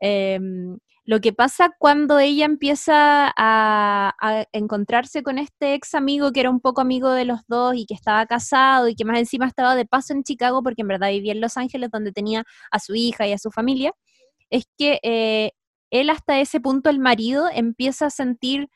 Em, 0.00 0.78
lo 1.04 1.20
que 1.20 1.32
pasa 1.32 1.70
cuando 1.78 2.18
ella 2.18 2.44
empieza 2.44 3.32
a, 3.36 4.46
encontrarse 4.52 5.22
con 5.22 5.38
este 5.38 5.74
ex 5.74 5.94
amigo 5.94 6.32
que 6.32 6.40
era 6.40 6.50
un 6.50 6.60
poco 6.60 6.80
amigo 6.80 7.10
de 7.10 7.24
los 7.24 7.40
dos 7.48 7.74
y 7.76 7.86
que 7.86 7.94
estaba 7.94 8.26
casado 8.26 8.88
y 8.88 8.94
que 8.94 9.04
más 9.04 9.18
encima 9.18 9.46
estaba 9.46 9.74
de 9.74 9.86
paso 9.86 10.12
en 10.12 10.22
Chicago 10.22 10.62
porque 10.62 10.82
en 10.82 10.88
verdad 10.88 11.10
vivía 11.10 11.32
en 11.32 11.40
Los 11.40 11.56
Ángeles 11.56 11.90
donde 11.90 12.12
tenía 12.12 12.44
a 12.70 12.78
su 12.78 12.94
hija 12.94 13.26
y 13.26 13.32
a 13.32 13.38
su 13.38 13.50
familia, 13.50 13.92
es 14.50 14.64
que 14.78 15.00
eh, 15.02 15.52
él 15.90 16.10
hasta 16.10 16.38
ese 16.40 16.60
punto, 16.60 16.90
el 16.90 17.00
marido, 17.00 17.48
empieza 17.52 18.06
a 18.06 18.10
sentir 18.10 18.68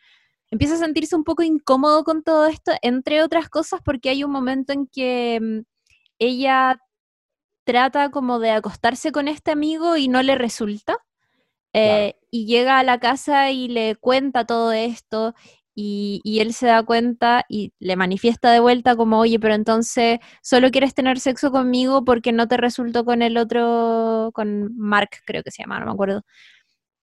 empieza 0.51 0.75
a 0.75 0.79
sentirse 0.79 1.17
un 1.17 1.25
poco 1.25 1.43
incómodo 1.43 2.05
con 2.05 2.23
todo 2.23 2.47
esto, 2.47 2.73
entre 2.83 3.23
otras 3.23 3.49
cosas 3.49 3.81
porque 3.85 4.11
hay 4.11 4.25
un 4.25 4.31
momento 4.31 4.73
en 4.73 4.87
que 4.87 5.41
mm, 5.43 5.61
ella 6.19 6.79
trata 7.65 8.11
como 8.11 8.39
de 8.39 8.51
acostarse 8.51 9.13
con 9.13 9.29
este 9.29 9.51
amigo 9.51 9.97
y 9.97 10.09
no 10.09 10.23
le 10.23 10.37
resulta. 10.37 10.99
Eh, 11.75 12.15
y 12.31 12.47
llega 12.47 12.79
a 12.79 12.85
la 12.85 12.99
casa 12.99 13.51
y 13.51 13.69
le 13.69 13.97
cuenta 13.97 14.47
todo 14.47 14.73
esto 14.73 15.35
y, 15.75 16.21
y, 16.23 16.39
él 16.39 16.55
se 16.55 16.69
da 16.69 16.85
cuenta 16.85 17.45
y 17.49 17.73
le 17.81 17.97
manifiesta 17.97 18.53
de 18.53 18.61
vuelta 18.61 18.95
como, 18.95 19.19
oye, 19.19 19.41
pero 19.41 19.55
entonces 19.55 20.21
solo 20.41 20.71
quieres 20.71 20.95
tener 20.95 21.19
sexo 21.19 21.51
conmigo 21.51 22.05
porque 22.05 22.31
no 22.33 22.47
te 22.47 22.57
resultó 22.57 23.05
con 23.05 23.23
el 23.23 23.37
otro, 23.37 24.31
con 24.35 24.77
Mark 24.77 25.11
creo 25.27 25.43
que 25.43 25.51
se 25.51 25.63
llama, 25.65 25.81
no 25.81 25.87
me 25.87 25.93
acuerdo. 25.93 26.23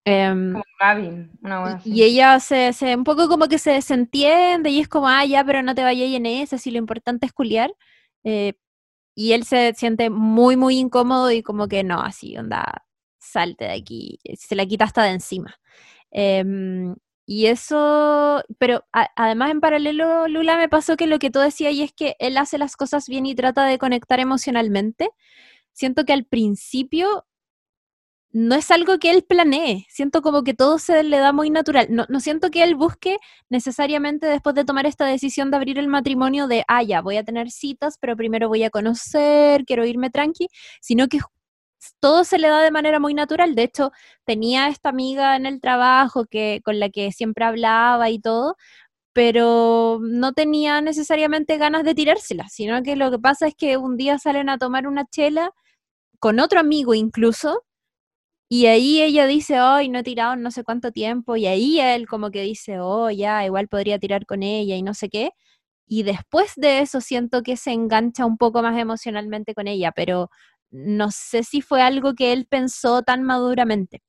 Um, 0.06 0.53
como 0.53 0.64
Gavin, 0.80 1.31
una 1.43 1.80
y, 1.84 1.99
y 1.99 2.03
ella 2.03 2.39
se, 2.39 2.73
se, 2.73 2.95
un 2.95 3.03
poco 3.03 3.27
como 3.27 3.48
que 3.48 3.60
se 3.60 3.72
desentiende 3.72 4.69
y 4.69 4.80
es 4.80 4.88
como, 4.88 5.10
ah, 5.10 5.26
ya, 5.26 5.43
pero 5.43 5.61
no 5.64 5.76
te 5.76 5.84
vayas 5.84 6.10
en 6.10 6.26
esa, 6.26 6.57
si 6.57 6.72
lo 6.72 6.77
importante 6.77 7.26
es 7.26 7.34
culiar. 7.34 7.72
Eh, 8.23 8.53
y 9.15 9.34
él 9.34 9.43
se 9.43 9.73
siente 9.76 10.10
muy, 10.10 10.56
muy 10.56 10.77
incómodo 10.80 11.30
y 11.31 11.43
como 11.43 11.68
que 11.68 11.84
no, 11.84 12.02
así, 12.02 12.38
onda, 12.38 12.85
salte 13.22 13.65
de 13.65 13.73
aquí, 13.73 14.19
se 14.35 14.56
la 14.56 14.65
quita 14.65 14.85
hasta 14.85 15.03
de 15.03 15.11
encima. 15.11 15.56
Um, 16.11 16.95
y 17.26 17.45
eso, 17.48 18.43
pero 18.57 18.84
a, 18.91 19.10
además 19.15 19.52
en 19.52 19.61
paralelo, 19.61 20.27
Lula, 20.27 20.57
me 20.57 20.68
pasó 20.69 20.98
que 20.98 21.07
lo 21.07 21.19
que 21.19 21.30
tú 21.31 21.39
decías 21.39 21.73
y 21.73 21.84
es 21.84 21.93
que 21.93 22.15
él 22.19 22.38
hace 22.38 22.57
las 22.57 22.76
cosas 22.76 23.07
bien 23.07 23.26
y 23.26 23.35
trata 23.35 23.65
de 23.65 23.77
conectar 23.77 24.19
emocionalmente. 24.19 25.11
Siento 25.73 26.03
que 26.06 26.14
al 26.14 26.26
principio 26.26 27.26
no 28.34 28.56
es 28.56 28.72
algo 28.72 28.98
que 28.98 29.11
él 29.11 29.23
planee. 29.23 29.85
Siento 29.89 30.22
como 30.22 30.43
que 30.43 30.53
todo 30.53 30.80
se 30.80 31.03
le 31.03 31.18
da 31.19 31.34
muy 31.34 31.49
natural. 31.49 31.88
No, 31.89 32.06
no, 32.10 32.19
siento 32.19 32.49
que 32.49 32.64
él 32.64 32.76
busque 32.76 33.18
necesariamente 33.49 34.27
después 34.27 34.56
de 34.56 34.65
tomar 34.65 34.85
esta 34.85 35.06
decisión 35.06 35.52
de 35.52 35.57
abrir 35.57 35.77
el 35.80 35.88
matrimonio 35.88 36.48
de, 36.48 36.64
ah, 36.68 36.84
ya, 36.84 37.02
voy 37.02 37.18
a 37.18 37.23
tener 37.23 37.52
citas, 37.52 37.98
pero 37.99 38.15
primero 38.15 38.48
voy 38.49 38.64
a 38.64 38.69
conocer, 38.69 39.65
quiero 39.65 39.85
irme 39.85 40.10
tranqui, 40.10 40.48
sino 40.81 41.07
que 41.07 41.19
todo 41.99 42.23
se 42.23 42.37
le 42.39 42.47
da 42.49 42.61
de 42.61 42.71
manera 42.71 42.99
muy 42.99 43.13
natural. 43.13 43.55
De 43.55 43.63
hecho, 43.63 43.91
tenía 44.25 44.67
esta 44.69 44.89
amiga 44.89 45.35
en 45.35 45.45
el 45.45 45.61
trabajo 45.61 46.25
que, 46.25 46.61
con 46.63 46.79
la 46.79 46.89
que 46.89 47.11
siempre 47.11 47.45
hablaba 47.45 48.09
y 48.09 48.19
todo, 48.19 48.55
pero 49.13 49.99
no 50.03 50.33
tenía 50.33 50.81
necesariamente 50.81 51.57
ganas 51.57 51.83
de 51.85 51.95
tirársela, 51.95 52.47
sino 52.49 52.81
que 52.83 52.95
lo 52.95 53.11
que 53.11 53.19
pasa 53.19 53.47
es 53.47 53.55
que 53.55 53.77
un 53.77 53.97
día 53.97 54.19
salen 54.19 54.49
a 54.49 54.57
tomar 54.57 54.87
una 54.87 55.05
chela 55.05 55.51
con 56.19 56.39
otro 56.39 56.59
amigo 56.61 56.93
incluso, 56.95 57.63
y 58.49 58.65
ahí 58.67 59.01
ella 59.01 59.27
dice, 59.27 59.57
ay, 59.57 59.89
no 59.89 59.99
he 59.99 60.03
tirado 60.03 60.35
no 60.35 60.51
sé 60.51 60.63
cuánto 60.65 60.91
tiempo, 60.91 61.37
y 61.37 61.47
ahí 61.47 61.79
él 61.79 62.07
como 62.07 62.31
que 62.31 62.41
dice, 62.43 62.79
oh, 62.81 63.09
ya, 63.09 63.45
igual 63.45 63.67
podría 63.69 63.97
tirar 63.99 64.25
con 64.25 64.43
ella 64.43 64.75
y 64.75 64.83
no 64.83 64.93
sé 64.93 65.09
qué. 65.09 65.31
Y 65.87 66.03
después 66.03 66.53
de 66.57 66.79
eso 66.81 67.01
siento 67.01 67.43
que 67.43 67.57
se 67.57 67.71
engancha 67.73 68.25
un 68.25 68.37
poco 68.37 68.61
más 68.63 68.77
emocionalmente 68.79 69.53
con 69.55 69.67
ella, 69.67 69.91
pero 69.93 70.29
no 70.72 71.11
sé 71.11 71.43
si 71.43 71.61
fue 71.61 71.81
algo 71.81 72.14
que 72.15 72.34
él 72.34 72.48
pensó 72.49 73.03
tan 73.03 73.23
maduramente. 73.23 74.02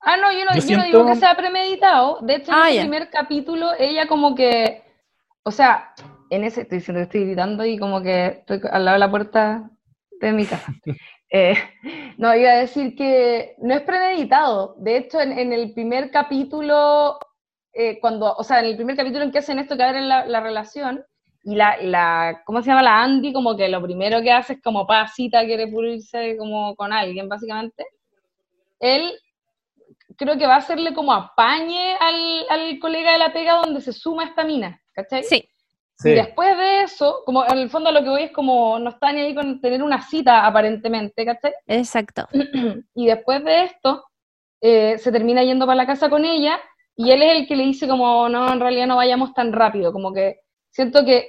Ah, 0.00 0.16
no, 0.16 0.32
yo 0.32 0.44
no, 0.44 0.54
yo 0.58 0.76
no 0.76 0.84
digo 0.84 1.06
que 1.06 1.16
sea 1.16 1.36
premeditado. 1.36 2.18
De 2.22 2.36
hecho, 2.36 2.52
en 2.52 2.58
ah, 2.58 2.70
el 2.70 2.80
primer 2.80 3.10
capítulo, 3.10 3.70
ella 3.78 4.06
como 4.06 4.34
que, 4.34 4.82
o 5.44 5.50
sea, 5.50 5.94
en 6.28 6.44
ese, 6.44 6.62
estoy 6.62 6.78
diciendo 6.78 7.02
estoy 7.02 7.26
gritando 7.26 7.64
y 7.64 7.78
como 7.78 8.02
que 8.02 8.26
estoy 8.26 8.60
al 8.70 8.84
lado 8.84 8.96
de 8.96 8.98
la 8.98 9.10
puerta 9.10 9.70
de 10.20 10.32
mi 10.32 10.46
casa. 10.46 10.72
Eh, 11.34 11.54
no, 12.18 12.36
iba 12.36 12.50
a 12.50 12.56
decir 12.56 12.94
que 12.94 13.54
no 13.56 13.72
es 13.72 13.80
premeditado. 13.80 14.74
De 14.76 14.98
hecho, 14.98 15.18
en, 15.18 15.50
el 15.50 15.72
primer 15.72 16.10
capítulo, 16.10 17.18
eh, 17.72 17.98
cuando, 18.00 18.34
o 18.34 18.44
sea, 18.44 18.60
en 18.60 18.66
el 18.66 18.76
primer 18.76 18.96
capítulo 18.96 19.24
en 19.24 19.32
que 19.32 19.38
hacen 19.38 19.58
esto 19.58 19.74
que 19.74 19.82
abren 19.82 20.10
la, 20.10 20.26
la 20.26 20.40
relación, 20.40 21.06
y 21.44 21.54
la, 21.56 21.76
la, 21.82 22.42
¿cómo 22.44 22.62
se 22.62 22.68
llama? 22.68 22.82
La 22.82 23.02
Andy, 23.02 23.32
como 23.32 23.56
que 23.56 23.68
lo 23.68 23.82
primero 23.82 24.22
que 24.22 24.30
hace 24.30 24.54
es 24.54 24.62
como 24.62 24.86
pasita, 24.86 25.44
quiere 25.44 25.66
pulirse 25.66 26.36
como 26.36 26.76
con 26.76 26.92
alguien, 26.92 27.28
básicamente. 27.28 27.84
Él 28.78 29.12
creo 30.16 30.38
que 30.38 30.46
va 30.46 30.54
a 30.54 30.58
hacerle 30.58 30.94
como 30.94 31.12
apañe 31.12 31.96
al, 31.98 32.46
al 32.48 32.78
colega 32.78 33.12
de 33.12 33.18
la 33.18 33.32
pega 33.32 33.54
donde 33.54 33.80
se 33.80 33.92
suma 33.92 34.24
esta 34.24 34.44
mina, 34.44 34.80
¿cachai? 34.92 35.24
Sí. 35.24 35.48
Y 36.04 36.10
después 36.14 36.56
de 36.56 36.82
eso, 36.82 37.22
como 37.24 37.44
en 37.44 37.58
el 37.58 37.70
fondo 37.70 37.92
lo 37.92 38.02
que 38.02 38.08
voy 38.08 38.22
es 38.24 38.32
como 38.32 38.78
no 38.78 38.90
está 38.90 39.12
ni 39.12 39.20
ahí 39.20 39.34
con 39.34 39.60
tener 39.60 39.82
una 39.82 40.02
cita 40.02 40.46
aparentemente, 40.46 41.24
¿cachai? 41.24 41.52
Exacto. 41.66 42.26
Y 42.94 43.06
después 43.06 43.44
de 43.44 43.64
esto, 43.64 44.04
eh, 44.60 44.98
se 44.98 45.12
termina 45.12 45.42
yendo 45.42 45.66
para 45.66 45.76
la 45.76 45.86
casa 45.86 46.08
con 46.08 46.24
ella 46.24 46.58
y 46.96 47.10
él 47.10 47.22
es 47.22 47.40
el 47.40 47.46
que 47.46 47.56
le 47.56 47.64
dice 47.64 47.88
como, 47.88 48.28
no, 48.28 48.52
en 48.52 48.60
realidad 48.60 48.86
no 48.86 48.96
vayamos 48.96 49.32
tan 49.34 49.52
rápido, 49.52 49.92
como 49.92 50.12
que 50.12 50.40
siento 50.72 51.04
que, 51.04 51.28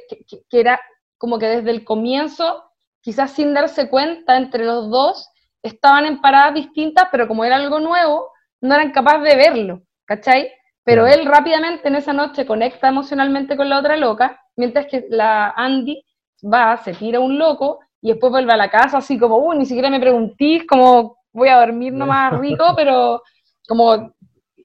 que, 0.49 0.59
era 0.59 0.79
como 1.17 1.37
que 1.37 1.47
desde 1.47 1.69
el 1.69 1.83
comienzo, 1.83 2.63
quizás 3.01 3.31
sin 3.31 3.53
darse 3.53 3.89
cuenta, 3.89 4.37
entre 4.37 4.65
los 4.65 4.89
dos 4.89 5.29
estaban 5.61 6.05
en 6.05 6.19
paradas 6.19 6.55
distintas, 6.55 7.07
pero 7.11 7.27
como 7.27 7.45
era 7.45 7.57
algo 7.57 7.79
nuevo, 7.79 8.31
no 8.61 8.73
eran 8.73 8.91
capaces 8.91 9.23
de 9.23 9.35
verlo, 9.35 9.83
¿cachai? 10.05 10.51
Pero 10.83 11.07
él 11.07 11.25
rápidamente 11.25 11.87
en 11.87 11.95
esa 11.95 12.11
noche 12.11 12.45
conecta 12.45 12.89
emocionalmente 12.89 13.55
con 13.55 13.69
la 13.69 13.79
otra 13.79 13.95
loca, 13.95 14.41
mientras 14.55 14.87
que 14.87 15.05
la 15.09 15.53
Andy 15.55 16.03
va, 16.43 16.77
se 16.77 16.93
tira 16.93 17.19
un 17.19 17.37
loco 17.37 17.79
y 18.01 18.09
después 18.09 18.31
vuelve 18.31 18.51
a 18.51 18.57
la 18.57 18.69
casa 18.69 18.97
así 18.97 19.17
como, 19.17 19.37
uy, 19.37 19.57
ni 19.57 19.65
siquiera 19.65 19.89
me 19.89 19.99
preguntís, 19.99 20.65
como 20.67 21.17
voy 21.31 21.47
a 21.47 21.59
dormir 21.59 21.93
nomás 21.93 22.37
rico, 22.37 22.65
pero 22.75 23.21
como 23.67 24.13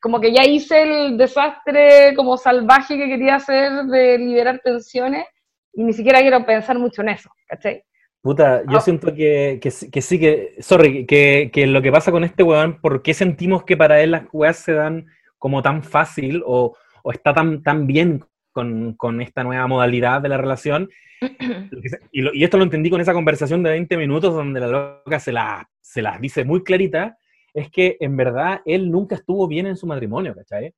como 0.00 0.20
que 0.20 0.32
ya 0.32 0.44
hice 0.44 0.82
el 0.82 1.16
desastre 1.16 2.14
como 2.14 2.36
salvaje 2.36 2.96
que 2.96 3.08
quería 3.08 3.36
hacer 3.36 3.84
de 3.84 4.18
liberar 4.18 4.60
tensiones 4.62 5.26
y 5.72 5.84
ni 5.84 5.92
siquiera 5.92 6.20
quiero 6.20 6.44
pensar 6.44 6.78
mucho 6.78 7.02
en 7.02 7.10
eso, 7.10 7.30
¿cachai? 7.46 7.84
Puta, 8.20 8.62
yo 8.68 8.78
ah. 8.78 8.80
siento 8.80 9.14
que, 9.14 9.60
que, 9.62 9.70
que, 9.90 10.02
sí, 10.02 10.18
que, 10.18 10.56
sorry, 10.58 11.06
que, 11.06 11.50
que, 11.52 11.66
lo 11.66 11.80
que 11.80 11.92
pasa 11.92 12.10
con 12.10 12.24
este 12.24 12.42
weón, 12.42 12.80
¿por 12.80 13.02
qué 13.02 13.14
sentimos 13.14 13.64
que 13.64 13.76
para 13.76 14.00
él 14.00 14.10
las 14.10 14.24
weas 14.32 14.56
se 14.56 14.72
dan 14.72 15.06
como 15.38 15.62
tan 15.62 15.84
fácil 15.84 16.42
o, 16.44 16.76
o 17.02 17.12
está 17.12 17.32
tan, 17.32 17.62
tan 17.62 17.86
bien 17.86 18.24
con, 18.50 18.94
con, 18.94 19.20
esta 19.20 19.44
nueva 19.44 19.66
modalidad 19.68 20.20
de 20.20 20.28
la 20.28 20.36
relación? 20.36 20.90
y, 22.12 22.22
lo, 22.22 22.34
y, 22.34 22.42
esto 22.42 22.58
lo 22.58 22.64
entendí 22.64 22.90
con 22.90 23.00
esa 23.00 23.14
conversación 23.14 23.62
de 23.62 23.70
20 23.70 23.96
minutos 23.96 24.34
donde 24.34 24.60
la 24.60 24.66
loca 24.66 25.20
se, 25.20 25.32
la, 25.32 25.68
se 25.80 26.02
las 26.02 26.20
dice 26.20 26.44
muy 26.44 26.64
clarita 26.64 27.18
es 27.58 27.70
que 27.70 27.96
en 28.00 28.16
verdad 28.16 28.60
él 28.64 28.90
nunca 28.90 29.16
estuvo 29.16 29.48
bien 29.48 29.66
en 29.66 29.76
su 29.76 29.86
matrimonio, 29.86 30.34
¿cachai? 30.34 30.72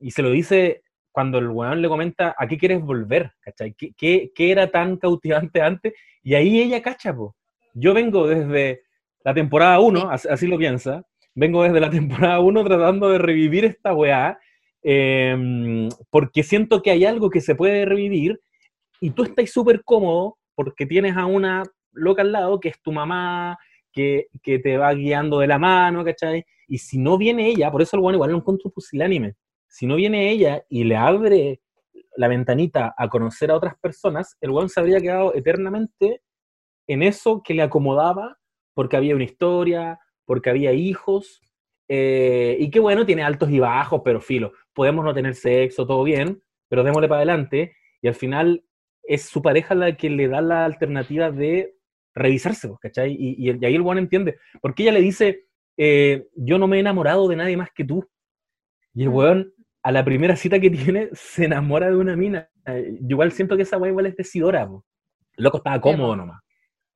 Y 0.00 0.10
se 0.10 0.22
lo 0.22 0.30
dice 0.30 0.82
cuando 1.12 1.38
el 1.38 1.48
weón 1.48 1.80
le 1.80 1.88
comenta, 1.88 2.34
¿a 2.36 2.48
qué 2.48 2.58
quieres 2.58 2.82
volver? 2.82 3.32
¿cachai? 3.40 3.72
¿Qué, 3.74 4.32
qué, 4.34 4.50
era 4.50 4.68
tan 4.68 4.96
cautivante 4.96 5.62
antes? 5.62 5.94
Y 6.24 6.34
ahí 6.34 6.60
ella 6.60 6.82
cacha, 6.82 7.14
po. 7.14 7.36
Yo 7.72 7.94
vengo 7.94 8.26
desde 8.26 8.82
la 9.24 9.32
temporada 9.32 9.78
1, 9.78 10.10
así, 10.10 10.48
lo 10.48 10.58
piensa, 10.58 11.04
vengo 11.34 11.62
desde 11.62 11.80
la 11.80 11.90
temporada 11.98 12.40
1 12.40 12.64
tratando 12.64 13.10
de 13.10 13.18
revivir 13.18 13.64
esta 13.64 13.94
weá, 13.94 14.38
em, 14.82 15.88
porque 16.10 16.42
siento 16.42 16.82
que 16.82 16.90
hay 16.90 17.04
algo 17.04 17.30
que 17.30 17.40
se 17.40 17.54
puede 17.54 17.84
revivir 17.84 18.40
y 19.00 19.10
tú 19.10 19.22
estás 19.22 19.50
súper 19.50 19.84
cómodo 19.84 20.36
porque 20.56 20.84
tienes 20.84 21.16
a 21.16 21.26
una 21.26 21.62
loca 21.92 22.22
al 22.22 22.32
lado 22.32 22.58
que 22.58 22.70
es 22.70 22.82
tu 22.82 22.90
mamá, 22.90 23.56
que, 23.94 24.28
te 24.42 24.76
va 24.76 24.92
guiando 24.92 25.38
de 25.38 25.46
la 25.46 25.58
mano, 25.58 26.04
¿cachai? 26.04 26.44
Y 26.68 26.78
si 26.78 26.98
no 26.98 27.16
viene 27.16 27.48
ella, 27.48 27.70
por 27.70 27.82
eso 27.82 27.96
el 27.96 28.02
bueno 28.02 28.16
igual 28.16 28.32
lo 28.32 28.38
encuentro 28.38 28.70
pusilánime, 28.70 29.34
si 29.68 29.86
no 29.86 29.96
viene 29.96 30.30
ella 30.30 30.64
y 30.68 30.84
le 30.84 30.96
abre 30.96 31.60
la 32.16 32.28
ventanita 32.28 32.94
a 32.96 33.08
conocer 33.08 33.50
a 33.50 33.56
otras 33.56 33.74
personas, 33.78 34.36
el 34.40 34.50
weón 34.50 34.68
se 34.68 34.80
habría 34.80 35.00
quedado 35.00 35.34
eternamente 35.34 36.22
en 36.86 37.02
eso 37.02 37.42
que 37.42 37.54
le 37.54 37.62
acomodaba 37.62 38.38
porque 38.74 38.96
había 38.96 39.14
una 39.14 39.24
historia, 39.24 39.98
porque 40.24 40.50
había 40.50 40.72
hijos, 40.72 41.40
eh, 41.88 42.56
y 42.58 42.70
qué 42.70 42.80
bueno, 42.80 43.06
tiene 43.06 43.22
altos 43.22 43.50
y 43.50 43.58
bajos, 43.58 44.02
pero 44.04 44.20
filo, 44.20 44.52
podemos 44.72 45.04
no 45.04 45.14
tener 45.14 45.34
sexo, 45.34 45.86
todo 45.86 46.02
bien, 46.02 46.42
pero 46.68 46.82
démosle 46.82 47.08
para 47.08 47.18
adelante, 47.18 47.76
y 48.02 48.08
al 48.08 48.14
final 48.14 48.64
es 49.04 49.22
su 49.26 49.42
pareja 49.42 49.74
la 49.74 49.96
que 49.96 50.10
le 50.10 50.28
da 50.28 50.40
la 50.40 50.64
alternativa 50.64 51.30
de 51.30 51.73
revisarse, 52.14 52.70
¿cachai? 52.80 53.16
Y, 53.18 53.50
y, 53.50 53.64
ahí 53.64 53.74
el 53.74 53.82
buen 53.82 53.98
entiende. 53.98 54.38
Porque 54.60 54.82
ella 54.82 54.92
le 54.92 55.00
dice, 55.00 55.46
eh, 55.76 56.26
yo 56.36 56.58
no 56.58 56.66
me 56.66 56.76
he 56.76 56.80
enamorado 56.80 57.28
de 57.28 57.36
nadie 57.36 57.56
más 57.56 57.70
que 57.74 57.84
tú. 57.84 58.06
Y 58.94 59.02
el 59.02 59.10
mm. 59.10 59.14
weón, 59.14 59.54
a 59.82 59.92
la 59.92 60.04
primera 60.04 60.36
cita 60.36 60.60
que 60.60 60.70
tiene, 60.70 61.08
se 61.12 61.44
enamora 61.46 61.88
de 61.90 61.96
una 61.96 62.16
mina. 62.16 62.48
Eh, 62.66 62.96
yo 63.00 63.14
igual 63.14 63.32
siento 63.32 63.56
que 63.56 63.62
esa 63.62 63.78
weá 63.78 63.90
igual 63.90 64.06
es 64.06 64.16
decidora, 64.16 64.66
po. 64.66 64.84
Loco 65.36 65.58
estaba 65.58 65.80
cómodo 65.80 66.14
nomás. 66.14 66.40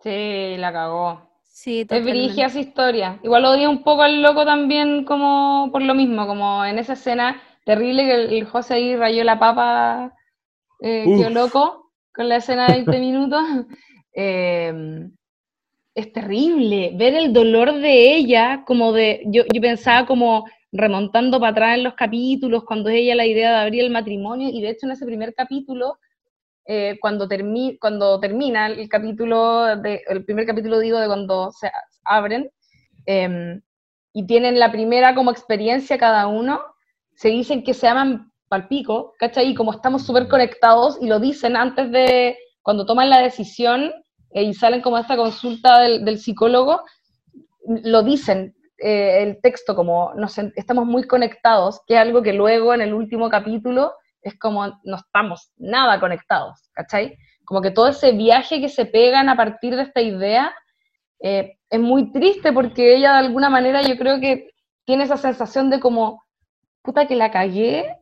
Sí, 0.01 0.57
la 0.59 0.73
cagó. 0.73 1.29
Sí, 1.43 1.81
Es 1.81 1.89
totalmente. 1.89 2.45
esa 2.45 2.61
historia. 2.61 3.19
Igual 3.25 3.45
odio 3.45 3.69
un 3.69 3.83
poco 3.83 4.03
al 4.03 4.23
loco 4.23 4.45
también 4.45 5.05
como 5.05 5.71
por 5.73 5.83
lo 5.83 5.93
mismo, 5.93 6.25
como 6.27 6.65
en 6.65 6.79
esa 6.79 6.93
escena 6.93 7.43
terrible 7.65 8.05
que 8.05 8.15
el, 8.15 8.33
el 8.33 8.45
José 8.45 8.75
ahí 8.75 8.97
rayó 8.97 9.25
la 9.25 9.41
papa, 9.41 10.15
eh, 10.81 11.05
quedó 11.05 11.31
loco 11.31 11.91
con 12.15 12.29
la 12.29 12.37
escena 12.37 12.69
de 12.69 12.85
20 12.85 13.01
minutos. 13.01 13.43
Eh, 14.21 15.09
es 15.95 16.13
terrible 16.13 16.91
ver 16.97 17.15
el 17.15 17.33
dolor 17.33 17.73
de 17.75 18.17
ella, 18.17 18.65
como 18.67 18.93
de, 18.93 19.23
yo, 19.27 19.45
yo 19.55 19.61
pensaba 19.61 20.07
como 20.07 20.45
remontando 20.73 21.39
para 21.39 21.53
atrás 21.53 21.79
en 21.79 21.85
los 21.85 21.95
capítulos, 21.95 22.65
cuando 22.65 22.89
es 22.89 22.97
ella 22.97 23.15
la 23.15 23.27
idea 23.27 23.51
de 23.53 23.57
abrir 23.59 23.85
el 23.85 23.91
matrimonio, 23.91 24.49
y 24.53 24.61
de 24.61 24.71
hecho 24.71 24.87
en 24.87 24.93
ese 24.93 25.07
primer 25.07 25.35
capítulo, 25.35 25.99
eh, 26.67 26.99
cuando, 27.01 27.29
termi 27.29 27.79
cuando 27.81 28.19
termina 28.19 28.67
el 28.67 28.89
capítulo, 28.89 29.77
de, 29.77 30.03
el 30.09 30.25
primer 30.25 30.47
capítulo 30.47 30.81
digo 30.81 30.99
de 30.99 31.07
cuando 31.07 31.53
se 31.53 31.71
abren, 32.03 32.51
eh, 33.07 33.61
y 34.13 34.27
tienen 34.27 34.59
la 34.59 34.73
primera 34.73 35.15
como 35.15 35.31
experiencia 35.31 35.97
cada 35.97 36.27
uno, 36.27 36.61
se 37.15 37.29
dicen 37.29 37.63
que 37.63 37.73
se 37.73 37.87
aman 37.87 38.33
palpico, 38.49 39.15
¿cachai? 39.17 39.51
Y 39.51 39.55
como 39.55 39.73
estamos 39.73 40.05
súper 40.05 40.27
conectados, 40.27 40.99
y 41.01 41.07
lo 41.07 41.21
dicen 41.21 41.57
antes 41.57 41.89
de, 41.93 42.37
cuando 42.63 42.85
toman 42.85 43.11
la 43.11 43.21
decisión, 43.21 43.93
y 44.33 44.55
salen 44.55 44.81
como 44.81 44.97
a 44.97 45.01
esta 45.01 45.17
consulta 45.17 45.81
del, 45.81 46.05
del 46.05 46.19
psicólogo, 46.19 46.83
lo 47.65 48.03
dicen, 48.03 48.55
eh, 48.79 49.25
el 49.25 49.41
texto 49.41 49.75
como 49.75 50.13
nos, 50.15 50.39
estamos 50.39 50.87
muy 50.87 51.03
conectados, 51.05 51.81
que 51.85 51.95
es 51.95 52.01
algo 52.01 52.23
que 52.23 52.33
luego 52.33 52.73
en 52.73 52.81
el 52.81 52.95
último 52.95 53.29
capítulo 53.29 53.93
es 54.23 54.39
como 54.39 54.69
no 54.85 54.97
estamos 54.97 55.51
nada 55.57 55.99
conectados, 55.99 56.71
¿cachai? 56.73 57.19
Como 57.45 57.61
que 57.61 57.73
todo 57.73 57.89
ese 57.89 58.13
viaje 58.13 58.61
que 58.61 58.69
se 58.69 58.87
pegan 58.87 59.29
a 59.29 59.37
partir 59.37 59.75
de 59.75 59.83
esta 59.83 60.01
idea 60.01 60.55
eh, 61.21 61.57
es 61.69 61.81
muy 61.81 62.13
triste 62.13 62.53
porque 62.53 62.95
ella 62.95 63.13
de 63.15 63.19
alguna 63.19 63.51
manera 63.51 63.83
yo 63.83 63.97
creo 63.97 64.21
que 64.21 64.51
tiene 64.85 65.05
esa 65.05 65.17
sensación 65.17 65.71
de 65.71 65.81
como, 65.81 66.23
puta 66.83 67.09
que 67.09 67.17
la 67.17 67.33
cagué 67.33 67.97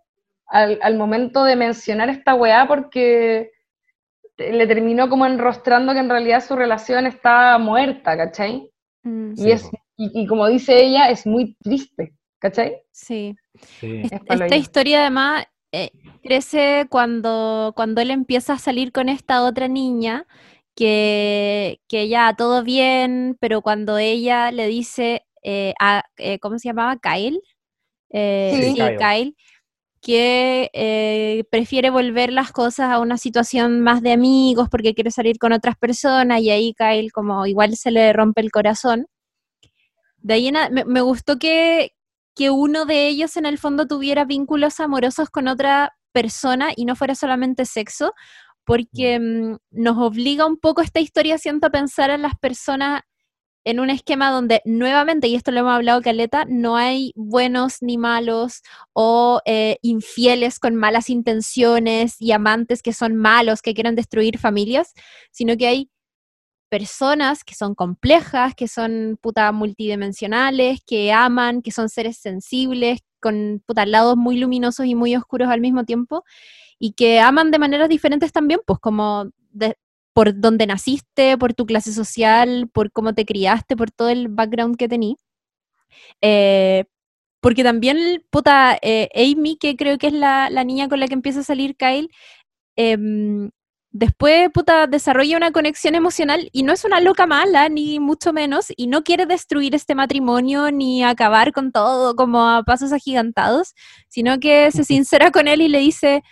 al, 0.46 0.78
al 0.82 0.96
momento 0.98 1.44
de 1.44 1.56
mencionar 1.56 2.10
esta 2.10 2.34
weá 2.34 2.68
porque 2.68 3.50
le 4.38 4.66
terminó 4.66 5.08
como 5.08 5.26
enrostrando 5.26 5.92
que 5.92 6.00
en 6.00 6.10
realidad 6.10 6.44
su 6.44 6.56
relación 6.56 7.06
está 7.06 7.58
muerta, 7.58 8.16
¿cachai? 8.16 8.70
Mm, 9.04 9.34
Y, 9.36 9.42
Sí, 9.42 9.50
es, 9.52 9.70
y, 9.96 10.22
y 10.22 10.26
como 10.26 10.46
dice 10.48 10.82
ella, 10.84 11.10
es 11.10 11.26
muy 11.26 11.56
triste, 11.62 12.14
¿cachai? 12.38 12.82
sí. 12.92 13.36
Sí. 13.80 14.02
Es- 14.02 14.12
Esta 14.28 14.56
historia 14.56 15.00
además 15.02 15.46
eh, 15.72 15.90
crece 16.22 16.86
cuando, 16.90 17.72
cuando 17.76 18.00
él 18.00 18.10
empieza 18.10 18.54
a 18.54 18.58
salir 18.58 18.92
con 18.92 19.08
esta 19.08 19.42
otra 19.44 19.68
niña, 19.68 20.26
que, 20.74 21.80
que 21.88 22.08
ya 22.08 22.34
todo 22.36 22.62
bien, 22.62 23.36
pero 23.40 23.62
cuando 23.62 23.98
ella 23.98 24.50
le 24.52 24.66
dice 24.68 25.24
eh, 25.42 25.74
a, 25.80 26.04
eh, 26.18 26.38
¿cómo 26.40 26.58
se 26.58 26.68
llamaba? 26.68 26.98
Kyle. 26.98 27.40
Eh, 28.10 28.52
Sí. 28.56 28.72
sí, 28.72 28.74
Kyle. 28.76 28.96
Kyle, 28.98 29.36
que 30.06 30.70
eh, 30.72 31.42
prefiere 31.50 31.90
volver 31.90 32.32
las 32.32 32.52
cosas 32.52 32.92
a 32.92 33.00
una 33.00 33.18
situación 33.18 33.80
más 33.80 34.02
de 34.02 34.12
amigos 34.12 34.68
porque 34.70 34.94
quiere 34.94 35.10
salir 35.10 35.36
con 35.38 35.52
otras 35.52 35.76
personas 35.76 36.40
y 36.42 36.50
ahí 36.50 36.74
Kyle 36.74 37.10
como 37.10 37.44
igual 37.44 37.76
se 37.76 37.90
le 37.90 38.12
rompe 38.12 38.40
el 38.40 38.52
corazón. 38.52 39.06
De 40.18 40.34
ahí 40.34 40.46
en 40.46 40.56
a- 40.56 40.70
me, 40.70 40.84
me 40.84 41.00
gustó 41.00 41.38
que, 41.40 41.90
que 42.36 42.50
uno 42.50 42.84
de 42.84 43.08
ellos 43.08 43.36
en 43.36 43.46
el 43.46 43.58
fondo 43.58 43.86
tuviera 43.88 44.24
vínculos 44.24 44.78
amorosos 44.78 45.28
con 45.28 45.48
otra 45.48 45.96
persona 46.12 46.68
y 46.76 46.84
no 46.84 46.94
fuera 46.94 47.16
solamente 47.16 47.64
sexo, 47.66 48.12
porque 48.64 49.18
mm, 49.18 49.56
nos 49.72 49.98
obliga 49.98 50.46
un 50.46 50.56
poco 50.58 50.82
esta 50.82 51.00
historia, 51.00 51.36
siento, 51.38 51.66
a 51.66 51.70
pensar 51.70 52.10
en 52.10 52.22
las 52.22 52.36
personas 52.38 53.02
en 53.66 53.80
un 53.80 53.90
esquema 53.90 54.30
donde 54.30 54.62
nuevamente, 54.64 55.26
y 55.26 55.34
esto 55.34 55.50
lo 55.50 55.58
hemos 55.60 55.72
hablado 55.72 56.00
Caleta, 56.00 56.44
no 56.48 56.76
hay 56.76 57.12
buenos 57.16 57.78
ni 57.82 57.98
malos 57.98 58.62
o 58.92 59.40
eh, 59.44 59.78
infieles 59.82 60.60
con 60.60 60.76
malas 60.76 61.10
intenciones 61.10 62.14
y 62.20 62.30
amantes 62.30 62.80
que 62.80 62.92
son 62.92 63.16
malos, 63.16 63.62
que 63.62 63.74
quieren 63.74 63.96
destruir 63.96 64.38
familias, 64.38 64.94
sino 65.32 65.56
que 65.56 65.66
hay 65.66 65.90
personas 66.68 67.44
que 67.44 67.56
son 67.56 67.74
complejas, 67.74 68.54
que 68.54 68.68
son 68.68 69.18
puta 69.20 69.50
multidimensionales, 69.50 70.80
que 70.86 71.12
aman, 71.12 71.60
que 71.62 71.72
son 71.72 71.88
seres 71.88 72.18
sensibles, 72.18 73.00
con 73.20 73.62
puta 73.66 73.84
lados 73.86 74.16
muy 74.16 74.38
luminosos 74.38 74.86
y 74.86 74.94
muy 74.94 75.16
oscuros 75.16 75.48
al 75.48 75.60
mismo 75.60 75.84
tiempo, 75.84 76.24
y 76.78 76.92
que 76.92 77.20
aman 77.20 77.50
de 77.50 77.58
maneras 77.58 77.88
diferentes 77.88 78.32
también, 78.32 78.60
pues 78.66 78.78
como 78.80 79.30
de- 79.50 79.76
por 80.16 80.40
donde 80.40 80.66
naciste, 80.66 81.36
por 81.36 81.52
tu 81.52 81.66
clase 81.66 81.92
social, 81.92 82.70
por 82.72 82.90
cómo 82.90 83.12
te 83.12 83.26
criaste, 83.26 83.76
por 83.76 83.90
todo 83.90 84.08
el 84.08 84.28
background 84.28 84.78
que 84.78 84.88
tení. 84.88 85.18
Eh, 86.22 86.86
porque 87.42 87.62
también, 87.62 88.24
puta, 88.30 88.78
eh, 88.80 89.10
Amy, 89.14 89.58
que 89.58 89.76
creo 89.76 89.98
que 89.98 90.06
es 90.06 90.14
la, 90.14 90.48
la 90.48 90.64
niña 90.64 90.88
con 90.88 91.00
la 91.00 91.06
que 91.06 91.12
empieza 91.12 91.40
a 91.40 91.42
salir 91.42 91.76
Kyle, 91.76 92.08
em, 92.76 93.50
después, 93.90 94.48
puta, 94.54 94.86
desarrolla 94.86 95.36
una 95.36 95.52
conexión 95.52 95.94
emocional 95.94 96.48
y 96.50 96.62
no 96.62 96.72
es 96.72 96.86
una 96.86 97.00
loca 97.00 97.26
mala, 97.26 97.68
ni 97.68 98.00
mucho 98.00 98.32
menos, 98.32 98.72
y 98.74 98.86
no 98.86 99.04
quiere 99.04 99.26
destruir 99.26 99.74
este 99.74 99.94
matrimonio 99.94 100.70
ni 100.70 101.04
acabar 101.04 101.52
con 101.52 101.72
todo 101.72 102.16
como 102.16 102.48
a 102.48 102.62
pasos 102.62 102.90
agigantados, 102.94 103.74
sino 104.08 104.38
que 104.38 104.70
se 104.70 104.84
sincera 104.84 105.30
con 105.30 105.46
él 105.46 105.60
y 105.60 105.68
le 105.68 105.80
dice, 105.80 106.22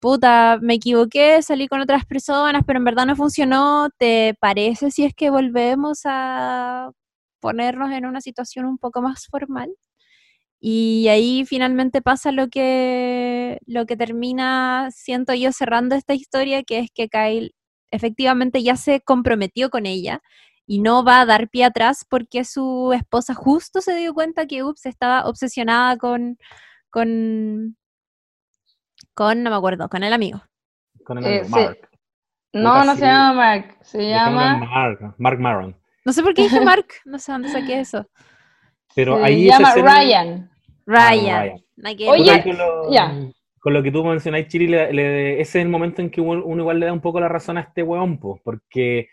puta, 0.00 0.58
me 0.62 0.74
equivoqué, 0.74 1.42
salí 1.42 1.68
con 1.68 1.80
otras 1.80 2.04
personas, 2.06 2.62
pero 2.66 2.78
en 2.78 2.84
verdad 2.84 3.06
no 3.06 3.16
funcionó, 3.16 3.90
¿te 3.98 4.34
parece 4.40 4.90
si 4.90 5.04
es 5.04 5.14
que 5.14 5.30
volvemos 5.30 6.00
a 6.04 6.90
ponernos 7.40 7.92
en 7.92 8.06
una 8.06 8.20
situación 8.20 8.66
un 8.66 8.78
poco 8.78 9.02
más 9.02 9.26
formal? 9.28 9.70
Y 10.60 11.08
ahí 11.08 11.44
finalmente 11.46 12.02
pasa 12.02 12.32
lo 12.32 12.48
que, 12.48 13.58
lo 13.66 13.86
que 13.86 13.96
termina, 13.96 14.90
siento 14.92 15.34
yo, 15.34 15.52
cerrando 15.52 15.94
esta 15.96 16.14
historia, 16.14 16.62
que 16.64 16.80
es 16.80 16.90
que 16.94 17.08
Kyle 17.08 17.54
efectivamente 17.90 18.62
ya 18.62 18.76
se 18.76 19.00
comprometió 19.00 19.70
con 19.70 19.86
ella 19.86 20.22
y 20.66 20.80
no 20.80 21.04
va 21.04 21.20
a 21.22 21.26
dar 21.26 21.48
pie 21.50 21.64
atrás 21.64 22.06
porque 22.08 22.44
su 22.44 22.92
esposa 22.94 23.34
justo 23.34 23.80
se 23.80 23.96
dio 23.96 24.14
cuenta 24.14 24.46
que 24.46 24.62
ups, 24.64 24.86
estaba 24.86 25.26
obsesionada 25.26 25.96
con, 25.98 26.38
con, 26.90 27.76
con, 29.14 29.42
no 29.42 29.50
me 29.50 29.56
acuerdo, 29.56 29.88
con 29.88 30.02
el 30.02 30.12
amigo. 30.12 30.42
Con 31.04 31.18
el 31.18 31.24
Eh, 31.24 31.38
amigo, 31.40 31.44
sí. 31.46 31.64
Mark. 31.64 31.88
No, 32.52 32.84
no 32.84 32.94
se 32.96 33.00
llama 33.02 33.32
Mark, 33.34 33.76
se 33.82 34.08
llama... 34.08 34.56
Mark, 34.58 35.14
Mark 35.18 35.38
Maron. 35.40 35.76
No 36.04 36.12
sé 36.12 36.22
por 36.22 36.34
qué 36.34 36.42
dije 36.42 36.60
Mark, 36.64 36.86
no 37.04 37.18
sé 37.18 37.32
dónde 37.32 37.48
saqué 37.48 37.80
eso. 37.80 38.06
Pero 38.94 39.18
se 39.18 39.24
ahí 39.24 39.46
llama 39.46 39.68
escena- 39.70 39.94
Ryan. 39.94 40.50
Ryan. 40.86 41.42
Ryan. 41.42 41.60
nada 41.76 41.96
que 41.96 42.08
Oye, 42.08 42.42
con, 42.42 42.58
lo, 42.58 42.92
ya. 42.92 43.12
con 43.60 43.72
lo 43.74 43.82
que 43.82 43.92
tú 43.92 44.04
mencionáis, 44.04 44.48
Chiri, 44.48 44.66
le- 44.66 44.92
le- 44.92 45.40
ese 45.40 45.58
es 45.60 45.64
el 45.64 45.68
momento 45.70 46.02
en 46.02 46.10
que 46.10 46.20
uno, 46.20 46.44
uno 46.44 46.62
igual 46.62 46.80
le 46.80 46.86
da 46.86 46.92
un 46.92 47.00
poco 47.00 47.20
la 47.20 47.28
razón 47.28 47.56
a 47.58 47.60
este 47.60 47.82
weón, 47.84 48.18
po, 48.18 48.40
porque 48.42 49.08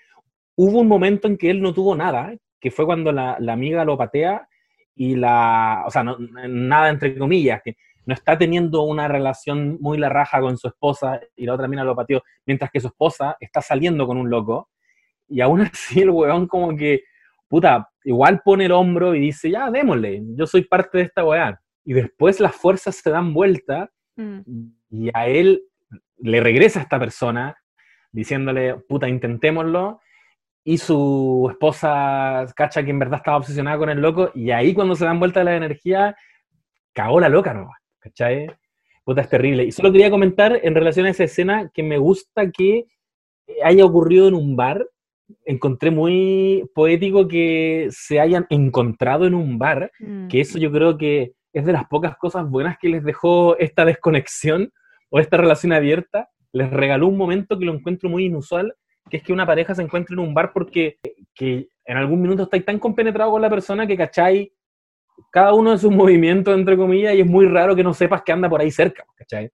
hubo 0.56 0.80
un 0.80 0.88
momento 0.88 1.28
en 1.28 1.38
que 1.38 1.52
él 1.52 1.61
no 1.61 1.74
tuvo 1.74 1.95
nada, 1.95 2.34
que 2.60 2.72
fue 2.72 2.86
cuando 2.88 3.11
la, 3.11 3.38
la 3.40 3.53
amiga 3.53 3.86
lo 3.86 3.95
patea 3.98 4.48
y 4.95 5.15
la, 5.15 5.84
o 5.86 5.91
sea, 5.91 6.03
no- 6.03 6.18
nada 6.48 6.90
entre 6.90 7.15
comillas, 7.15 7.61
que 7.64 7.76
no 8.07 8.13
está 8.15 8.35
teniendo 8.38 8.81
una 8.81 9.07
relación 9.07 9.77
muy 9.79 9.99
la 9.99 10.09
raja 10.09 10.41
con 10.41 10.57
su 10.57 10.67
esposa 10.67 11.21
y 11.35 11.45
la 11.45 11.53
otra 11.53 11.67
mina 11.67 11.84
lo 11.84 11.95
pateó, 11.95 12.23
mientras 12.47 12.71
que 12.71 12.79
su 12.79 12.88
esposa 12.88 13.38
está 13.39 13.61
saliendo 13.61 14.07
con 14.07 14.17
un 14.17 14.31
loco, 14.31 14.69
y 15.27 15.41
aún 15.41 15.61
así 15.73 16.01
el 16.01 16.09
weón 16.09 16.47
como 16.47 16.75
que, 16.75 17.03
puta, 17.47 17.88
igual 18.03 18.41
pone 18.43 18.65
el 18.65 18.71
hombro 18.71 19.13
y 19.13 19.19
dice, 19.19 19.51
ya, 19.51 19.69
démosle, 19.69 20.23
yo 20.35 20.47
soy 20.47 20.63
parte 20.63 20.97
de 20.97 21.03
esta 21.03 21.23
weá. 21.23 21.61
Y 21.85 21.93
después 21.93 22.39
las 22.39 22.55
fuerzas 22.55 22.95
se 22.95 23.09
dan 23.11 23.34
vuelta 23.34 23.91
Mm, 24.17 24.39
y 24.89 25.09
a 25.13 25.27
él 25.27 25.61
le 26.17 26.41
regresa 26.41 26.79
a 26.79 26.84
esta 26.84 26.99
persona 26.99 27.55
diciéndole, 28.11 28.75
puta, 28.75 29.07
intentémoslo. 29.07 30.01
Y 30.63 30.79
su 30.79 31.47
esposa 31.49 32.45
cacha 32.55 32.84
que 32.84 32.91
en 32.91 32.99
verdad 32.99 33.19
estaba 33.19 33.38
obsesionada 33.38 33.77
con 33.77 33.89
el 33.89 34.01
loco. 34.01 34.31
Y 34.35 34.51
ahí 34.51 34.73
cuando 34.73 34.95
se 34.95 35.05
dan 35.05 35.19
vuelta 35.19 35.43
la 35.43 35.55
energía, 35.55 36.15
cagó 36.93 37.19
la 37.21 37.29
loca, 37.29 37.53
¿no? 37.53 37.69
¿Cachai? 38.07 38.47
Puta, 39.03 39.21
es 39.21 39.29
terrible. 39.29 39.65
Y 39.65 39.71
solo 39.71 39.91
quería 39.91 40.09
comentar 40.09 40.59
en 40.63 40.75
relación 40.75 41.05
a 41.05 41.09
esa 41.09 41.23
escena 41.23 41.71
que 41.73 41.84
me 41.84 41.97
gusta 41.97 42.51
que 42.51 42.85
haya 43.63 43.85
ocurrido 43.85 44.27
en 44.27 44.34
un 44.34 44.55
bar. 44.55 44.88
Encontré 45.45 45.91
muy 45.91 46.69
poético 46.73 47.27
que 47.27 47.88
se 47.91 48.19
hayan 48.19 48.45
encontrado 48.49 49.25
en 49.25 49.34
un 49.34 49.57
bar 49.57 49.91
mm. 49.99 50.27
que 50.29 50.41
eso 50.41 50.57
yo 50.57 50.71
creo 50.71 50.97
que 50.97 51.34
es 51.53 51.65
de 51.65 51.73
las 51.73 51.85
pocas 51.88 52.17
cosas 52.17 52.49
buenas 52.49 52.77
que 52.79 52.89
les 52.89 53.03
dejó 53.03 53.57
esta 53.57 53.84
desconexión 53.84 54.71
o 55.09 55.19
esta 55.19 55.38
relación 55.38 55.73
abierta. 55.73 56.29
Les 56.53 56.69
regaló 56.69 57.07
un 57.07 57.17
momento 57.17 57.59
que 57.59 57.65
lo 57.65 57.73
encuentro 57.73 58.09
muy 58.09 58.25
inusual, 58.25 58.73
que 59.09 59.17
es 59.17 59.23
que 59.23 59.34
una 59.34 59.45
pareja 59.45 59.75
se 59.75 59.81
encuentre 59.81 60.13
en 60.13 60.19
un 60.19 60.34
bar 60.34 60.51
porque 60.53 60.97
que 61.34 61.69
en 61.85 61.97
algún 61.97 62.21
minuto 62.21 62.43
estáis 62.43 62.65
tan 62.65 62.79
compenetrado 62.79 63.31
con 63.31 63.41
la 63.41 63.49
persona 63.49 63.88
que 63.88 63.97
cachai 63.97 64.51
cada 65.31 65.53
uno 65.53 65.72
de 65.72 65.77
sus 65.77 65.91
movimientos, 65.95 66.56
entre 66.57 66.77
comillas, 66.77 67.15
y 67.15 67.22
es 67.22 67.27
muy 67.27 67.45
raro 67.48 67.76
que 67.76 67.84
no 67.84 67.94
sepas 67.94 68.22
que 68.23 68.31
anda 68.31 68.49
por 68.49 68.61
ahí 68.61 68.72
cerca, 68.72 69.06
¿cachai? 69.15 69.49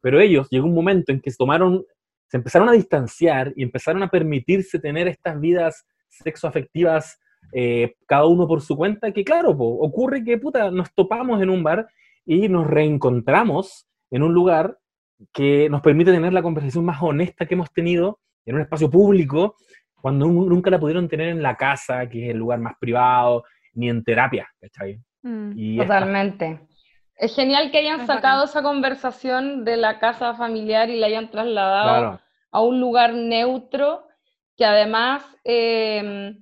Pero 0.00 0.20
ellos, 0.20 0.48
llegó 0.50 0.66
un 0.66 0.74
momento 0.74 1.12
en 1.12 1.20
que 1.20 1.30
se 1.30 1.36
tomaron, 1.36 1.84
se 2.28 2.36
empezaron 2.36 2.68
a 2.68 2.72
distanciar 2.72 3.52
y 3.56 3.62
empezaron 3.62 4.02
a 4.02 4.08
permitirse 4.08 4.78
tener 4.78 5.08
estas 5.08 5.40
vidas 5.40 5.86
sexoafectivas 6.08 7.18
eh, 7.52 7.94
cada 8.06 8.26
uno 8.26 8.46
por 8.48 8.60
su 8.60 8.76
cuenta, 8.76 9.12
que 9.12 9.24
claro, 9.24 9.56
po, 9.56 9.64
ocurre 9.66 10.24
que 10.24 10.36
puta, 10.38 10.70
nos 10.70 10.92
topamos 10.94 11.40
en 11.42 11.50
un 11.50 11.62
bar 11.62 11.88
y 12.24 12.48
nos 12.48 12.66
reencontramos 12.66 13.86
en 14.10 14.22
un 14.22 14.34
lugar 14.34 14.78
que 15.32 15.68
nos 15.70 15.80
permite 15.80 16.12
tener 16.12 16.32
la 16.32 16.42
conversación 16.42 16.84
más 16.84 17.00
honesta 17.02 17.46
que 17.46 17.54
hemos 17.54 17.72
tenido 17.72 18.18
en 18.44 18.56
un 18.56 18.60
espacio 18.62 18.90
público, 18.90 19.56
cuando 20.00 20.26
nun- 20.26 20.48
nunca 20.48 20.70
la 20.70 20.78
pudieron 20.78 21.08
tener 21.08 21.28
en 21.28 21.42
la 21.42 21.56
casa, 21.56 22.08
que 22.08 22.24
es 22.26 22.30
el 22.30 22.36
lugar 22.38 22.60
más 22.60 22.74
privado, 22.78 23.44
ni 23.74 23.88
en 23.88 24.02
terapia, 24.04 24.48
¿cachai? 24.60 25.00
Mm. 25.26 25.58
Y 25.58 25.80
esta- 25.80 25.94
Totalmente. 25.94 26.60
Es 27.16 27.34
genial 27.34 27.70
que 27.70 27.78
hayan 27.78 28.00
Es 28.02 28.06
sacado 28.06 28.40
bacán. 28.40 28.48
esa 28.50 28.62
conversación 28.62 29.64
de 29.64 29.76
la 29.78 29.98
casa 29.98 30.34
familiar 30.34 30.90
y 30.90 30.98
la 30.98 31.06
hayan 31.06 31.30
trasladado 31.30 31.88
claro, 31.88 32.20
a 32.50 32.60
un 32.60 32.78
lugar 32.78 33.14
neutro, 33.14 34.06
que 34.56 34.64
además 34.66 35.22
eh, 35.44 36.34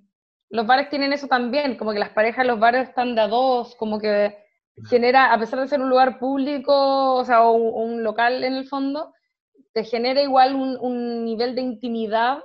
los 0.50 0.66
bares 0.66 0.88
tienen 0.90 1.12
eso 1.12 1.28
también, 1.28 1.76
como 1.76 1.92
que 1.92 1.98
las 2.00 2.10
parejas 2.10 2.42
en 2.42 2.48
los 2.48 2.58
bares 2.58 2.88
están 2.88 3.14
de 3.14 3.20
a 3.22 3.28
dos, 3.28 3.74
como 3.76 4.00
que 4.00 4.36
genera, 4.90 5.32
a 5.32 5.38
pesar 5.38 5.60
de 5.60 5.68
ser 5.68 5.80
un 5.80 5.88
lugar 5.88 6.18
público, 6.18 7.14
o 7.14 7.24
sea, 7.24 7.42
un, 7.48 7.62
o 7.62 7.78
un 7.84 8.02
local 8.02 8.42
en 8.42 8.54
el 8.54 8.66
fondo, 8.66 9.12
te 9.72 9.84
genera 9.84 10.20
igual 10.22 10.54
un, 10.56 10.76
un 10.80 11.24
nivel 11.24 11.54
de 11.54 11.60
intimidad 11.62 12.38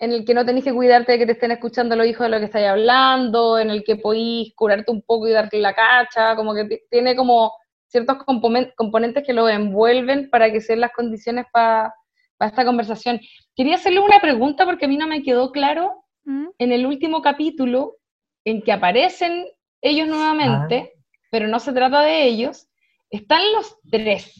en 0.00 0.12
el 0.12 0.24
que 0.24 0.34
no 0.34 0.44
tenés 0.44 0.64
que 0.64 0.72
cuidarte 0.72 1.12
de 1.12 1.18
que 1.18 1.26
te 1.26 1.32
estén 1.32 1.50
escuchando 1.52 1.94
los 1.94 2.06
hijos 2.06 2.24
de 2.24 2.30
lo 2.30 2.38
que 2.38 2.46
estáis 2.46 2.66
hablando, 2.66 3.58
en 3.58 3.70
el 3.70 3.84
que 3.84 3.96
podís 3.96 4.52
curarte 4.54 4.90
un 4.90 5.02
poco 5.02 5.28
y 5.28 5.32
darte 5.32 5.58
la 5.58 5.74
cacha, 5.74 6.34
como 6.36 6.54
que 6.54 6.64
ti- 6.64 6.80
tiene 6.90 7.14
como 7.14 7.52
ciertos 7.86 8.16
componen- 8.26 8.72
componentes 8.76 9.24
que 9.26 9.32
lo 9.34 9.48
envuelven 9.48 10.30
para 10.30 10.50
que 10.50 10.60
sean 10.60 10.80
las 10.80 10.92
condiciones 10.92 11.44
para 11.52 11.92
esta 12.40 12.64
conversación. 12.64 13.20
Quería 13.54 13.74
hacerle 13.76 14.00
una 14.00 14.18
pregunta 14.20 14.64
porque 14.64 14.86
a 14.86 14.88
mí 14.88 14.96
no 14.96 15.06
me 15.06 15.22
quedó 15.22 15.52
claro 15.52 16.04
Mm. 16.24 16.46
en 16.58 16.72
el 16.72 16.86
último 16.86 17.20
capítulo 17.22 17.96
en 18.44 18.62
que 18.62 18.72
aparecen 18.72 19.46
ellos 19.82 20.06
nuevamente, 20.08 20.92
pero 21.30 21.46
no 21.48 21.58
se 21.60 21.72
trata 21.72 22.00
de 22.02 22.24
ellos, 22.24 22.68
están 23.10 23.40
los 23.54 23.76
tres. 23.90 24.34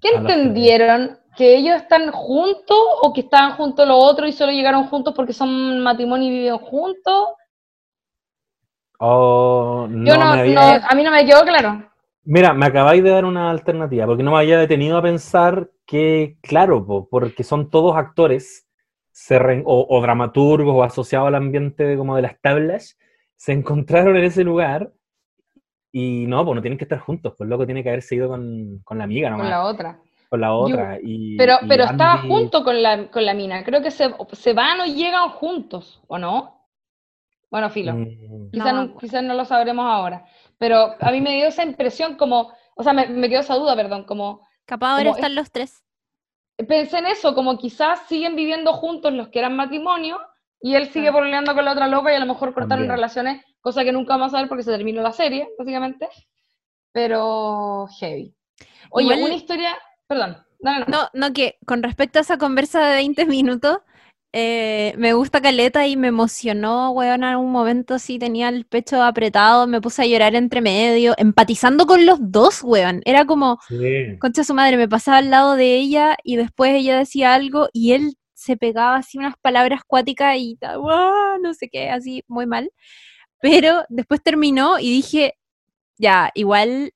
¿Qué 0.00 0.08
entendieron? 0.16 1.18
¿Que 1.36 1.56
ellos 1.56 1.76
están 1.76 2.10
juntos 2.10 2.76
o 3.02 3.12
que 3.12 3.20
estaban 3.20 3.52
juntos 3.52 3.86
los 3.86 3.96
otros 4.02 4.28
y 4.28 4.32
solo 4.32 4.52
llegaron 4.52 4.84
juntos 4.88 5.14
porque 5.14 5.32
son 5.32 5.80
matrimonio 5.80 6.28
y 6.28 6.30
viven 6.38 6.58
juntos? 6.58 7.28
Oh, 9.00 9.86
no 9.88 10.04
Yo 10.06 10.18
no, 10.18 10.34
me 10.34 10.40
había- 10.40 10.54
no- 10.78 10.86
a 10.88 10.94
mí 10.94 11.02
no 11.04 11.10
me 11.10 11.24
quedó 11.24 11.42
claro. 11.44 11.84
Mira, 12.24 12.52
me 12.52 12.66
acabáis 12.66 13.02
de 13.02 13.10
dar 13.10 13.24
una 13.24 13.50
alternativa, 13.50 14.06
porque 14.06 14.22
no 14.22 14.32
me 14.32 14.38
había 14.38 14.58
detenido 14.58 14.98
a 14.98 15.02
pensar 15.02 15.70
que, 15.86 16.36
claro, 16.42 16.84
po, 16.84 17.08
porque 17.08 17.42
son 17.44 17.70
todos 17.70 17.96
actores 17.96 18.66
se 19.10 19.38
re- 19.38 19.62
o, 19.64 19.86
o 19.88 20.00
dramaturgos 20.02 20.74
o 20.76 20.82
asociados 20.84 21.28
al 21.28 21.34
ambiente 21.36 21.96
como 21.96 22.16
de 22.16 22.22
las 22.22 22.40
tablas, 22.40 22.98
se 23.36 23.52
encontraron 24.12 24.16
en 24.16 24.24
ese 24.24 24.44
lugar 24.44 24.92
y 25.92 26.26
no, 26.26 26.44
pues 26.44 26.54
no 26.56 26.62
tienen 26.62 26.78
que 26.78 26.84
estar 26.84 26.98
juntos, 26.98 27.34
pues 27.36 27.48
loco 27.48 27.64
tiene 27.66 27.82
que 27.82 27.88
haberse 27.88 28.14
ido 28.14 28.28
con, 28.28 28.80
con 28.84 28.98
la 28.98 29.04
amiga 29.04 29.28
Con 29.30 29.38
nomás, 29.38 29.50
la 29.50 29.64
otra. 29.64 30.00
con 30.28 30.40
la 30.40 30.52
otra. 30.54 30.98
y, 31.02 31.36
Pero, 31.36 31.54
y 31.62 31.68
pero 31.68 31.84
estaba 31.84 32.18
junto 32.18 32.62
con 32.64 32.82
la, 32.82 33.10
con 33.10 33.24
la 33.24 33.34
mina. 33.34 33.64
Creo 33.64 33.80
que 33.82 33.90
se, 33.90 34.14
se 34.32 34.52
van 34.52 34.80
o 34.80 34.84
llegan 34.86 35.30
juntos, 35.30 36.02
¿o 36.06 36.18
no? 36.18 36.54
Bueno, 37.50 37.70
filo. 37.70 37.94
Mm, 37.94 38.50
Quizás 38.52 38.74
No. 38.74 38.84
no, 38.86 38.96
quizás 38.98 39.22
no 39.22 39.32
lo 39.34 39.44
sabremos 39.46 39.86
ahora. 39.86 40.26
Pero 40.58 40.94
a 41.00 41.10
mí 41.10 41.20
me 41.22 41.34
dio 41.34 41.46
esa 41.46 41.62
impresión 41.64 42.16
como, 42.16 42.52
o 42.76 42.82
sea, 42.82 42.92
me, 42.92 43.06
me 43.08 43.28
quedó 43.30 43.40
esa 43.40 43.54
duda, 43.54 43.74
perdón, 43.74 44.04
como 44.04 44.46
Capaz 44.66 44.90
ahora 44.92 45.04
Como 45.04 45.16
están 45.16 45.34
los 45.34 45.50
tres. 45.50 45.82
pensé 46.68 46.98
en 46.98 47.06
eso, 47.06 47.34
como 47.34 47.56
quizás 47.56 48.00
siguen 48.06 48.36
viviendo 48.36 48.74
juntos 48.74 49.14
los 49.14 49.28
que 49.28 49.38
eran 49.38 49.56
matrimonio 49.56 50.18
y 50.60 50.74
él 50.74 50.88
sigue 50.88 51.10
pololeando 51.10 51.54
con 51.54 51.64
la 51.64 51.72
otra 51.72 51.86
loca 51.88 52.12
y 52.12 52.16
a 52.16 52.20
lo 52.20 52.26
mejor 52.26 52.48
cortaron 52.52 52.68
También. 52.70 52.90
relaciones, 52.90 53.44
cosa 53.60 53.84
que 53.84 53.92
nunca 53.92 54.16
vamos 54.16 54.34
a 54.34 54.40
ver 54.40 54.48
porque 54.48 54.64
se 54.64 54.70
terminó 54.70 55.02
la 55.02 55.12
serie, 55.12 55.48
básicamente. 55.58 56.08
Pero 56.92 57.86
heavy. 58.00 58.34
Oye, 58.90 59.06
Igual- 59.06 59.22
una 59.24 59.34
historia, 59.34 59.76
perdón, 60.06 60.38
dale, 60.58 60.86
no. 60.86 60.86
No, 60.86 61.08
no, 61.12 61.32
que 61.32 61.58
con 61.66 61.82
respecto 61.82 62.18
a 62.18 62.22
esa 62.22 62.38
conversa 62.38 62.86
de 62.86 62.96
20 62.96 63.26
minutos, 63.26 63.78
eh, 64.32 64.94
me 64.98 65.14
gusta 65.14 65.40
Caleta 65.40 65.86
y 65.86 65.96
me 65.96 66.08
emocionó, 66.08 66.90
weón, 66.90 67.24
en 67.24 67.36
un 67.36 67.50
momento 67.50 67.94
así 67.94 68.18
tenía 68.18 68.50
el 68.50 68.66
pecho 68.66 69.02
apretado, 69.02 69.66
me 69.66 69.80
puse 69.80 70.02
a 70.02 70.06
llorar 70.06 70.34
entre 70.34 70.60
medio, 70.60 71.14
empatizando 71.16 71.86
con 71.86 72.04
los 72.04 72.18
dos, 72.20 72.62
weón. 72.62 73.00
Era 73.04 73.24
como, 73.24 73.58
sí. 73.68 74.18
concha 74.18 74.44
su 74.44 74.54
madre, 74.54 74.76
me 74.76 74.88
pasaba 74.88 75.18
al 75.18 75.30
lado 75.30 75.54
de 75.56 75.76
ella 75.76 76.16
y 76.24 76.36
después 76.36 76.72
ella 76.74 76.98
decía 76.98 77.34
algo 77.34 77.68
y 77.72 77.92
él 77.92 78.16
se 78.34 78.56
pegaba 78.56 78.96
así 78.96 79.18
unas 79.18 79.34
palabras 79.40 79.80
cuáticas 79.86 80.36
y 80.36 80.58
no 81.42 81.54
sé 81.54 81.68
qué, 81.68 81.90
así 81.90 82.22
muy 82.28 82.46
mal. 82.46 82.70
Pero 83.40 83.84
después 83.88 84.22
terminó 84.22 84.78
y 84.78 84.90
dije, 84.90 85.34
ya, 85.98 86.30
igual 86.34 86.92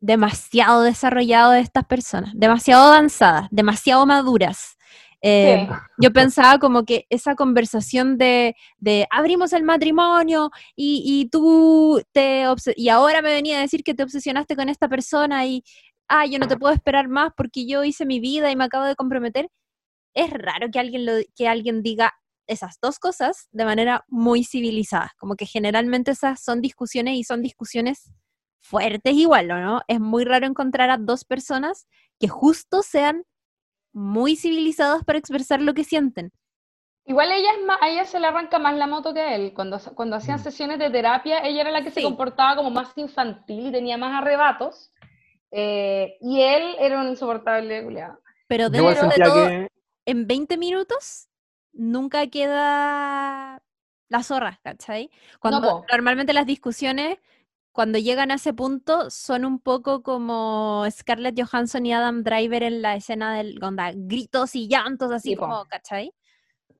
demasiado 0.00 0.82
desarrollado 0.82 1.52
de 1.52 1.60
estas 1.60 1.86
personas, 1.86 2.32
demasiado 2.34 2.92
avanzadas, 2.92 3.48
demasiado 3.50 4.06
maduras. 4.06 4.76
Eh, 5.22 5.66
Sí. 5.66 5.74
Yo 5.98 6.12
pensaba 6.12 6.58
como 6.58 6.84
que 6.84 7.06
esa 7.08 7.34
conversación 7.34 8.18
de, 8.18 8.54
de 8.78 9.06
abrimos 9.10 9.54
el 9.54 9.62
matrimonio 9.62 10.50
y, 10.76 11.02
y 11.06 11.30
tú 11.30 12.02
te 12.12 12.44
y 12.76 12.88
ahora 12.90 13.22
me 13.22 13.30
venía 13.30 13.56
a 13.56 13.62
decir 13.62 13.82
que 13.82 13.94
te 13.94 14.02
obsesionaste 14.02 14.54
con 14.54 14.68
esta 14.68 14.86
persona 14.88 15.46
y 15.46 15.64
ah, 16.08 16.26
yo 16.26 16.38
no 16.38 16.46
te 16.46 16.58
puedo 16.58 16.74
esperar 16.74 17.08
más 17.08 17.32
porque 17.36 17.66
yo 17.66 17.84
hice 17.84 18.04
mi 18.04 18.20
vida 18.20 18.50
y 18.50 18.56
me 18.56 18.64
acabo 18.64 18.84
de 18.84 18.96
comprometer. 18.96 19.48
Es 20.14 20.30
raro 20.30 20.70
que 20.70 20.78
alguien 20.78 21.06
lo, 21.06 21.12
que 21.34 21.48
alguien 21.48 21.82
diga 21.82 22.12
esas 22.46 22.78
dos 22.80 22.98
cosas 22.98 23.48
de 23.52 23.64
manera 23.64 24.04
muy 24.08 24.44
civilizada, 24.44 25.12
como 25.18 25.36
que 25.36 25.46
generalmente 25.46 26.10
esas 26.10 26.42
son 26.42 26.60
discusiones 26.60 27.16
y 27.16 27.24
son 27.24 27.42
discusiones 27.42 28.12
fuertes 28.60 29.14
igual, 29.14 29.50
¿o 29.50 29.58
¿no? 29.60 29.82
Es 29.88 30.00
muy 30.00 30.24
raro 30.24 30.46
encontrar 30.46 30.90
a 30.90 30.96
dos 30.98 31.24
personas 31.24 31.86
que 32.18 32.28
justo 32.28 32.82
sean 32.82 33.24
muy 33.92 34.36
civilizadas 34.36 35.04
para 35.04 35.18
expresar 35.18 35.60
lo 35.60 35.74
que 35.74 35.84
sienten. 35.84 36.32
Igual 37.06 37.30
ella 37.32 37.50
es 37.52 37.66
más, 37.66 37.78
a 37.82 37.90
ella 37.90 38.04
se 38.06 38.18
le 38.18 38.26
arranca 38.26 38.58
más 38.58 38.74
la 38.76 38.86
moto 38.86 39.12
que 39.12 39.20
a 39.20 39.34
él. 39.34 39.52
Cuando, 39.54 39.78
cuando 39.94 40.16
hacían 40.16 40.40
Mm. 40.40 40.42
sesiones 40.42 40.78
de 40.78 40.88
terapia, 40.90 41.40
ella 41.46 41.60
era 41.60 41.70
la 41.70 41.84
que 41.84 41.90
se 41.90 42.02
comportaba 42.02 42.56
como 42.56 42.70
más 42.70 42.96
infantil 42.96 43.66
y 43.68 43.72
tenía 43.72 43.96
más 43.98 44.22
arrebatos. 44.22 44.90
eh, 45.56 46.16
y 46.20 46.40
él 46.40 46.74
era 46.80 47.00
un 47.00 47.06
insoportable 47.08 47.84
culiado. 47.84 48.18
Pero 48.48 48.68
dentro 48.70 49.08
de 49.08 49.22
todo, 49.22 49.46
que... 49.46 49.68
en 50.04 50.26
20 50.26 50.56
minutos 50.56 51.28
nunca 51.74 52.26
queda 52.28 53.62
la 54.08 54.22
zorra, 54.22 54.60
¿cachai? 54.62 55.10
Cuando 55.40 55.84
normalmente 55.90 56.32
las 56.32 56.46
discusiones, 56.46 57.18
cuando 57.72 57.98
llegan 57.98 58.30
a 58.30 58.34
ese 58.34 58.54
punto, 58.54 59.10
son 59.10 59.44
un 59.44 59.58
poco 59.58 60.02
como 60.02 60.84
Scarlett 60.90 61.40
Johansson 61.40 61.84
y 61.86 61.92
Adam 61.92 62.22
Driver 62.22 62.62
en 62.62 62.82
la 62.82 62.94
escena 62.96 63.34
del 63.34 63.62
onda, 63.62 63.92
gritos 63.94 64.54
y 64.54 64.68
llantos, 64.68 65.10
así 65.10 65.30
Sí, 65.30 65.36
po. 65.36 65.42
como, 65.42 65.64
¿cachai? 65.66 66.12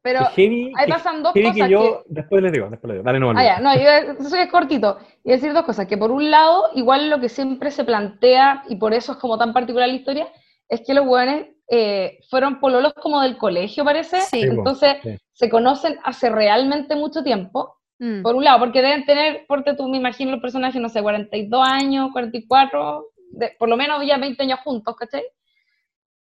Pero 0.03 0.21
heavy, 0.37 0.73
ahí 0.77 0.87
que 0.87 0.93
pasan 0.93 1.23
dos 1.23 1.33
heavy 1.33 1.47
que 1.47 1.53
cosas 1.59 1.71
yo... 1.71 1.81
que- 1.81 2.13
Después 2.15 2.43
les 2.43 2.53
digo, 2.53 2.69
después 2.69 2.89
les 2.89 2.95
digo. 2.97 3.05
Dale, 3.05 3.19
no, 3.21 3.31
Ah, 3.31 3.43
ya, 3.43 3.59
no, 3.61 3.75
yo, 3.75 3.91
eso 4.21 4.37
es 4.37 4.51
cortito. 4.51 4.99
Y 5.25 5.31
decir 5.31 5.53
dos 5.55 5.65
cosas, 5.65 5.87
que 5.87 5.97
por 5.97 6.11
un 6.11 6.31
lado, 6.31 6.69
igual 6.75 7.09
lo 7.09 7.21
que 7.21 7.29
siempre 7.31 7.71
se 7.71 7.85
plantea, 7.85 8.65
y 8.69 8.77
por 8.77 8.93
eso 8.93 9.13
es 9.13 9.19
como 9.19 9.39
tan 9.39 9.53
particular 9.55 9.89
la 9.89 9.95
historia, 9.95 10.29
es 10.69 10.83
que 10.87 10.93
los 10.95 11.07
hueones 11.07 11.47
eh, 11.69 12.19
fueron 12.29 12.61
pololos 12.61 12.95
como 12.95 13.21
del 13.21 13.37
colegio, 13.37 13.85
parece. 13.85 14.21
Sí. 14.23 14.43
Entonces, 14.43 14.97
sí. 15.03 15.17
se 15.33 15.49
conocen 15.49 15.99
hace 16.05 16.31
realmente 16.31 16.97
mucho 16.97 17.23
tiempo. 17.23 17.79
Mm. 17.99 18.23
Por 18.23 18.35
un 18.35 18.45
lado, 18.45 18.59
porque 18.59 18.83
deben 18.83 19.05
tener, 19.07 19.45
porque 19.47 19.75
tú 19.75 19.89
me 19.89 19.97
imagino 19.99 20.33
los 20.33 20.41
personajes, 20.41 20.81
no 20.81 20.89
sé, 20.89 21.01
42 21.01 21.67
años, 21.67 22.11
44, 22.13 23.07
de- 23.31 23.55
por 23.59 23.69
lo 23.69 23.77
menos 23.77 24.05
ya 24.05 24.19
20 24.19 24.43
años 24.43 24.61
juntos, 24.65 24.97
¿cachai? 24.97 25.23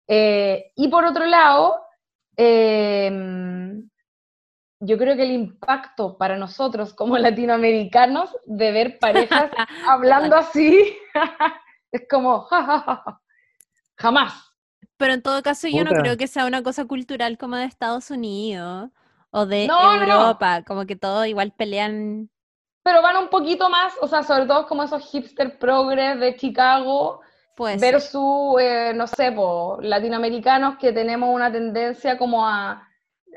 Eh, 0.07 0.73
y 0.77 0.89
por 0.89 1.05
otro 1.05 1.27
lado, 1.27 1.83
eh, 2.37 3.11
yo 4.81 4.97
creo 4.97 5.17
que 5.17 5.25
el 5.25 5.33
impacto 5.33 6.17
para 6.17 6.37
nosotros 6.37 6.95
como 6.95 7.19
latinoamericanos 7.19 8.35
de 8.47 8.73
ver 8.73 8.99
parejas 8.99 9.51
hablando 9.89 10.37
así 10.37 10.97
es 11.93 12.07
como, 12.09 12.41
ja, 12.43 12.63
ja, 12.65 12.79
ja, 12.81 13.03
ja. 13.05 13.21
jamás. 13.97 14.48
Pero 14.99 15.15
en 15.15 15.23
todo 15.23 15.43
caso, 15.43 15.69
yo 15.69 15.85
no 15.85 15.91
Puta. 15.91 16.03
creo 16.03 16.16
que 16.19 16.27
sea 16.29 16.47
una 16.47 16.62
cosa 16.62 16.85
cultural 16.87 17.39
como 17.39 17.57
de 17.57 17.65
Estados 17.66 18.11
Unidos 18.11 18.91
o 19.31 19.47
de 19.47 19.66
No, 19.66 19.97
no, 19.97 20.07
no. 20.07 20.35
Europa, 20.35 20.65
como 20.65 20.87
que 20.87 20.97
todos 20.97 21.27
igual 21.27 21.53
pelean. 21.53 22.31
Pero 22.83 23.03
van 23.03 23.16
un 23.19 23.29
poquito 23.29 23.69
más, 23.69 23.93
o 24.01 24.09
sea, 24.09 24.23
sobre 24.23 24.47
todo 24.47 24.66
como 24.66 24.83
esos 24.83 25.03
hipster 25.11 25.59
progres 25.59 26.19
de 26.20 26.37
Chicago, 26.37 27.20
Pues 27.55 27.81
versus, 27.81 28.57
eh, 28.61 28.93
no 28.95 29.07
sé, 29.07 29.33
po, 29.33 29.79
latinoamericanos 29.83 30.79
que 30.79 30.93
tenemos 30.93 31.29
una 31.35 31.53
tendencia 31.53 32.16
como 32.16 32.47
a, 32.47 32.83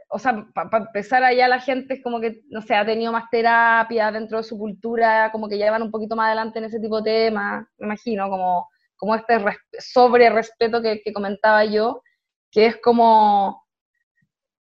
o 0.09 0.19
sea, 0.19 0.45
para 0.53 0.85
empezar 0.85 1.23
allá 1.23 1.47
la 1.49 1.59
gente 1.59 1.95
es 1.95 2.03
como 2.03 2.21
que, 2.21 2.41
no 2.49 2.61
sé, 2.61 2.75
ha 2.75 2.85
tenido 2.85 3.11
más 3.11 3.29
terapia 3.31 4.11
dentro 4.11 4.37
de 4.37 4.43
su 4.43 4.57
cultura, 4.57 5.31
como 5.31 5.49
que 5.49 5.57
ya 5.57 5.71
van 5.71 5.83
un 5.83 5.91
poquito 5.91 6.15
más 6.15 6.27
adelante 6.27 6.59
en 6.59 6.65
ese 6.65 6.79
tipo 6.79 7.01
de 7.01 7.11
temas, 7.27 7.65
me 7.79 7.87
imagino, 7.87 8.29
como, 8.29 8.69
como 9.01 9.15
este 9.15 9.43
sobre 9.79 10.29
respeto 10.29 10.79
que, 10.79 11.01
comentaba 11.11 11.65
yo, 11.65 12.03
que 12.51 12.67
es 12.67 12.77
como, 12.77 13.65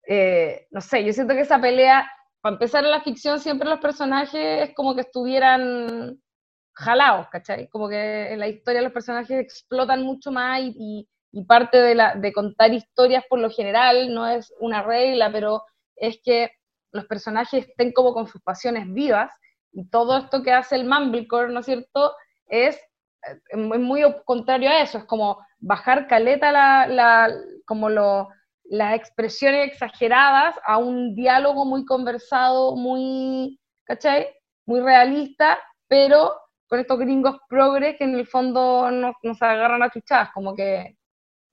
eh, 0.07 0.65
no 0.71 0.79
sé, 0.79 1.03
yo 1.03 1.11
siento 1.11 1.33
que 1.33 1.41
esa 1.41 1.59
pelea 1.59 2.09
para 2.39 2.53
empezar 2.53 2.85
en 2.85 2.91
la 2.91 3.01
ficción 3.01 3.41
siempre 3.41 3.67
los 3.67 3.81
personajes 3.81 4.69
es 4.69 4.73
como 4.75 4.95
que 4.95 5.01
estuvieran 5.01 6.21
jalados, 6.71 7.27
¿cachai? 7.27 7.67
Como 7.67 7.89
que 7.89 8.31
en 8.31 8.39
la 8.39 8.47
historia 8.47 8.81
los 8.81 8.93
personajes 8.93 9.41
explotan 9.41 10.03
mucho 10.03 10.31
más 10.31 10.61
y, 10.63 11.05
parte 11.45 11.77
de, 11.77 11.95
la, 11.95 12.15
de 12.15 12.31
contar 12.31 12.71
historias 12.71 13.25
por 13.29 13.39
lo 13.39 13.49
general 13.49 14.13
no 14.13 14.25
es 14.25 14.53
una 14.61 14.83
regla, 14.83 15.29
pero 15.33 15.63
es 15.97 16.17
que 16.23 16.49
los 16.93 17.05
personajes 17.07 17.67
estén 17.67 17.91
como 17.91 18.13
con 18.13 18.25
sus 18.25 18.41
pasiones 18.41 18.85
vivas 18.93 19.33
y 19.73 19.89
todo 19.89 20.17
esto 20.17 20.43
que 20.43 20.53
hace 20.53 20.77
el 20.77 20.85
Mumblecore, 20.85 21.51
¿no 21.51 21.59
es 21.59 21.65
cierto? 21.65 22.13
Es 22.47 22.79
muy 23.55 24.01
contrario 24.25 24.69
a 24.69 24.81
eso, 24.81 24.99
es 24.99 25.05
como 25.05 25.39
bajar 25.59 26.07
caleta 26.07 26.51
la, 26.51 26.87
la 26.87 27.29
como 27.65 27.89
lo, 27.89 28.29
las 28.69 28.95
expresiones 28.95 29.71
exageradas 29.71 30.55
a 30.65 30.77
un 30.77 31.15
diálogo 31.15 31.65
muy 31.65 31.85
conversado, 31.85 32.75
muy, 32.75 33.59
¿cachai? 33.83 34.27
Muy 34.65 34.79
realista, 34.79 35.57
pero 35.87 36.33
con 36.67 36.79
estos 36.79 36.99
gringos 36.99 37.37
progres 37.49 37.97
que 37.97 38.03
en 38.03 38.15
el 38.15 38.27
fondo 38.27 38.91
nos, 38.91 39.15
nos 39.23 39.41
agarran 39.41 39.81
a 39.81 39.89
chuchadas, 39.89 40.29
como 40.33 40.55
que 40.55 40.95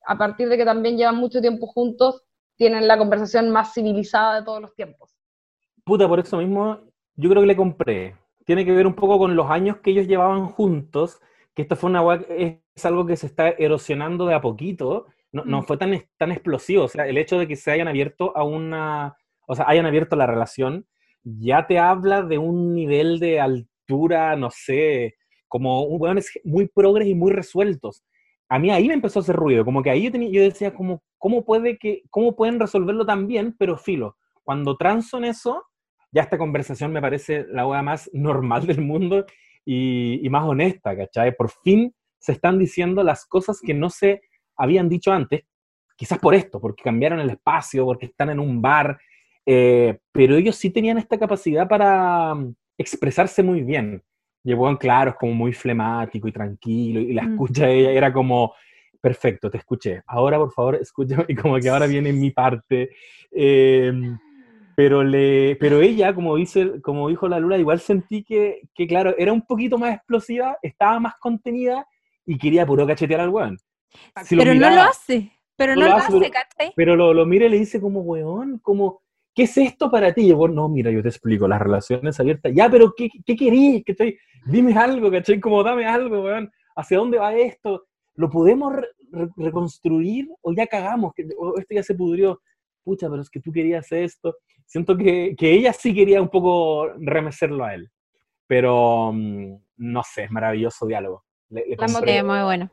a 0.07 0.17
partir 0.17 0.49
de 0.49 0.57
que 0.57 0.65
también 0.65 0.97
llevan 0.97 1.17
mucho 1.17 1.41
tiempo 1.41 1.67
juntos, 1.67 2.23
tienen 2.57 2.87
la 2.87 2.99
conversación 2.99 3.51
más 3.51 3.75
civilizada 3.75 4.41
de 4.41 4.45
todos 4.45 4.61
los 4.61 4.75
tiempos. 4.75 5.17
Puta, 5.85 6.07
por 6.09 6.21
eso 6.21 6.39
mismo 6.39 6.81
yo 7.15 7.31
creo 7.31 7.43
que 7.43 7.49
le 7.49 7.57
compré. 7.57 8.17
Tiene 8.45 8.65
que 8.65 8.73
ver 8.73 8.87
un 8.87 8.95
poco 8.95 9.19
con 9.19 9.35
los 9.35 9.51
años 9.51 9.79
que 9.79 9.91
ellos 9.91 10.07
llevaban 10.07 10.47
juntos, 10.47 11.21
que 11.57 11.63
esto 11.63 11.75
fue 11.75 11.89
una 11.89 12.03
es 12.29 12.85
algo 12.85 13.07
que 13.07 13.17
se 13.17 13.27
está 13.27 13.49
erosionando 13.49 14.27
de 14.27 14.35
a 14.35 14.43
poquito, 14.43 15.07
no, 15.33 15.63
mm. 15.63 15.65
fue 15.65 15.79
tan, 15.79 15.99
tan 16.19 16.31
explosivo. 16.31 16.85
O 16.85 16.89
sea, 16.89 17.09
el 17.09 17.17
hecho 17.17 17.39
de 17.39 17.49
que 17.49 17.57
se 17.57 17.71
hayan 17.71 17.89
abierto 17.89 18.37
a 18.37 18.45
una, 18.45 19.17
o 19.49 19.57
sea, 19.57 19.65
hayan 19.67 19.87
abierto 19.87 20.17
la 20.17 20.27
relación, 20.27 20.87
ya 21.25 21.67
te 21.67 21.79
habla 21.79 22.23
de 22.23 22.37
un 22.37 22.75
nivel 22.75 23.19
de 23.19 23.41
altura, 23.41 24.37
no 24.37 24.51
sé, 24.51 25.17
como 25.49 25.85
un 25.85 26.21
muy 26.45 26.69
progres 26.69 27.09
y 27.09 27.15
muy 27.15 27.33
resueltos. 27.33 28.05
A 28.51 28.59
mí 28.59 28.71
ahí 28.71 28.87
me 28.87 28.95
empezó 28.95 29.21
a 29.21 29.23
hacer 29.23 29.35
ruido, 29.35 29.65
como 29.65 29.83
que 29.83 29.91
ahí 29.91 30.03
yo, 30.05 30.13
tenía, 30.13 30.31
yo 30.31 30.43
decía, 30.43 30.75
como, 30.75 31.03
¿cómo, 31.17 31.43
puede 31.45 31.79
que, 31.79 32.03
¿cómo 32.11 32.37
pueden 32.37 32.61
resolverlo 32.61 33.07
tan 33.07 33.27
bien? 33.27 33.57
Pero 33.59 33.79
filo, 33.79 34.19
cuando 34.45 34.77
transo 34.77 35.17
en 35.17 35.25
eso, 35.25 35.65
ya 36.13 36.23
esta 36.23 36.37
conversación 36.37 36.93
me 36.93 37.01
parece 37.01 37.47
la 37.49 37.67
hueá 37.67 37.83
más 37.83 38.11
normal 38.13 38.67
del 38.67 38.83
mundo 38.83 39.25
y, 39.67 40.25
y, 40.25 40.31
más 40.31 40.45
honesta, 40.45 40.97
¿cachai? 40.97 41.37
Por 41.37 41.51
fin 41.51 41.95
se 42.19 42.33
están 42.33 42.59
diciendo 42.59 43.03
las 43.03 43.27
cosas 43.27 43.61
que 43.61 43.75
no 43.75 43.91
se 43.91 44.23
habían 44.57 44.89
dicho 44.89 45.13
antes, 45.13 45.43
quizás 45.97 46.19
por 46.19 46.35
esto, 46.35 46.61
porque 46.61 46.83
cambiaron 46.83 47.21
el 47.21 47.31
espacio, 47.31 47.85
porque 47.85 48.07
están 48.07 48.31
en 48.31 48.41
un 48.41 48.63
bar, 48.63 48.99
eh, 49.45 49.99
pero 50.13 50.37
ellos 50.37 50.57
sí 50.57 50.71
tenían 50.71 50.99
esta 50.99 51.19
capacidad 51.19 51.69
para 51.69 52.35
mm, 52.35 52.55
expresarse 52.79 53.43
muy 53.43 53.63
bien. 53.63 54.03
Llevó 54.43 54.69
en 54.69 54.77
claro, 54.77 55.11
es 55.11 55.17
como 55.17 55.35
muy 55.35 55.53
flemático 55.53 56.29
y 56.29 56.33
tranquilo, 56.33 57.01
y 57.01 57.13
la 57.13 57.23
mm. 57.23 57.33
escucha 57.33 57.69
ella 57.69 57.91
era 57.91 58.13
como, 58.13 58.55
perfecto, 59.01 59.51
te 59.51 59.59
escuché, 59.59 60.03
ahora 60.07 60.39
por 60.39 60.53
favor 60.53 60.75
escúchame, 60.77 61.25
y 61.29 61.35
como 61.35 61.59
que 61.59 61.69
ahora 61.69 61.87
viene 61.87 62.13
mi 62.13 62.31
parte. 62.31 62.91
Em, 63.31 64.19
pero, 64.77 65.03
le, 65.03 65.57
pero 65.57 65.81
ella, 65.81 66.15
como, 66.15 66.37
dice, 66.37 66.81
como 66.83 67.09
dijo 67.09 67.27
la 67.27 67.41
Luna, 67.41 67.59
igual 67.59 67.81
sentí 67.81 68.23
que, 68.23 68.61
que, 68.75 68.87
claro, 68.87 69.15
era 69.19 69.33
un 69.33 69.43
poquito 69.43 69.79
más 69.79 69.95
explosiva, 69.95 70.57
estaba 70.63 71.01
más 71.01 71.15
contenida 71.19 71.87
y 72.25 72.39
quería 72.39 72.65
puro 72.67 72.87
cachetear 72.87 73.21
al 73.21 73.31
weón 73.31 73.59
pero 74.31 74.55
no 74.55 74.71
lo 74.71 74.83
hace, 74.83 75.33
pero 75.57 75.75
no, 75.75 75.87
lo 75.87 75.95
hace, 75.95 76.31
Pero, 76.75 76.97
lo, 76.97 77.15
lo 77.15 77.27
mira 77.27 77.47
y 77.47 77.51
le 77.51 77.59
dice 77.59 77.81
como, 77.81 78.01
weón, 78.01 78.59
como, 78.59 79.01
¿qué 79.35 79.45
es 79.45 79.57
esto 79.57 79.91
para 79.91 80.13
ti? 80.13 80.23
Y 80.23 80.29
yo, 80.29 80.49
no, 80.49 80.69
mira, 80.69 80.91
yo 80.91 81.03
te 81.03 81.09
explico, 81.09 81.49
las 81.49 81.61
relaciones 81.61 82.19
abiertas, 82.21 82.53
ya, 82.55 82.69
pero 82.71 82.93
¿qué, 82.97 83.09
qué 83.25 83.37
querís? 83.37 83.85
Dime 84.47 84.75
algo, 84.75 85.11
¿cachai? 85.11 85.41
Como 85.41 85.63
dame 85.63 85.87
algo, 85.87 86.23
weón, 86.23 86.51
¿hacia 86.75 86.99
dónde 86.99 87.19
va 87.19 87.35
esto? 87.35 87.87
¿Lo 88.15 88.31
podemos 88.31 88.75
reconstruir 89.37 90.29
o 90.43 90.53
ya 90.53 90.67
cagamos? 90.67 91.13
O 91.39 91.59
esto 91.59 91.75
ya 91.75 91.83
se 91.83 91.95
pudrió. 91.95 92.41
Pucha, 92.87 93.11
pero 93.11 93.21
es 93.21 93.29
que 93.29 93.41
tú 93.41 93.53
querías 93.53 93.91
esto. 93.91 94.37
Siento 94.65 94.97
que, 94.97 95.35
que 95.37 95.53
ella 95.53 95.73
sí 95.73 95.93
quería 95.93 96.23
un 96.23 96.31
poco 96.31 96.89
remecerlo 96.99 97.65
a 97.65 97.75
él. 97.75 97.91
Pero, 98.47 99.11
mm, 99.13 99.57
no 99.79 100.03
sé, 100.05 100.25
es 100.25 100.31
maravilloso 100.31 100.87
diálogo. 100.87 101.25
Le, 101.51 101.77
la 101.77 102.23
muy 102.23 102.43
bueno 102.45 102.71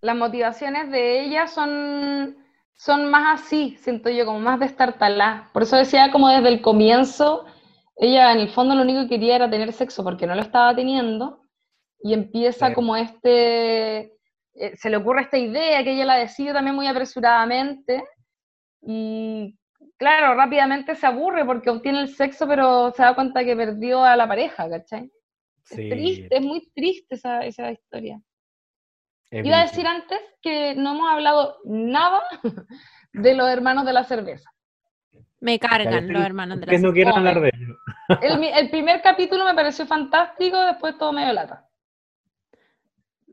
las 0.00 0.16
motivaciones 0.16 0.90
de 0.90 1.24
ella 1.24 1.46
son, 1.46 2.36
son 2.76 3.10
más 3.10 3.40
así, 3.40 3.76
siento 3.80 4.10
yo, 4.10 4.24
como 4.24 4.40
más 4.40 4.60
de 4.60 4.66
estar 4.66 4.98
talá. 4.98 5.50
Por 5.52 5.62
eso 5.62 5.76
decía 5.76 6.10
como 6.10 6.28
desde 6.28 6.48
el 6.48 6.60
comienzo, 6.62 7.44
ella 7.96 8.32
en 8.32 8.38
el 8.38 8.48
fondo 8.48 8.74
lo 8.74 8.82
único 8.82 9.02
que 9.02 9.08
quería 9.08 9.36
era 9.36 9.50
tener 9.50 9.72
sexo 9.72 10.04
porque 10.04 10.26
no 10.26 10.34
lo 10.34 10.42
estaba 10.42 10.74
teniendo 10.74 11.40
y 12.00 12.14
empieza 12.14 12.74
como 12.74 12.96
este, 12.96 14.12
eh, 14.54 14.76
se 14.76 14.90
le 14.90 14.98
ocurre 14.98 15.22
esta 15.22 15.38
idea 15.38 15.82
que 15.82 15.94
ella 15.94 16.04
la 16.04 16.16
decide 16.16 16.52
también 16.52 16.76
muy 16.76 16.86
apresuradamente 16.86 18.04
y 18.86 19.58
claro, 19.96 20.34
rápidamente 20.34 20.94
se 20.94 21.06
aburre 21.06 21.44
porque 21.44 21.70
obtiene 21.70 22.00
el 22.02 22.08
sexo 22.08 22.46
pero 22.46 22.92
se 22.92 23.02
da 23.02 23.14
cuenta 23.14 23.44
que 23.44 23.56
perdió 23.56 24.04
a 24.04 24.16
la 24.16 24.28
pareja, 24.28 24.70
¿cachai? 24.70 25.10
Es 25.68 25.76
triste, 25.76 26.28
es 26.30 26.42
muy 26.42 26.70
triste 26.72 27.16
esa, 27.16 27.44
esa 27.44 27.72
historia. 27.72 28.20
Iba 29.32 29.58
a 29.58 29.62
decir 29.62 29.84
antes 29.86 30.20
que 30.40 30.76
no 30.76 30.92
hemos 30.92 31.10
hablado 31.10 31.58
nada 31.64 32.22
de 33.12 33.34
los 33.34 33.50
hermanos 33.50 33.84
de 33.84 33.92
la 33.92 34.04
cerveza. 34.04 34.48
Me 35.40 35.58
cargan 35.58 36.12
los 36.12 36.24
hermanos 36.24 36.60
de 36.60 36.66
la 36.66 36.70
cerveza. 36.70 36.86
no 36.86 36.92
quieren 36.92 37.14
hablar 37.14 37.40
de 37.40 37.50
ellos. 37.52 37.76
El, 38.54 38.70
primer 38.70 39.02
capítulo 39.02 39.44
me 39.44 39.54
pareció 39.54 39.84
fantástico, 39.84 40.58
después 40.64 40.96
todo 40.96 41.12
medio 41.12 41.32
lata. 41.32 41.68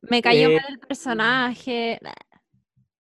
Me 0.02 0.22
cayó 0.22 0.50
eh, 0.50 0.56
mal 0.56 0.66
el 0.68 0.80
personaje. 0.80 2.00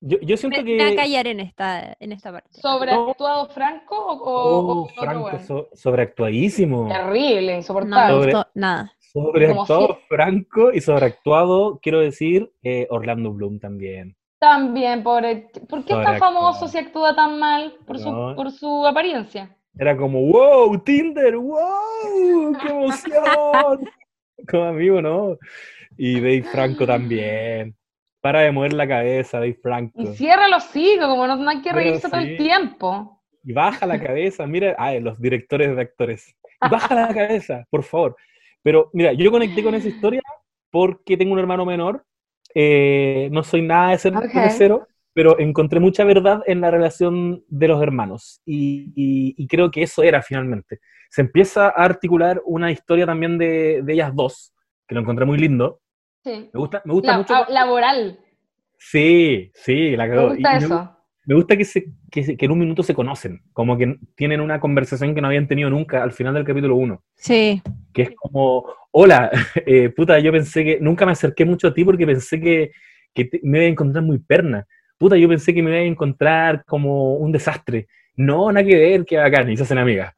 Yo, 0.06 0.20
yo 0.20 0.36
siento 0.36 0.62
que. 0.66 0.76
Me 0.76 0.84
voy 0.84 0.94
a 0.94 0.96
callar 0.98 1.28
en 1.28 1.40
esta, 1.40 1.96
en 1.98 2.12
esta 2.12 2.34
parte. 2.34 2.50
¿Sobreactuado 2.60 3.48
Franco 3.48 3.96
o, 3.96 4.82
oh, 4.82 4.88
Franco 4.90 5.32
sobreactuadísimo. 5.74 6.90
Terrible, 6.90 7.56
insoportable. 7.56 8.34
No, 8.34 8.46
nada. 8.54 8.94
Sobreactuado 9.00 10.00
Franco 10.10 10.74
y 10.74 10.82
sobreactuado, 10.82 11.80
quiero 11.82 12.02
decir, 12.02 12.52
eh, 12.64 12.86
Orlando 12.90 13.32
Bloom 13.32 13.60
también. 13.60 14.18
También, 14.40 15.04
por, 15.04 15.24
¿por 15.70 15.86
qué 15.86 15.94
está 15.94 16.18
famoso 16.18 16.68
si 16.68 16.80
actúa 16.80 17.16
tan 17.16 17.40
mal 17.40 17.76
por, 17.88 17.98
su, 17.98 18.34
por 18.36 18.52
su 18.52 18.86
apariencia? 18.86 19.56
Era 19.80 19.96
como, 19.96 20.22
wow, 20.22 20.78
Tinder, 20.80 21.38
wow, 21.38 22.58
qué 22.62 22.68
emoción. 22.70 23.90
como 24.50 24.64
amigo, 24.66 25.02
¿no? 25.02 25.38
Y 25.98 26.16
Dave 26.16 26.44
Franco 26.44 26.86
también. 26.86 27.74
Para 28.24 28.40
de 28.40 28.54
mover 28.54 28.72
la 28.72 28.88
cabeza, 28.88 29.38
Dave 29.38 29.60
Franco. 29.62 30.02
Y 30.02 30.08
cierra 30.16 30.48
los 30.48 30.74
hijos, 30.78 31.08
como 31.08 31.28
no, 31.28 31.50
hay 31.50 31.62
que 31.62 31.74
reírse 31.74 32.10
todo 32.10 32.22
el 32.22 32.38
tiempo. 32.38 33.22
Y 33.44 33.52
baja 33.52 33.86
la 33.86 34.00
cabeza, 34.00 34.48
mira, 34.48 34.74
ay, 34.80 35.02
los 35.02 35.20
directores 35.20 35.76
de 35.76 35.82
actores. 35.82 36.34
baja 36.72 36.96
la 36.96 37.14
cabeza, 37.14 37.68
por 37.70 37.84
favor. 37.84 38.16
Pero 38.62 38.90
mira, 38.94 39.12
yo 39.12 39.30
conecté 39.30 39.62
con 39.62 39.76
esa 39.76 39.90
historia 39.90 40.22
porque 40.72 41.18
tengo 41.18 41.34
un 41.34 41.40
hermano 41.40 41.66
menor. 41.66 42.06
Eh, 42.56 43.28
no 43.34 43.44
soy 43.44 43.62
nada 43.62 43.92
de 43.92 43.98
ser 43.98 44.14
cero, 44.52 44.88
pero 45.14 45.38
encontré 45.38 45.82
mucha 45.82 46.06
verdad 46.06 46.44
en 46.46 46.62
la 46.62 46.72
relación 46.72 47.44
de 47.50 47.68
los 47.68 47.84
hermanos. 47.84 48.42
Y, 48.46 49.46
creo 49.48 49.70
que 49.70 49.84
eso 49.84 50.02
era 50.02 50.22
finalmente. 50.22 50.80
Se 51.10 51.20
empieza 51.20 51.66
a 51.66 51.72
articular 51.72 52.42
una 52.46 52.72
historia 52.72 53.06
también 53.06 53.38
de, 53.38 53.84
ellas 53.86 54.16
dos, 54.16 54.54
que 54.88 54.96
lo 54.96 55.02
encontré 55.02 55.26
muy 55.26 55.38
lindo. 55.38 55.82
Sí. 56.24 56.50
Me 56.54 56.60
gusta, 56.60 56.82
me 56.86 56.94
gusta 56.94 57.18
mucho. 57.18 57.34
Laboral. 57.50 58.20
Sí, 58.78 59.52
sí, 59.54 59.96
la 59.96 60.08
Me 60.08 60.28
gusta 60.28 60.58
eso 60.58 60.94
me 61.26 61.36
gusta 61.36 61.56
que, 61.56 61.64
se, 61.64 61.86
que, 62.12 62.36
en 62.38 62.52
un 62.52 62.60
minuto 62.60 62.84
se 62.84 62.94
conocen, 62.94 63.42
como 63.54 63.78
que 63.78 63.98
tienen 64.16 64.42
una 64.42 64.60
conversación 64.60 65.16
que 65.16 65.22
no 65.22 65.28
habían 65.28 65.48
tenido 65.48 65.70
nunca 65.70 66.04
al 66.04 66.12
final 66.12 66.34
del 66.34 66.44
capítulo 66.44 66.76
1. 66.76 67.02
Sí. 67.16 67.62
Que 67.94 68.02
es 68.04 68.10
como, 68.16 68.66
hola, 68.92 69.32
eh, 69.66 69.90
puta, 69.90 70.20
yo 70.20 70.32
pensé 70.32 70.64
que, 70.64 70.80
nunca 70.82 71.06
me 71.06 71.14
acerqué 71.14 71.46
mucho 71.46 71.68
a 71.68 71.74
ti 71.74 71.86
porque 71.86 72.06
pensé 72.06 72.42
que, 72.42 72.72
que 73.14 73.30
me 73.44 73.60
iba 73.60 73.68
a 73.68 73.70
encontrar 73.70 74.04
muy 74.04 74.20
perna. 74.20 74.68
Puta, 74.98 75.16
yo 75.16 75.30
pensé 75.30 75.54
que 75.54 75.64
me 75.64 75.72
iba 75.72 75.80
a 75.80 75.84
encontrar 75.84 76.66
como 76.66 77.16
un 77.16 77.32
desastre. 77.32 77.88
No, 78.16 78.52
nada 78.52 78.66
que 78.66 78.78
ver, 78.78 79.06
que 79.06 79.18
bacán, 79.18 79.50
y 79.50 79.58
se 79.58 79.64
hacen 79.64 79.78
amigas. 79.78 80.14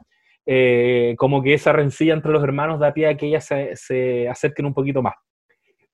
Eh, 0.48 1.16
como 1.18 1.42
que 1.42 1.54
esa 1.54 1.72
rencilla 1.72 2.14
entre 2.14 2.32
los 2.32 2.44
hermanos 2.44 2.80
da 2.80 2.94
pie 2.94 3.08
a 3.08 3.18
que 3.18 3.28
ellas 3.28 3.46
se, 3.46 3.76
se 3.76 4.28
acerquen 4.28 4.66
un 4.66 4.74
poquito 4.74 5.02
más. 5.04 5.14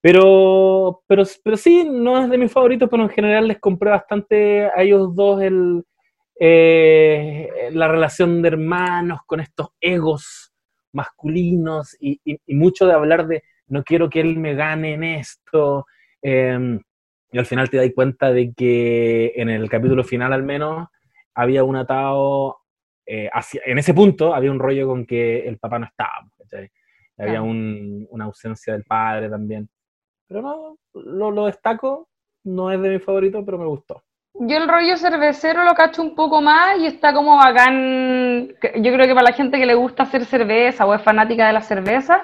Pero, 0.01 1.03
pero, 1.07 1.23
pero 1.43 1.57
sí, 1.57 1.87
no 1.87 2.23
es 2.23 2.29
de 2.29 2.37
mis 2.37 2.51
favoritos, 2.51 2.89
pero 2.89 3.03
en 3.03 3.09
general 3.09 3.47
les 3.47 3.59
compré 3.59 3.91
bastante 3.91 4.65
a 4.65 4.81
ellos 4.81 5.13
dos 5.15 5.41
el, 5.43 5.83
eh, 6.39 7.69
la 7.71 7.87
relación 7.87 8.41
de 8.41 8.47
hermanos 8.49 9.19
con 9.27 9.39
estos 9.39 9.69
egos 9.79 10.51
masculinos 10.91 11.95
y, 11.99 12.19
mucho 12.47 12.87
de 12.87 12.93
hablar 12.93 13.27
de 13.27 13.43
no 13.67 13.83
quiero 13.83 14.09
que 14.09 14.21
él 14.21 14.37
me 14.37 14.55
gane 14.55 14.93
en 14.95 15.03
esto. 15.03 15.85
Em, 16.21 16.79
y 17.31 17.37
al 17.37 17.45
final 17.45 17.69
te 17.69 17.77
das 17.77 17.91
cuenta 17.95 18.31
de 18.33 18.53
que 18.53 19.33
en 19.35 19.49
el 19.49 19.69
capítulo 19.69 20.03
final 20.03 20.33
al 20.33 20.43
menos 20.43 20.87
había 21.35 21.63
un 21.63 21.75
atado 21.77 22.57
eh, 23.05 23.29
hacia, 23.31 23.61
en 23.65 23.77
ese 23.77 23.93
punto 23.93 24.33
había 24.33 24.51
un 24.51 24.59
rollo 24.59 24.87
con 24.87 25.05
que 25.05 25.47
el 25.47 25.57
papá 25.59 25.79
no 25.79 25.85
estaba, 25.85 26.27
¿cachai? 26.37 26.69
Había 27.17 27.41
un- 27.41 28.07
una 28.09 28.25
ausencia 28.25 28.73
del 28.73 28.83
padre 28.83 29.29
también. 29.29 29.69
Pero 30.31 30.41
no, 30.43 30.77
lo, 30.93 31.29
lo 31.31 31.45
destaco, 31.47 32.07
no 32.45 32.71
es 32.71 32.81
de 32.81 32.89
mi 32.89 32.99
favorito, 32.99 33.43
pero 33.43 33.57
me 33.57 33.65
gustó. 33.65 34.01
Yo 34.33 34.57
el 34.57 34.69
rollo 34.69 34.95
cervecero 34.95 35.65
lo 35.65 35.73
cacho 35.73 36.01
un 36.01 36.15
poco 36.15 36.41
más 36.41 36.79
y 36.79 36.85
está 36.85 37.13
como 37.13 37.35
bacán. 37.35 38.47
Yo 38.75 38.93
creo 38.93 39.05
que 39.07 39.13
para 39.13 39.29
la 39.29 39.33
gente 39.33 39.59
que 39.59 39.65
le 39.65 39.75
gusta 39.75 40.03
hacer 40.03 40.23
cerveza 40.23 40.85
o 40.85 40.93
es 40.93 41.01
fanática 41.01 41.47
de 41.47 41.53
la 41.53 41.61
cerveza, 41.61 42.21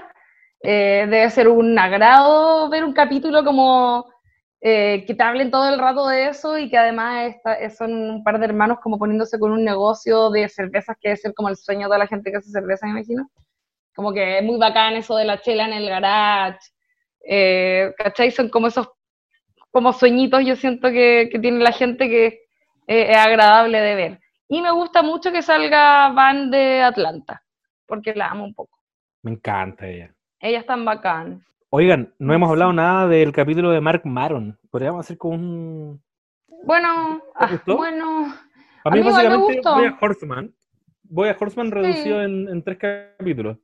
eh, 0.63 1.05
debe 1.09 1.29
ser 1.29 1.49
un 1.49 1.77
agrado 1.77 2.69
ver 2.69 2.85
un 2.85 2.93
capítulo 2.93 3.43
como 3.43 4.05
eh, 4.61 5.03
que 5.05 5.13
te 5.13 5.23
hablen 5.23 5.51
todo 5.51 5.67
el 5.69 5.77
rato 5.79 6.07
de 6.07 6.29
eso 6.29 6.57
y 6.57 6.69
que 6.69 6.77
además 6.77 7.25
está- 7.35 7.55
eh, 7.55 7.69
son 7.69 7.91
un 7.93 8.23
par 8.23 8.39
de 8.39 8.45
hermanos 8.45 8.79
como 8.81 8.97
poniéndose 8.97 9.37
con 9.37 9.51
un 9.51 9.63
negocio 9.65 10.29
de 10.31 10.47
cervezas 10.47 10.95
que 10.99 11.09
debe 11.09 11.17
ser 11.17 11.33
como 11.35 11.49
el 11.49 11.57
sueño 11.57 11.89
de 11.89 11.97
la 11.99 12.07
gente 12.07 12.31
que 12.31 12.37
hace 12.37 12.49
cerveza, 12.51 12.85
me 12.87 12.93
imagino. 12.93 13.29
Como 13.95 14.13
que 14.13 14.37
es 14.39 14.43
muy 14.45 14.57
bacán 14.57 14.95
eso 14.95 15.15
de 15.17 15.25
la 15.25 15.41
chela 15.41 15.65
en 15.65 15.73
el 15.73 15.89
garage. 15.89 16.59
Eh, 17.29 17.93
¿Cachai? 17.97 18.31
Son 18.31 18.49
como 18.49 18.67
esos 18.67 18.89
como 19.71 19.93
sueñitos 19.93 20.43
yo 20.45 20.55
siento 20.55 20.89
que, 20.89 21.29
que 21.31 21.39
tiene 21.39 21.59
la 21.59 21.71
gente 21.71 22.07
que 22.09 22.25
eh, 22.87 23.11
es 23.11 23.17
agradable 23.17 23.79
de 23.79 23.95
ver. 23.95 24.19
Y 24.47 24.61
me 24.61 24.71
gusta 24.71 25.03
mucho 25.03 25.31
que 25.31 25.41
salga 25.41 26.09
Van 26.09 26.49
de 26.49 26.81
Atlanta, 26.81 27.43
porque 27.85 28.15
la 28.15 28.27
amo 28.29 28.45
un 28.45 28.53
poco. 28.53 28.79
Me 29.23 29.31
encanta 29.31 29.87
ella. 29.87 30.15
Ella 30.39 30.59
es 30.59 30.65
tan 30.65 30.85
bacán. 30.85 31.43
Oigan, 31.69 32.13
no 32.17 32.33
hemos 32.33 32.49
hablado 32.49 32.71
nada 32.71 33.07
del 33.07 33.33
capítulo 33.33 33.71
de 33.71 33.81
Mark 33.81 34.01
Maron. 34.05 34.57
Podríamos 34.71 35.01
hacer 35.01 35.17
como 35.17 35.35
un... 35.35 36.01
Bueno, 36.63 37.21
ah, 37.35 37.61
bueno, 37.65 38.33
A 38.85 38.89
mí 38.89 39.03
me 39.03 39.35
gustó. 39.35 39.75
voy 39.75 39.85
a 39.85 39.97
Horseman. 39.99 40.55
Voy 41.03 41.29
a 41.29 41.37
Horseman 41.37 41.71
reducido 41.71 42.21
en, 42.23 42.47
en 42.47 42.63
tres 42.63 42.77
capítulos. 42.77 43.57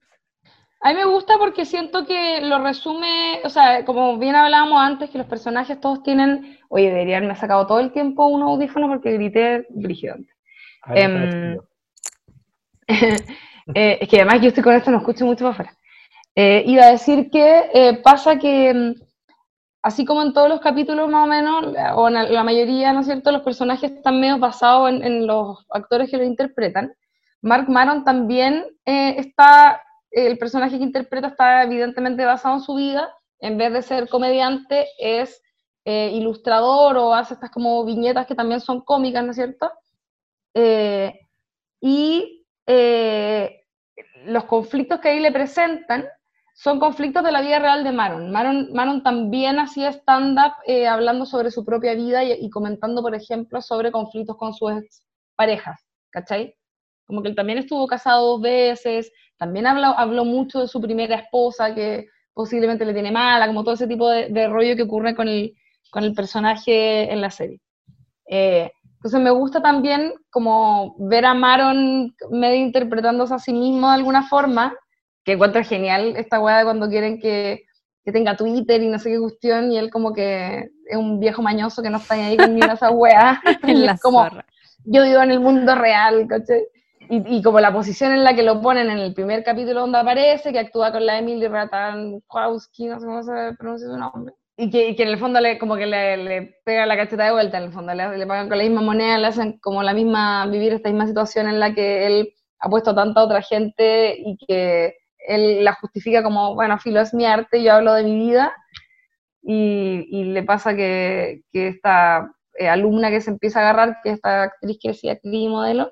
A 0.84 0.89
mí 0.89 0.95
me 0.95 1.05
gusta 1.05 1.38
porque 1.39 1.65
siento 1.65 2.05
que 2.05 2.41
lo 2.41 2.60
resume, 2.60 3.39
o 3.43 3.49
sea, 3.49 3.85
como 3.85 4.18
bien 4.18 4.35
hablábamos 4.35 4.81
antes, 4.81 5.10
que 5.10 5.18
los 5.18 5.27
personajes 5.27 5.80
todos 5.80 6.03
tienen, 6.03 6.60
oye, 6.69 6.88
debería 6.89 7.18
haberme 7.18 7.35
sacado 7.35 7.65
todo 7.65 7.80
el 7.80 7.91
tiempo 7.91 8.27
un 8.27 8.41
audífono 8.43 8.88
porque 8.89 9.14
grité 9.14 9.65
brígido. 9.69 10.15
Estudio. 11.27 11.64
Eh, 13.76 13.97
es 14.01 14.10
que 14.10 14.18
además 14.18 14.41
yo 14.41 14.49
estoy 14.49 14.61
con 14.61 14.73
esto, 14.76 14.91
no 14.91 14.97
escucho 14.97 15.26
mucho 15.26 15.45
para 15.45 15.51
afuera. 15.53 15.77
Eh, 16.35 16.64
iba 16.68 16.84
a 16.84 16.91
decir 16.91 17.30
que 17.31 17.69
eh, 17.73 17.93
pasa 18.03 18.38
que, 18.38 18.73
mm, 18.73 19.01
así 19.84 20.03
como 20.03 20.22
en 20.22 20.34
todos 20.34 20.49
los 20.49 20.60
capítulos 20.60 21.10
más 21.10 21.23
o 21.23 21.27
menos, 21.30 21.73
o 21.95 22.07
en 22.10 22.14
la- 22.34 22.43
mayoría, 22.43 22.91
¿no 22.91 22.99
es 22.99 23.05
cierto?, 23.05 23.31
los 23.31 23.41
personajes 23.41 23.89
están 23.89 24.19
medio 24.19 24.38
basados 24.38 24.89
en, 24.89 25.01
en 25.01 25.26
los 25.26 25.65
actores 25.69 26.11
que 26.11 26.18
lo 26.18 26.26
interpretan. 26.26 26.93
Mark 27.41 27.69
Maron 27.69 28.03
también 28.03 28.65
eh, 28.85 29.15
está, 29.18 29.81
el 30.14 30.38
personaje 30.38 30.77
que 30.77 30.84
interpreta 30.84 31.27
está 31.27 31.64
evidentemente 31.64 32.23
basado 32.23 32.56
en 32.56 32.61
su 32.61 32.76
vida, 32.76 33.14
en 33.40 33.57
vez 33.57 33.73
de 33.73 33.81
ser 33.81 34.07
comediante, 34.07 34.88
es 34.99 35.41
eh, 35.85 36.11
ilustrador 36.14 36.95
o 36.98 37.14
hace 37.14 37.34
estas 37.34 37.52
como 37.52 37.84
viñetas 37.84 38.26
que 38.26 38.35
también 38.35 38.61
son 38.61 38.81
cómicas, 38.81 39.23
¿no 39.23 39.31
es 39.31 39.35
cierto? 39.35 39.69
Eh, 40.53 41.19
y 41.81 42.45
eh, 42.68 43.65
los 44.26 44.45
conflictos 44.45 44.99
que 44.99 45.10
ahí 45.10 45.19
le 45.19 45.31
presentan 45.31 46.06
son 46.53 46.80
conflictos 46.80 47.23
de 47.23 47.31
la 47.31 47.41
vida 47.41 47.60
real 47.60 47.84
de 47.84 47.91
Maron. 47.91 48.31
Maron, 48.31 48.72
Maron 48.72 49.02
también 49.03 49.60
hacía 49.60 49.90
stand-up 49.90 50.53
hablando 50.88 51.26
sobre 51.26 51.49
su 51.49 51.65
propia 51.65 51.95
vida 51.95 52.23
y, 52.23 52.31
y 52.34 52.49
comentando, 52.52 53.02
por 53.02 53.15
ejemplo, 53.15 53.61
sobre 53.61 53.91
conflictos 53.91 54.38
con 54.38 54.53
sus 54.53 54.72
parejas, 55.35 55.81
¿cachai? 56.11 56.56
Como 57.06 57.22
que 57.23 57.30
él 57.30 57.35
también 57.35 57.57
estuvo 57.57 57.88
casado 57.88 58.27
dos 58.27 58.41
veces, 58.41 59.11
también 59.38 59.68
habló, 59.68 59.88
habló 59.97 60.26
mucho 60.26 60.61
de 60.61 60.68
su 60.68 60.81
primera 60.81 61.15
esposa 61.15 61.73
que 61.73 62.07
posiblemente 62.34 62.85
le 62.85 62.93
tiene 62.93 63.11
mala, 63.11 63.47
como 63.47 63.64
todo 63.64 63.76
ese 63.76 63.88
tipo 63.88 64.10
de, 64.10 64.30
de 64.30 64.47
rollo 64.47 64.76
que 64.76 64.84
ocurre 64.84 65.15
con 65.15 65.27
el, 65.27 65.53
con 65.91 66.03
el 66.03 66.14
personaje 66.14 67.11
en 67.11 67.22
la 67.22 67.30
serie. 67.30 67.60
Eh, 68.27 68.72
entonces 68.95 69.19
me 69.19 69.31
gusta 69.31 69.61
también 69.61 70.14
como 70.30 70.95
ver 70.97 71.26
a 71.26 71.34
Maron 71.34 72.15
medio 72.31 72.55
interpretándose 72.55 73.34
a 73.34 73.39
sí 73.39 73.51
mismo 73.51 73.89
de 73.89 73.95
alguna 73.95 74.27
forma, 74.27 74.73
que 75.26 75.34
encuentro 75.34 75.64
genial 75.64 76.15
esta 76.18 76.39
weá 76.39 76.60
de 76.60 76.64
cuando 76.64 76.89
quieren 76.89 77.19
que, 77.19 77.64
que 78.03 78.11
tenga 78.11 78.35
Twitter 78.35 78.81
y 78.81 78.88
no 78.88 78.99
sé 78.99 79.11
qué 79.11 79.19
cuestión, 79.19 79.72
y 79.72 79.77
él 79.77 79.89
como 79.89 80.14
que 80.14 80.69
es 80.85 80.97
un 80.97 81.19
viejo 81.19 81.41
mañoso 81.41 81.81
que 81.84 81.89
no 81.89 81.97
está 81.97 82.15
ahí 82.15 82.38
con 82.38 82.55
ni 82.55 82.61
una 82.61 82.77
y 83.64 83.72
En 83.72 83.85
la 83.85 83.91
es 83.93 84.01
como, 84.01 84.23
zorra. 84.23 84.45
yo 84.85 85.03
vivo 85.03 85.22
en 85.22 85.31
el 85.31 85.39
mundo 85.39 85.76
real, 85.76 86.26
¿cachai? 86.27 86.64
Y, 87.09 87.38
y 87.38 87.41
como 87.41 87.59
la 87.59 87.73
posición 87.73 88.13
en 88.13 88.23
la 88.23 88.35
que 88.35 88.43
lo 88.43 88.61
ponen 88.61 88.89
en 88.89 88.97
el 88.97 89.13
primer 89.13 89.43
capítulo 89.43 89.81
donde 89.81 89.99
aparece, 89.99 90.51
que 90.51 90.59
actúa 90.59 90.91
con 90.91 91.05
la 91.05 91.17
Emily 91.19 91.47
Ratajkowski, 91.47 92.85
no 92.88 92.99
sé 92.99 93.05
cómo 93.05 93.23
se 93.23 93.55
pronuncia 93.57 93.88
su 93.88 93.97
nombre, 93.97 94.34
y 94.57 94.69
que, 94.69 94.89
y 94.89 94.95
que 94.95 95.03
en 95.03 95.09
el 95.09 95.17
fondo 95.17 95.39
le, 95.41 95.57
como 95.57 95.75
que 95.75 95.85
le, 95.85 96.17
le 96.17 96.55
pega 96.63 96.85
la 96.85 96.95
cacheta 96.95 97.25
de 97.25 97.31
vuelta, 97.31 97.57
en 97.57 97.63
el 97.65 97.71
fondo, 97.71 97.93
le, 97.93 98.17
le 98.17 98.27
pagan 98.27 98.47
con 98.47 98.57
la 98.57 98.63
misma 98.63 98.81
moneda, 98.81 99.17
le 99.17 99.27
hacen 99.27 99.59
como 99.59 99.84
la 99.84 99.93
misma, 99.93 100.45
vivir 100.47 100.73
esta 100.73 100.89
misma 100.89 101.07
situación 101.07 101.47
en 101.47 101.59
la 101.59 101.73
que 101.73 102.07
él 102.07 102.34
ha 102.59 102.69
puesto 102.69 102.95
tanta 102.95 103.23
otra 103.23 103.41
gente 103.41 104.15
y 104.17 104.38
que 104.38 104.95
él 105.27 105.63
la 105.63 105.73
justifica 105.73 106.23
como, 106.23 106.55
bueno, 106.55 106.77
filo, 106.80 107.01
es 107.01 107.13
mi 107.13 107.25
arte, 107.25 107.63
yo 107.63 107.73
hablo 107.73 107.93
de 107.93 108.03
mi 108.03 108.15
vida, 108.15 108.53
y, 109.41 110.07
y 110.09 110.23
le 110.25 110.43
pasa 110.43 110.75
que, 110.75 111.41
que 111.51 111.67
esta 111.67 112.31
eh, 112.57 112.69
alumna 112.69 113.09
que 113.09 113.21
se 113.21 113.31
empieza 113.31 113.59
a 113.59 113.63
agarrar, 113.63 113.97
que 114.03 114.09
es 114.09 114.15
esta 114.15 114.43
actriz 114.43 114.77
que 114.81 114.89
decía 114.89 115.13
actriz 115.13 115.34
y 115.34 115.49
modelo, 115.49 115.91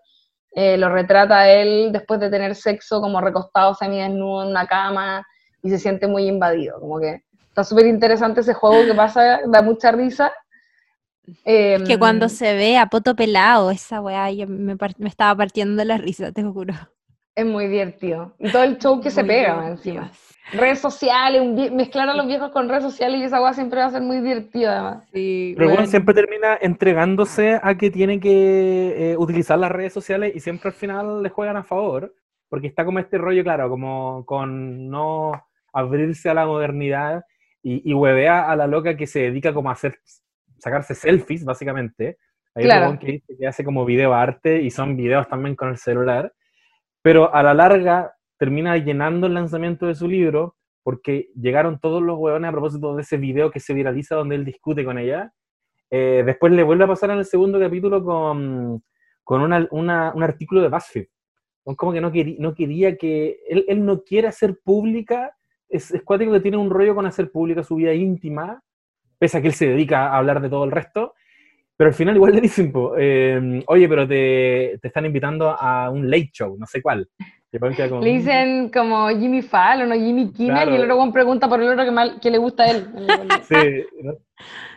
eh, 0.54 0.78
lo 0.78 0.90
retrata 0.90 1.50
él 1.50 1.92
después 1.92 2.20
de 2.20 2.30
tener 2.30 2.56
sexo 2.56 3.00
como 3.00 3.22
recostado 3.22 3.74
semidesnudo 3.74 4.44
en 4.44 4.50
una 4.50 4.68
cama 4.68 5.26
y 5.64 5.70
se 5.70 5.80
siente 5.80 6.08
muy 6.08 6.28
invadido, 6.28 6.80
como 6.80 7.00
que 7.00 7.22
está 7.48 7.64
súper 7.64 7.86
interesante 7.86 8.42
ese 8.42 8.54
juego 8.54 8.86
que 8.86 8.94
pasa, 8.94 9.42
da 9.48 9.62
mucha 9.62 9.92
risa. 9.92 10.32
Es 11.46 11.84
que 11.84 12.00
cuando 12.00 12.26
Em, 12.26 12.30
se 12.30 12.56
ve 12.56 12.78
a 12.78 12.88
poto 12.88 13.16
pelado, 13.16 13.72
esa 13.72 14.02
weá, 14.02 14.32
yo 14.32 14.48
me, 14.48 14.76
estaba 15.06 15.36
partiendo 15.36 15.78
de 15.78 15.86
la 15.86 15.98
risa, 15.98 16.32
te 16.32 16.44
juro. 16.44 16.74
Es 17.36 17.46
muy 17.46 17.68
divertido. 17.68 18.34
Y 18.40 18.52
todo 18.52 18.64
el 18.64 18.78
show 18.78 19.00
que 19.00 19.12
se 19.12 19.24
pega 19.24 19.54
divertido. 19.62 19.72
encima. 19.72 20.12
Redes 20.54 20.80
sociales, 20.80 21.72
mezclar 21.72 22.10
a 22.10 22.14
los 22.14 22.28
viejos 22.28 22.52
con 22.52 22.68
redes 22.68 22.84
sociales 22.84 23.22
y 23.22 23.24
esa 23.24 23.42
weá 23.42 23.54
siempre 23.54 23.80
va 23.80 23.86
a 23.86 23.92
ser 23.92 24.02
muy 24.02 24.20
divertido 24.20 24.70
además. 24.72 25.04
Sí, 25.14 25.54
Pero 25.56 25.70
bueno, 25.70 25.86
siempre 25.86 26.14
termina 26.14 26.58
entregándose 26.60 27.60
a 27.62 27.76
que 27.78 27.90
tiene 27.90 28.20
que 28.20 29.12
eh, 29.12 29.18
utilizar 29.18 29.58
las 29.60 29.72
redes 29.72 29.94
sociales 29.94 30.34
y 30.36 30.40
siempre 30.42 30.70
al 30.70 30.74
final 30.74 31.24
le 31.24 31.30
juegan 31.30 31.56
a 31.58 31.64
favor, 31.64 32.14
porque 32.50 32.68
está 32.68 32.84
como 32.84 33.00
este 33.00 33.18
rollo, 33.18 33.44
claro, 33.44 33.70
como 33.70 34.26
con 34.26 34.90
no 34.90 35.32
abrirse 35.72 36.30
a 36.30 36.34
la 36.34 36.46
modernidad 36.46 37.24
y, 37.64 37.90
y 37.90 37.94
huevea 37.94 38.50
a 38.52 38.56
la 38.58 38.68
loca 38.68 38.98
que 38.98 39.08
se 39.08 39.20
dedica 39.20 39.54
como 39.54 39.70
a 39.70 39.74
hacer, 39.74 40.00
sacarse 40.58 40.96
selfies, 40.96 41.46
básicamente. 41.46 42.18
Hay 42.56 42.66
Claro. 42.66 42.90
un 42.90 42.98
que 42.98 43.08
dice 43.14 43.38
que 43.40 43.48
hace 43.48 43.64
como 43.64 43.86
video 43.86 44.14
arte 44.14 44.62
y 44.62 44.70
son 44.72 44.98
videos 44.98 45.30
también 45.30 45.56
con 45.56 45.70
el 45.70 45.78
celular, 45.78 46.34
pero 47.02 47.34
a 47.34 47.42
la 47.42 47.54
larga 47.54 48.14
termina 48.42 48.76
llenando 48.78 49.28
el 49.28 49.36
lanzamiento 49.36 49.86
de 49.86 49.94
su 49.94 50.08
libro 50.08 50.56
porque 50.82 51.30
llegaron 51.40 51.80
todos 51.80 52.02
los 52.02 52.18
huevones 52.18 52.50
a 52.50 52.52
propósito 52.52 52.96
de 52.96 53.04
ese 53.04 53.18
video 53.18 53.52
que 53.52 53.60
se 53.60 53.72
viraliza 53.76 54.16
donde 54.16 54.34
él 54.34 54.44
discute 54.44 54.84
con 54.84 54.98
ella. 54.98 55.32
Eh, 55.92 56.24
después 56.26 56.52
le 56.52 56.64
vuelve 56.64 56.86
a 56.86 56.88
pasar 56.88 57.12
en 57.12 57.20
el 57.20 57.26
segundo 57.26 57.60
capítulo 57.60 58.04
con, 58.04 58.84
con 59.24 59.42
una- 59.42 59.68
un 59.72 60.24
artículo 60.24 60.60
de 60.62 60.70
BuzzFeed. 60.70 61.06
Como 61.78 61.94
que 61.94 62.02
no, 62.02 62.12
querí- 62.12 62.38
no 62.40 62.56
quería 62.56 62.98
que. 62.98 63.38
Él, 63.48 63.64
él 63.68 63.86
no 63.86 64.02
quiere 64.02 64.28
hacer 64.28 64.58
pública. 64.64 65.38
Es, 65.70 65.92
es 65.92 66.02
cuático 66.02 66.32
que 66.32 66.40
tiene 66.40 66.58
un 66.58 66.72
rollo 66.72 66.96
con 66.96 67.06
hacer 67.06 67.32
pública 67.32 67.62
su 67.62 67.76
vida 67.76 67.94
íntima, 67.94 68.60
pese 69.20 69.38
a 69.38 69.42
que 69.42 69.50
él 69.50 69.54
se 69.54 69.68
dedica 69.68 70.08
a 70.08 70.18
hablar 70.18 70.42
de 70.42 70.50
todo 70.50 70.64
el 70.64 70.72
resto. 70.72 71.14
Pero 71.78 71.90
al 71.90 71.94
final 71.94 72.16
igual 72.16 72.34
le 72.34 72.42
dicen, 72.42 72.74
eh, 72.98 73.64
oye, 73.68 73.88
pero 73.88 74.08
te, 74.08 74.80
te 74.82 74.88
están 74.88 75.06
invitando 75.06 75.52
a 75.52 75.92
un 75.92 76.10
late 76.10 76.32
show, 76.34 76.58
no 76.58 76.66
sé 76.66 76.82
cuál. 76.82 77.08
Como, 77.60 78.02
Le 78.02 78.10
dicen 78.12 78.70
como 78.70 79.10
Jimmy 79.10 79.42
Fallon 79.42 79.92
o 79.92 79.96
Jimmy 79.96 80.32
Kimmel 80.32 80.56
Claro. 80.56 80.72
y 80.72 80.76
el 80.76 80.90
otro 80.90 81.12
pregunta 81.12 81.50
por 81.50 81.62
el 81.62 81.68
otro 81.70 81.84
que, 81.84 81.92
mal- 81.92 82.20
que 82.22 82.32
le 82.32 82.38
gusta 82.38 82.64
a 82.64 82.68
él. 82.72 82.88
Sí, 83.44 83.86
¿no? 84.02 84.14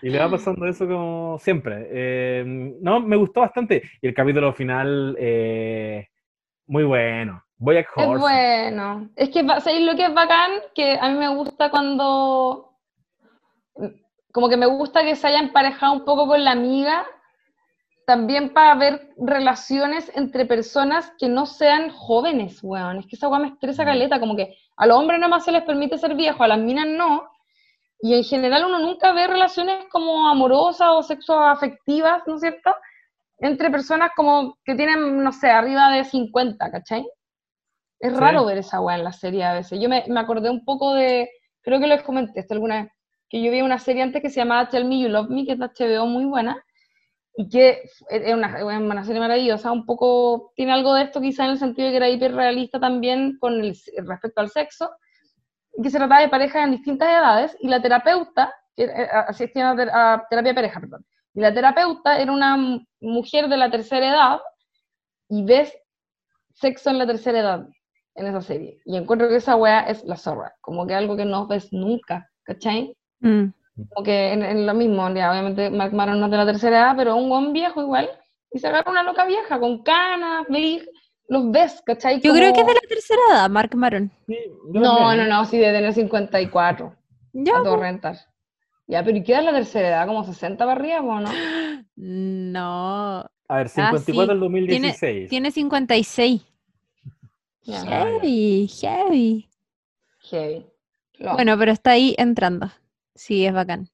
y 0.03 0.11
le 0.11 0.19
va 0.19 0.29
pasando 0.29 0.67
eso 0.67 0.87
como 0.87 1.39
siempre. 1.39 1.87
Eh, 1.91 2.45
no, 2.81 2.99
me 3.01 3.15
gustó 3.17 3.41
bastante. 3.43 3.83
Y 4.03 4.09
el 4.09 4.15
capítulo 4.15 4.53
final, 4.53 5.17
eh, 5.21 6.09
muy 6.67 6.83
bueno. 6.83 7.45
Voy 7.57 7.77
a 7.77 7.81
Es 7.81 7.87
bueno. 8.19 9.09
Es 9.15 9.31
que, 9.31 9.45
va- 9.45 9.61
¿sabéis 9.61 9.87
lo 9.87 9.95
que 9.95 10.07
es 10.07 10.13
bacán? 10.15 10.51
Que 10.75 10.99
a 11.01 11.09
mí 11.11 11.19
me 11.19 11.29
gusta 11.29 11.71
cuando. 11.71 12.73
Como 14.33 14.49
que 14.49 14.57
me 14.57 14.67
gusta 14.67 15.03
que 15.05 15.15
se 15.15 15.29
haya 15.29 15.39
emparejado 15.39 15.93
un 15.93 16.05
poco 16.05 16.27
con 16.27 16.43
la 16.43 16.51
amiga, 16.51 17.05
también 18.07 18.53
para 18.53 18.75
ver 18.77 19.11
relaciones 19.19 20.11
entre 20.15 20.47
personas 20.47 21.13
que 21.19 21.29
no 21.29 21.47
sean 21.47 21.91
jóvenes, 21.91 22.61
weón. 22.63 22.99
Es 22.99 23.07
que 23.07 23.17
esa 23.17 23.29
weá 23.29 23.41
me 23.41 23.49
estresa 23.49 23.85
Mm. 23.85 23.87
caleta, 23.87 24.21
como 24.21 24.37
que 24.37 24.57
a 24.77 24.87
los 24.87 24.99
hombres 24.99 25.21
nada 25.21 25.31
más 25.31 25.45
se 25.45 25.53
les 25.53 25.63
permite 25.65 25.99
ser 25.99 26.15
viejos, 26.15 26.41
a 26.41 26.49
las 26.49 26.59
minas 26.59 26.87
no. 26.87 27.29
Y 28.01 28.15
en 28.15 28.25
general 28.25 28.65
uno 28.67 28.79
nunca 28.81 29.13
ve 29.13 29.27
relaciones 29.27 29.87
como 29.91 30.29
amorosas 30.29 30.89
o 30.91 31.03
sexoafectivas, 31.03 32.23
¿no 32.27 32.37
es 32.37 32.41
cierto? 32.43 32.75
entre 33.39 33.71
personas 33.71 34.13
como 34.17 34.57
que 34.65 34.75
tienen, 34.77 35.23
no 35.23 35.33
sé, 35.33 35.51
arriba 35.51 35.91
de 35.91 36.05
50, 36.05 36.71
¿cachai? 36.71 37.07
Es 38.01 38.13
Sí. 38.13 38.19
raro 38.19 38.45
ver 38.45 38.59
esa 38.59 38.81
weá 38.81 38.97
en 38.97 39.05
la 39.05 39.13
serie 39.13 39.45
a 39.45 39.55
veces. 39.55 39.81
Yo 39.81 39.89
me, 39.89 40.05
me 40.09 40.21
acordé 40.21 40.51
un 40.51 40.65
poco 40.65 40.95
de, 40.95 41.29
creo 41.63 41.81
que 41.81 41.87
les 41.87 42.03
comenté 42.03 42.41
esto 42.41 42.55
alguna 42.55 42.83
vez, 42.85 42.93
que 43.29 43.43
yo 43.43 43.51
vi 43.51 43.61
una 43.63 43.79
serie 43.79 44.03
antes 44.03 44.23
que 44.23 44.31
se 44.31 44.41
llamaba 44.41 44.69
Tell 44.69 44.85
Me 44.87 45.01
You 45.01 45.09
Love 45.09 45.31
Me, 45.31 45.45
que 45.45 45.53
es 45.53 45.59
de 45.59 45.65
HBO 45.67 46.07
muy 46.07 46.25
buena, 46.25 46.63
y 47.36 47.48
que 47.48 47.82
es 48.11 48.35
una, 48.35 48.59
es 48.59 48.65
una 48.65 49.05
serie 49.05 49.20
maravillosa, 49.20 49.73
un 49.73 49.85
poco, 49.86 50.52
tiene 50.55 50.73
algo 50.73 50.94
de 50.94 51.02
esto 51.05 51.20
quizá 51.20 51.44
en 51.44 51.51
el 51.51 51.59
sentido 51.59 51.86
de 51.86 51.93
que 51.93 51.97
era 51.97 52.09
hiperrealista 52.09 52.78
también 52.78 53.39
con 53.39 53.55
el, 53.65 53.77
respecto 54.06 54.40
al 54.40 54.51
sexo, 54.51 54.90
que 55.82 55.90
se 55.90 55.98
trataba 55.98 56.20
de 56.20 56.28
parejas 56.28 56.65
en 56.65 56.70
distintas 56.73 57.09
edades, 57.09 57.56
y 57.61 57.69
la 57.69 57.82
terapeuta, 57.82 58.55
eh, 58.77 58.89
asistía 59.28 59.70
a, 59.70 59.77
ter- 59.77 59.90
a 59.90 60.27
terapia 60.31 60.55
pareja, 60.55 60.81
perdón, 60.81 61.05
y 61.35 61.40
la 61.40 61.52
terapeuta 61.52 62.19
era 62.20 62.31
una 62.31 62.56
mujer 63.01 63.48
de 63.48 63.56
la 63.56 63.70
tercera 63.70 64.09
edad, 64.09 64.40
y 65.28 65.44
ves 65.44 65.77
sexo 66.52 66.90
en 66.90 66.98
la 66.98 67.06
tercera 67.06 67.40
edad 67.40 67.69
en 68.15 68.27
esa 68.27 68.43
serie. 68.43 68.78
Y 68.85 68.97
encuentro 68.97 69.28
que 69.28 69.36
esa 69.36 69.56
weá 69.56 69.81
es 69.81 70.05
la 70.05 70.16
zorra, 70.16 70.55
como 70.61 70.86
que 70.86 70.94
algo 70.94 71.16
que 71.16 71.24
no 71.24 71.48
ves 71.48 71.73
nunca, 71.73 72.31
¿cachai? 72.44 72.97
Mm. 73.19 73.47
Como 73.77 74.05
que 74.05 74.33
en, 74.33 74.43
en 74.43 74.67
lo 74.67 74.75
mismo, 74.75 75.09
ya, 75.15 75.31
obviamente 75.33 75.69
Mark 75.71 75.93
Maron 75.93 76.21
no 76.21 76.27
es 76.27 76.31
de 76.33 76.37
la 76.39 76.47
tercera 76.47 76.77
edad, 76.79 76.95
pero 76.97 77.17
un 77.17 77.29
buen 77.29 77.53
viejo 77.53 77.81
igual, 77.83 78.09
y 78.53 78.59
se 78.59 78.69
agarra 78.69 78.91
una 78.91 79.03
loca 79.03 79.25
vieja 79.27 79.59
con 79.59 79.83
canas, 79.83 80.47
veis, 80.49 80.89
los 81.29 81.51
ves, 81.51 81.83
¿cachai? 81.85 82.21
Yo 82.21 82.33
creo 82.33 82.53
que 82.53 82.61
es 82.61 82.65
Como- 82.65 82.69
de 82.69 82.75
la 82.75 82.89
tercera 82.89 83.21
edad, 83.31 83.51
Mark 83.51 83.75
Maron. 83.75 84.13
Sí, 84.29 84.37
No, 84.71 85.15
no, 85.17 85.27
no, 85.27 85.45
sí, 85.45 85.59
de 85.59 85.73
tener 85.73 85.93
54, 85.93 86.95
Ya, 87.33 87.59
a 87.59 87.63
todo 87.65 87.77
rentar. 87.77 88.17
Ya, 88.87 89.03
pero 89.03 89.17
¿y 89.17 89.25
qué 89.25 89.35
es 89.39 89.43
la 89.45 89.53
tercera 89.53 89.89
edad? 89.89 90.07
¿Como 90.07 90.23
60 90.25 90.65
para 90.67 90.79
arriba 90.79 91.01
o 91.01 91.21
no? 91.21 91.31
No, 91.97 93.21
A 93.49 93.57
ver, 93.57 93.67
Ah, 93.67 93.69
54 93.69 94.27
sí. 94.27 94.33
el 94.33 94.41
2016. 94.41 95.29
tiene 95.31 95.51
56. 95.51 96.43
Ya, 97.63 97.81
Ah, 97.81 97.85
ya. 97.85 97.91
Heavy, 98.21 98.69
heavy. 98.69 99.49
heavy. 100.31 100.67
Bueno, 101.19 101.57
pero 101.59 101.73
está 101.73 101.93
ahí 101.93 102.15
entrando. 102.19 102.71
Sí, 103.15 103.47
es 103.47 103.53
bacán. 103.53 103.89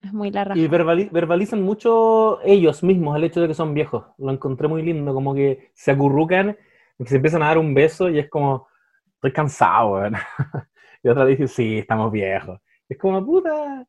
Es 0.00 0.12
muy 0.12 0.30
la 0.30 0.44
raja. 0.44 0.60
Y 0.60 0.68
verbali- 0.68 1.10
verbalizan 1.10 1.62
mucho 1.62 2.40
ellos 2.44 2.82
mismos 2.84 3.16
el 3.16 3.24
hecho 3.24 3.40
de 3.40 3.48
que 3.48 3.54
son 3.54 3.74
viejos. 3.74 4.04
Lo 4.18 4.30
encontré 4.30 4.68
muy 4.68 4.82
lindo, 4.82 5.12
como 5.12 5.34
que 5.34 5.70
se 5.74 5.90
acurrucan, 5.90 6.56
y 6.98 7.06
se 7.06 7.16
empiezan 7.16 7.42
a 7.42 7.46
dar 7.46 7.58
un 7.58 7.74
beso 7.74 8.08
y 8.08 8.18
es 8.18 8.28
como, 8.28 8.68
estoy 9.14 9.32
cansado, 9.32 9.92
weón. 9.94 10.14
Y 11.02 11.08
otra 11.08 11.24
dice, 11.26 11.46
sí, 11.46 11.78
estamos 11.78 12.10
viejos. 12.10 12.60
Es 12.88 12.98
como, 12.98 13.24
puta, 13.24 13.86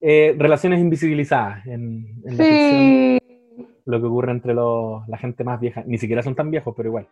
eh, 0.00 0.34
relaciones 0.38 0.78
invisibilizadas 0.78 1.66
en, 1.66 2.20
en 2.24 2.36
la 2.36 2.44
ficción, 2.44 3.18
Sí. 3.18 3.80
lo 3.86 3.98
que 4.00 4.06
ocurre 4.06 4.32
entre 4.32 4.52
los- 4.54 5.06
la 5.08 5.16
gente 5.16 5.42
más 5.42 5.58
vieja. 5.58 5.82
Ni 5.86 5.96
siquiera 5.96 6.22
son 6.22 6.34
tan 6.34 6.50
viejos, 6.50 6.74
pero 6.76 6.88
igual. 6.90 7.08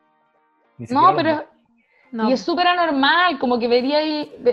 Ni 0.77 0.87
No, 0.91 1.15
pero 1.17 1.45
No, 2.11 2.31
Y 2.31 2.33
es 2.33 2.41
súper 2.41 2.67
anormal, 2.67 3.39
como 3.39 3.59
que 3.59 3.69
vería 3.69 3.99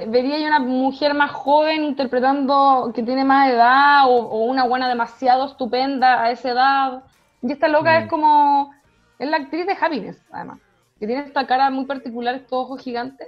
vería 0.07 0.35
ahí 0.35 0.45
una 0.45 0.59
mujer 0.59 1.13
más 1.13 1.31
joven 1.31 1.83
interpretando 1.85 2.91
que 2.93 3.01
tiene 3.01 3.23
más 3.23 3.49
edad 3.49 4.05
o, 4.07 4.15
o 4.15 4.45
una 4.45 4.65
buena 4.65 4.89
demasiado 4.89 5.45
estupenda 5.45 6.21
a 6.21 6.31
esa 6.31 6.49
edad. 6.51 7.03
Y 7.41 7.51
esta 7.53 7.67
loca 7.69 7.97
Mm. 7.99 8.03
es 8.03 8.09
como, 8.09 8.73
es 9.19 9.29
la 9.29 9.37
actriz 9.37 9.65
de 9.67 9.77
Happiness, 9.79 10.21
además, 10.31 10.59
que 10.99 11.07
tiene 11.07 11.23
esta 11.23 11.47
cara 11.47 11.69
muy 11.69 11.85
particular, 11.85 12.35
estos 12.35 12.51
ojos 12.53 12.81
gigantes. 12.81 13.27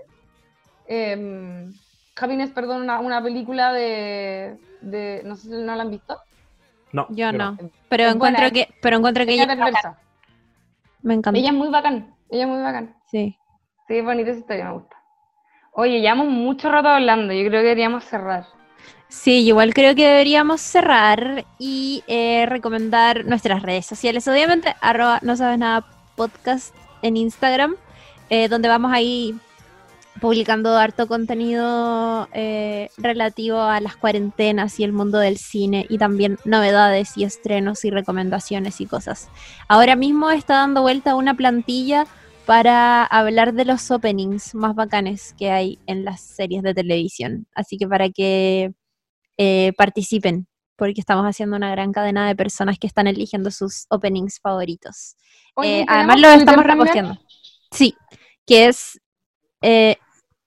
Em, 0.88 1.74
Happiness, 2.20 2.50
perdón, 2.52 2.82
una, 2.82 3.00
una 3.00 3.22
película 3.22 3.72
de, 3.74 4.58
de, 4.82 5.22
no 5.26 5.36
sé 5.36 5.44
si 5.44 5.50
no 5.50 5.76
la 5.76 5.84
han 5.84 5.92
visto. 5.92 6.18
No, 6.92 7.06
yo 7.10 7.32
no. 7.32 7.58
Es 7.60 7.70
Pero 7.90 8.04
buena, 8.04 8.12
encuentro 8.16 8.46
es- 8.48 8.52
que, 8.54 8.74
pero 8.82 8.98
encuentro 8.98 9.26
que 9.26 9.34
Ella 9.34 9.44
ella, 9.44 9.54
es 9.54 9.60
perversa. 9.60 10.00
me 11.02 11.14
encanta. 11.14 11.40
Ella 11.40 11.50
es 11.50 11.56
muy 11.56 11.68
bacán, 11.70 12.14
ella 12.30 12.44
es 12.44 12.50
muy 12.50 12.62
bacán. 12.62 12.96
Sí. 13.06 13.38
Sí, 13.88 14.02
bonita 14.02 14.32
esa 14.32 14.40
historia, 14.40 14.66
me 14.66 14.74
gusta. 14.74 14.98
Oye, 15.72 16.02
llevamos 16.02 16.28
mucho 16.28 16.72
rato 16.72 16.90
hablando, 16.90 17.34
yo 17.34 17.48
creo 17.48 17.62
que 17.62 17.68
deberíamos 17.68 18.04
cerrar. 18.04 18.46
Sí, 19.10 19.46
igual 19.46 19.74
creo 19.74 19.96
que 19.96 20.06
deberíamos 20.06 20.60
cerrar 20.60 21.46
y 21.58 22.04
eh, 22.08 22.46
recomendar 22.48 23.26
nuestras 23.26 23.62
redes 23.62 23.86
sociales. 23.86 24.28
Obviamente, 24.28 24.76
arroba 24.82 25.20
no 25.22 25.38
sabes 25.38 25.58
nada 25.60 25.86
podcast 26.16 26.76
en 27.02 27.16
Instagram, 27.16 27.76
eh, 28.30 28.50
donde 28.50 28.68
vamos 28.68 28.92
ahí 28.92 29.36
publicando 30.20 30.76
harto 30.76 31.08
contenido 31.08 32.28
eh, 32.34 32.90
relativo 32.98 33.62
a 33.62 33.80
las 33.80 33.96
cuarentenas 33.96 34.80
y 34.80 34.84
el 34.84 34.92
mundo 34.92 35.20
del 35.20 35.38
cine 35.38 35.86
y 35.90 35.98
también 35.98 36.38
novedades 36.44 37.18
y 37.18 37.24
estrenos 37.24 37.86
y 37.86 37.92
recomendaciones 37.92 38.82
y 38.82 38.88
cosas. 38.88 39.30
Ahora 39.68 39.96
mismo 39.96 40.32
está 40.32 40.56
dando 40.56 40.82
vuelta 40.82 41.16
una 41.16 41.36
plantilla 41.36 42.08
para 42.48 43.04
hablar 43.04 43.54
de 43.54 43.66
los 43.66 43.92
openings 43.92 44.56
más 44.56 44.74
bacanes 44.74 45.36
que 45.38 45.52
hay 45.52 45.80
en 45.86 46.06
las 46.06 46.22
series 46.22 46.64
de 46.64 46.74
televisión. 46.74 47.46
Así 47.54 47.78
que 47.78 47.86
para 47.90 48.10
que 48.10 48.74
eh, 49.38 49.74
participen, 49.78 50.48
porque 50.78 51.02
estamos 51.02 51.26
haciendo 51.26 51.58
una 51.58 51.70
gran 51.72 51.92
cadena 51.92 52.26
de 52.26 52.38
personas 52.38 52.80
que 52.80 52.88
están 52.88 53.06
eligiendo 53.06 53.52
sus 53.52 53.86
openings 53.90 54.40
favoritos. 54.40 55.18
Oye, 55.56 55.82
Eh, 55.82 55.86
¿tenemos 55.86 56.16
además 56.16 56.22
lo 56.22 56.30
estamos 56.30 56.66
reposteando. 56.66 57.18
Sí, 57.72 57.94
que 58.46 58.68
es 58.68 58.98
eh, 59.62 59.98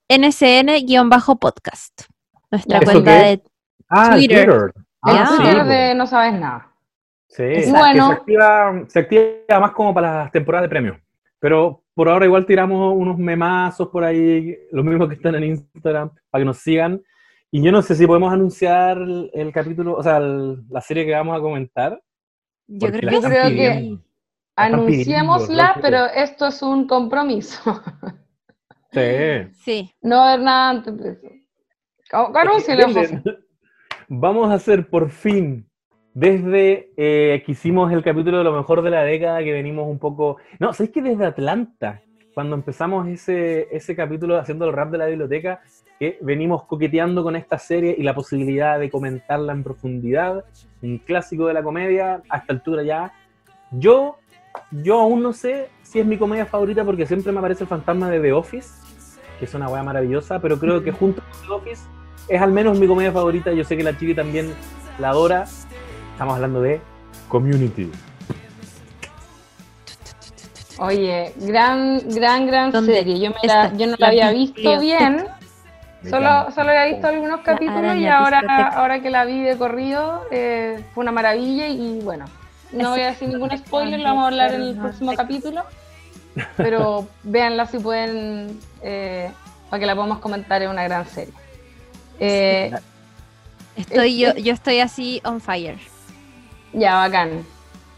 nsn-podcast. 0.08 2.04
Nuestra 2.50 2.78
Ya. 2.78 2.82
¿Eso 2.82 2.92
cuenta 2.92 3.18
qué 3.18 3.24
de... 3.26 3.42
Ah, 3.90 4.12
Twitter. 4.14 4.72
Ah, 5.02 5.26
Twitter 5.36 5.62
sí, 5.62 5.68
de 5.68 5.94
No 5.94 6.06
Sabes 6.06 6.32
Nada. 6.40 6.74
Sí, 7.28 7.44
Bueno. 7.70 8.08
se 8.08 8.14
activa, 8.14 8.84
se 8.88 8.98
activa 9.00 9.60
más 9.60 9.72
como 9.72 9.92
para 9.92 10.22
las 10.24 10.32
temporadas 10.32 10.64
de 10.64 10.68
premios. 10.70 10.96
Pero 11.40 11.82
por 11.94 12.08
ahora 12.08 12.26
igual 12.26 12.46
tiramos 12.46 12.94
unos 12.96 13.18
memazos 13.18 13.88
por 13.88 14.04
ahí, 14.04 14.56
los 14.70 14.84
mismos 14.84 15.08
que 15.08 15.14
están 15.16 15.34
en 15.34 15.44
Instagram, 15.44 16.10
para 16.30 16.42
que 16.42 16.46
nos 16.46 16.58
sigan. 16.58 17.02
Y 17.50 17.62
yo 17.62 17.72
no 17.72 17.82
sé 17.82 17.94
si 17.96 18.06
podemos 18.06 18.32
anunciar 18.32 18.98
el, 18.98 19.30
el 19.34 19.52
capítulo, 19.52 19.94
o 19.96 20.02
sea, 20.02 20.18
el- 20.18 20.62
la 20.68 20.80
serie 20.80 21.04
que 21.04 21.12
vamos 21.12 21.36
a 21.36 21.40
comentar. 21.40 22.00
Yo 22.68 22.88
creo 22.92 23.20
que 23.20 23.26
creo 23.26 23.48
pidiendo. 23.48 24.02
Anunciémosla, 24.56 25.74
pero 25.82 26.04
esto 26.06 26.46
es 26.46 26.62
un 26.62 26.86
compromiso. 26.86 27.58
Sí. 28.92 29.00
sí. 29.62 29.94
no. 30.02 30.20
Ca- 32.08 32.26
Anúncialo. 32.40 32.86
Vamos 34.08 34.50
a 34.50 34.54
hacer 34.54 34.90
por 34.90 35.10
fin, 35.10 35.69
desde 36.14 36.90
eh, 36.96 37.42
que 37.44 37.52
hicimos 37.52 37.92
el 37.92 38.02
capítulo 38.02 38.38
de 38.38 38.44
lo 38.44 38.52
mejor 38.52 38.82
de 38.82 38.90
la 38.90 39.02
década, 39.02 39.42
que 39.42 39.52
venimos 39.52 39.88
un 39.88 39.98
poco... 39.98 40.38
No, 40.58 40.72
¿sabéis 40.72 40.92
que 40.92 41.02
desde 41.02 41.24
Atlanta, 41.24 42.02
cuando 42.34 42.56
empezamos 42.56 43.06
ese, 43.08 43.68
ese 43.70 43.94
capítulo 43.94 44.38
haciendo 44.38 44.66
el 44.66 44.72
rap 44.72 44.90
de 44.90 44.98
la 44.98 45.06
biblioteca, 45.06 45.60
que 45.98 46.18
venimos 46.22 46.64
coqueteando 46.64 47.22
con 47.22 47.36
esta 47.36 47.58
serie 47.58 47.94
y 47.96 48.02
la 48.02 48.14
posibilidad 48.14 48.78
de 48.78 48.90
comentarla 48.90 49.52
en 49.52 49.62
profundidad, 49.62 50.44
un 50.82 50.98
clásico 50.98 51.46
de 51.46 51.54
la 51.54 51.62
comedia, 51.62 52.22
a 52.28 52.38
esta 52.38 52.52
altura 52.54 52.82
ya. 52.82 53.12
Yo, 53.70 54.16
yo 54.70 54.98
aún 54.98 55.22
no 55.22 55.32
sé 55.32 55.68
si 55.82 56.00
es 56.00 56.06
mi 56.06 56.16
comedia 56.16 56.46
favorita 56.46 56.84
porque 56.84 57.06
siempre 57.06 57.30
me 57.32 57.38
aparece 57.38 57.64
el 57.64 57.68
fantasma 57.68 58.10
de 58.10 58.18
The 58.18 58.32
Office, 58.32 58.70
que 59.38 59.44
es 59.44 59.54
una 59.54 59.68
weá 59.68 59.82
maravillosa, 59.82 60.40
pero 60.40 60.58
creo 60.58 60.82
que 60.82 60.90
junto 60.90 61.22
con 61.22 61.46
The 61.46 61.52
Office 61.52 61.82
es 62.28 62.40
al 62.40 62.52
menos 62.52 62.78
mi 62.78 62.86
comedia 62.86 63.12
favorita. 63.12 63.52
Yo 63.52 63.64
sé 63.64 63.76
que 63.76 63.82
la 63.82 63.96
Chivi 63.96 64.14
también 64.14 64.54
la 64.98 65.10
adora. 65.10 65.46
Estamos 66.20 66.34
hablando 66.34 66.60
de 66.60 66.82
Community. 67.30 67.90
Oye, 70.78 71.32
gran, 71.38 71.98
gran, 72.10 72.46
gran 72.46 72.70
¿Dónde 72.70 72.92
serie. 72.92 73.18
Yo, 73.20 73.30
me 73.30 73.36
la- 73.48 73.64
está 73.64 73.76
yo 73.78 73.86
no 73.86 73.96
la 73.98 74.08
había 74.08 74.30
visto 74.30 74.78
bien. 74.80 75.24
Solo, 76.10 76.50
solo 76.54 76.68
había 76.72 76.84
visto 76.92 77.06
algunos 77.08 77.40
capítulos 77.40 77.96
y 77.96 78.06
ahora, 78.06 78.42
ahora 78.74 79.00
que 79.00 79.08
la 79.08 79.24
vi 79.24 79.40
de 79.40 79.56
corrido 79.56 80.26
eh, 80.30 80.84
fue 80.92 81.04
una 81.04 81.12
maravilla 81.12 81.68
y 81.68 82.00
bueno, 82.00 82.26
no 82.72 82.90
voy 82.90 83.00
a 83.00 83.06
decir 83.12 83.28
ningún 83.28 83.56
spoiler, 83.56 83.98
lo 84.00 84.04
vamos 84.04 84.24
a 84.24 84.26
hablar 84.26 84.52
en 84.52 84.60
el 84.60 84.76
próximo 84.76 85.14
capítulo, 85.16 85.62
pero 86.58 87.08
véanla 87.22 87.64
si 87.64 87.78
pueden 87.78 88.60
eh, 88.82 89.30
para 89.70 89.80
que 89.80 89.86
la 89.86 89.94
podamos 89.94 90.18
comentar, 90.18 90.60
es 90.60 90.68
una 90.68 90.84
gran 90.84 91.06
serie. 91.06 91.32
Eh, 92.18 92.72
Estoy 93.76 94.18
yo, 94.18 94.34
yo 94.34 94.52
estoy 94.52 94.80
así 94.80 95.22
on 95.24 95.40
fire. 95.40 95.78
Ya, 96.72 96.96
bacán. 96.96 97.44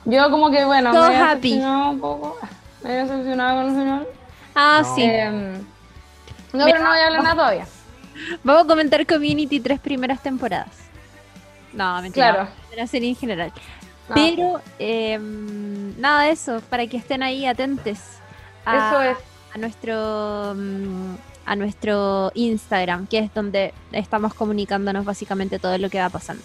Yo 0.04 0.30
como 0.30 0.50
que 0.50 0.64
bueno, 0.64 0.92
So 0.92 1.00
me 1.00 1.06
había 1.06 1.30
happy. 1.32 1.50
decepcionado 1.50 1.90
un 1.90 2.00
poco, 2.00 2.38
me 2.82 2.90
había 2.90 3.02
decepcionado 3.04 3.56
con 3.62 3.70
el 3.70 3.76
final. 3.82 4.08
Ah, 4.54 4.82
No. 4.84 4.94
sí. 4.94 5.02
Em, 5.04 5.52
no, 6.52 6.64
pero 6.64 6.78
no 6.80 6.88
voy 6.90 6.98
a 6.98 7.06
hablar 7.06 7.22
nada 7.22 7.34
todavía. 7.34 7.66
Vamos 8.44 8.64
a 8.64 8.66
comentar 8.66 9.06
Community 9.06 9.60
tres 9.60 9.80
primeras 9.80 10.22
temporadas. 10.22 10.68
No, 11.72 12.02
mentira. 12.02 12.32
Claro. 12.34 12.48
La 12.76 12.86
serie 12.86 13.08
en 13.10 13.16
general. 13.16 13.52
No, 14.08 14.14
Pero 14.14 14.60
eh, 14.78 15.18
nada 15.98 16.24
de 16.24 16.30
eso, 16.32 16.60
para 16.68 16.86
que 16.86 16.96
estén 16.96 17.22
ahí 17.22 17.46
atentos 17.46 17.98
a, 18.66 18.76
Eso 18.88 19.02
es. 19.02 19.16
a 19.54 19.58
nuestro 19.58 20.54
mm, 20.56 21.14
a 21.46 21.56
nuestro 21.56 22.30
Instagram, 22.34 23.06
que 23.06 23.18
es 23.18 23.34
donde 23.34 23.72
estamos 23.92 24.34
comunicándonos 24.34 25.04
básicamente 25.04 25.58
todo 25.58 25.76
lo 25.78 25.88
que 25.90 25.98
va 26.00 26.08
pasando. 26.08 26.42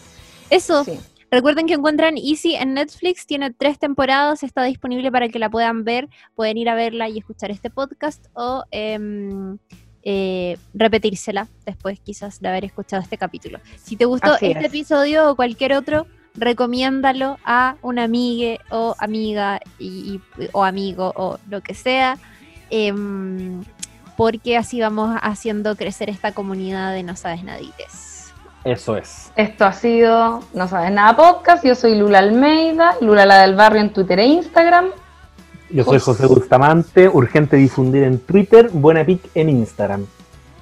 Eso, 0.50 0.84
Sí. 0.86 1.00
Recuerden 1.30 1.68
que 1.68 1.74
encuentran 1.74 2.18
Easy 2.18 2.56
en 2.56 2.74
Netflix, 2.74 3.26
tiene 3.26 3.52
tres 3.52 3.78
temporadas, 3.80 4.44
está 4.44 4.64
disponible 4.64 5.12
para 5.12 5.28
que 5.28 5.40
la 5.40 5.50
puedan 5.50 5.84
ver, 5.84 6.08
pueden 6.36 6.58
ir 6.58 6.70
a 6.70 6.76
verla 6.76 7.10
y 7.10 7.18
escuchar 7.18 7.52
este 7.52 7.70
podcast 7.70 8.28
o 8.34 8.64
em, 8.72 9.58
eh, 10.04 10.58
repetírsela 10.74 11.50
después 11.66 12.00
quizás 12.00 12.40
de 12.40 12.48
haber 12.48 12.64
escuchado 12.64 13.02
este 13.04 13.18
capítulo. 13.18 13.60
Si 13.76 13.98
te 13.98 14.06
gustó 14.06 14.34
Así 14.34 14.46
este 14.48 14.60
es. 14.60 14.66
episodio 14.66 15.30
o 15.30 15.36
cualquier 15.36 15.74
otro, 15.74 16.08
recomiéndalo 16.34 17.38
a 17.44 17.76
una 17.82 18.06
amiga 18.06 18.58
o 18.70 18.96
amiga 19.00 19.60
y, 19.80 20.22
y- 20.40 20.48
o 20.54 20.64
amigo 20.64 21.12
o 21.18 21.40
lo 21.50 21.60
que 21.62 21.74
sea, 21.74 22.18
em, 22.70 23.66
porque 24.16 24.56
así 24.56 24.80
vamos 24.80 25.18
haciendo 25.22 25.76
crecer 25.76 26.10
esta 26.10 26.32
comunidad 26.32 26.94
de 26.94 27.04
No 27.04 27.18
Sabes 27.18 27.44
Nadites. 27.44 28.07
Eso 28.68 28.98
es. 28.98 29.32
Esto 29.38 29.64
ha 29.64 29.72
sido 29.72 30.42
No 30.54 30.68
Sabes 30.68 30.92
Nada 30.92 31.16
Podcast. 31.16 31.64
Yo 31.64 31.74
soy 31.74 31.96
Lula 31.96 32.20
Almeida, 32.20 32.98
Lula 33.00 33.26
la 33.26 33.44
del 33.44 33.56
barrio 33.56 33.80
en 33.80 33.94
Twitter 33.94 34.20
e 34.20 34.26
Instagram. 34.26 34.88
Yo 35.70 35.86
soy 35.86 36.00
José 36.00 36.26
Bustamante, 36.26 37.08
urgente 37.08 37.56
difundir 37.56 38.04
en 38.04 38.20
Twitter, 38.20 38.70
buena 38.74 39.06
pic 39.06 39.22
en 39.36 39.48
Instagram. 39.48 40.06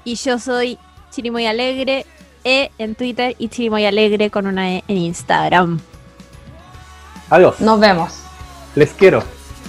Y 0.03 0.14
yo 0.18 0.38
soy 0.38 0.77
Chirimoy 1.10 1.48
Alegre, 1.48 2.06
E 2.44 2.69
en 2.77 2.94
Twitter 2.94 3.36
y 3.40 3.49
Chirimoy 3.49 3.88
Alegre 3.88 4.30
con 4.30 4.45
una 4.45 4.69
E 4.69 4.84
en 4.88 4.98
Instagram. 4.98 5.80
Adiós. 7.32 7.60
Nos 7.60 7.80
vemos. 7.80 8.19
Les 8.76 8.91
quiero. 8.91 9.23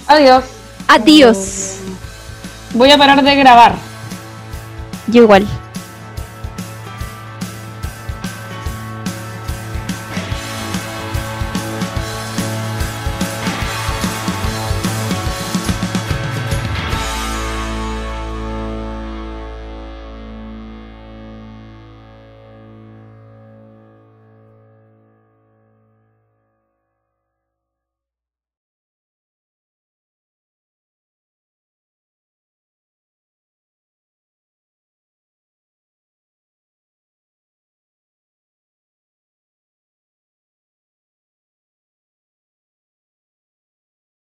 Adiós. 0.09 0.45
Adiós. 0.89 1.79
Voy 2.75 2.91
a 2.91 2.99
parar 2.99 3.25
de 3.25 3.35
grabar. 3.35 3.77
Yo 5.07 5.23
igual. 5.23 5.47